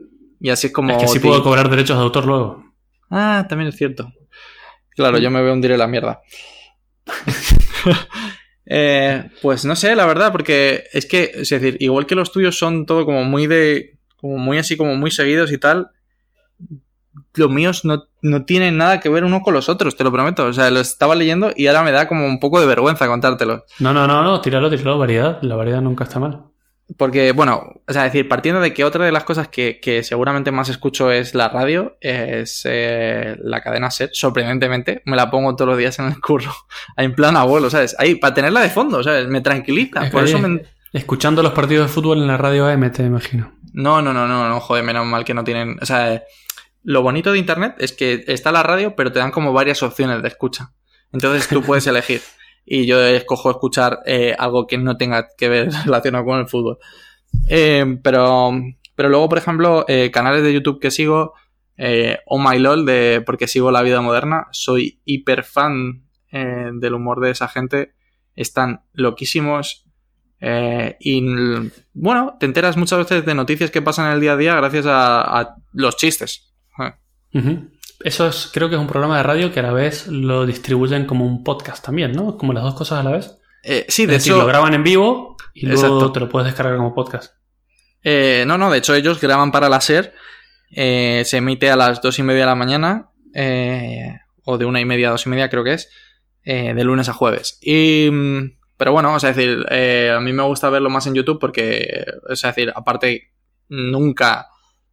Y 0.41 0.49
así 0.49 0.67
es 0.67 0.73
como. 0.73 0.91
es 0.91 0.97
que 0.97 1.05
así 1.05 1.19
puedo 1.19 1.41
cobrar 1.43 1.69
derechos 1.69 1.97
de 1.97 2.03
autor 2.03 2.25
luego. 2.25 2.68
Ah, 3.09 3.45
también 3.47 3.69
es 3.69 3.75
cierto. 3.75 4.11
Claro, 4.91 5.17
yo 5.17 5.31
me 5.31 5.41
veo 5.41 5.53
hundir 5.53 5.71
en 5.71 5.79
la 5.79 5.87
mierda. 5.87 6.21
Eh, 8.71 9.31
pues 9.41 9.65
no 9.65 9.75
sé, 9.75 9.95
la 9.95 10.05
verdad, 10.05 10.31
porque 10.31 10.83
es 10.93 11.07
que, 11.07 11.31
es 11.33 11.49
decir, 11.49 11.77
igual 11.79 12.05
que 12.05 12.13
los 12.13 12.31
tuyos 12.31 12.55
son 12.55 12.85
todo 12.85 13.03
como 13.03 13.23
muy 13.23 13.47
de. 13.47 13.97
como 14.17 14.37
muy 14.37 14.59
así, 14.59 14.77
como 14.77 14.93
muy 14.93 15.09
seguidos 15.09 15.51
y 15.51 15.57
tal. 15.57 15.89
Los 17.33 17.49
míos 17.49 17.83
no, 17.83 18.03
no 18.21 18.45
tienen 18.45 18.77
nada 18.77 18.99
que 18.99 19.09
ver 19.09 19.23
uno 19.23 19.41
con 19.41 19.55
los 19.55 19.69
otros, 19.69 19.95
te 19.95 20.03
lo 20.03 20.11
prometo. 20.11 20.45
O 20.45 20.53
sea, 20.53 20.69
lo 20.69 20.81
estaba 20.81 21.15
leyendo 21.15 21.51
y 21.55 21.65
ahora 21.65 21.81
me 21.81 21.91
da 21.91 22.07
como 22.07 22.27
un 22.27 22.39
poco 22.39 22.59
de 22.59 22.67
vergüenza 22.67 23.07
contártelo. 23.07 23.65
No, 23.79 23.91
no, 23.91 24.05
no, 24.05 24.21
no, 24.21 24.39
tíralo, 24.39 24.69
tíralo, 24.69 24.99
variedad. 24.99 25.41
La 25.41 25.55
variedad 25.55 25.81
nunca 25.81 26.03
está 26.03 26.19
mal. 26.19 26.48
Porque, 26.97 27.31
bueno, 27.33 27.81
o 27.87 27.93
sea, 27.93 28.03
decir, 28.03 28.27
partiendo 28.27 28.61
de 28.61 28.73
que 28.73 28.83
otra 28.83 29.05
de 29.05 29.11
las 29.11 29.23
cosas 29.23 29.47
que, 29.47 29.79
que 29.79 30.03
seguramente 30.03 30.51
más 30.51 30.69
escucho 30.69 31.11
es 31.11 31.35
la 31.35 31.47
radio, 31.49 31.97
es 32.01 32.63
eh, 32.65 33.37
la 33.41 33.61
cadena 33.61 33.91
SER, 33.91 34.09
sorprendentemente, 34.11 35.03
me 35.05 35.15
la 35.15 35.29
pongo 35.29 35.55
todos 35.55 35.69
los 35.69 35.77
días 35.77 35.99
en 35.99 36.05
el 36.05 36.19
curro, 36.19 36.51
en 36.97 37.13
plan 37.13 37.37
abuelo, 37.37 37.69
¿sabes? 37.69 37.95
Ahí, 37.99 38.15
para 38.15 38.33
tenerla 38.33 38.61
de 38.61 38.69
fondo, 38.69 39.03
¿sabes? 39.03 39.27
Me 39.27 39.41
tranquiliza, 39.41 40.09
por 40.09 40.23
Oye, 40.23 40.31
eso 40.31 40.39
me... 40.39 40.63
Escuchando 40.91 41.43
los 41.43 41.53
partidos 41.53 41.87
de 41.87 41.93
fútbol 41.93 42.17
en 42.17 42.27
la 42.27 42.37
radio 42.37 42.65
AM, 42.67 42.91
te 42.91 43.03
imagino. 43.03 43.53
No, 43.73 44.01
no, 44.01 44.11
no, 44.11 44.27
no, 44.27 44.49
no, 44.49 44.59
joder, 44.59 44.83
menos 44.83 45.05
mal 45.05 45.23
que 45.23 45.35
no 45.35 45.43
tienen... 45.43 45.77
O 45.79 45.85
sea, 45.85 46.23
lo 46.83 47.03
bonito 47.03 47.31
de 47.31 47.37
Internet 47.37 47.75
es 47.77 47.91
que 47.91 48.23
está 48.27 48.51
la 48.51 48.63
radio, 48.63 48.95
pero 48.95 49.11
te 49.11 49.19
dan 49.19 49.29
como 49.29 49.53
varias 49.53 49.83
opciones 49.83 50.23
de 50.23 50.27
escucha. 50.27 50.71
Entonces 51.11 51.47
tú 51.47 51.61
puedes 51.61 51.85
elegir. 51.87 52.21
Y 52.71 52.85
yo 52.85 53.01
escojo 53.03 53.49
escuchar 53.49 54.01
eh, 54.05 54.35
algo 54.37 54.67
que 54.67 54.77
no 54.77 54.95
tenga 54.95 55.27
que 55.35 55.49
ver 55.49 55.69
relacionado 55.85 56.23
con 56.23 56.39
el 56.39 56.47
fútbol. 56.47 56.77
Eh, 57.49 57.97
pero, 58.03 58.51
pero 58.93 59.09
luego, 59.09 59.27
por 59.27 59.39
ejemplo, 59.39 59.85
eh, 59.87 60.11
canales 60.11 60.43
de 60.43 60.53
YouTube 60.53 60.79
que 60.79 60.91
sigo, 60.91 61.33
Oh 62.27 62.37
My 62.37 62.59
LOL, 62.59 62.85
de, 62.85 63.23
porque 63.25 63.47
sigo 63.47 63.71
la 63.71 63.81
vida 63.81 64.01
moderna, 64.01 64.47
soy 64.51 65.01
hiper 65.05 65.43
fan 65.43 66.03
del 66.29 66.93
humor 66.93 67.21
de 67.21 67.31
esa 67.31 67.47
gente, 67.47 67.93
están 68.35 68.83
loquísimos. 68.91 69.85
y 70.99 71.23
bueno, 71.93 72.35
te 72.37 72.45
enteras 72.45 72.75
muchas 72.75 72.99
veces 72.99 73.25
de 73.25 73.33
noticias 73.33 73.71
que 73.71 73.81
pasan 73.81 74.07
en 74.07 74.11
el 74.11 74.19
día 74.19 74.33
a 74.33 74.37
día 74.37 74.55
gracias 74.55 74.85
a, 74.87 75.55
los 75.71 75.95
chistes. 75.95 76.53
Ujú. 77.33 77.69
Eso 78.01 78.27
es, 78.27 78.49
creo 78.53 78.69
que 78.69 78.75
es 78.75 78.81
un 78.81 78.87
programa 78.87 79.17
de 79.17 79.23
radio 79.23 79.51
que 79.51 79.59
a 79.59 79.63
la 79.63 79.73
vez 79.73 80.07
lo 80.07 80.45
distribuyen 80.45 81.05
como 81.05 81.25
un 81.25 81.43
podcast 81.43 81.83
también, 81.83 82.13
¿no? 82.13 82.37
Como 82.37 82.53
las 82.53 82.63
dos 82.63 82.75
cosas 82.75 82.99
a 82.99 83.03
la 83.03 83.11
vez. 83.11 83.37
Eh, 83.63 83.85
sí, 83.89 84.03
Es 84.03 84.07
de 84.07 84.13
decir, 84.15 84.31
hecho, 84.33 84.41
lo 84.41 84.47
graban 84.47 84.73
en 84.73 84.83
vivo 84.83 85.35
y 85.53 85.65
luego 85.65 85.81
Exacto. 85.81 86.11
te 86.13 86.19
lo 86.21 86.29
puedes 86.29 86.45
descargar 86.47 86.77
como 86.77 86.93
podcast. 86.95 87.33
eh, 88.03 88.45
no, 88.47 88.57
no, 88.57 88.71
de 88.71 88.77
hecho 88.77 88.95
ellos 88.95 89.19
graban 89.19 89.51
para 89.51 89.67
la 89.67 89.81
SER, 89.81 90.13
eh, 90.71 91.23
se 91.25 91.37
emite 91.37 91.69
a 91.69 91.75
las 91.75 92.01
dos 92.01 92.17
y 92.19 92.23
media 92.23 92.41
de 92.41 92.45
la 92.45 92.55
mañana, 92.55 93.09
eh, 93.33 94.17
o 94.45 94.57
de 94.57 94.63
una 94.65 94.79
y 94.79 94.85
media 94.85 95.09
a 95.09 95.11
dos 95.11 95.25
y 95.25 95.29
media 95.29 95.49
creo 95.49 95.65
que 95.65 95.73
es, 95.73 95.89
eh, 96.45 96.73
de 96.73 96.83
lunes 96.85 97.09
a 97.09 97.13
jueves. 97.13 97.57
Y, 97.61 98.09
mm, 98.09 98.57
pero 98.77 98.93
bueno, 98.93 99.13
o 99.13 99.19
sea, 99.19 99.31
es 99.31 99.35
decir, 99.35 99.65
eh, 99.71 100.13
a 100.15 100.21
mí 100.21 100.31
me 100.31 100.43
gusta 100.43 100.69
verlo 100.69 100.89
más 100.89 101.05
en 101.05 101.15
YouTube 101.15 101.37
porque, 101.39 102.05
o 102.29 102.35
sea, 102.37 102.51
es 102.51 102.55
decir, 102.55 102.71
aparte, 102.73 103.33
nunca, 103.67 104.47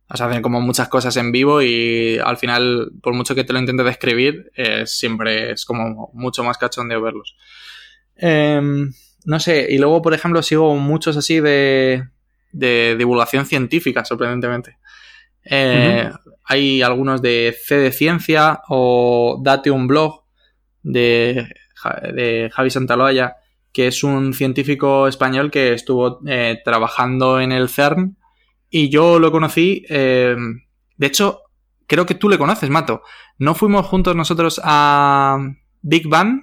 o 0.08 0.16
sea, 0.16 0.26
hacen 0.26 0.42
como 0.42 0.60
muchas 0.60 0.88
cosas 0.88 1.16
en 1.16 1.32
vivo 1.32 1.62
y 1.62 2.18
al 2.18 2.36
final, 2.36 2.92
por 3.02 3.14
mucho 3.14 3.34
que 3.34 3.44
te 3.44 3.52
lo 3.52 3.58
intentes 3.58 3.86
describir, 3.86 4.50
eh, 4.56 4.84
siempre 4.86 5.52
es 5.52 5.64
como 5.64 6.10
mucho 6.14 6.44
más 6.44 6.58
cachondeo 6.58 7.02
verlos. 7.02 7.36
Em, 8.16 8.92
no 9.24 9.40
sé, 9.40 9.66
y 9.68 9.78
luego, 9.78 10.02
por 10.02 10.14
ejemplo, 10.14 10.42
sigo 10.42 10.76
muchos 10.76 11.16
así 11.16 11.40
de, 11.40 12.04
de 12.52 12.94
divulgación 12.96 13.46
científica, 13.46 14.04
sorprendentemente. 14.04 14.78
Eh, 15.44 16.10
Hay 16.44 16.82
algunos 16.82 17.20
de 17.22 17.56
C 17.60 17.76
de 17.76 17.90
Ciencia 17.90 18.60
o 18.68 19.40
Date 19.42 19.72
un 19.72 19.88
blog 19.88 20.22
de, 20.82 21.48
de 22.14 22.50
Javi 22.52 22.70
Santaloaya, 22.70 23.36
que 23.72 23.88
es 23.88 24.04
un 24.04 24.32
científico 24.32 25.08
español 25.08 25.50
que 25.50 25.72
estuvo 25.72 26.20
eh, 26.26 26.60
trabajando 26.64 27.40
en 27.40 27.50
el 27.50 27.68
CERN 27.68 28.16
y 28.70 28.88
yo 28.88 29.18
lo 29.18 29.30
conocí, 29.32 29.84
eh, 29.88 30.36
de 30.96 31.06
hecho, 31.06 31.40
creo 31.86 32.04
que 32.06 32.14
tú 32.14 32.28
le 32.28 32.38
conoces, 32.38 32.68
Mato. 32.70 33.02
¿No 33.38 33.54
fuimos 33.54 33.86
juntos 33.86 34.16
nosotros 34.16 34.60
a, 34.64 35.38
Big 35.82 36.08
Bang. 36.08 36.40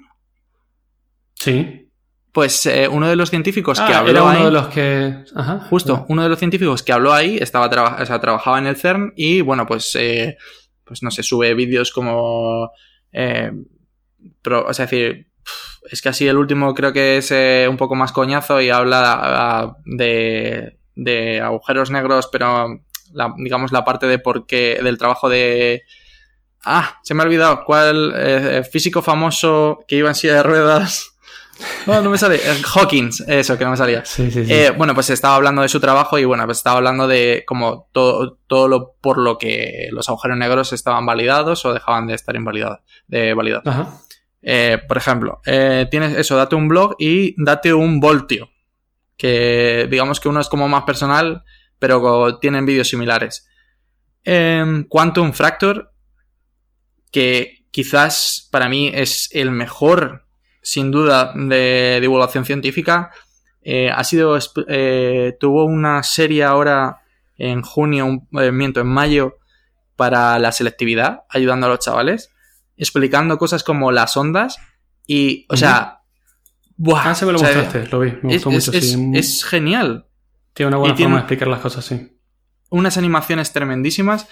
Sí. 1.36 1.89
Pues 2.32 2.65
eh, 2.65 2.88
uno 2.88 3.07
de 3.07 3.15
los 3.15 3.30
científicos 3.30 3.80
que 3.80 3.93
Ah, 3.93 3.99
habló 3.99 4.11
era 4.11 4.24
uno 4.24 4.32
ahí- 4.32 4.43
de 4.45 4.51
los 4.51 4.67
que. 4.69 5.15
Ajá. 5.36 5.59
Justo, 5.69 6.05
uno 6.09 6.24
de 6.24 6.30
los 6.30 6.39
científicos 6.39 6.82
que 6.82 6.91
habló 6.93 7.13
ahí 7.13 7.38
estaba 7.39 7.69
traba- 7.69 8.01
o 8.01 8.05
sea, 8.05 8.19
trabajaba 8.19 8.57
en 8.59 8.67
el 8.67 8.76
CERN 8.76 9.13
y, 9.15 9.41
bueno, 9.41 9.65
pues, 9.67 9.95
eh, 9.99 10.38
pues 10.86 11.03
no 11.03 11.11
sé, 11.11 11.21
sube 11.24 11.53
vídeos 11.53 11.91
como... 11.91 12.71
pro- 14.41 14.65
o 14.65 14.74
sea, 14.74 14.86
es 14.86 14.91
decir, 14.91 15.28
es 15.91 16.01
que 16.01 16.09
así 16.09 16.28
el 16.28 16.38
último 16.38 16.74
creo 16.74 16.93
que 16.93 17.17
es 17.17 17.32
un 17.69 17.78
poco 17.78 17.95
más 17.95 18.11
coñazo 18.11 18.61
y 18.61 18.69
habla 18.69 19.19
ah, 19.21 19.78
de, 19.86 20.80
de 20.96 21.41
agujeros 21.41 21.89
negros, 21.91 22.30
pero 22.32 22.80
la- 23.14 23.34
digamos 23.38 23.72
la 23.72 23.84
parte 23.86 24.06
de 24.08 24.20
por 24.20 24.46
qué, 24.46 24.80
del 24.84 24.98
trabajo 24.98 25.30
de... 25.30 25.84
Ah, 26.66 27.00
se 27.04 27.14
me 27.14 27.24
ha 27.24 27.26
olvidado, 27.26 27.64
¿cuál 27.66 28.14
eh, 28.16 28.64
físico 28.64 29.02
famoso 29.02 29.80
que 29.88 29.98
iba 29.98 30.08
en 30.10 30.16
silla 30.16 30.36
de 30.36 30.44
ruedas? 30.44 31.10
No, 31.86 32.02
no 32.02 32.10
me 32.10 32.18
sale. 32.18 32.38
Eh, 32.38 32.62
Hawkins, 32.74 33.22
eso, 33.28 33.58
que 33.58 33.66
no 33.66 33.72
me 33.72 33.78
salía. 33.78 34.06
Sí, 34.06 34.32
sí, 34.32 34.46
sí. 34.46 34.54
Eh, 34.54 34.72
bueno, 34.72 34.94
pues 34.94 35.10
estaba 35.10 35.36
hablando 35.36 35.62
de 35.62 35.68
su 35.68 35.80
trabajo 35.82 36.18
y 36.18 36.24
bueno, 36.26 36.46
pues 36.46 36.58
estaba 36.60 36.78
hablando 36.78 37.06
de 37.08 37.44
como 37.46 37.89
todo, 37.91 38.39
todo 38.48 38.68
lo 38.70 38.96
por 39.02 39.18
lo 39.18 39.38
que 39.38 39.89
los 39.91 40.08
agujeros 40.08 40.38
negros 40.38 40.72
estaban 40.72 41.06
validados 41.06 41.66
o 41.66 41.74
dejaban 41.74 42.08
de 42.08 42.14
estar 42.16 42.36
invalidados, 42.36 42.80
de 43.08 43.34
validados. 43.34 43.66
Eh, 44.41 44.78
por 44.88 44.98
ejemplo, 44.98 45.41
eh, 45.46 45.88
tienes 45.91 46.18
eso, 46.18 46.38
date 46.38 46.56
un 46.56 46.68
blog 46.70 46.96
y 46.98 47.36
date 47.44 47.74
un 47.74 48.00
voltio. 48.00 48.50
Que 49.18 49.88
digamos 49.89 50.20
que 50.20 50.30
uno 50.30 50.39
es 50.39 50.49
como 50.49 50.68
más 50.68 50.84
personal, 50.84 51.43
pero 51.80 52.39
tienen 52.39 52.66
vídeos 52.66 52.88
similares. 52.88 53.47
Em, 54.24 54.86
Quantum 54.88 55.34
Fracture, 55.34 55.88
que 57.11 57.66
quizás 57.72 58.47
para 58.51 58.70
mí 58.70 58.91
es 58.93 59.30
el 59.34 59.51
mejor, 59.51 60.26
sin 60.61 60.91
duda, 60.91 61.34
de 61.36 61.99
divulgación 62.01 62.45
científica. 62.45 63.11
Eh, 63.61 63.89
ha 63.89 64.03
sido. 64.03 64.38
eh, 64.68 65.36
tuvo 65.39 65.66
una 65.66 66.03
serie 66.03 66.43
ahora 66.43 67.01
en 67.38 67.61
junio, 67.61 68.05
un, 68.05 68.28
eh, 68.39 68.51
miento, 68.51 68.80
en 68.80 68.88
mayo, 68.88 69.39
para 69.95 70.39
la 70.39 70.51
selectividad, 70.51 71.24
ayudando 71.30 71.68
a 71.68 71.70
los 71.70 71.80
chavales, 71.80 72.32
explicando 72.78 73.38
cosas 73.38 73.64
como 73.64 73.91
las 73.91 74.16
ondas. 74.16 74.57
Y, 75.05 75.45
o 75.49 75.57
sea. 75.57 75.99
Buah, 76.84 77.09
Ah, 77.11 77.15
se 77.15 77.25
me 77.25 77.31
lo 77.31 77.38
o 77.39 77.41
sea, 77.41 77.86
lo 77.91 77.99
vi. 77.99 78.11
Me 78.21 78.34
gustó 78.34 78.49
es- 78.49 78.67
mucho. 78.67 78.77
es- 78.77 78.91
sí. 78.91 79.11
es 79.13 79.43
genial. 79.45 80.05
Tiene 80.53 80.67
una 80.69 80.77
buena 80.77 80.93
y 80.93 80.97
tiene- 80.97 81.07
forma 81.09 81.17
de 81.17 81.21
explicar 81.23 81.47
las 81.47 81.59
cosas, 81.59 81.86
sí. 81.86 82.09
Unas 82.69 82.97
animaciones 82.97 83.51
tremendísimas. 83.53 84.27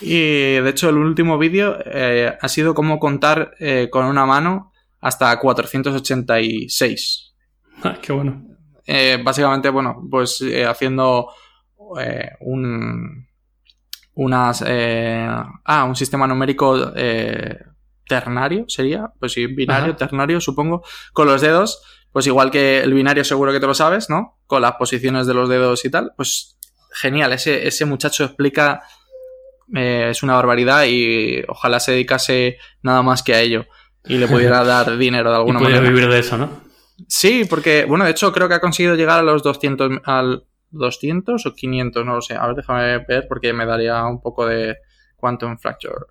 Y 0.00 0.56
de 0.60 0.68
hecho, 0.68 0.88
el 0.90 0.98
último 0.98 1.38
vídeo 1.38 1.78
eh, 1.84 2.36
ha 2.40 2.48
sido 2.48 2.74
como 2.74 2.98
contar 2.98 3.52
eh, 3.58 3.88
con 3.90 4.04
una 4.04 4.26
mano 4.26 4.72
hasta 5.00 5.38
486. 5.40 7.34
Ah, 7.82 7.98
qué 8.00 8.12
bueno. 8.12 8.42
Eh, 8.86 9.18
básicamente, 9.22 9.68
bueno, 9.70 10.02
pues 10.10 10.42
haciendo 10.68 11.28
un. 12.40 13.26
Unas. 14.14 14.64
ah, 14.66 15.84
un 15.84 15.96
sistema 15.96 16.26
numérico 16.26 16.92
ternario, 18.08 18.64
sería. 18.68 19.10
Pues 19.18 19.32
sí, 19.32 19.46
binario, 19.46 19.90
Ajá. 19.94 19.96
ternario, 19.96 20.40
supongo. 20.40 20.82
Con 21.12 21.26
los 21.26 21.40
dedos. 21.40 21.82
Pues 22.16 22.26
igual 22.26 22.50
que 22.50 22.80
el 22.80 22.94
binario, 22.94 23.24
seguro 23.24 23.52
que 23.52 23.60
te 23.60 23.66
lo 23.66 23.74
sabes, 23.74 24.08
¿no? 24.08 24.38
Con 24.46 24.62
las 24.62 24.76
posiciones 24.76 25.26
de 25.26 25.34
los 25.34 25.50
dedos 25.50 25.84
y 25.84 25.90
tal. 25.90 26.12
Pues 26.16 26.56
genial, 26.90 27.34
ese, 27.34 27.66
ese 27.68 27.84
muchacho 27.84 28.24
explica. 28.24 28.84
eh, 29.74 30.08
es 30.12 30.22
una 30.22 30.32
barbaridad 30.34 30.84
y 30.86 31.42
ojalá 31.46 31.78
se 31.78 31.92
dedicase 31.92 32.56
nada 32.80 33.02
más 33.02 33.22
que 33.22 33.34
a 33.34 33.40
ello. 33.42 33.66
Y 34.06 34.16
le 34.16 34.28
pudiera 34.28 34.64
dar 34.64 34.96
dinero 34.96 35.28
de 35.30 35.36
Y 35.36 35.38
alguna 35.40 35.58
pudiera 35.58 35.80
manera. 35.82 35.94
vivir 35.94 36.10
de 36.10 36.18
eso, 36.20 36.38
¿no? 36.38 36.48
Sí, 37.06 37.44
porque, 37.44 37.84
bueno, 37.84 38.06
de 38.06 38.12
hecho 38.12 38.32
creo 38.32 38.48
que 38.48 38.54
ha 38.54 38.60
conseguido 38.60 38.94
llegar 38.94 39.18
a 39.18 39.22
los 39.22 39.42
200, 39.42 40.00
al 40.06 40.46
200 40.70 41.44
o 41.44 41.54
500, 41.54 42.06
no 42.06 42.14
lo 42.14 42.22
sé. 42.22 42.34
A 42.34 42.46
ver, 42.46 42.56
déjame 42.56 42.98
ver 43.06 43.26
porque 43.28 43.52
me 43.52 43.66
daría 43.66 44.02
un 44.06 44.22
poco 44.22 44.46
de 44.46 44.76
Quantum 45.16 45.58
Fracture. 45.58 46.06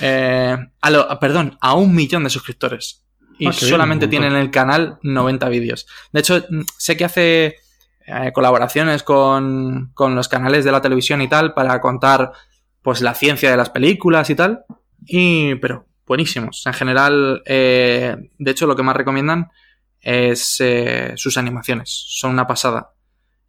Eh, 0.00 0.56
a 0.80 0.90
lo- 0.90 1.20
perdón, 1.20 1.58
a 1.60 1.74
un 1.74 1.94
millón 1.94 2.24
de 2.24 2.30
suscriptores. 2.30 3.02
Y 3.38 3.46
Ah, 3.46 3.50
bien, 3.50 3.70
solamente 3.70 4.06
un 4.06 4.10
tiene 4.10 4.26
en 4.28 4.36
el 4.36 4.50
canal 4.50 4.98
90 5.02 5.48
vídeos. 5.48 5.86
De 6.12 6.20
hecho, 6.20 6.44
mm, 6.48 6.62
sé 6.78 6.96
que 6.96 7.04
hace 7.04 7.56
eh, 8.06 8.32
colaboraciones 8.32 9.02
con, 9.02 9.90
con 9.94 10.14
los 10.14 10.28
canales 10.28 10.64
de 10.64 10.72
la 10.72 10.80
televisión 10.80 11.20
y 11.22 11.28
tal 11.28 11.54
para 11.54 11.80
contar 11.80 12.32
pues 12.82 13.00
la 13.00 13.14
ciencia 13.14 13.50
de 13.50 13.56
las 13.56 13.70
películas 13.70 14.30
y 14.30 14.36
tal. 14.36 14.64
Y, 15.04 15.56
pero 15.56 15.86
buenísimos. 16.06 16.64
En 16.66 16.72
general, 16.72 17.42
eh, 17.44 18.16
de 18.38 18.50
hecho, 18.50 18.66
lo 18.66 18.76
que 18.76 18.82
más 18.82 18.96
recomiendan 18.96 19.50
es 20.00 20.60
eh, 20.60 21.12
sus 21.16 21.36
animaciones. 21.36 21.90
Son 21.90 22.30
una 22.30 22.46
pasada. 22.46 22.92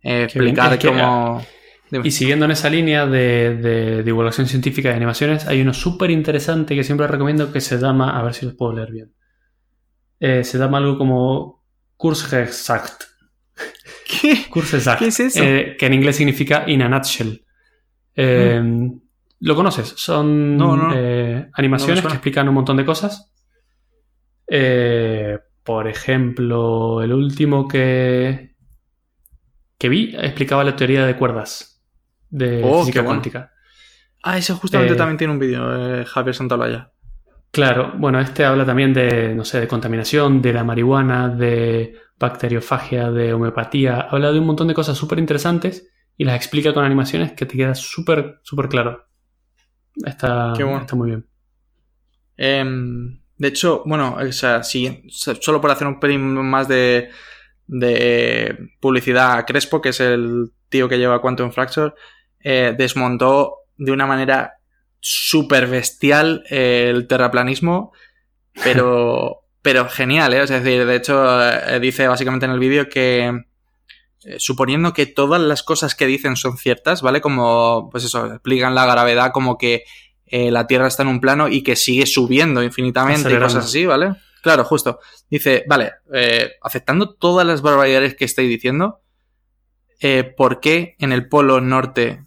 Eh, 0.01 0.09
bien. 0.11 0.23
explicar 0.23 0.73
Es 0.73 0.79
que, 0.79 0.87
cómo. 0.87 1.45
Dime. 1.91 2.07
Y 2.07 2.11
siguiendo 2.11 2.45
en 2.45 2.51
esa 2.51 2.69
línea 2.69 3.05
de, 3.05 3.55
de 3.55 4.03
divulgación 4.03 4.47
científica 4.47 4.89
y 4.89 4.93
animaciones, 4.93 5.47
hay 5.47 5.61
uno 5.61 5.73
súper 5.73 6.11
interesante 6.11 6.75
que 6.75 6.83
siempre 6.83 7.07
recomiendo 7.07 7.51
que 7.53 7.61
se 7.61 7.77
llama, 7.77 8.19
a 8.19 8.23
ver 8.23 8.33
si 8.33 8.45
lo 8.45 8.57
puedo 8.57 8.73
leer 8.73 8.91
bien. 8.91 9.13
Eh, 10.19 10.43
se 10.43 10.57
llama 10.57 10.77
algo 10.79 10.97
como 10.97 11.63
Kurzgesagt. 11.95 13.03
¿Qué? 14.07 14.45
Kurzgesagt. 14.49 14.99
¿Qué 14.99 15.07
es 15.07 15.19
eso? 15.19 15.43
eh, 15.43 15.75
que 15.77 15.85
en 15.85 15.93
inglés 15.93 16.15
significa 16.15 16.63
in 16.67 16.81
a 16.81 16.89
nutshell. 16.89 17.45
Eh, 18.15 18.61
¿Lo 19.39 19.55
conoces? 19.55 19.93
Son 19.95 20.55
Mm. 20.55 20.57
No, 20.57 20.75
no. 20.77 20.95
animaciones 21.53 22.01
que 22.03 22.13
explican 22.13 22.47
un 22.47 22.55
montón 22.55 22.77
de 22.77 22.85
cosas. 22.85 23.31
Por 25.63 25.87
ejemplo, 25.87 27.01
el 27.01 27.11
último 27.13 27.67
que, 27.67 28.55
que 29.77 29.89
vi 29.89 30.15
explicaba 30.17 30.63
la 30.63 30.75
teoría 30.75 31.05
de 31.05 31.17
cuerdas 31.17 31.83
de 32.29 32.61
Oh, 32.63 32.79
física 32.79 33.01
bueno. 33.01 33.09
cuántica. 33.15 33.51
Ah, 34.23 34.37
ese 34.37 34.53
justamente 34.53 34.95
también 34.95 35.17
tiene 35.17 35.33
un 35.33 35.39
vídeo, 35.39 36.05
Javier 36.05 36.35
Santolaya. 36.35 36.91
Claro, 37.51 37.93
bueno, 37.97 38.19
este 38.19 38.45
habla 38.45 38.65
también 38.65 38.93
de, 38.93 39.33
no 39.33 39.43
sé, 39.43 39.59
de 39.59 39.67
contaminación, 39.67 40.41
de 40.41 40.53
la 40.53 40.63
marihuana, 40.63 41.29
de 41.29 41.95
bacteriofagia, 42.19 43.09
de 43.11 43.33
homeopatía. 43.33 44.01
Habla 44.01 44.31
de 44.31 44.39
un 44.39 44.45
montón 44.45 44.67
de 44.67 44.73
cosas 44.75 44.97
súper 44.97 45.17
interesantes 45.19 45.89
y 46.17 46.23
las 46.25 46.35
explica 46.35 46.73
con 46.73 46.85
animaciones 46.85 47.31
que 47.33 47.45
te 47.45 47.57
queda 47.57 47.73
súper, 47.73 48.39
súper 48.43 48.69
claro. 48.69 49.07
Está, 50.05 50.63
bueno. 50.65 50.77
está 50.81 50.95
muy 50.95 51.09
bien. 51.09 51.27
Em, 52.37 53.19
de 53.37 53.47
hecho, 53.47 53.83
bueno, 53.85 54.15
o 54.19 54.31
sea, 54.31 54.63
sí, 54.63 55.03
so- 55.09 55.35
solo 55.35 55.61
por 55.61 55.71
hacer 55.71 55.87
un 55.87 55.99
pelín 55.99 56.21
más 56.21 56.67
de, 56.67 57.09
de 57.67 58.57
publicidad 58.79 59.37
a 59.37 59.45
Crespo, 59.45 59.81
que 59.81 59.89
es 59.89 59.99
el 59.99 60.51
tío 60.69 60.87
que 60.89 60.97
lleva 60.97 61.21
Quantum 61.21 61.51
Fracture, 61.51 61.93
eh, 62.39 62.75
desmontó 62.77 63.55
de 63.77 63.91
una 63.91 64.05
manera 64.05 64.56
súper 64.99 65.67
bestial 65.67 66.43
eh, 66.49 66.91
el 66.93 67.07
terraplanismo, 67.07 67.91
pero, 68.63 69.43
pero 69.61 69.87
genial, 69.89 70.33
¿eh? 70.33 70.43
Es 70.43 70.49
decir, 70.49 70.85
de 70.85 70.95
hecho, 70.95 71.43
eh, 71.49 71.79
dice 71.79 72.07
básicamente 72.07 72.45
en 72.45 72.51
el 72.51 72.59
vídeo 72.59 72.89
que 72.89 73.27
eh, 74.23 74.35
suponiendo 74.39 74.93
que 74.93 75.05
todas 75.05 75.41
las 75.41 75.63
cosas 75.63 75.95
que 75.95 76.07
dicen 76.07 76.35
son 76.35 76.57
ciertas, 76.57 77.01
¿vale? 77.01 77.21
Como, 77.21 77.89
pues 77.91 78.03
eso, 78.03 78.25
explican 78.25 78.75
la 78.75 78.85
gravedad 78.85 79.31
como 79.31 79.57
que 79.57 79.83
la 80.29 80.67
Tierra 80.67 80.89
está 80.89 81.03
en 81.03 81.07
un 81.07 81.21
plano 81.21 81.47
y 81.47 81.63
que 81.63 81.77
sigue 81.77 82.05
subiendo 82.05 82.61
infinitamente 82.61 83.31
y 83.31 83.39
cosas 83.39 83.63
así, 83.63 83.85
¿vale? 83.85 84.13
Claro, 84.43 84.65
justo. 84.65 84.99
Dice, 85.29 85.63
vale, 85.69 85.93
aceptando 86.61 87.15
todas 87.15 87.47
las 87.47 87.61
barbaridades 87.61 88.13
que 88.15 88.25
estoy 88.25 88.49
diciendo, 88.49 88.99
¿por 90.35 90.59
qué 90.59 90.97
en 90.99 91.13
el 91.13 91.29
polo 91.29 91.61
norte 91.61 92.26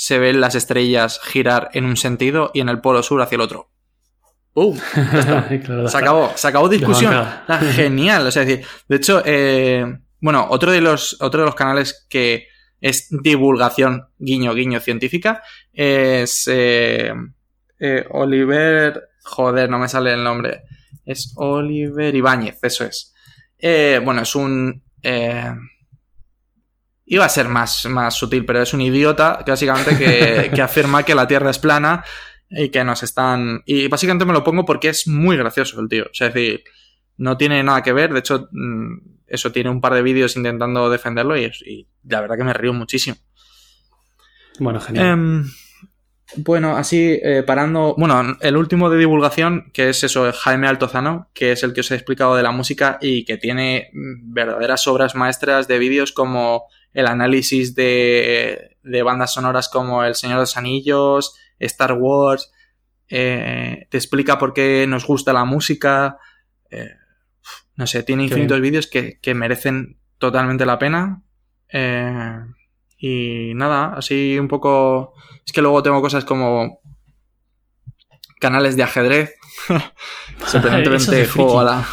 se 0.00 0.20
ven 0.20 0.40
las 0.40 0.54
estrellas 0.54 1.18
girar 1.24 1.70
en 1.72 1.84
un 1.84 1.96
sentido 1.96 2.52
y 2.54 2.60
en 2.60 2.68
el 2.68 2.80
polo 2.80 3.02
sur 3.02 3.20
hacia 3.20 3.34
el 3.34 3.40
otro? 3.40 3.72
Claro, 4.54 5.88
Se 5.88 5.98
acabó, 5.98 6.32
se 6.36 6.46
acabó 6.46 6.68
discusión. 6.68 7.12
Ah, 7.12 7.60
Genial, 7.72 8.24
o 8.24 8.30
sea, 8.30 8.42
es 8.42 8.48
decir, 8.48 8.66
de 8.86 8.96
hecho, 8.96 9.22
eh, 9.24 9.84
bueno, 10.20 10.46
otro 10.50 10.70
de 10.70 10.80
los 10.80 11.20
otro 11.20 11.40
de 11.40 11.46
los 11.46 11.56
canales 11.56 12.06
que 12.08 12.46
es 12.80 13.08
divulgación 13.10 14.06
guiño 14.18 14.54
guiño 14.54 14.78
científica 14.78 15.42
es 15.72 16.48
eh, 16.48 17.12
eh, 17.80 18.06
Oliver, 18.10 19.02
joder, 19.24 19.68
no 19.68 19.80
me 19.80 19.88
sale 19.88 20.14
el 20.14 20.22
nombre, 20.22 20.62
es 21.04 21.32
Oliver 21.34 22.14
Ibáñez, 22.14 22.60
eso 22.62 22.84
es. 22.84 23.12
Bueno, 24.04 24.22
es 24.22 24.36
un 24.36 24.80
iba 27.08 27.24
a 27.24 27.28
ser 27.28 27.48
más, 27.48 27.86
más 27.86 28.14
sutil, 28.14 28.44
pero 28.44 28.62
es 28.62 28.72
un 28.74 28.80
idiota 28.80 29.42
que 29.44 29.50
básicamente 29.50 29.96
que, 29.96 30.50
que 30.54 30.62
afirma 30.62 31.02
que 31.02 31.14
la 31.14 31.26
Tierra 31.26 31.50
es 31.50 31.58
plana 31.58 32.04
y 32.50 32.68
que 32.68 32.84
nos 32.84 33.02
están... 33.02 33.62
Y 33.66 33.88
básicamente 33.88 34.24
me 34.24 34.32
lo 34.32 34.44
pongo 34.44 34.64
porque 34.64 34.88
es 34.88 35.06
muy 35.06 35.36
gracioso 35.36 35.80
el 35.80 35.88
tío. 35.88 36.04
O 36.04 36.14
sea, 36.14 36.28
es 36.28 36.34
decir, 36.34 36.64
no 37.16 37.36
tiene 37.36 37.62
nada 37.62 37.82
que 37.82 37.92
ver. 37.92 38.12
De 38.12 38.20
hecho, 38.20 38.48
mm, 38.52 38.98
eso 39.26 39.52
tiene 39.52 39.70
un 39.70 39.80
par 39.80 39.94
de 39.94 40.02
vídeos 40.02 40.36
intentando 40.36 40.88
defenderlo 40.90 41.36
y 41.36 41.86
la 42.04 42.20
verdad 42.20 42.36
que 42.36 42.44
me 42.44 42.54
río 42.54 42.72
muchísimo. 42.72 43.16
Bueno, 44.58 44.80
genial. 44.80 45.06
Em, 45.06 45.50
bueno, 46.36 46.76
así 46.76 47.18
eh, 47.22 47.42
parando. 47.46 47.94
Bueno, 47.96 48.36
el 48.40 48.56
último 48.56 48.90
de 48.90 48.98
divulgación, 48.98 49.70
que 49.72 49.90
es 49.90 50.04
eso, 50.04 50.30
Jaime 50.32 50.68
Altozano, 50.68 51.30
que 51.32 51.52
es 51.52 51.62
el 51.62 51.72
que 51.72 51.80
os 51.80 51.90
he 51.90 51.94
explicado 51.94 52.36
de 52.36 52.42
la 52.42 52.50
música 52.50 52.98
y 53.00 53.24
que 53.24 53.36
tiene 53.36 53.90
mm, 53.92 54.32
verdaderas 54.32 54.86
obras 54.86 55.14
maestras 55.14 55.68
de 55.68 55.78
vídeos 55.78 56.12
como 56.12 56.64
el 56.92 57.06
análisis 57.06 57.74
de, 57.74 58.76
de 58.82 59.02
bandas 59.02 59.32
sonoras 59.34 59.68
como 59.68 60.04
El 60.04 60.14
Señor 60.14 60.36
de 60.36 60.42
los 60.42 60.56
Anillos, 60.56 61.36
Star 61.58 61.92
Wars. 61.92 62.52
Eh, 63.08 63.86
te 63.90 63.96
explica 63.96 64.38
por 64.38 64.52
qué 64.52 64.86
nos 64.88 65.06
gusta 65.06 65.32
la 65.32 65.44
música. 65.44 66.18
Eh, 66.70 66.90
no 67.76 67.86
sé, 67.86 68.02
tiene 68.02 68.24
infinitos 68.24 68.60
vídeos 68.60 68.86
que, 68.86 69.18
que, 69.20 69.34
merecen 69.34 69.98
totalmente 70.18 70.66
la 70.66 70.78
pena. 70.78 71.22
Eh, 71.72 72.38
y 72.98 73.52
nada, 73.54 73.94
así 73.96 74.38
un 74.38 74.48
poco. 74.48 75.14
Es 75.46 75.52
que 75.52 75.62
luego 75.62 75.82
tengo 75.82 76.02
cosas 76.02 76.24
como 76.24 76.80
canales 78.40 78.76
de 78.76 78.82
ajedrez. 78.82 79.34
Sorprendentemente 80.46 81.26
juego 81.26 81.60
a 81.60 81.64
la. 81.64 81.88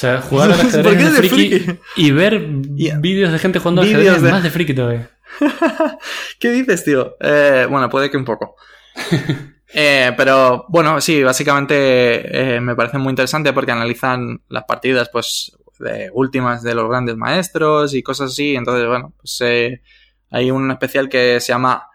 O 0.00 0.02
sea, 0.02 0.22
jugar 0.22 0.50
al 0.50 0.60
ajedrez 0.66 1.02
es 1.02 1.12
de 1.12 1.28
friki, 1.28 1.78
y 1.96 2.10
ver 2.10 2.38
vídeos 2.48 3.32
de 3.32 3.38
gente 3.38 3.58
jugando 3.58 3.82
al 3.82 3.88
ajedrez 3.88 4.16
es 4.16 4.22
más 4.22 4.42
de 4.42 4.48
friki 4.48 4.72
todavía. 4.72 5.10
¿Qué 6.40 6.50
dices, 6.52 6.84
tío? 6.84 7.16
Eh, 7.20 7.66
bueno, 7.68 7.90
puede 7.90 8.10
que 8.10 8.16
un 8.16 8.24
poco. 8.24 8.56
Eh, 9.72 10.12
pero 10.16 10.64
bueno, 10.68 11.00
sí, 11.00 11.22
básicamente 11.22 12.56
eh, 12.56 12.60
me 12.60 12.74
parece 12.74 12.98
muy 12.98 13.10
interesante 13.10 13.52
porque 13.52 13.70
analizan 13.70 14.42
las 14.48 14.64
partidas, 14.64 15.08
pues, 15.12 15.56
de 15.78 16.10
últimas 16.12 16.64
de 16.64 16.74
los 16.74 16.88
grandes 16.88 17.16
maestros 17.16 17.94
y 17.94 18.02
cosas 18.02 18.32
así. 18.32 18.56
Entonces, 18.56 18.88
bueno, 18.88 19.14
pues 19.16 19.40
eh, 19.42 19.80
hay 20.28 20.50
un 20.50 20.72
especial 20.72 21.08
que 21.08 21.38
se 21.38 21.52
llama 21.52 21.86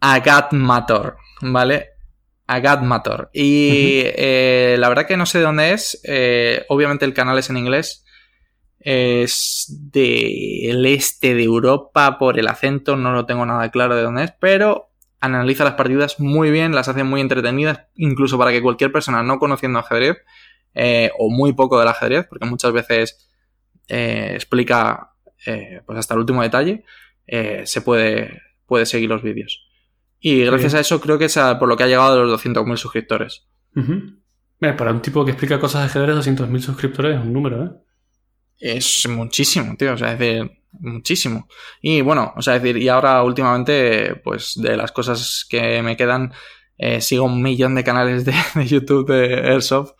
Agat 0.00 0.54
Mator, 0.54 1.18
¿vale? 1.42 1.88
Agat 2.46 2.82
Mator. 2.82 3.30
Y 3.32 4.02
eh, 4.04 4.76
la 4.78 4.88
verdad 4.88 5.06
que 5.06 5.16
no 5.16 5.26
sé 5.26 5.38
de 5.38 5.44
dónde 5.44 5.72
es. 5.72 6.00
Eh, 6.04 6.64
obviamente 6.68 7.04
el 7.04 7.14
canal 7.14 7.38
es 7.38 7.50
en 7.50 7.56
inglés. 7.56 8.04
Es 8.80 9.66
del 9.90 10.84
este 10.84 11.34
de 11.34 11.42
Europa 11.42 12.18
por 12.18 12.38
el 12.38 12.48
acento, 12.48 12.96
no 12.96 13.12
lo 13.12 13.24
tengo 13.24 13.46
nada 13.46 13.70
claro 13.70 13.96
de 13.96 14.02
dónde 14.02 14.24
es, 14.24 14.32
pero 14.38 14.90
analiza 15.20 15.64
las 15.64 15.72
partidas 15.72 16.20
muy 16.20 16.50
bien, 16.50 16.74
las 16.74 16.88
hace 16.88 17.02
muy 17.02 17.22
entretenidas, 17.22 17.86
incluso 17.94 18.36
para 18.36 18.52
que 18.52 18.60
cualquier 18.60 18.92
persona 18.92 19.22
no 19.22 19.38
conociendo 19.38 19.78
ajedrez, 19.78 20.18
eh, 20.74 21.10
o 21.18 21.30
muy 21.30 21.54
poco 21.54 21.78
del 21.78 21.88
ajedrez, 21.88 22.26
porque 22.28 22.44
muchas 22.44 22.74
veces 22.74 23.30
eh, 23.88 24.32
explica 24.34 25.12
pues 25.86 25.98
hasta 25.98 26.14
el 26.14 26.20
último 26.20 26.42
detalle, 26.42 26.84
se 27.26 27.80
puede, 27.80 28.42
puede 28.66 28.84
seguir 28.84 29.08
los 29.08 29.22
vídeos. 29.22 29.66
Y 30.26 30.42
gracias 30.42 30.72
a 30.72 30.80
eso 30.80 31.02
creo 31.02 31.18
que 31.18 31.26
es 31.26 31.38
por 31.58 31.68
lo 31.68 31.76
que 31.76 31.82
ha 31.82 31.86
llegado 31.86 32.14
a 32.14 32.24
los 32.24 32.42
200.000 32.42 32.78
suscriptores. 32.78 33.46
para 34.58 34.90
un 34.90 35.02
tipo 35.02 35.22
que 35.22 35.32
explica 35.32 35.60
cosas 35.60 35.82
de 35.82 35.86
ajedrez, 35.88 36.16
200.000 36.26 36.60
suscriptores 36.60 37.18
es 37.18 37.22
un 37.22 37.30
número, 37.30 37.62
¿eh? 37.62 37.70
Es 38.58 39.06
muchísimo, 39.06 39.76
tío. 39.76 39.92
O 39.92 39.98
sea, 39.98 40.14
es 40.14 40.18
decir, 40.18 40.50
muchísimo. 40.72 41.46
Y 41.82 42.00
bueno, 42.00 42.32
o 42.36 42.40
sea, 42.40 42.56
es 42.56 42.62
decir, 42.62 42.82
y 42.82 42.88
ahora 42.88 43.22
últimamente, 43.22 44.16
pues 44.24 44.54
de 44.56 44.78
las 44.78 44.92
cosas 44.92 45.44
que 45.46 45.82
me 45.82 45.94
quedan, 45.94 46.32
eh, 46.78 47.02
sigo 47.02 47.26
un 47.26 47.42
millón 47.42 47.74
de 47.74 47.84
canales 47.84 48.24
de, 48.24 48.32
de 48.54 48.66
YouTube 48.66 49.06
de 49.12 49.46
Airsoft. 49.46 49.92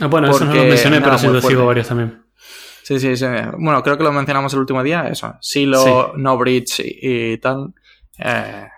Ah, 0.00 0.06
bueno, 0.06 0.30
eso 0.30 0.44
no 0.44 0.54
lo 0.54 0.62
mencioné, 0.62 1.00
pero 1.00 1.18
sí 1.18 1.26
lo 1.26 1.40
sigo 1.40 1.66
varios 1.66 1.88
también. 1.88 2.22
Sí, 2.84 3.00
sí, 3.00 3.16
sí. 3.16 3.26
Bueno, 3.58 3.82
creo 3.82 3.98
que 3.98 4.04
lo 4.04 4.12
mencionamos 4.12 4.52
el 4.52 4.60
último 4.60 4.84
día, 4.84 5.08
eso. 5.08 5.34
Silo, 5.40 6.12
No 6.16 6.38
Bridge 6.38 6.80
y, 6.84 7.38
tal. 7.38 7.74
Eh, 8.16 8.68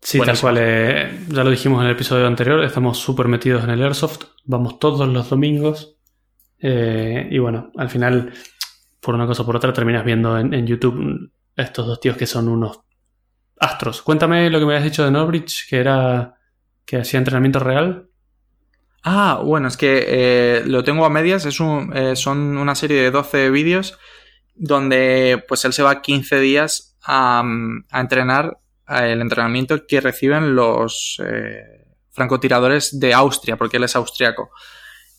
sí, 0.00 0.20
tal 0.20 0.38
cual. 0.38 0.56
Eh, 0.58 1.20
ya 1.28 1.44
lo 1.44 1.50
dijimos 1.50 1.80
en 1.80 1.86
el 1.86 1.92
episodio 1.92 2.26
anterior, 2.26 2.62
estamos 2.64 2.98
súper 2.98 3.28
metidos 3.28 3.64
en 3.64 3.70
el 3.70 3.82
Airsoft. 3.82 4.24
Vamos 4.44 4.78
todos 4.78 5.08
los 5.08 5.28
domingos. 5.28 5.96
Eh, 6.58 7.28
y 7.30 7.38
bueno, 7.38 7.70
al 7.76 7.88
final, 7.88 8.32
por 9.00 9.14
una 9.14 9.26
cosa 9.26 9.42
o 9.42 9.46
por 9.46 9.56
otra, 9.56 9.72
terminas 9.72 10.04
viendo 10.04 10.38
en, 10.38 10.66
YouTube 10.66 11.32
estos 11.56 11.86
dos 11.86 12.00
tíos 12.00 12.16
que 12.16 12.26
son 12.26 12.48
unos 12.48 12.80
astros. 13.58 14.02
Cuéntame 14.02 14.50
lo 14.50 14.58
que 14.58 14.66
me 14.66 14.74
habías 14.74 14.90
dicho 14.90 15.08
de 15.08 15.24
Bridge, 15.24 15.68
que 15.68 15.76
era 15.76 16.34
que 16.84 16.98
hacía 16.98 17.18
entrenamiento 17.18 17.58
real. 17.58 18.08
Ah, 19.02 19.40
bueno, 19.44 19.68
es 19.68 19.76
que 19.76 20.04
eh, 20.06 20.62
lo 20.66 20.84
tengo 20.84 21.04
a 21.04 21.10
medias. 21.10 21.46
Es 21.46 21.60
un, 21.60 21.92
son 22.16 22.58
una 22.58 22.74
serie 22.74 23.02
de 23.02 23.10
12 23.10 23.50
vídeos 23.50 23.98
donde 24.54 25.42
pues 25.48 25.64
él 25.64 25.72
se 25.72 25.82
va 25.82 26.02
15 26.02 26.38
días 26.38 26.96
a, 27.02 27.42
a 27.90 28.00
entrenar 28.00 28.60
el 28.90 29.20
entrenamiento 29.20 29.86
que 29.86 30.00
reciben 30.00 30.54
los 30.54 31.20
eh, 31.24 31.86
francotiradores 32.10 32.98
de 32.98 33.14
Austria, 33.14 33.56
porque 33.56 33.76
él 33.76 33.84
es 33.84 33.96
austriaco. 33.96 34.50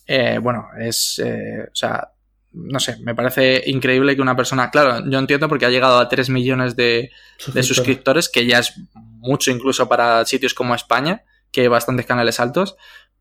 Eh, 0.06 0.38
bueno, 0.38 0.68
es, 0.78 1.20
eh, 1.24 1.64
o 1.64 1.74
sea, 1.74 2.12
no 2.52 2.78
sé, 2.80 2.98
me 2.98 3.14
parece 3.14 3.62
increíble 3.66 4.14
que 4.14 4.22
una 4.22 4.36
persona, 4.36 4.70
claro, 4.70 5.02
yo 5.08 5.18
entiendo 5.18 5.48
porque 5.48 5.66
ha 5.66 5.70
llegado 5.70 5.98
a 5.98 6.08
3 6.08 6.28
millones 6.28 6.76
de, 6.76 7.10
de 7.52 7.62
suscriptores, 7.62 8.28
que 8.28 8.46
ya 8.46 8.58
es 8.58 8.74
mucho 8.94 9.50
incluso 9.50 9.88
para 9.88 10.24
sitios 10.26 10.52
como 10.52 10.74
España, 10.74 11.24
que 11.50 11.62
hay 11.62 11.68
bastantes 11.68 12.06
canales 12.06 12.40
altos, 12.40 12.76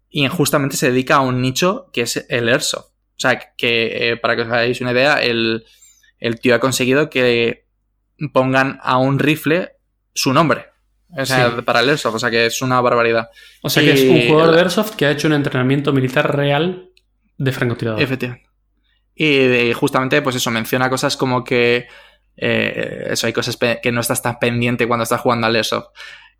y 0.10 0.28
justamente 0.28 0.76
se 0.76 0.92
dedica 0.92 1.16
a 1.16 1.22
un 1.22 1.42
nicho 1.42 1.90
que 1.94 2.02
es 2.02 2.26
el 2.28 2.50
Airsoft. 2.50 2.88
O 2.88 3.20
sea, 3.22 3.40
que 3.56 4.12
eh, 4.12 4.18
para 4.18 4.36
que 4.36 4.42
os 4.42 4.48
hagáis 4.48 4.82
una 4.82 4.92
idea, 4.92 5.22
el, 5.22 5.66
el 6.20 6.40
tío 6.40 6.56
ha 6.56 6.60
conseguido 6.60 7.10
que 7.10 7.68
pongan 8.34 8.80
a 8.82 8.98
un 8.98 9.20
rifle 9.20 9.74
su 10.14 10.34
nombre. 10.34 10.68
O 11.18 11.26
sea, 11.26 11.58
para 11.66 11.82
el 11.82 11.90
Airsoft, 11.90 12.16
o 12.16 12.20
sea 12.20 12.30
que 12.30 12.46
es 12.46 12.62
una 12.62 12.80
barbaridad. 12.80 13.30
O 13.62 13.70
sea 13.70 13.84
que 13.84 13.94
es 13.94 14.04
un 14.04 14.28
jugador 14.28 14.56
de 14.56 14.62
Airsoft 14.62 14.96
que 14.96 15.06
ha 15.06 15.12
hecho 15.12 15.28
un 15.28 15.34
entrenamiento 15.34 15.92
militar 15.92 16.36
real 16.36 16.90
de 17.38 17.52
francotirador. 17.52 18.02
Efectivamente. 18.02 18.50
Y 19.14 19.74
justamente, 19.74 20.22
pues 20.22 20.38
eso, 20.38 20.52
menciona 20.52 20.90
cosas 20.90 21.18
como 21.18 21.44
que. 21.44 21.88
Eh, 22.38 23.08
eso, 23.10 23.28
hay 23.28 23.34
cosas 23.34 23.58
que 23.58 23.92
no 23.92 24.00
estás 24.00 24.22
tan 24.22 24.40
pendiente 24.40 24.88
cuando 24.88 25.04
estás 25.04 25.20
jugando 25.20 25.48
al 25.48 25.56
Airsoft 25.56 25.90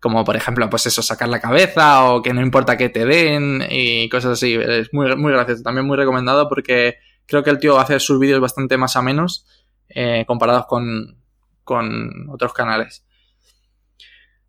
como 0.02 0.24
por 0.24 0.34
ejemplo, 0.34 0.68
pues 0.68 0.84
eso, 0.86 1.00
sacar 1.00 1.28
la 1.28 1.40
cabeza 1.40 2.10
o 2.10 2.22
que 2.22 2.34
no 2.34 2.40
importa 2.40 2.76
que 2.76 2.88
te 2.88 3.06
den 3.06 3.64
y 3.70 4.08
cosas 4.08 4.32
así. 4.32 4.54
Es 4.54 4.92
muy, 4.92 5.14
muy 5.14 5.30
gracioso, 5.30 5.62
también 5.62 5.86
muy 5.86 5.96
recomendado 5.96 6.48
porque 6.48 6.96
creo 7.24 7.44
que 7.44 7.50
el 7.50 7.60
tío 7.60 7.78
hace 7.78 8.00
sus 8.00 8.18
vídeos 8.18 8.40
bastante 8.40 8.76
más 8.76 8.96
a 8.96 9.02
menos 9.02 9.46
eh, 9.88 10.24
comparados 10.26 10.66
con, 10.66 11.18
con 11.62 12.28
otros 12.30 12.52
canales. 12.52 13.06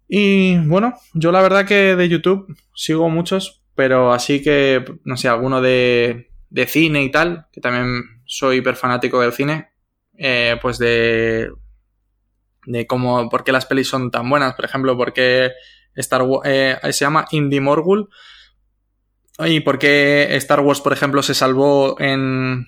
Y 0.07 0.57
bueno, 0.67 0.93
yo 1.13 1.31
la 1.31 1.41
verdad 1.41 1.65
que 1.65 1.95
de 1.95 2.09
YouTube 2.09 2.55
sigo 2.75 3.09
muchos, 3.09 3.63
pero 3.75 4.13
así 4.13 4.41
que, 4.41 4.83
no 5.03 5.17
sé, 5.17 5.27
alguno 5.27 5.61
de, 5.61 6.29
de 6.49 6.67
cine 6.67 7.03
y 7.03 7.11
tal, 7.11 7.47
que 7.51 7.61
también 7.61 8.03
soy 8.25 8.57
hiper 8.57 8.75
fanático 8.75 9.21
del 9.21 9.33
cine, 9.33 9.69
eh, 10.17 10.57
pues 10.61 10.77
de 10.77 11.49
de 12.65 12.87
cómo, 12.87 13.29
por 13.29 13.43
qué 13.43 13.51
las 13.51 13.65
pelis 13.65 13.87
son 13.87 14.11
tan 14.11 14.29
buenas. 14.29 14.55
Por 14.55 14.65
ejemplo, 14.65 14.97
por 14.97 15.13
qué 15.13 15.51
Star 15.95 16.23
eh, 16.45 16.77
se 16.83 17.05
llama 17.05 17.25
Indie 17.31 17.61
Morgul. 17.61 18.09
Y 19.39 19.61
por 19.61 19.79
qué 19.79 20.35
Star 20.37 20.59
Wars, 20.59 20.81
por 20.81 20.93
ejemplo, 20.93 21.23
se 21.23 21.33
salvó 21.33 21.99
en, 21.99 22.67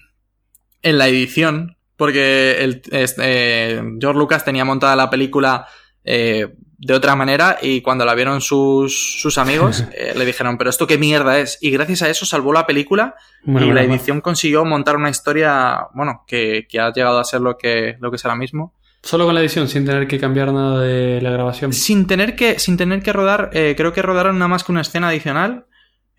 en 0.82 0.98
la 0.98 1.08
edición. 1.08 1.78
Porque 1.96 2.64
el, 2.64 2.82
este, 2.92 3.82
George 4.00 4.20
Lucas 4.20 4.44
tenía 4.44 4.66
montada 4.66 4.96
la 4.96 5.10
película 5.10 5.68
eh, 6.04 6.54
de 6.86 6.94
otra 6.94 7.16
manera 7.16 7.58
y 7.64 7.82
cuando 7.82 8.06
la 8.06 8.14
vieron 8.14 8.42
sus, 8.42 9.20
sus 9.20 9.40
amigos 9.40 9.84
eh, 9.98 10.14
le 10.16 10.24
dijeron, 10.24 10.56
pero 10.58 10.70
esto 10.70 10.86
qué 10.86 11.00
mierda 11.00 11.40
es. 11.40 11.58
Y 11.60 11.72
gracias 11.72 12.04
a 12.04 12.10
eso 12.10 12.28
salvó 12.28 12.54
la 12.54 12.68
película 12.68 13.16
y 13.44 13.72
la 13.72 13.82
edición 13.82 14.22
consiguió 14.22 14.64
montar 14.66 14.96
una 14.96 15.10
historia, 15.10 15.88
bueno, 15.94 16.24
que, 16.28 16.68
que, 16.70 16.80
ha 16.80 16.94
llegado 16.94 17.18
a 17.18 17.24
ser 17.24 17.42
lo 17.42 17.58
que, 17.58 17.98
lo 18.00 18.12
que 18.12 18.18
es 18.18 18.26
ahora 18.26 18.38
mismo. 18.38 18.74
Solo 19.02 19.26
con 19.26 19.34
la 19.34 19.42
edición, 19.42 19.68
sin 19.68 19.86
tener 19.86 20.08
que 20.08 20.20
cambiar 20.20 20.54
nada 20.54 20.80
de 20.82 21.22
la 21.22 21.32
grabación. 21.32 21.74
Sin 21.74 22.06
tener 22.06 22.36
que, 22.36 22.60
sin 22.60 22.78
tener 22.78 23.02
que 23.02 23.14
rodar, 23.14 23.50
eh, 23.54 23.74
creo 23.76 23.92
que 23.92 24.04
rodaron 24.04 24.38
nada 24.38 24.50
más 24.50 24.64
que 24.64 24.72
una 24.72 24.82
escena 24.82 25.10
adicional 25.10 25.66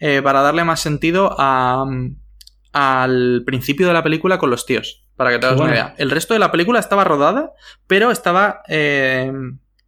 eh, 0.00 0.20
para 0.22 0.42
darle 0.42 0.64
más 0.64 0.80
sentido 0.80 1.34
a, 1.38 1.84
al 2.72 3.42
principio 3.46 3.86
de 3.86 3.92
la 3.92 4.02
película 4.02 4.38
con 4.38 4.50
los 4.50 4.66
tíos. 4.66 5.04
Para 5.16 5.30
que 5.30 5.38
te 5.38 5.46
hagas 5.46 5.60
una 5.60 5.70
idea. 5.70 5.94
El 5.96 6.10
resto 6.10 6.34
de 6.34 6.40
la 6.40 6.50
película 6.50 6.78
estaba 6.78 7.04
rodada, 7.04 7.52
pero 7.86 8.10
estaba 8.10 8.62
eh, 8.68 9.32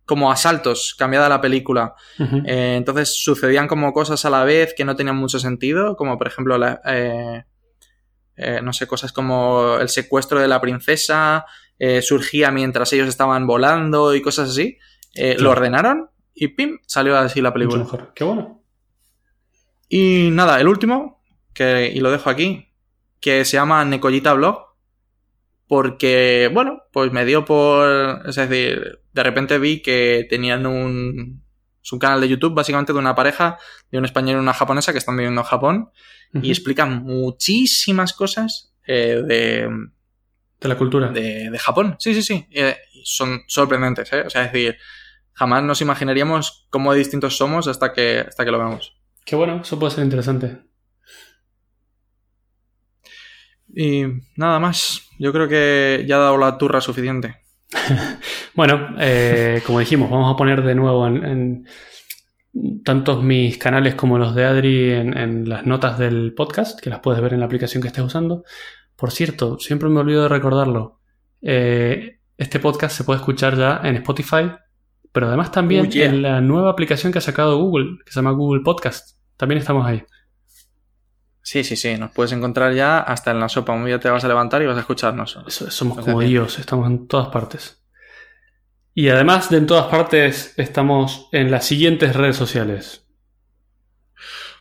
como 0.08 0.32
a 0.32 0.36
saltos 0.36 0.96
cambiada 0.98 1.28
la 1.28 1.40
película. 1.40 1.94
eh, 2.18 2.74
entonces 2.76 3.22
sucedían 3.22 3.68
como 3.68 3.92
cosas 3.92 4.24
a 4.24 4.30
la 4.30 4.42
vez 4.42 4.74
que 4.74 4.84
no 4.84 4.96
tenían 4.96 5.16
mucho 5.16 5.38
sentido, 5.38 5.94
como 5.96 6.16
por 6.16 6.26
ejemplo 6.26 6.56
la, 6.56 6.80
eh, 6.86 7.44
eh, 8.36 8.60
no 8.62 8.72
sé, 8.72 8.86
cosas 8.86 9.12
como 9.12 9.76
el 9.78 9.90
secuestro 9.90 10.40
de 10.40 10.48
la 10.48 10.60
princesa, 10.60 11.44
eh, 11.78 12.00
surgía 12.00 12.50
mientras 12.50 12.92
ellos 12.94 13.06
estaban 13.06 13.46
volando 13.46 14.14
y 14.14 14.22
cosas 14.22 14.50
así. 14.50 14.78
Lo 15.38 15.50
ordenaron 15.50 16.10
y 16.34 16.48
pim, 16.48 16.78
salió 16.86 17.16
así 17.18 17.42
la 17.42 17.52
película. 17.52 17.82
Mejor. 17.82 18.12
Qué 18.14 18.24
bueno. 18.24 18.62
Y 19.88 20.30
nada, 20.32 20.60
el 20.60 20.68
último, 20.68 21.22
que, 21.52 21.90
y 21.92 22.00
lo 22.00 22.10
dejo 22.10 22.30
aquí, 22.30 22.72
que 23.20 23.44
se 23.44 23.56
llama 23.56 23.84
Necollita 23.84 24.32
Blog. 24.32 24.67
Porque, 25.68 26.50
bueno, 26.52 26.82
pues 26.92 27.12
me 27.12 27.24
dio 27.24 27.44
por. 27.44 28.22
Es 28.26 28.36
decir, 28.36 29.00
de 29.12 29.22
repente 29.22 29.58
vi 29.58 29.82
que 29.82 30.26
tenían 30.28 30.66
un. 30.66 31.44
Es 31.82 31.92
un 31.92 31.98
canal 31.98 32.20
de 32.20 32.28
YouTube 32.28 32.54
básicamente 32.54 32.92
de 32.92 32.98
una 32.98 33.14
pareja, 33.14 33.58
de 33.90 33.98
un 33.98 34.04
español 34.04 34.36
y 34.36 34.40
una 34.40 34.52
japonesa 34.52 34.92
que 34.92 34.98
están 34.98 35.16
viviendo 35.16 35.40
en 35.40 35.46
Japón 35.46 35.90
y 36.42 36.50
explican 36.50 37.02
muchísimas 37.04 38.12
cosas 38.12 38.74
eh, 38.86 39.22
de, 39.26 39.68
De 40.60 40.68
la 40.68 40.76
cultura. 40.76 41.08
de, 41.08 41.48
de 41.50 41.58
Japón. 41.58 41.96
Sí, 41.98 42.14
sí, 42.14 42.22
sí. 42.22 42.46
Eh, 42.50 42.76
son 43.04 43.42
sorprendentes, 43.46 44.12
¿eh? 44.12 44.22
O 44.26 44.30
sea, 44.30 44.44
es 44.44 44.52
decir, 44.52 44.76
jamás 45.32 45.62
nos 45.62 45.80
imaginaríamos 45.80 46.66
cómo 46.68 46.92
distintos 46.92 47.36
somos 47.38 47.66
hasta 47.68 47.92
que, 47.94 48.20
hasta 48.20 48.44
que 48.44 48.50
lo 48.50 48.58
vemos. 48.58 48.94
Qué 49.24 49.36
bueno, 49.36 49.60
eso 49.62 49.78
puede 49.78 49.94
ser 49.94 50.04
interesante. 50.04 50.58
Y 53.74 54.04
nada 54.36 54.58
más. 54.58 55.07
Yo 55.18 55.32
creo 55.32 55.48
que 55.48 56.04
ya 56.06 56.16
he 56.16 56.18
dado 56.18 56.36
la 56.38 56.56
turra 56.58 56.80
suficiente. 56.80 57.36
Bueno, 58.54 58.96
eh, 58.98 59.62
como 59.64 59.78
dijimos, 59.78 60.10
vamos 60.10 60.34
a 60.34 60.36
poner 60.36 60.64
de 60.64 60.74
nuevo 60.74 61.06
en, 61.06 61.24
en 61.24 62.82
tantos 62.84 63.22
mis 63.22 63.56
canales 63.56 63.94
como 63.94 64.18
los 64.18 64.34
de 64.34 64.44
Adri 64.46 64.90
en, 64.92 65.16
en 65.16 65.48
las 65.48 65.64
notas 65.64 65.96
del 65.96 66.34
podcast, 66.34 66.80
que 66.80 66.90
las 66.90 66.98
puedes 66.98 67.20
ver 67.22 67.34
en 67.34 67.40
la 67.40 67.46
aplicación 67.46 67.80
que 67.80 67.86
estés 67.88 68.02
usando. 68.02 68.42
Por 68.96 69.12
cierto, 69.12 69.58
siempre 69.60 69.88
me 69.88 70.00
olvido 70.00 70.22
de 70.22 70.28
recordarlo. 70.28 70.98
eh, 71.40 72.18
este 72.36 72.58
podcast 72.60 72.96
se 72.96 73.04
puede 73.04 73.18
escuchar 73.20 73.56
ya 73.56 73.80
en 73.84 73.94
Spotify, 73.96 74.50
pero 75.12 75.28
además 75.28 75.52
también 75.52 75.86
Oh, 75.86 75.90
yeah. 75.90 76.06
en 76.06 76.22
la 76.22 76.40
nueva 76.40 76.70
aplicación 76.70 77.12
que 77.12 77.18
ha 77.18 77.22
sacado 77.22 77.58
Google, 77.58 77.98
que 78.04 78.10
se 78.12 78.16
llama 78.16 78.30
Google 78.32 78.62
Podcast. 78.64 79.18
También 79.36 79.58
estamos 79.60 79.86
ahí. 79.86 80.02
Sí, 81.50 81.64
sí, 81.64 81.76
sí. 81.76 81.96
Nos 81.96 82.10
puedes 82.10 82.32
encontrar 82.32 82.74
ya 82.74 82.98
hasta 82.98 83.30
en 83.30 83.40
la 83.40 83.48
sopa. 83.48 83.72
Un 83.72 83.86
día 83.86 83.98
te 83.98 84.10
vas 84.10 84.22
a 84.22 84.28
levantar 84.28 84.60
y 84.60 84.66
vas 84.66 84.76
a 84.76 84.80
escucharnos. 84.80 85.38
So- 85.46 85.70
Somos 85.70 86.04
como 86.04 86.20
Dios, 86.20 86.58
estamos 86.58 86.86
en 86.88 87.08
todas 87.08 87.28
partes. 87.28 87.80
Y 88.92 89.08
además 89.08 89.48
de 89.48 89.56
en 89.56 89.66
todas 89.66 89.86
partes, 89.86 90.52
estamos 90.58 91.28
en 91.32 91.50
las 91.50 91.64
siguientes 91.64 92.14
redes 92.14 92.36
sociales. 92.36 93.06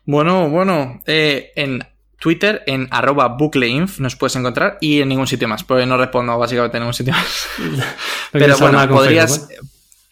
Bueno, 0.06 0.50
bueno. 0.50 1.02
eh, 1.08 1.52
en 1.58 1.84
Twitter, 2.22 2.64
en 2.68 2.88
arroba 2.92 3.28
bucleinf, 3.38 4.00
nos 4.00 4.16
puedes 4.16 4.38
encontrar. 4.38 4.78
Y 4.80 5.02
en 5.02 5.10
ningún 5.10 5.28
sitio 5.28 5.50
más. 5.50 5.66
Porque 5.66 5.86
no 5.86 5.98
respondo 5.98 6.38
básicamente 6.38 6.78
en 6.78 6.84
ningún 6.84 6.94
sitio 6.94 7.14
más. 7.14 7.48
No 7.70 7.84
Pero 8.32 8.58
bueno, 8.60 8.88
podrías. 8.88 9.40
Facebook, 9.50 9.68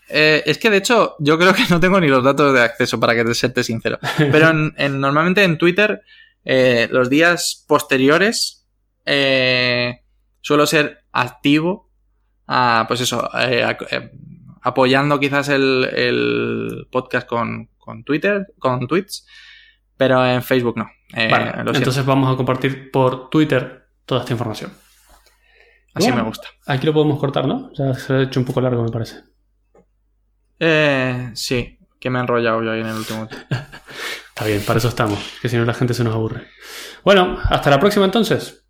eh, 0.09 0.43
es 0.45 0.57
que 0.57 0.69
de 0.69 0.77
hecho, 0.77 1.15
yo 1.19 1.37
creo 1.39 1.53
que 1.53 1.63
no 1.69 1.79
tengo 1.79 2.01
ni 2.01 2.07
los 2.09 2.23
datos 2.23 2.53
de 2.53 2.61
acceso 2.63 2.99
para 2.99 3.15
que 3.15 3.23
te 3.23 3.33
serte 3.33 3.63
sincero. 3.63 3.97
Pero 4.17 4.49
en- 4.49 4.73
en- 4.77 4.99
normalmente 4.99 5.41
en 5.43 5.57
Twitter, 5.57 6.01
eh, 6.45 6.87
los 6.91 7.09
días 7.09 7.65
posteriores, 7.67 8.67
eh, 9.05 10.01
suelo 10.41 10.65
ser 10.67 11.03
activo, 11.11 11.91
a, 12.47 12.85
pues 12.87 13.01
eso, 13.01 13.29
eh, 13.39 13.63
a- 13.63 13.77
apoyando 14.61 15.19
quizás 15.19 15.49
el, 15.49 15.83
el 15.93 16.87
podcast 16.91 17.27
con, 17.27 17.69
con 17.77 18.03
Twitter, 18.03 18.47
con 18.59 18.87
tweets, 18.87 19.27
pero 19.97 20.25
en 20.25 20.41
Facebook 20.43 20.77
no. 20.77 20.89
¿vale? 21.13 21.53
Entonces 21.73 22.05
vamos 22.05 22.33
a 22.33 22.37
compartir 22.37 22.89
por 22.91 23.29
Twitter 23.29 23.87
toda 24.05 24.21
esta 24.21 24.33
información. 24.33 24.71
Así 25.93 26.07
bueno. 26.07 26.23
me 26.23 26.27
gusta. 26.29 26.49
Aquí 26.67 26.85
lo 26.85 26.93
podemos 26.93 27.19
cortar, 27.19 27.47
¿no? 27.47 27.71
Ya 27.73 27.93
se 27.93 28.13
ha 28.13 28.21
hecho 28.23 28.39
un 28.39 28.45
poco 28.45 28.59
largo, 28.59 28.83
me 28.83 28.91
parece. 28.91 29.23
Eh, 30.59 31.31
sí, 31.33 31.79
que 31.99 32.09
me 32.09 32.19
he 32.19 32.21
enrollado 32.21 32.63
yo 32.63 32.71
ahí 32.71 32.81
en 32.81 32.87
el 32.87 32.95
último. 32.97 33.27
Está 34.37 34.47
bien, 34.47 34.61
para 34.65 34.79
eso 34.79 34.89
estamos, 34.89 35.17
que 35.41 35.47
si 35.47 35.55
no 35.55 35.63
la 35.63 35.73
gente 35.73 35.93
se 35.93 36.03
nos 36.03 36.13
aburre. 36.13 36.49
Bueno, 37.05 37.39
hasta 37.41 37.69
la 37.69 37.79
próxima 37.79 38.03
entonces. 38.03 38.65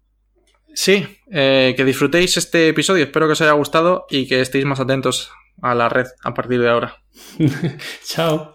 Sí, 0.76 1.08
eh, 1.32 1.74
que 1.76 1.84
disfrutéis 1.84 2.38
este 2.38 2.70
episodio, 2.70 3.06
espero 3.06 3.26
que 3.26 3.32
os 3.32 3.42
haya 3.42 3.54
gustado 3.54 4.06
y 4.08 4.28
que 4.28 4.42
estéis 4.42 4.64
más 4.64 4.80
atentos 4.80 5.32
a 5.64 5.74
la 5.74 5.90
red 5.90 6.06
a 6.24 6.36
partir 6.36 6.62
de 6.62 6.70
ahora. 6.70 6.98
Chao. 8.06 8.54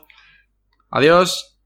Adiós. 0.91 1.59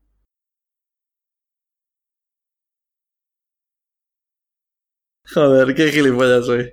Joder, 5.27 5.75
qué 5.75 5.93
gilipollas 5.93 6.47
soy. 6.47 6.73